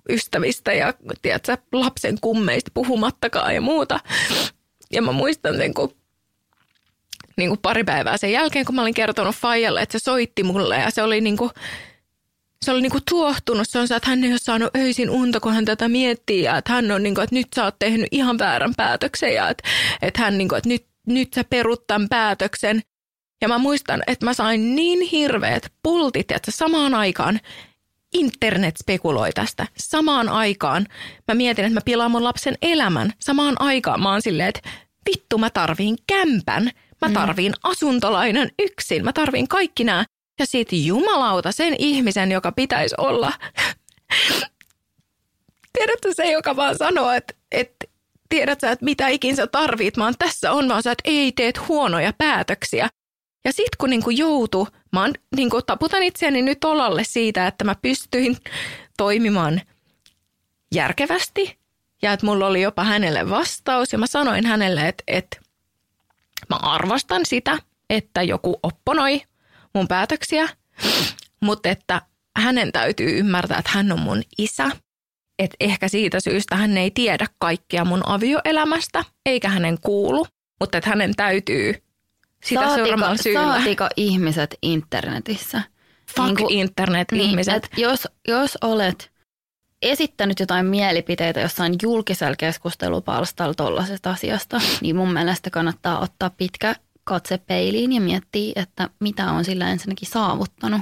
ystävistä 0.09 0.73
ja 0.73 0.93
tiedätkö, 1.21 1.57
lapsen 1.71 2.17
kummeista 2.21 2.71
puhumattakaan 2.73 3.55
ja 3.55 3.61
muuta. 3.61 3.99
Ja 4.91 5.01
mä 5.01 5.11
muistan 5.11 5.57
sen, 5.57 5.73
kun 5.73 5.95
niin 7.37 7.49
kuin 7.49 7.59
pari 7.61 7.83
päivää 7.83 8.17
sen 8.17 8.31
jälkeen, 8.31 8.65
kun 8.65 8.75
mä 8.75 8.81
olin 8.81 8.93
kertonut 8.93 9.35
Fajalle, 9.35 9.81
että 9.81 9.99
se 9.99 10.03
soitti 10.03 10.43
mulle 10.43 10.77
ja 10.77 10.91
se 10.91 11.03
oli 11.03 11.21
niin 11.21 11.37
kuin, 11.37 11.51
se 12.65 12.71
oli 12.71 12.81
niinku 12.81 12.99
tuohtunut. 13.09 13.69
Se 13.69 13.79
on 13.79 13.87
se, 13.87 13.95
että 13.95 14.09
hän 14.09 14.23
ei 14.23 14.31
ole 14.31 14.39
saanut 14.39 14.75
öisin 14.75 15.09
unta, 15.09 15.39
kun 15.39 15.53
hän 15.53 15.65
tätä 15.65 15.89
miettii. 15.89 16.43
Ja 16.43 16.57
että 16.57 16.73
hän 16.73 16.91
on 16.91 17.03
niinku, 17.03 17.21
että 17.21 17.35
nyt 17.35 17.47
sä 17.55 17.63
oot 17.63 17.79
tehnyt 17.79 18.07
ihan 18.11 18.37
väärän 18.37 18.73
päätöksen. 18.77 19.33
Ja 19.33 19.49
että, 19.49 19.69
että 20.01 20.21
hän 20.21 20.37
niinku, 20.37 20.55
että 20.55 20.69
nyt, 20.69 20.85
nyt 21.07 21.33
sä 21.33 21.43
perut 21.43 21.87
tämän 21.87 22.09
päätöksen. 22.09 22.81
Ja 23.41 23.47
mä 23.47 23.57
muistan, 23.57 24.03
että 24.07 24.25
mä 24.25 24.33
sain 24.33 24.75
niin 24.75 25.01
hirveät 25.01 25.71
pultit, 25.83 26.31
että 26.31 26.51
samaan 26.51 26.95
aikaan 26.95 27.39
internet 28.13 28.77
spekuloi 28.77 29.31
tästä. 29.31 29.67
Samaan 29.77 30.29
aikaan 30.29 30.87
mä 31.27 31.35
mietin, 31.35 31.65
että 31.65 31.73
mä 31.73 31.81
pilaan 31.85 32.11
mun 32.11 32.23
lapsen 32.23 32.55
elämän. 32.61 33.13
Samaan 33.19 33.61
aikaan 33.61 34.01
mä 34.01 34.11
oon 34.11 34.21
silleen, 34.21 34.49
että 34.49 34.69
vittu 35.09 35.37
mä 35.37 35.49
tarviin 35.49 35.97
kämpän. 36.07 36.71
Mä 37.01 37.07
mm. 37.07 37.13
tarviin 37.13 37.53
asuntolainan 37.63 38.49
yksin. 38.59 39.03
Mä 39.03 39.13
tarviin 39.13 39.47
kaikki 39.47 39.83
nämä. 39.83 40.05
Ja 40.41 40.45
sitten 40.45 40.85
jumalauta 40.85 41.51
sen 41.51 41.75
ihmisen, 41.79 42.31
joka 42.31 42.51
pitäisi 42.51 42.95
olla. 42.97 43.33
Tiedätkö 45.73 46.13
se, 46.13 46.31
joka 46.31 46.55
vaan 46.55 46.77
sanoo, 46.77 47.11
että, 47.11 47.33
että 47.51 47.87
tiedät 48.29 48.59
sä, 48.59 48.71
että 48.71 48.85
mitä 48.85 49.07
ikin 49.07 49.35
sä 49.35 49.47
tarvit, 49.47 49.97
oon 49.97 50.13
tässä 50.19 50.51
on, 50.51 50.69
vaan 50.69 50.83
sä, 50.83 50.91
että 50.91 51.11
ei 51.11 51.31
teet 51.31 51.67
huonoja 51.67 52.13
päätöksiä. 52.17 52.89
Ja 53.45 53.51
sitten 53.51 53.77
kun 53.77 53.89
niinku 53.89 54.09
joutu, 54.09 54.67
mä 54.91 55.01
oon, 55.01 55.13
niinku, 55.35 55.61
taputan 55.61 56.03
itseäni 56.03 56.41
nyt 56.41 56.63
olalle 56.63 57.03
siitä, 57.03 57.47
että 57.47 57.63
mä 57.63 57.75
pystyin 57.81 58.37
toimimaan 58.97 59.61
järkevästi 60.75 61.57
ja 62.01 62.13
että 62.13 62.25
mulla 62.25 62.47
oli 62.47 62.61
jopa 62.61 62.83
hänelle 62.83 63.29
vastaus 63.29 63.93
ja 63.93 63.99
mä 63.99 64.07
sanoin 64.07 64.45
hänelle, 64.45 64.87
että, 64.87 65.03
että 65.07 65.37
mä 66.49 66.55
arvostan 66.55 67.25
sitä, 67.25 67.57
että 67.89 68.23
joku 68.23 68.59
opponoi 68.63 69.21
mun 69.73 69.87
päätöksiä, 69.87 70.49
mutta 71.41 71.69
että 71.69 72.01
hänen 72.37 72.71
täytyy 72.71 73.19
ymmärtää, 73.19 73.57
että 73.57 73.71
hän 73.73 73.91
on 73.91 73.99
mun 73.99 74.21
isä. 74.37 74.71
Että 75.39 75.55
ehkä 75.59 75.87
siitä 75.87 76.19
syystä 76.19 76.55
hän 76.55 76.77
ei 76.77 76.91
tiedä 76.91 77.27
kaikkia 77.39 77.85
mun 77.85 78.01
avioelämästä, 78.05 79.03
eikä 79.25 79.49
hänen 79.49 79.77
kuulu, 79.81 80.25
mutta 80.59 80.77
että 80.77 80.89
hänen 80.89 81.15
täytyy 81.15 81.83
sitä 82.45 82.61
saatiko, 82.61 82.97
syyllä. 83.23 83.41
Saatiko 83.41 83.87
ihmiset 83.97 84.55
internetissä? 84.61 85.61
Fuck 86.15 86.25
niin 86.27 86.37
kuin, 86.37 86.53
internet-ihmiset. 86.53 87.67
Niin, 87.75 87.83
jos, 87.83 88.07
jos 88.27 88.57
olet 88.61 89.11
esittänyt 89.81 90.39
jotain 90.39 90.65
mielipiteitä 90.65 91.39
jossain 91.39 91.75
julkisella 91.81 92.35
keskustelupalstalla 92.35 93.53
tuollaisesta 93.53 94.09
asiasta, 94.09 94.61
niin 94.81 94.95
mun 94.95 95.13
mielestä 95.13 95.49
kannattaa 95.49 95.99
ottaa 95.99 96.29
pitkä 96.29 96.75
katse 97.11 97.37
peiliin 97.37 97.93
ja 97.93 98.01
miettiä, 98.01 98.53
että 98.55 98.89
mitä 98.99 99.31
on 99.31 99.45
sillä 99.45 99.69
ensinnäkin 99.69 100.07
saavuttanut 100.07 100.81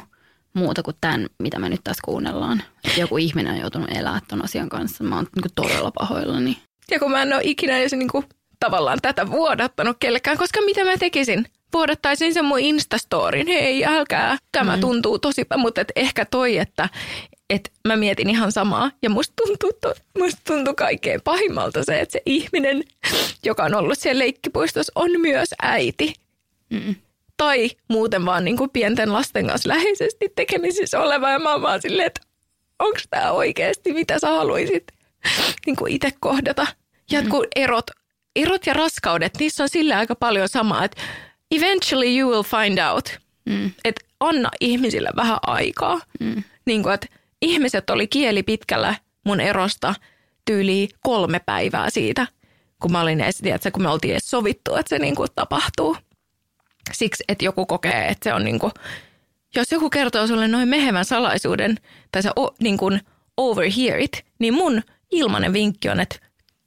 muuta 0.54 0.84
kuin 0.84 0.96
tämän, 1.02 1.28
mitä 1.40 1.60
me 1.60 1.70
nyt 1.70 1.84
tässä 1.84 2.02
kuunnellaan. 2.06 2.64
Että 2.84 3.00
joku 3.00 3.18
ihminen 3.18 3.54
on 3.54 3.60
joutunut 3.60 3.92
elämään 3.92 4.22
ton 4.28 4.44
asian 4.44 4.70
kanssa. 4.70 5.04
Mä 5.04 5.16
oon 5.16 5.28
niin 5.36 5.52
todella 5.56 5.92
pahoillani. 5.92 6.58
Ja 6.92 7.00
kun 7.00 7.12
mä 7.12 7.22
en 7.22 7.34
ole 7.34 7.42
ikinä 7.44 7.78
edes 7.78 7.92
niin 7.92 8.08
kuin, 8.08 8.26
tavallaan 8.60 9.00
tätä 9.02 9.32
vuodattanut 9.32 9.98
kellekään, 10.00 10.38
koska 10.38 10.62
mitä 10.62 10.86
mä 10.86 10.98
tekisin? 10.98 11.46
Vuodattaisin 11.74 12.34
sen 12.34 12.46
mun 12.46 12.60
Instastorin, 12.60 13.48
hei 13.48 13.86
älkää, 13.86 14.38
tämä 14.52 14.76
mm. 14.76 14.82
tuntuu 14.82 15.20
tosi, 15.20 15.46
mutta 15.58 15.82
et 15.82 15.92
ehkä 15.96 16.26
toi, 16.26 16.58
että 16.58 16.90
et 17.50 17.72
mä 17.88 17.96
mietin 17.96 18.30
ihan 18.30 18.52
samaa. 18.52 18.92
Ja 19.02 19.10
musta 19.10 19.34
tuntuu, 19.46 19.72
to, 19.82 19.94
musta 20.20 20.42
tuntuu 20.48 20.74
kaikkein 20.74 21.22
pahimmalta 21.22 21.84
se, 21.84 22.00
että 22.00 22.12
se 22.12 22.22
ihminen, 22.26 22.84
joka 23.46 23.64
on 23.64 23.76
ollut 23.76 24.00
siellä 24.00 24.20
leikkipuistossa, 24.20 24.92
on 24.96 25.12
myös 25.18 25.50
äiti. 25.62 26.14
Mm. 26.70 26.96
Tai 27.38 27.70
muuten 27.88 28.26
vaan 28.26 28.46
niin 28.46 28.58
kuin 28.58 28.70
pienten 28.70 29.14
lasten 29.14 29.48
kanssa 29.48 29.70
läheisesti 29.70 30.30
tekemisissä 30.36 31.00
oleva. 31.02 31.30
Ja 31.30 31.40
mä 31.40 31.52
oon 31.52 31.62
vaan 31.62 31.82
silleen, 31.82 32.08
että 32.08 32.22
onko 32.80 33.00
tämä 33.10 33.32
oikeasti, 33.32 33.94
mitä 33.94 34.20
sä 34.20 34.28
haluaisit 34.28 34.84
niin 35.66 35.76
kuin 35.76 35.92
itse 35.92 36.12
kohdata. 36.20 36.68
Ja 37.12 37.22
mm. 37.22 37.30
kun 37.30 37.48
erot, 37.56 37.92
erot 38.36 38.66
ja 38.66 38.74
raskaudet, 38.74 39.38
niissä 39.40 39.64
on 39.64 39.70
sillä 39.70 39.98
aika 39.98 40.16
paljon 40.16 40.50
samaa, 40.50 40.84
että 40.84 41.02
eventually 41.52 42.20
you 42.20 42.32
will 42.32 42.44
find 42.44 42.80
out. 42.80 43.20
Mm. 43.46 43.72
Että 43.84 44.06
anna 44.20 44.50
ihmisille 44.62 45.10
vähän 45.16 45.40
aikaa. 45.42 46.02
Mm. 46.20 46.44
Niin 46.66 46.84
kuin, 46.84 46.94
että 46.94 47.08
ihmiset 47.42 47.90
oli 47.90 48.08
kieli 48.08 48.44
pitkällä 48.44 48.96
mun 49.26 49.40
erosta 49.40 49.96
tyyli 50.46 50.90
kolme 51.00 51.40
päivää 51.46 51.90
siitä, 51.90 52.28
kun 52.82 52.92
mä 52.92 53.02
olin 53.02 53.22
edes, 53.22 53.38
tiedätkö, 53.38 53.72
kun 53.72 53.82
me 53.84 53.90
oltiin 53.90 54.12
edes 54.12 54.30
sovittu, 54.30 54.76
että 54.76 54.90
se 54.90 55.00
niin 55.00 55.16
kuin 55.16 55.30
tapahtuu. 55.36 55.98
Siksi, 56.92 57.24
että 57.28 57.46
joku 57.46 57.66
kokee, 57.66 58.08
että 58.08 58.30
se 58.30 58.34
on 58.34 58.44
niin 58.44 58.60
kuin, 58.60 58.72
jos 59.56 59.72
joku 59.72 59.90
kertoo 59.90 60.28
sulle 60.28 60.48
noin 60.48 60.70
mehevän 60.70 61.06
salaisuuden, 61.06 61.78
tai 62.12 62.24
sä 62.24 62.32
o, 62.40 62.56
niin 62.60 62.78
kuin 62.78 63.02
overhear 63.38 64.00
it, 64.00 64.26
niin 64.40 64.54
mun 64.54 64.82
ilmanen 65.12 65.54
vinkki 65.54 65.90
on, 65.90 66.00
että 66.00 66.16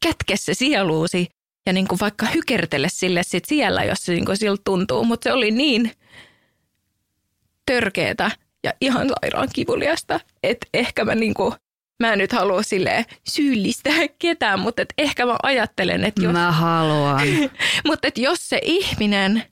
kätke 0.03 0.37
se 0.37 0.55
sieluusi 0.55 1.28
ja 1.67 1.73
niin 1.73 1.89
kuin 1.89 2.01
vaikka 2.01 2.27
hykertele 2.27 2.89
sille 2.91 3.23
sit 3.23 3.45
siellä, 3.45 3.85
jos 3.85 3.99
se 4.05 4.13
niin 4.13 4.25
kuin 4.25 4.37
siltä 4.37 4.63
tuntuu. 4.65 5.05
Mutta 5.05 5.25
se 5.25 5.33
oli 5.33 5.51
niin 5.51 5.93
törkeetä 7.67 8.31
ja 8.65 8.73
ihan 8.81 9.09
sairaan 9.09 9.49
kivuliasta, 9.53 10.21
että 10.43 10.67
ehkä 10.75 11.05
mä 11.05 11.15
niin 11.15 11.35
kuin, 11.35 11.55
mä 12.01 12.13
en 12.13 12.19
nyt 12.19 12.33
halua 12.33 12.63
sille 12.63 13.07
syyllistää 13.29 14.01
ketään, 14.19 14.61
mutta 14.61 14.83
et 14.83 14.95
ehkä 14.99 15.27
mä 15.27 15.37
ajattelen, 15.43 16.05
että 16.05 16.23
jos... 16.23 16.33
Mä 16.33 16.53
haluan. 16.53 17.21
mutta 17.87 18.09
että 18.09 18.21
jos 18.21 18.49
se 18.49 18.61
ihminen 18.63 19.43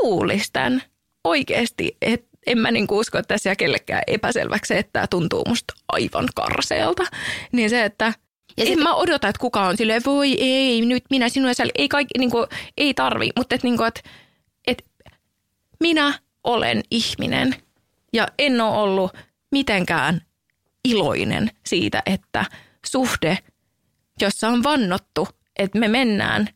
kuulisi 0.00 0.50
tämän 0.52 0.82
oikeasti, 1.24 1.96
että 2.02 2.34
en 2.46 2.58
mä 2.58 2.70
niin 2.70 2.86
usko, 2.90 3.18
että 3.18 3.34
tässä 3.34 3.48
jää 3.48 3.56
kellekään 3.56 4.02
epäselväksi, 4.06 4.76
että 4.76 4.92
tämä 4.92 5.06
tuntuu 5.06 5.44
musta 5.48 5.74
aivan 5.88 6.28
karseelta. 6.34 7.02
Niin 7.52 7.70
se, 7.70 7.84
että 7.84 8.12
ja 8.56 8.64
en 8.64 8.82
mä 8.82 8.94
odota, 8.94 9.28
että 9.28 9.40
kuka 9.40 9.66
on 9.66 9.76
silleen, 9.76 10.02
voi 10.06 10.36
ei, 10.40 10.86
nyt 10.86 11.04
minä 11.10 11.28
sinua 11.28 11.50
ei 11.74 11.88
kaikki, 11.88 12.18
niin 12.18 12.30
kuin, 12.30 12.46
ei 12.76 12.94
tarvi, 12.94 13.30
mutta 13.36 13.54
että, 13.54 13.66
niin 13.66 13.76
kuin, 13.76 13.88
että, 13.88 14.00
että 14.66 14.84
minä 15.80 16.18
olen 16.44 16.82
ihminen 16.90 17.54
ja 18.12 18.28
en 18.38 18.60
ole 18.60 18.76
ollut 18.76 19.12
mitenkään 19.52 20.20
iloinen 20.84 21.50
siitä, 21.66 22.02
että 22.06 22.44
suhde, 22.86 23.38
jossa 24.20 24.48
on 24.48 24.62
vannottu, 24.62 25.28
että 25.58 25.78
me 25.78 25.88
mennään 25.88 26.48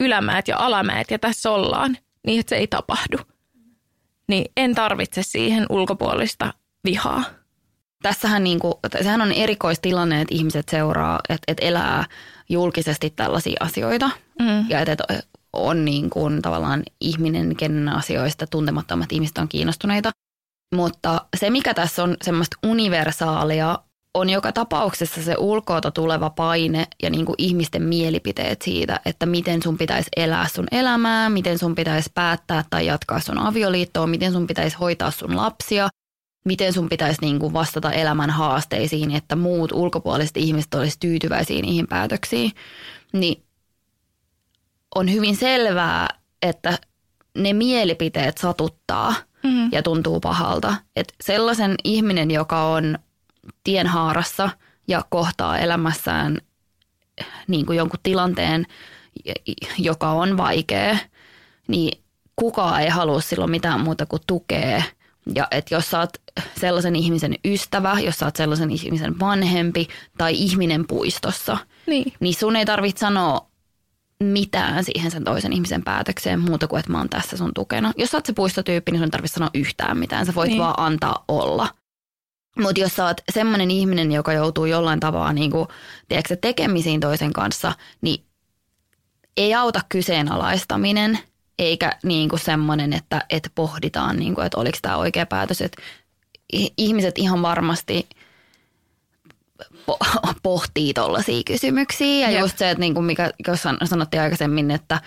ylämäät 0.00 0.48
ja 0.48 0.56
alamäät 0.58 1.10
ja 1.10 1.18
tässä 1.18 1.50
ollaan, 1.50 1.96
niin 2.26 2.40
että 2.40 2.50
se 2.50 2.56
ei 2.56 2.66
tapahdu. 2.66 3.18
Niin 4.28 4.52
en 4.56 4.74
tarvitse 4.74 5.22
siihen 5.22 5.66
ulkopuolista 5.68 6.54
vihaa. 6.84 7.24
Tässähän 8.02 8.44
niin 8.44 8.58
kuin, 8.58 8.74
sehän 9.02 9.22
on 9.22 9.32
erikoistilanne, 9.32 10.20
että 10.20 10.34
ihmiset 10.34 10.68
seuraa, 10.68 11.20
että, 11.28 11.44
että 11.48 11.66
elää 11.66 12.04
julkisesti 12.48 13.10
tällaisia 13.10 13.56
asioita. 13.60 14.10
Mm. 14.40 14.64
Ja 14.68 14.80
että, 14.80 14.92
että 14.92 15.24
on 15.52 15.84
niin 15.84 16.10
kuin 16.10 16.42
tavallaan 16.42 16.82
ihminen, 17.00 17.56
kenen 17.56 17.88
asioista 17.88 18.46
tuntemattomat 18.46 19.12
ihmiset 19.12 19.38
on 19.38 19.48
kiinnostuneita. 19.48 20.10
Mutta 20.74 21.26
se, 21.36 21.50
mikä 21.50 21.74
tässä 21.74 22.02
on 22.02 22.16
semmoista 22.22 22.56
universaalia, 22.66 23.78
on 24.14 24.30
joka 24.30 24.52
tapauksessa 24.52 25.22
se 25.22 25.34
ulkoota 25.38 25.90
tuleva 25.90 26.30
paine 26.30 26.86
ja 27.02 27.10
niin 27.10 27.26
kuin 27.26 27.34
ihmisten 27.38 27.82
mielipiteet 27.82 28.62
siitä, 28.62 29.00
että 29.04 29.26
miten 29.26 29.62
sun 29.62 29.78
pitäisi 29.78 30.08
elää 30.16 30.48
sun 30.48 30.66
elämää, 30.70 31.30
miten 31.30 31.58
sun 31.58 31.74
pitäisi 31.74 32.10
päättää 32.14 32.64
tai 32.70 32.86
jatkaa 32.86 33.20
sun 33.20 33.38
avioliittoa, 33.38 34.06
miten 34.06 34.32
sun 34.32 34.46
pitäisi 34.46 34.76
hoitaa 34.76 35.10
sun 35.10 35.36
lapsia, 35.36 35.88
miten 36.44 36.72
sun 36.72 36.88
pitäisi 36.88 37.20
niin 37.20 37.38
kuin 37.38 37.52
vastata 37.52 37.92
elämän 37.92 38.30
haasteisiin, 38.30 39.10
että 39.10 39.36
muut 39.36 39.72
ulkopuoliset 39.72 40.36
ihmiset 40.36 40.74
olisi 40.74 40.96
tyytyväisiä 41.00 41.62
niihin 41.62 41.86
päätöksiin, 41.86 42.52
niin 43.12 43.42
on 44.94 45.12
hyvin 45.12 45.36
selvää, 45.36 46.08
että 46.42 46.78
ne 47.34 47.52
mielipiteet 47.52 48.38
satuttaa– 48.38 49.14
mm-hmm. 49.42 49.68
ja 49.72 49.82
tuntuu 49.82 50.20
pahalta. 50.20 50.74
Et 50.96 51.14
sellaisen 51.20 51.74
ihminen, 51.84 52.30
joka 52.30 52.62
on 52.62 52.98
tienhaarassa 53.64 54.50
ja 54.88 55.04
kohtaa 55.10 55.58
elämässään 55.58 56.38
niin 57.48 57.66
kuin 57.66 57.78
jonkun 57.78 58.00
tilanteen, 58.02 58.66
joka 59.78 60.10
on 60.10 60.36
vaikea, 60.36 60.98
niin 61.68 62.02
kukaan 62.36 62.82
ei 62.82 62.88
halua 62.88 63.20
silloin 63.20 63.50
mitään 63.50 63.80
muuta 63.80 64.06
kuin 64.06 64.22
tukea. 64.26 64.82
Ja 65.34 65.48
että 65.50 65.74
jos 65.74 65.90
sä 65.90 65.98
oot 65.98 66.10
sellaisen 66.60 66.96
ihmisen 66.96 67.34
ystävä, 67.44 68.00
jos 68.00 68.18
sä 68.18 68.26
oot 68.26 68.36
sellaisen 68.36 68.70
ihmisen 68.70 69.18
vanhempi 69.20 69.88
tai 70.18 70.34
ihminen 70.34 70.86
puistossa, 70.86 71.58
niin, 71.86 72.12
niin 72.20 72.34
sun 72.34 72.56
ei 72.56 72.64
tarvitse 72.64 73.00
sanoa 73.00 73.50
mitään 74.22 74.84
siihen 74.84 75.10
sen 75.10 75.24
toisen 75.24 75.52
ihmisen 75.52 75.82
päätökseen 75.82 76.40
muuta 76.40 76.68
kuin, 76.68 76.80
että 76.80 76.92
mä 76.92 76.98
oon 76.98 77.08
tässä 77.08 77.36
sun 77.36 77.54
tukena. 77.54 77.92
Jos 77.96 78.10
sä 78.10 78.16
oot 78.16 78.26
se 78.26 78.32
puistotyyppi, 78.32 78.92
niin 78.92 78.98
sun 78.98 79.06
ei 79.06 79.10
tarvitse 79.10 79.34
sanoa 79.34 79.50
yhtään 79.54 79.98
mitään. 79.98 80.26
Sä 80.26 80.34
voit 80.34 80.48
niin. 80.48 80.60
vaan 80.60 80.74
antaa 80.76 81.24
olla. 81.28 81.68
Mutta 82.58 82.80
jos 82.80 82.96
sä 82.96 83.04
oot 83.04 83.20
semmoinen 83.32 83.70
ihminen, 83.70 84.12
joka 84.12 84.32
joutuu 84.32 84.64
jollain 84.64 85.00
tavalla 85.00 85.32
niin 85.32 85.50
kuin, 85.50 85.68
tiedätkö, 86.08 86.36
tekemisiin 86.36 87.00
toisen 87.00 87.32
kanssa, 87.32 87.72
niin 88.00 88.24
ei 89.36 89.54
auta 89.54 89.80
kyseenalaistaminen 89.88 91.18
eikä 91.60 91.92
niin 92.02 92.28
kuin 92.28 92.40
semmoinen, 92.40 92.92
että, 92.92 93.24
että 93.30 93.50
pohditaan, 93.54 94.16
niin 94.16 94.34
kuin, 94.34 94.46
että 94.46 94.60
oliko 94.60 94.78
tämä 94.82 94.96
oikea 94.96 95.26
päätös. 95.26 95.60
Että 95.60 95.82
ihmiset 96.76 97.18
ihan 97.18 97.42
varmasti– 97.42 98.06
po- 99.86 99.98
pohtii 100.42 100.94
tuollaisia 100.94 101.42
kysymyksiä. 101.46 102.26
Ja 102.26 102.30
Jep. 102.30 102.40
just 102.40 102.58
se, 102.58 102.70
että 102.70 102.80
niin 102.80 102.94
kuin 102.94 103.04
mikä 103.04 103.30
jos 103.48 103.62
sanottiin 103.84 104.20
aikaisemmin, 104.20 104.70
että 104.70 105.00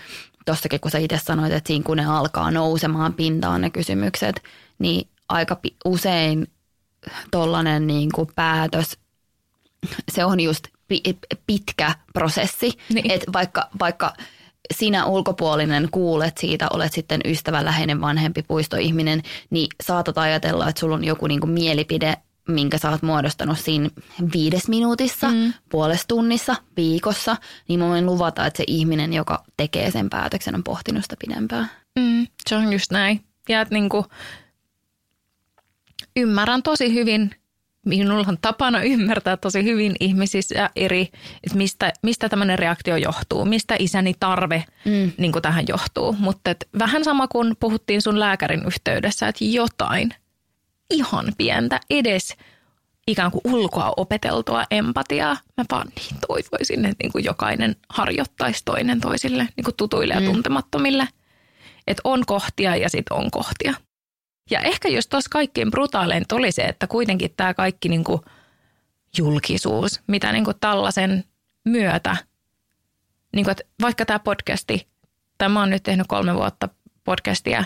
tuossakin 0.46 0.80
kun 0.80 0.90
sä 0.90 0.98
itse 0.98 1.18
sanoit, 1.18 1.52
että 1.52 1.68
siinä 1.68 1.84
kun 1.84 1.96
ne 1.96 2.06
alkaa 2.06 2.50
nousemaan 2.50 3.14
pintaan 3.14 3.60
ne 3.60 3.70
kysymykset, 3.70 4.42
niin 4.78 5.08
aika 5.28 5.60
usein 5.84 6.46
tollainen 7.30 7.86
niin 7.86 8.12
kuin 8.12 8.28
päätös, 8.34 8.98
se 10.12 10.24
on 10.24 10.40
just 10.40 10.64
pitkä 11.46 11.94
prosessi. 12.12 12.72
Niin. 12.88 13.10
Että 13.10 13.32
vaikka, 13.32 13.68
vaikka 13.80 14.12
sinä 14.74 15.06
ulkopuolinen 15.06 15.88
kuulet 15.90 16.38
siitä, 16.38 16.66
olet 16.72 16.92
sitten 16.92 17.20
ystävä, 17.24 17.64
läheinen, 17.64 18.00
vanhempi, 18.00 18.42
puistoihminen, 18.42 19.22
niin 19.50 19.68
saatat 19.82 20.18
ajatella, 20.18 20.68
että 20.68 20.80
sulla 20.80 20.94
on 20.94 21.04
joku 21.04 21.26
niin 21.26 21.40
kuin 21.40 21.50
mielipide 21.50 22.16
minkä 22.48 22.78
sä 22.78 22.90
oot 22.90 23.02
muodostanut 23.02 23.58
siinä 23.58 23.90
viides 24.34 24.68
minuutissa, 24.68 25.30
mm. 25.30 25.52
puolessa 25.68 26.08
tunnissa, 26.08 26.56
viikossa, 26.76 27.36
niin 27.68 27.80
mä 27.80 27.88
voin 27.88 28.06
luvata, 28.06 28.46
että 28.46 28.56
se 28.56 28.64
ihminen, 28.66 29.12
joka 29.12 29.44
tekee 29.56 29.90
sen 29.90 30.10
päätöksen, 30.10 30.54
on 30.54 30.64
pohtinut 30.64 31.02
sitä 31.02 31.16
pidempään. 31.26 31.70
Mm, 31.98 32.26
se 32.48 32.56
on 32.56 32.72
just 32.72 32.90
näin. 32.90 33.24
Ja 33.48 33.60
että 33.60 33.74
niinku, 33.74 34.06
ymmärrän 36.16 36.62
tosi 36.62 36.94
hyvin, 36.94 37.30
minulla 37.84 38.24
on 38.28 38.38
tapana 38.40 38.82
ymmärtää 38.82 39.36
tosi 39.36 39.64
hyvin 39.64 39.96
ihmisissä 40.00 40.70
eri, 40.76 41.02
että 41.44 41.58
mistä, 41.58 41.92
mistä 42.02 42.28
tämmöinen 42.28 42.58
reaktio 42.58 42.96
johtuu, 42.96 43.44
mistä 43.44 43.76
isäni 43.78 44.14
tarve 44.20 44.64
mm. 44.84 45.12
niin 45.18 45.32
tähän 45.42 45.64
johtuu. 45.68 46.16
Mutta 46.18 46.54
vähän 46.78 47.04
sama 47.04 47.28
kuin 47.28 47.56
puhuttiin 47.60 48.02
sun 48.02 48.20
lääkärin 48.20 48.66
yhteydessä, 48.66 49.28
että 49.28 49.44
jotain– 49.44 50.14
ihan 50.90 51.32
pientä 51.38 51.80
edes 51.90 52.36
ikään 53.06 53.30
kuin 53.30 53.40
ulkoa 53.44 53.92
opeteltua 53.96 54.64
empatiaa. 54.70 55.36
Mä 55.56 55.64
vaan 55.70 55.88
niin 55.96 56.16
toivoisin, 56.28 56.84
että 56.84 56.96
niin 57.02 57.12
kuin 57.12 57.24
jokainen 57.24 57.76
harjoittaisi 57.88 58.62
toinen 58.64 59.00
toisille 59.00 59.48
niin 59.56 59.64
kuin 59.64 59.76
tutuille 59.76 60.14
ja 60.14 60.20
mm. 60.20 60.26
tuntemattomille. 60.26 61.08
Että 61.86 62.00
on 62.04 62.26
kohtia 62.26 62.76
ja 62.76 62.88
sitten 62.88 63.16
on 63.16 63.30
kohtia. 63.30 63.74
Ja 64.50 64.60
ehkä 64.60 64.88
jos 64.88 65.06
tuossa 65.06 65.30
kaikkein 65.30 65.70
brutaaleinta 65.70 66.36
oli 66.36 66.52
se, 66.52 66.62
että 66.62 66.86
kuitenkin 66.86 67.34
tämä 67.36 67.54
kaikki 67.54 67.88
niin 67.88 68.04
kuin 68.04 68.20
julkisuus, 69.18 70.00
mitä 70.06 70.32
niin 70.32 70.44
kuin 70.44 70.56
tällaisen 70.60 71.24
myötä, 71.64 72.16
niin 73.36 73.44
kuin, 73.44 73.52
että 73.52 73.64
vaikka 73.80 74.06
tämä 74.06 74.18
podcasti, 74.18 74.88
tämä 75.38 75.62
on 75.62 75.70
nyt 75.70 75.82
tehnyt 75.82 76.06
kolme 76.06 76.34
vuotta 76.34 76.68
podcastia 77.04 77.64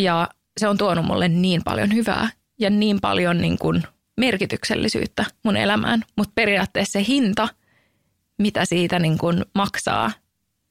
ja 0.00 0.28
se 0.60 0.68
on 0.68 0.78
tuonut 0.78 1.04
mulle 1.04 1.28
niin 1.28 1.60
paljon 1.64 1.94
hyvää 1.94 2.28
ja 2.58 2.70
niin 2.70 3.00
paljon 3.00 3.40
niin 3.40 3.58
kuin 3.58 3.82
merkityksellisyyttä 4.16 5.24
mun 5.42 5.56
elämään, 5.56 6.04
mutta 6.16 6.32
periaatteessa 6.34 6.92
se 6.92 7.04
hinta, 7.08 7.48
mitä 8.38 8.64
siitä 8.64 8.98
niin 8.98 9.18
kuin 9.18 9.44
maksaa, 9.54 10.10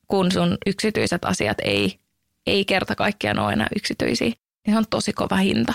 kun 0.07 0.31
sun 0.31 0.57
yksityiset 0.65 1.25
asiat 1.25 1.57
ei, 1.63 1.99
ei 2.47 2.65
kerta 2.65 2.95
kaikkiaan 2.95 3.39
ole 3.39 3.53
enää 3.53 3.67
yksityisiä, 3.75 4.31
niin 4.67 4.73
se 4.73 4.77
on 4.77 4.85
tosi 4.89 5.13
kova 5.13 5.35
hinta. 5.35 5.73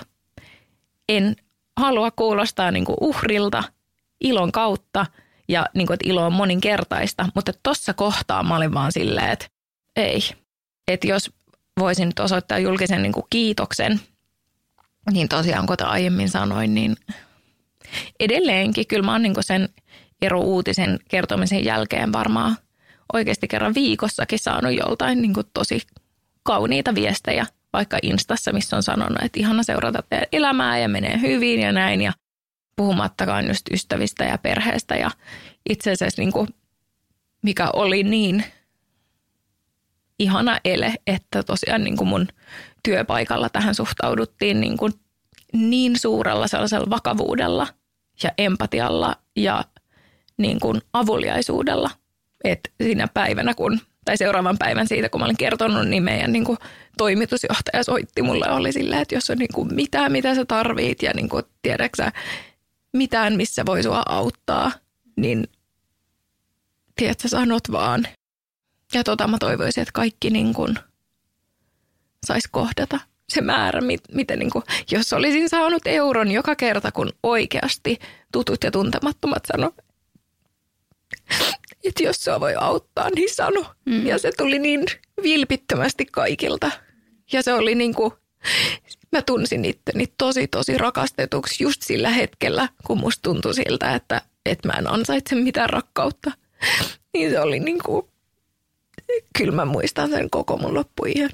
En 1.08 1.36
halua 1.76 2.10
kuulostaa 2.10 2.70
niin 2.70 2.84
kuin 2.84 2.96
uhrilta 3.00 3.64
ilon 4.20 4.52
kautta 4.52 5.06
ja 5.48 5.66
niin 5.74 5.86
kuin, 5.86 5.94
että 5.94 6.08
ilo 6.08 6.26
on 6.26 6.32
moninkertaista, 6.32 7.28
mutta 7.34 7.52
tuossa 7.62 7.94
kohtaa 7.94 8.42
mä 8.42 8.56
olin 8.56 8.74
vaan 8.74 8.92
silleen, 8.92 9.30
että 9.30 9.46
ei. 9.96 10.20
Että 10.88 11.06
jos 11.06 11.30
voisin 11.78 12.06
nyt 12.06 12.18
osoittaa 12.18 12.58
julkisen 12.58 13.02
niin 13.02 13.12
kuin 13.12 13.26
kiitoksen, 13.30 14.00
niin 15.12 15.28
tosiaan 15.28 15.66
kuten 15.66 15.86
aiemmin 15.86 16.30
sanoin, 16.30 16.74
niin 16.74 16.96
edelleenkin 18.20 18.86
kyllä 18.86 19.04
mä 19.04 19.12
oon 19.12 19.22
niin 19.22 19.34
sen 19.40 19.68
ero-uutisen 20.22 20.98
kertomisen 21.08 21.64
jälkeen 21.64 22.12
varmaan 22.12 22.56
oikeasti 23.12 23.48
kerran 23.48 23.74
viikossakin 23.74 24.38
saanut 24.38 24.72
joltain 24.72 25.22
niin 25.22 25.34
tosi 25.54 25.80
kauniita 26.42 26.94
viestejä, 26.94 27.46
vaikka 27.72 27.98
Instassa, 28.02 28.52
missä 28.52 28.76
on 28.76 28.82
sanonut, 28.82 29.22
että 29.22 29.40
ihana 29.40 29.62
seurata 29.62 30.02
teidän 30.08 30.28
elämää 30.32 30.78
ja 30.78 30.88
menee 30.88 31.20
hyvin 31.20 31.60
ja 31.60 31.72
näin. 31.72 32.00
Ja 32.00 32.12
puhumattakaan 32.76 33.48
just 33.48 33.62
ystävistä 33.72 34.24
ja 34.24 34.38
perheestä 34.38 34.96
ja 34.96 35.10
itse 35.68 35.90
asiassa 35.90 36.22
niin 36.22 36.32
kuin, 36.32 36.48
mikä 37.42 37.70
oli 37.72 38.02
niin 38.02 38.44
ihana 40.18 40.60
ele, 40.64 40.94
että 41.06 41.42
tosiaan 41.42 41.84
niin 41.84 41.96
kuin 41.96 42.08
mun 42.08 42.28
työpaikalla 42.82 43.48
tähän 43.48 43.74
suhtauduttiin 43.74 44.60
niin, 44.60 44.76
kuin 44.76 44.92
niin 45.52 45.98
suurella 45.98 46.46
sellaisella 46.46 46.90
vakavuudella 46.90 47.66
ja 48.22 48.30
empatialla 48.38 49.16
ja 49.36 49.64
niin 50.36 50.60
kuin 50.60 50.82
avuliaisuudella, 50.92 51.90
että 52.44 52.70
siinä 52.82 53.08
päivänä, 53.14 53.54
kun, 53.54 53.80
tai 54.04 54.16
seuraavan 54.16 54.58
päivän 54.58 54.88
siitä, 54.88 55.08
kun 55.08 55.20
mä 55.20 55.24
olin 55.24 55.36
kertonut, 55.36 55.88
niin 55.88 56.02
meidän 56.02 56.32
niin 56.32 56.44
kuin 56.44 56.58
toimitusjohtaja 56.98 57.84
soitti 57.84 58.22
mulle 58.22 58.50
oli 58.50 58.72
silleen, 58.72 59.02
että 59.02 59.14
jos 59.14 59.30
on 59.30 59.38
niin 59.38 59.52
kuin 59.54 59.74
mitään, 59.74 60.12
mitä 60.12 60.34
sä 60.34 60.44
tarvit 60.44 61.02
ja 61.02 61.12
niin 61.14 61.28
kuin, 61.28 61.44
tiedätkö 61.62 62.10
mitään, 62.92 63.36
missä 63.36 63.66
voi 63.66 63.82
sua 63.82 64.02
auttaa, 64.06 64.72
niin 65.16 65.48
tiedätkö, 66.96 67.28
sanot 67.28 67.72
vaan. 67.72 68.06
Ja 68.94 69.04
tota 69.04 69.28
mä 69.28 69.38
toivoisin, 69.38 69.82
että 69.82 69.92
kaikki 69.92 70.30
niin 70.30 70.54
kuin 70.54 70.78
sais 72.26 72.44
kohdata 72.50 73.00
se 73.28 73.40
määrä, 73.40 73.80
miten 74.12 74.38
niin 74.38 74.50
kuin, 74.50 74.64
jos 74.90 75.12
olisin 75.12 75.48
saanut 75.48 75.82
euron 75.86 76.30
joka 76.30 76.56
kerta, 76.56 76.92
kun 76.92 77.12
oikeasti 77.22 77.98
tutut 78.32 78.64
ja 78.64 78.70
tuntemattomat 78.70 79.42
sano, 79.46 79.74
että 81.84 82.02
jos 82.02 82.24
se 82.24 82.40
voi 82.40 82.54
auttaa, 82.54 83.10
niin 83.10 83.34
sano. 83.34 83.64
Mm. 83.84 84.06
Ja 84.06 84.18
se 84.18 84.32
tuli 84.36 84.58
niin 84.58 84.86
vilpittömästi 85.22 86.06
kaikilta. 86.06 86.70
Ja 87.32 87.42
se 87.42 87.52
oli 87.52 87.74
niin 87.74 87.94
kuin, 87.94 88.12
mä 89.12 89.22
tunsin 89.22 89.64
itteni 89.64 90.06
tosi 90.18 90.48
tosi 90.48 90.78
rakastetuksi 90.78 91.64
just 91.64 91.82
sillä 91.82 92.10
hetkellä, 92.10 92.68
kun 92.86 92.98
musta 92.98 93.22
tuntui 93.22 93.54
siltä, 93.54 93.94
että, 93.94 94.22
että 94.46 94.68
mä 94.68 94.74
en 94.78 94.90
ansaitse 94.90 95.34
mitään 95.34 95.70
rakkautta. 95.70 96.32
Niin 97.14 97.30
se 97.30 97.40
oli 97.40 97.60
niin 97.60 97.78
kuin, 97.86 98.06
kyllä 99.38 99.52
mä 99.52 99.64
muistan 99.64 100.10
sen 100.10 100.30
koko 100.30 100.56
mun 100.56 100.74
loppuiän. 100.74 101.30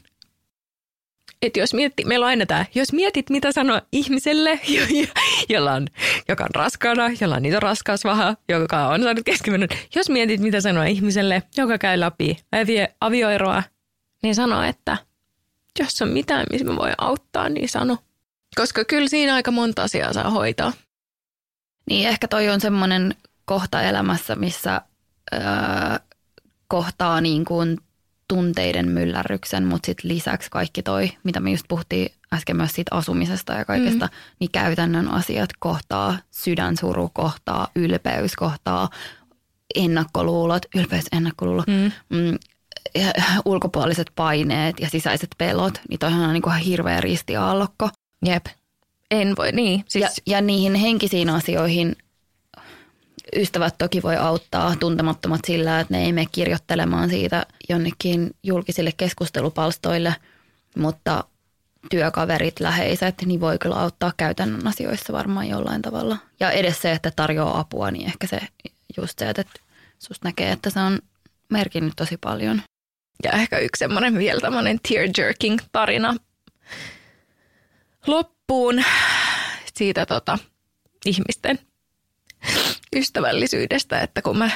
Että 1.43 1.61
jos 1.61 1.75
mietti, 1.75 2.05
meillä 2.05 2.25
on 2.25 2.29
aina 2.29 2.47
tämä, 2.47 2.67
jos 2.75 2.93
mietit 2.93 3.31
mitä 3.31 3.53
sanoa 3.53 3.83
ihmiselle, 3.93 4.61
jolla 5.49 5.73
on, 5.73 5.87
joka 6.29 6.45
on 6.45 6.55
raskaana, 6.55 7.11
jolla 7.21 7.37
on 7.37 7.43
niitä 7.43 7.61
raskausvaha, 7.61 8.37
joka 8.49 8.89
on 8.89 9.03
saanut 9.03 9.25
keskimennön. 9.25 9.69
Jos 9.95 10.11
mietit 10.11 10.41
mitä 10.41 10.61
sanoa 10.61 10.85
ihmiselle, 10.85 11.43
joka 11.57 11.79
käy 11.79 12.01
läpi 12.01 12.39
avioeroa, 13.01 13.63
niin 14.23 14.35
sano, 14.35 14.63
että 14.63 14.97
jos 15.79 16.03
on 16.03 16.09
mitään, 16.09 16.47
missä 16.51 16.67
mä 16.67 16.77
voin 16.77 16.95
auttaa, 16.99 17.49
niin 17.49 17.69
sano. 17.69 17.99
Koska 18.57 18.85
kyllä 18.85 19.09
siinä 19.09 19.35
aika 19.35 19.51
monta 19.51 19.83
asiaa 19.83 20.13
saa 20.13 20.31
hoitaa. 20.31 20.73
Niin 21.91 22.09
ehkä 22.09 22.29
toi 22.29 22.49
on 22.49 22.61
semmoinen 22.61 23.15
kohta 23.45 23.83
elämässä, 23.83 24.37
missä 24.37 24.81
öö, 25.33 25.41
kohtaa 26.69 27.21
niin 27.21 27.45
kuin 27.45 27.79
tunteiden 28.29 28.89
myllärryksen, 28.89 29.65
mutta 29.65 29.87
sitten 29.87 30.11
lisäksi 30.11 30.51
kaikki 30.51 30.83
toi, 30.83 31.11
mitä 31.25 31.41
me 31.41 31.51
just 31.51 31.65
puhuttiin 31.69 32.13
äsken 32.33 32.57
myös 32.57 32.73
siitä 32.73 32.95
asumisesta 32.95 33.53
ja 33.53 33.65
kaikesta, 33.65 34.07
mm. 34.07 34.13
niin 34.39 34.51
käytännön 34.51 35.09
asiat 35.09 35.51
kohtaa, 35.59 36.19
sydänsuru 36.31 37.11
kohtaa, 37.13 37.69
ylpeys 37.77 38.37
kohtaa, 38.37 38.91
ennakkoluulot, 39.75 40.63
ylpeys, 40.75 41.05
ennakkoluulo, 41.13 41.65
mm. 41.67 41.93
Mm, 42.19 42.39
ja 42.95 43.13
ulkopuoliset 43.45 44.13
paineet 44.15 44.81
ja 44.81 44.91
sisäiset 44.91 45.31
pelot, 45.39 45.81
niin 45.89 45.99
toihan 45.99 46.29
on 46.29 46.33
niin 46.33 46.43
kuin 46.43 46.57
hirveä 46.57 47.01
ristiaallokko. 47.01 47.89
Jep. 48.25 48.47
En 49.11 49.37
voi, 49.37 49.53
niin. 49.53 49.85
Siis... 49.89 50.03
Ja, 50.03 50.11
ja 50.27 50.41
niihin 50.41 50.75
henkisiin 50.75 51.31
asioihin 51.31 51.97
ystävät 53.37 53.75
toki 53.79 54.03
voi 54.03 54.17
auttaa 54.17 54.77
tuntemattomat 54.81 55.41
sillä, 55.47 55.81
että 55.81 55.95
ne 55.95 56.05
ei 56.05 56.13
mene 56.13 56.27
kirjoittelemaan 56.33 57.11
siitä 57.11 57.47
jonnekin 57.69 58.31
julkisille 58.43 58.93
keskustelupalstoille, 58.97 60.15
mutta 60.77 61.25
työkaverit, 61.91 62.61
läheiset, 62.61 63.23
niin 63.27 63.41
voi 63.41 63.59
kyllä 63.59 63.77
auttaa 63.77 64.13
käytännön 64.17 64.67
asioissa 64.67 65.13
varmaan 65.13 65.49
jollain 65.49 65.83
tavalla. 65.83 66.17
Ja 66.41 66.51
edes 66.51 66.83
se, 66.83 66.93
että 66.93 67.13
tarjoaa 67.17 67.59
apua, 67.59 67.91
niin 67.91 68.07
ehkä 68.07 68.27
se 68.27 68.41
just 68.97 69.19
se, 69.19 69.31
että 69.31 69.45
susta 69.99 70.29
näkee, 70.29 70.53
että 70.53 70.71
se 70.71 70.81
on 70.81 70.99
merkinnyt 71.49 71.93
tosi 71.97 72.17
paljon. 72.17 72.63
Ja 73.25 73.31
ehkä 73.31 73.59
yksi 73.59 73.79
semmoinen 73.79 74.19
vielä 74.19 74.41
tämmöinen 74.41 74.81
tear-jerking 74.89 75.59
tarina 75.73 76.17
loppuun 78.07 78.85
siitä 79.75 80.07
tota, 80.07 80.39
ihmisten 81.05 81.59
ystävällisyydestä, 82.97 84.01
että 84.01 84.23
kun 84.23 84.39
mä 84.39 84.51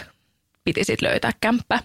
piti 0.65 0.85
sit 0.85 1.03
löytää 1.03 1.31
kämppä 1.41 1.79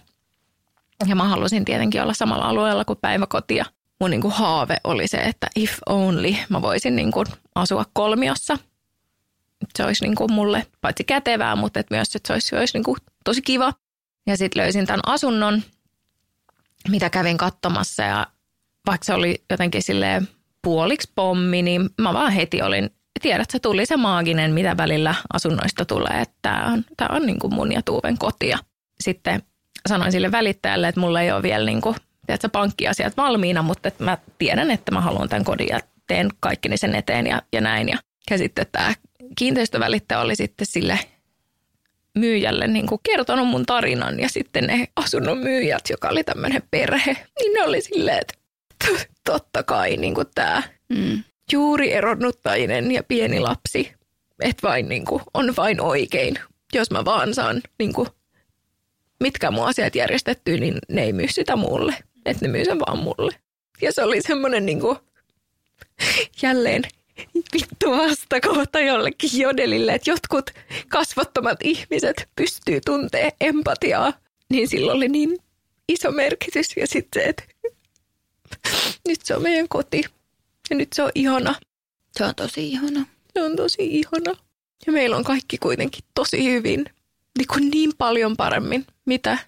ja 1.06 1.16
mä 1.16 1.24
halusin 1.24 1.64
tietenkin 1.64 2.02
olla 2.02 2.14
samalla 2.14 2.44
alueella 2.44 2.84
kuin 2.84 2.98
päiväkoti 3.02 3.56
ja 3.56 3.64
mun 4.00 4.10
niin 4.10 4.20
kuin 4.20 4.34
haave 4.34 4.76
oli 4.84 5.08
se, 5.08 5.16
että 5.16 5.46
if 5.56 5.78
only 5.86 6.34
mä 6.48 6.62
voisin 6.62 6.96
niin 6.96 7.12
kuin 7.12 7.26
asua 7.54 7.84
kolmiossa. 7.92 8.58
Se 9.76 9.84
olisi 9.84 10.04
niin 10.04 10.14
kuin 10.14 10.32
mulle 10.32 10.66
paitsi 10.80 11.04
kätevää, 11.04 11.56
mutta 11.56 11.80
että 11.80 11.94
myös 11.94 12.16
että 12.16 12.26
se 12.26 12.32
olisi, 12.32 12.56
olisi 12.56 12.78
niin 12.78 12.84
kuin 12.84 12.96
tosi 13.24 13.42
kiva. 13.42 13.72
Ja 14.26 14.36
sitten 14.36 14.62
löysin 14.62 14.86
tämän 14.86 15.00
asunnon, 15.06 15.62
mitä 16.88 17.10
kävin 17.10 17.36
katsomassa 17.36 18.02
ja 18.02 18.26
vaikka 18.86 19.04
se 19.04 19.14
oli 19.14 19.44
jotenkin 19.50 19.82
silleen 19.82 20.28
puoliksi 20.62 21.12
pommi, 21.14 21.62
niin 21.62 21.90
mä 22.00 22.14
vaan 22.14 22.32
heti 22.32 22.62
olin 22.62 22.90
tiedät, 23.18 23.50
se 23.50 23.58
tuli 23.58 23.86
se 23.86 23.96
maaginen, 23.96 24.54
mitä 24.54 24.76
välillä 24.76 25.14
asunnoista 25.32 25.84
tulee, 25.84 26.20
että 26.20 26.36
tämä 26.42 26.66
on, 26.72 26.84
tämä 26.96 27.16
on 27.16 27.26
niin 27.26 27.38
kuin 27.38 27.54
mun 27.54 27.72
ja 27.72 27.82
Tuuven 27.82 28.18
kotia. 28.18 28.58
Sitten 29.00 29.42
sanoin 29.88 30.12
sille 30.12 30.32
välittäjälle, 30.32 30.88
että 30.88 31.00
mulla 31.00 31.20
ei 31.20 31.32
ole 31.32 31.42
vielä 31.42 31.66
niin 31.66 31.80
kuin, 31.80 31.96
tiedätkö, 32.26 32.48
pankkiasiat 32.48 33.16
valmiina, 33.16 33.62
mutta 33.62 33.88
että 33.88 34.04
mä 34.04 34.18
tiedän, 34.38 34.70
että 34.70 34.92
mä 34.92 35.00
haluan 35.00 35.28
tämän 35.28 35.44
kodin 35.44 35.68
ja 35.68 35.80
teen 36.06 36.28
kaikki 36.40 36.76
sen 36.76 36.94
eteen 36.94 37.26
ja, 37.26 37.42
ja 37.52 37.60
näin. 37.60 37.88
Ja, 37.88 37.98
ja 38.30 38.38
sitten 38.38 38.66
tämä 38.72 38.94
kiinteistövälittäjä 39.38 40.20
oli 40.20 40.36
sitten 40.36 40.66
sille 40.66 40.98
myyjälle 42.14 42.66
niin 42.66 42.86
kuin 42.86 43.00
kertonut 43.02 43.48
mun 43.48 43.66
tarinan 43.66 44.20
ja 44.20 44.28
sitten 44.28 44.64
ne 44.64 44.88
asunnon 44.96 45.38
myyjät, 45.38 45.82
joka 45.90 46.08
oli 46.08 46.24
tämmöinen 46.24 46.62
perhe, 46.70 47.16
niin 47.40 47.52
ne 47.52 47.62
oli 47.62 47.80
silleen, 47.80 48.18
että 48.18 48.34
totta 49.24 49.62
kai 49.62 49.96
niin 49.96 50.14
kuin 50.14 50.26
tämä 50.34 50.62
mm 50.88 51.22
juuri 51.52 51.92
eronnut 51.92 52.40
ja 52.92 53.02
pieni 53.02 53.40
lapsi, 53.40 53.92
että 54.40 54.68
vain 54.68 54.88
niin 54.88 55.04
kuin, 55.04 55.22
on 55.34 55.56
vain 55.56 55.80
oikein, 55.80 56.38
jos 56.74 56.90
mä 56.90 57.04
vaan 57.04 57.34
saan 57.34 57.62
niin 57.78 57.92
kuin, 57.92 58.08
mitkä 59.20 59.50
mun 59.50 59.66
asiat 59.66 59.94
järjestettyä, 59.94 60.56
niin 60.56 60.78
ne 60.88 61.02
ei 61.02 61.12
myy 61.12 61.28
sitä 61.28 61.56
mulle, 61.56 61.94
että 62.24 62.44
ne 62.44 62.52
myy 62.52 62.64
sen 62.64 62.80
vaan 62.80 62.98
mulle. 62.98 63.34
Ja 63.80 63.92
se 63.92 64.02
oli 64.02 64.22
semmoinen 64.22 64.66
niin 64.66 64.80
kuin, 64.80 64.98
jälleen 66.42 66.82
vittu 67.54 67.90
vastakohta 67.90 68.80
jollekin 68.80 69.30
jodelille, 69.40 69.92
että 69.94 70.10
jotkut 70.10 70.50
kasvottomat 70.88 71.58
ihmiset 71.62 72.28
pystyy 72.36 72.80
tuntee 72.84 73.32
empatiaa, 73.40 74.12
niin 74.50 74.68
sillä 74.68 74.92
oli 74.92 75.08
niin 75.08 75.38
iso 75.88 76.12
merkitys. 76.12 76.76
Ja 76.76 76.86
sitten 76.86 77.22
se, 77.22 77.28
että 77.28 77.42
nyt 79.08 79.20
se 79.24 79.36
on 79.36 79.42
meidän 79.42 79.68
koti. 79.68 80.04
Ja 80.70 80.76
nyt 80.76 80.88
se 80.92 81.02
on 81.02 81.10
ihana. 81.14 81.54
Se 82.12 82.24
on 82.24 82.34
tosi 82.34 82.68
ihana. 82.68 83.06
Se 83.34 83.42
on 83.42 83.56
tosi 83.56 83.76
ihana. 83.80 84.32
Ja 84.86 84.92
meillä 84.92 85.16
on 85.16 85.24
kaikki 85.24 85.58
kuitenkin 85.58 86.04
tosi 86.14 86.44
hyvin, 86.44 86.84
niin, 87.38 87.48
kuin 87.48 87.70
niin 87.70 87.92
paljon 87.98 88.36
paremmin, 88.36 88.86
mitä 89.04 89.38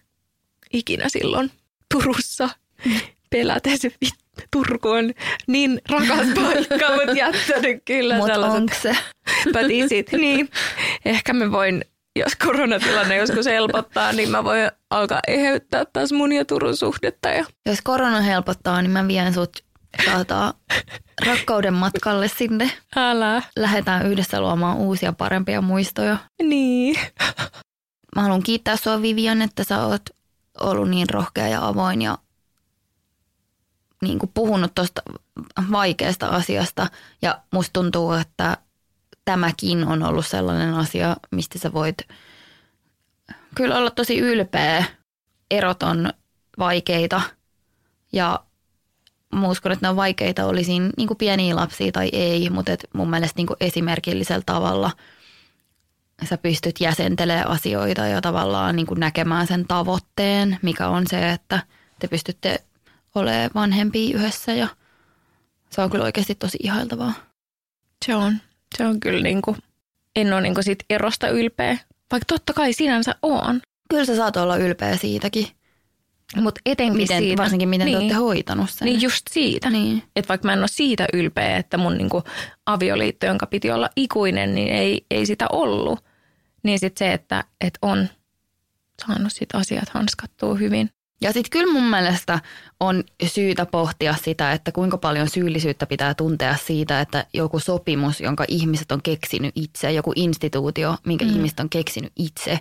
ikinä 0.73 1.09
silloin 1.09 1.51
Turussa 1.95 2.49
pelätesi. 3.31 3.95
Turku 4.51 4.89
on 4.89 5.15
niin 5.47 5.81
rakas 5.91 6.27
paikka, 6.35 6.91
mutta 6.97 7.13
jättänyt 7.17 7.83
kyllä 7.85 8.17
Mutta 8.17 8.33
sellaiset 8.33 8.61
onko 8.61 8.75
se? 8.83 8.97
pätisit. 9.53 10.13
Niin, 10.13 10.49
ehkä 11.05 11.33
me 11.33 11.53
voin, 11.53 11.85
jos 12.17 12.37
koronatilanne 12.37 13.17
joskus 13.17 13.47
helpottaa, 13.47 14.13
niin 14.13 14.31
mä 14.31 14.45
voin 14.45 14.71
alkaa 14.91 15.21
eheyttää 15.29 15.85
taas 15.85 16.13
mun 16.13 16.33
ja 16.33 16.45
Turun 16.45 16.77
suhdetta. 16.77 17.29
Ja 17.29 17.45
Jos 17.67 17.79
korona 17.83 18.21
helpottaa, 18.21 18.83
niin 18.83 18.91
mä 18.91 19.09
vien 19.09 19.35
sut 19.35 19.65
tota, 20.05 20.55
rakkauden 21.27 21.75
matkalle 21.75 22.29
sinne. 22.29 22.71
älä. 22.97 23.43
Lähdetään 23.57 24.07
yhdessä 24.07 24.41
luomaan 24.41 24.77
uusia 24.77 25.12
parempia 25.12 25.61
muistoja. 25.61 26.17
Niin. 26.43 26.97
Mä 28.17 28.23
haluan 28.23 28.43
kiittää 28.43 28.77
sua 28.77 29.03
Vivian, 29.03 29.43
että 29.43 29.65
sä 29.65 29.87
oot 29.87 30.03
ollut 30.61 30.91
niin 30.91 31.11
rohkea 31.11 31.49
ja 31.49 31.67
avoin 31.67 32.03
ja 32.03 32.19
niin 34.03 34.19
kuin 34.19 34.31
puhunut 34.35 34.75
tuosta 34.75 35.03
vaikeasta 35.71 36.27
asiasta. 36.27 36.87
Ja 37.23 37.41
musta 37.53 37.73
tuntuu, 37.73 38.12
että 38.12 38.57
tämäkin 39.25 39.87
on 39.87 40.03
ollut 40.03 40.27
sellainen 40.27 40.75
asia, 40.75 41.17
mistä 41.31 41.59
sä 41.59 41.73
voit 41.73 41.97
kyllä 43.55 43.77
olla 43.77 43.91
tosi 43.91 44.19
ylpeä. 44.19 44.85
Erot 45.51 45.83
on 45.83 46.12
vaikeita 46.59 47.21
ja 48.12 48.45
mä 49.32 49.48
uskon, 49.48 49.73
että 49.73 49.86
ne 49.86 49.90
on 49.90 49.97
vaikeita, 49.97 50.47
oli 50.47 50.65
siinä 50.65 50.90
niin 50.97 51.09
kuin 51.09 51.19
pieniä 51.19 51.57
lapsia 51.57 51.93
tai 51.93 52.09
ei, 52.12 52.51
mutta 52.51 52.73
et 52.73 52.86
mun 52.94 53.11
mielestä 53.11 53.39
niin 53.39 53.47
kuin 53.47 53.57
esimerkillisellä 53.61 54.43
tavalla 54.47 54.90
sä 56.28 56.39
pystyt 56.39 56.81
jäsentelemään 56.81 57.48
asioita 57.48 58.07
ja 58.07 58.20
tavallaan 58.20 58.77
niin 58.77 58.86
kuin 58.86 59.01
näkemään 59.01 59.47
sen 59.47 59.66
tavoitteen, 59.69 60.59
mikä 60.62 60.89
on 60.89 61.07
se, 61.07 61.31
että 61.31 61.62
te 61.98 62.09
pystytte 62.09 62.65
olemaan 63.15 63.51
vanhempia 63.55 64.16
yhdessä 64.16 64.52
ja 64.52 64.69
se 65.70 65.81
on 65.81 65.90
kyllä 65.90 66.05
oikeasti 66.05 66.35
tosi 66.35 66.59
ihailtavaa. 66.62 67.12
Se 68.07 68.15
on. 68.15 68.39
Se 68.77 68.86
on 68.86 69.01
kyllä 69.01 69.23
niinku, 69.23 69.57
en 70.16 70.32
ole 70.32 70.40
niinku 70.40 70.62
siitä 70.62 70.85
erosta 70.90 71.28
ylpeä. 71.28 71.78
Vaikka 72.12 72.24
totta 72.27 72.52
kai 72.52 72.73
sinänsä 72.73 73.15
on. 73.23 73.61
Kyllä 73.90 74.05
sä 74.05 74.16
saat 74.16 74.36
olla 74.36 74.57
ylpeä 74.57 74.97
siitäkin, 74.97 75.47
Mutta 76.36 76.61
etenkin 76.66 76.97
miten, 76.97 77.23
siitä. 77.23 77.43
varsinkin 77.43 77.69
miten 77.69 77.86
niin. 77.86 77.98
te 77.98 78.02
olette 78.02 78.15
hoitanut 78.15 78.70
sen. 78.70 78.86
Niin 78.86 79.02
just 79.02 79.23
siitä. 79.31 79.70
Niin. 79.70 80.02
Että 80.16 80.28
vaikka 80.28 80.48
mä 80.48 80.52
en 80.52 80.59
ole 80.59 80.69
siitä 80.69 81.07
ylpeä, 81.12 81.57
että 81.57 81.77
mun 81.77 81.98
niinku 81.98 82.23
avioliitto, 82.66 83.27
jonka 83.27 83.47
piti 83.47 83.70
olla 83.70 83.90
ikuinen, 83.97 84.55
niin 84.55 84.69
ei, 84.69 85.07
ei 85.11 85.27
sitä 85.27 85.47
ollut. 85.52 86.05
Niin 86.62 86.78
sitten 86.78 87.07
se, 87.07 87.12
että 87.12 87.44
et 87.61 87.78
on 87.82 88.09
saanut 89.07 89.32
sit 89.32 89.55
asiat 89.55 89.89
hanskattua 89.89 90.55
hyvin. 90.55 90.90
Ja 91.23 91.32
sitten 91.32 91.51
kyllä 91.51 91.73
mun 91.73 91.90
mielestä 91.90 92.40
on 92.81 93.05
syytä 93.27 93.66
pohtia 93.66 94.15
sitä, 94.24 94.52
että 94.52 94.73
kuinka 94.73 94.98
paljon 94.98 95.28
syyllisyyttä 95.28 95.86
pitää 95.86 96.15
tuntea 96.15 96.57
siitä, 96.66 97.01
että 97.01 97.27
joku 97.35 97.59
sopimus, 97.59 98.20
jonka 98.20 98.44
ihmiset 98.48 98.93
on 98.93 99.02
keksinyt 99.02 99.52
itse, 99.55 99.93
joku 99.93 100.12
instituutio, 100.16 100.97
minkä 101.07 101.24
mm. 101.24 101.31
ihmiset 101.31 101.61
on 101.61 101.70
keksinyt 101.70 102.12
itse, 102.16 102.59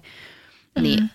niin 0.81 0.99
Mm. 0.99 1.09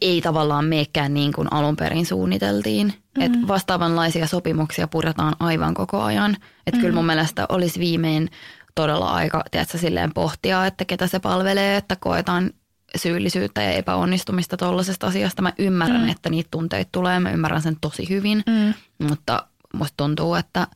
Ei 0.00 0.20
tavallaan 0.20 0.64
meekään 0.64 1.14
niin 1.14 1.32
kuin 1.32 1.52
alun 1.52 1.76
perin 1.76 2.06
suunniteltiin. 2.06 2.94
Mm. 3.18 3.22
Et 3.22 3.32
vastaavanlaisia 3.48 4.26
sopimuksia 4.26 4.88
puretaan 4.88 5.34
aivan 5.40 5.74
koko 5.74 6.02
ajan. 6.02 6.36
Että 6.66 6.78
mm. 6.78 6.80
kyllä 6.80 6.94
mun 6.94 7.06
mielestä 7.06 7.46
olisi 7.48 7.80
viimein 7.80 8.30
todella 8.74 9.10
aika 9.10 9.44
tiedätkö, 9.50 9.78
silleen 9.78 10.14
pohtia, 10.14 10.66
että 10.66 10.84
ketä 10.84 11.06
se 11.06 11.18
palvelee, 11.18 11.76
että 11.76 11.96
koetaan 11.96 12.50
syyllisyyttä 12.96 13.62
ja 13.62 13.70
epäonnistumista 13.70 14.56
tuollaisesta 14.56 15.06
asiasta. 15.06 15.42
Mä 15.42 15.52
ymmärrän, 15.58 16.02
mm. 16.02 16.08
että 16.08 16.30
niitä 16.30 16.48
tunteita 16.50 16.88
tulee, 16.92 17.20
mä 17.20 17.30
ymmärrän 17.30 17.62
sen 17.62 17.76
tosi 17.80 18.08
hyvin, 18.08 18.42
Mm. 18.46 18.74
mutta 19.08 19.46
musta 19.74 19.94
tuntuu, 19.96 20.34
että 20.34 20.66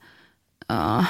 uh, 0.73 1.05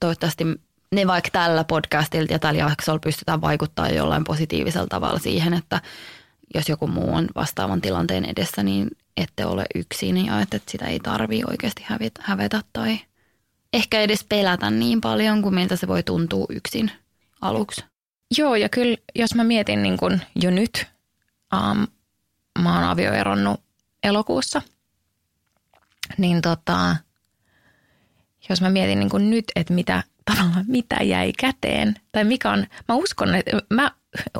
toivottavasti 0.00 0.44
ne 0.92 1.06
vaikka 1.06 1.30
tällä 1.32 1.64
podcastilta 1.64 2.32
ja 2.32 2.38
tällä 2.38 2.60
jaksolla 2.60 2.98
pystytään 2.98 3.40
vaikuttaa 3.40 3.88
jollain 3.88 4.24
positiivisella 4.24 4.86
tavalla 4.86 5.18
siihen, 5.18 5.54
että 5.54 5.80
jos 6.54 6.68
joku 6.68 6.86
muu 6.86 7.14
on 7.14 7.28
vastaavan 7.34 7.80
tilanteen 7.80 8.24
edessä, 8.24 8.62
niin 8.62 8.88
ette 9.16 9.46
ole 9.46 9.64
yksin 9.74 10.26
ja 10.26 10.40
että 10.40 10.60
sitä 10.68 10.86
ei 10.86 11.00
tarvii 11.00 11.42
oikeasti 11.50 11.82
hävetä, 11.86 12.22
hävetä 12.24 12.62
tai 12.72 12.98
ehkä 13.72 14.00
edes 14.00 14.24
pelätä 14.28 14.70
niin 14.70 15.00
paljon 15.00 15.42
kuin 15.42 15.54
miltä 15.54 15.76
se 15.76 15.88
voi 15.88 16.02
tuntua 16.02 16.46
yksin 16.48 16.90
aluksi. 17.40 17.84
Joo, 18.38 18.54
ja 18.54 18.68
kyllä 18.68 18.96
jos 19.14 19.34
mä 19.34 19.44
mietin 19.44 19.82
niin 19.82 19.96
kun 19.96 20.20
jo 20.34 20.50
nyt, 20.50 20.86
um, 21.54 21.86
mä 22.58 22.74
oon 22.74 22.84
avioeronnut 22.84 23.60
elokuussa, 24.02 24.62
niin 26.18 26.42
tota, 26.42 26.96
jos 28.48 28.60
mä 28.60 28.70
mietin 28.70 28.98
niin 28.98 29.10
kun 29.10 29.30
nyt, 29.30 29.44
että 29.56 29.74
mitä 29.74 30.02
tavallaan 30.30 30.64
mitä 30.68 30.96
jäi 31.02 31.32
käteen, 31.38 31.94
tai 32.12 32.24
mikä 32.24 32.50
on, 32.50 32.66
mä 32.88 32.94
uskon, 32.94 33.34
että 33.34 33.62
mä 33.70 33.90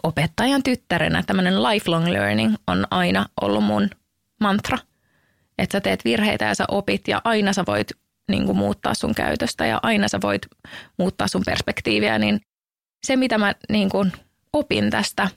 opettajan 0.02 0.62
tyttärenä 0.62 1.22
tämmöinen 1.26 1.62
lifelong 1.62 2.06
learning 2.06 2.54
on 2.66 2.86
aina 2.90 3.26
ollut 3.40 3.64
mun 3.64 3.90
mantra, 4.40 4.78
että 5.58 5.72
sä 5.72 5.80
teet 5.80 6.04
virheitä 6.04 6.44
ja 6.44 6.54
sä 6.54 6.64
opit 6.68 7.08
ja 7.08 7.20
aina 7.24 7.52
sä 7.52 7.64
voit 7.66 7.92
niin 8.28 8.46
kuin 8.46 8.58
muuttaa 8.58 8.94
sun 8.94 9.14
käytöstä 9.14 9.66
ja 9.66 9.80
aina 9.82 10.08
sä 10.08 10.18
voit 10.22 10.46
muuttaa 10.98 11.28
sun 11.28 11.42
perspektiiviä, 11.46 12.18
niin 12.18 12.40
se 13.04 13.16
mitä 13.16 13.38
mä 13.38 13.54
niin 13.70 13.90
kuin 13.90 14.12
opin 14.52 14.90
tästä 14.90 15.28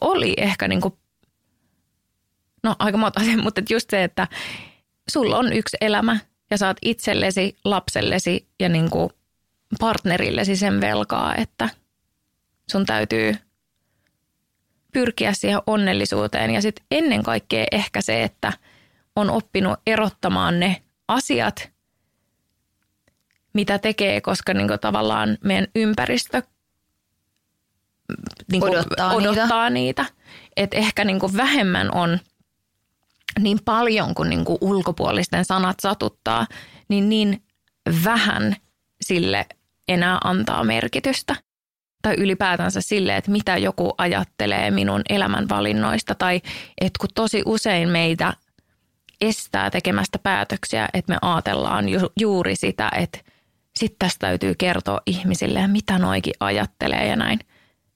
oli 0.00 0.34
ehkä 0.36 0.68
niin 0.68 0.80
kuin, 0.80 0.94
no 2.62 2.76
aika 2.78 2.98
monta 2.98 3.20
asiaa, 3.20 3.42
mutta 3.42 3.62
just 3.70 3.90
se, 3.90 4.04
että 4.04 4.28
sulla 5.10 5.38
on 5.38 5.52
yksi 5.52 5.76
elämä 5.80 6.18
ja 6.50 6.58
saat 6.58 6.76
itsellesi, 6.82 7.56
lapsellesi 7.64 8.48
ja 8.60 8.68
niin 8.68 8.90
kuin 8.90 9.10
partnerillesi 9.78 10.56
sen 10.56 10.80
velkaa, 10.80 11.34
että 11.34 11.68
sun 12.70 12.86
täytyy 12.86 13.34
pyrkiä 14.92 15.32
siihen 15.32 15.60
onnellisuuteen. 15.66 16.50
Ja 16.50 16.62
sitten 16.62 16.86
ennen 16.90 17.22
kaikkea 17.22 17.66
ehkä 17.72 18.00
se, 18.00 18.22
että 18.22 18.52
on 19.16 19.30
oppinut 19.30 19.78
erottamaan 19.86 20.60
ne 20.60 20.82
asiat, 21.08 21.70
mitä 23.52 23.78
tekee, 23.78 24.20
koska 24.20 24.54
niin 24.54 24.68
kuin 24.68 24.80
tavallaan 24.80 25.38
meidän 25.44 25.66
ympäristö 25.74 26.42
niin 28.52 28.60
kuin 28.60 28.72
Odottaa 28.72 29.14
odottaa 29.14 29.70
niitä. 29.70 30.02
niitä. 30.02 30.14
Että 30.56 30.76
ehkä 30.76 31.04
niin 31.04 31.20
kuin 31.20 31.36
vähemmän 31.36 31.94
on 31.94 32.18
niin 33.38 33.58
paljon 33.64 34.14
kuin, 34.14 34.30
niin 34.30 34.44
kuin 34.44 34.58
ulkopuolisten 34.60 35.44
sanat 35.44 35.76
satuttaa, 35.80 36.46
niin 36.88 37.08
niin 37.08 37.42
vähän 38.04 38.56
sille 39.00 39.46
enää 39.88 40.18
antaa 40.24 40.64
merkitystä. 40.64 41.36
Tai 42.02 42.14
ylipäätänsä 42.18 42.80
sille, 42.80 43.16
että 43.16 43.30
mitä 43.30 43.56
joku 43.56 43.94
ajattelee 43.98 44.70
minun 44.70 45.02
elämänvalinnoista. 45.08 46.14
Tai 46.14 46.40
että 46.80 46.98
kun 47.00 47.08
tosi 47.14 47.42
usein 47.46 47.88
meitä 47.88 48.32
estää 49.20 49.70
tekemästä 49.70 50.18
päätöksiä, 50.18 50.88
että 50.94 51.12
me 51.12 51.18
ajatellaan 51.22 51.88
ju- 51.88 52.12
juuri 52.20 52.56
sitä, 52.56 52.90
että 52.96 53.18
sitten 53.76 53.98
tästä 53.98 54.26
täytyy 54.26 54.54
kertoa 54.54 55.00
ihmisille, 55.06 55.66
mitä 55.66 55.98
noikin 55.98 56.34
ajattelee 56.40 57.06
ja 57.06 57.16
näin. 57.16 57.38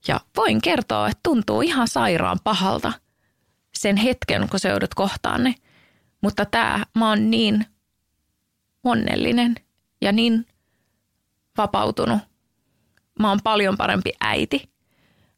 Ja 0.08 0.20
voin 0.36 0.60
kertoa, 0.60 1.08
että 1.08 1.20
tuntuu 1.22 1.62
ihan 1.62 1.88
sairaan 1.88 2.38
pahalta 2.44 2.92
sen 3.74 3.96
hetken, 3.96 4.48
kun 4.48 4.60
se 4.60 4.68
joudut 4.68 4.94
kohtaan 4.94 5.44
ne. 5.44 5.54
Mutta 6.20 6.44
tämä, 6.44 6.84
mä 6.94 7.08
oon 7.08 7.30
niin 7.30 7.66
onnellinen 8.84 9.54
ja 10.00 10.12
niin 10.12 10.46
vapautunut. 11.58 12.18
Mä 13.18 13.28
oon 13.28 13.38
paljon 13.44 13.76
parempi 13.76 14.12
äiti. 14.20 14.70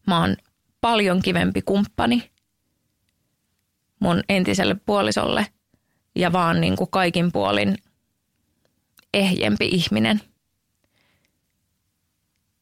Mä 0.07 0.21
oon 0.21 0.37
paljon 0.81 1.23
kivempi 1.23 1.63
kumppani 1.63 2.31
mun 4.01 4.23
entiselle 4.29 4.77
puolisolle 4.87 5.47
ja 6.15 6.33
vaan 6.33 6.61
niin 6.61 6.77
kuin 6.77 6.91
kaikin 6.91 7.33
puolin 7.33 7.79
ehjempi 9.15 9.69
ihminen. 9.69 10.21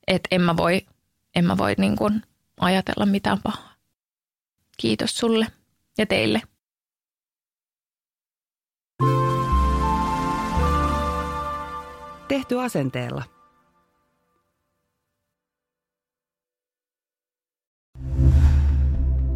Että 0.06 0.28
en 0.30 0.40
mä 0.40 0.56
voi, 0.56 0.86
en 1.34 1.44
mä 1.44 1.58
voi 1.58 1.74
niin 1.78 1.96
kuin 1.96 2.22
ajatella 2.60 3.06
mitään 3.06 3.38
pahaa. 3.42 3.72
Kiitos 4.76 5.18
sulle 5.18 5.46
ja 5.98 6.06
teille. 6.06 6.42
Tehty 12.28 12.60
asenteella. 12.60 13.41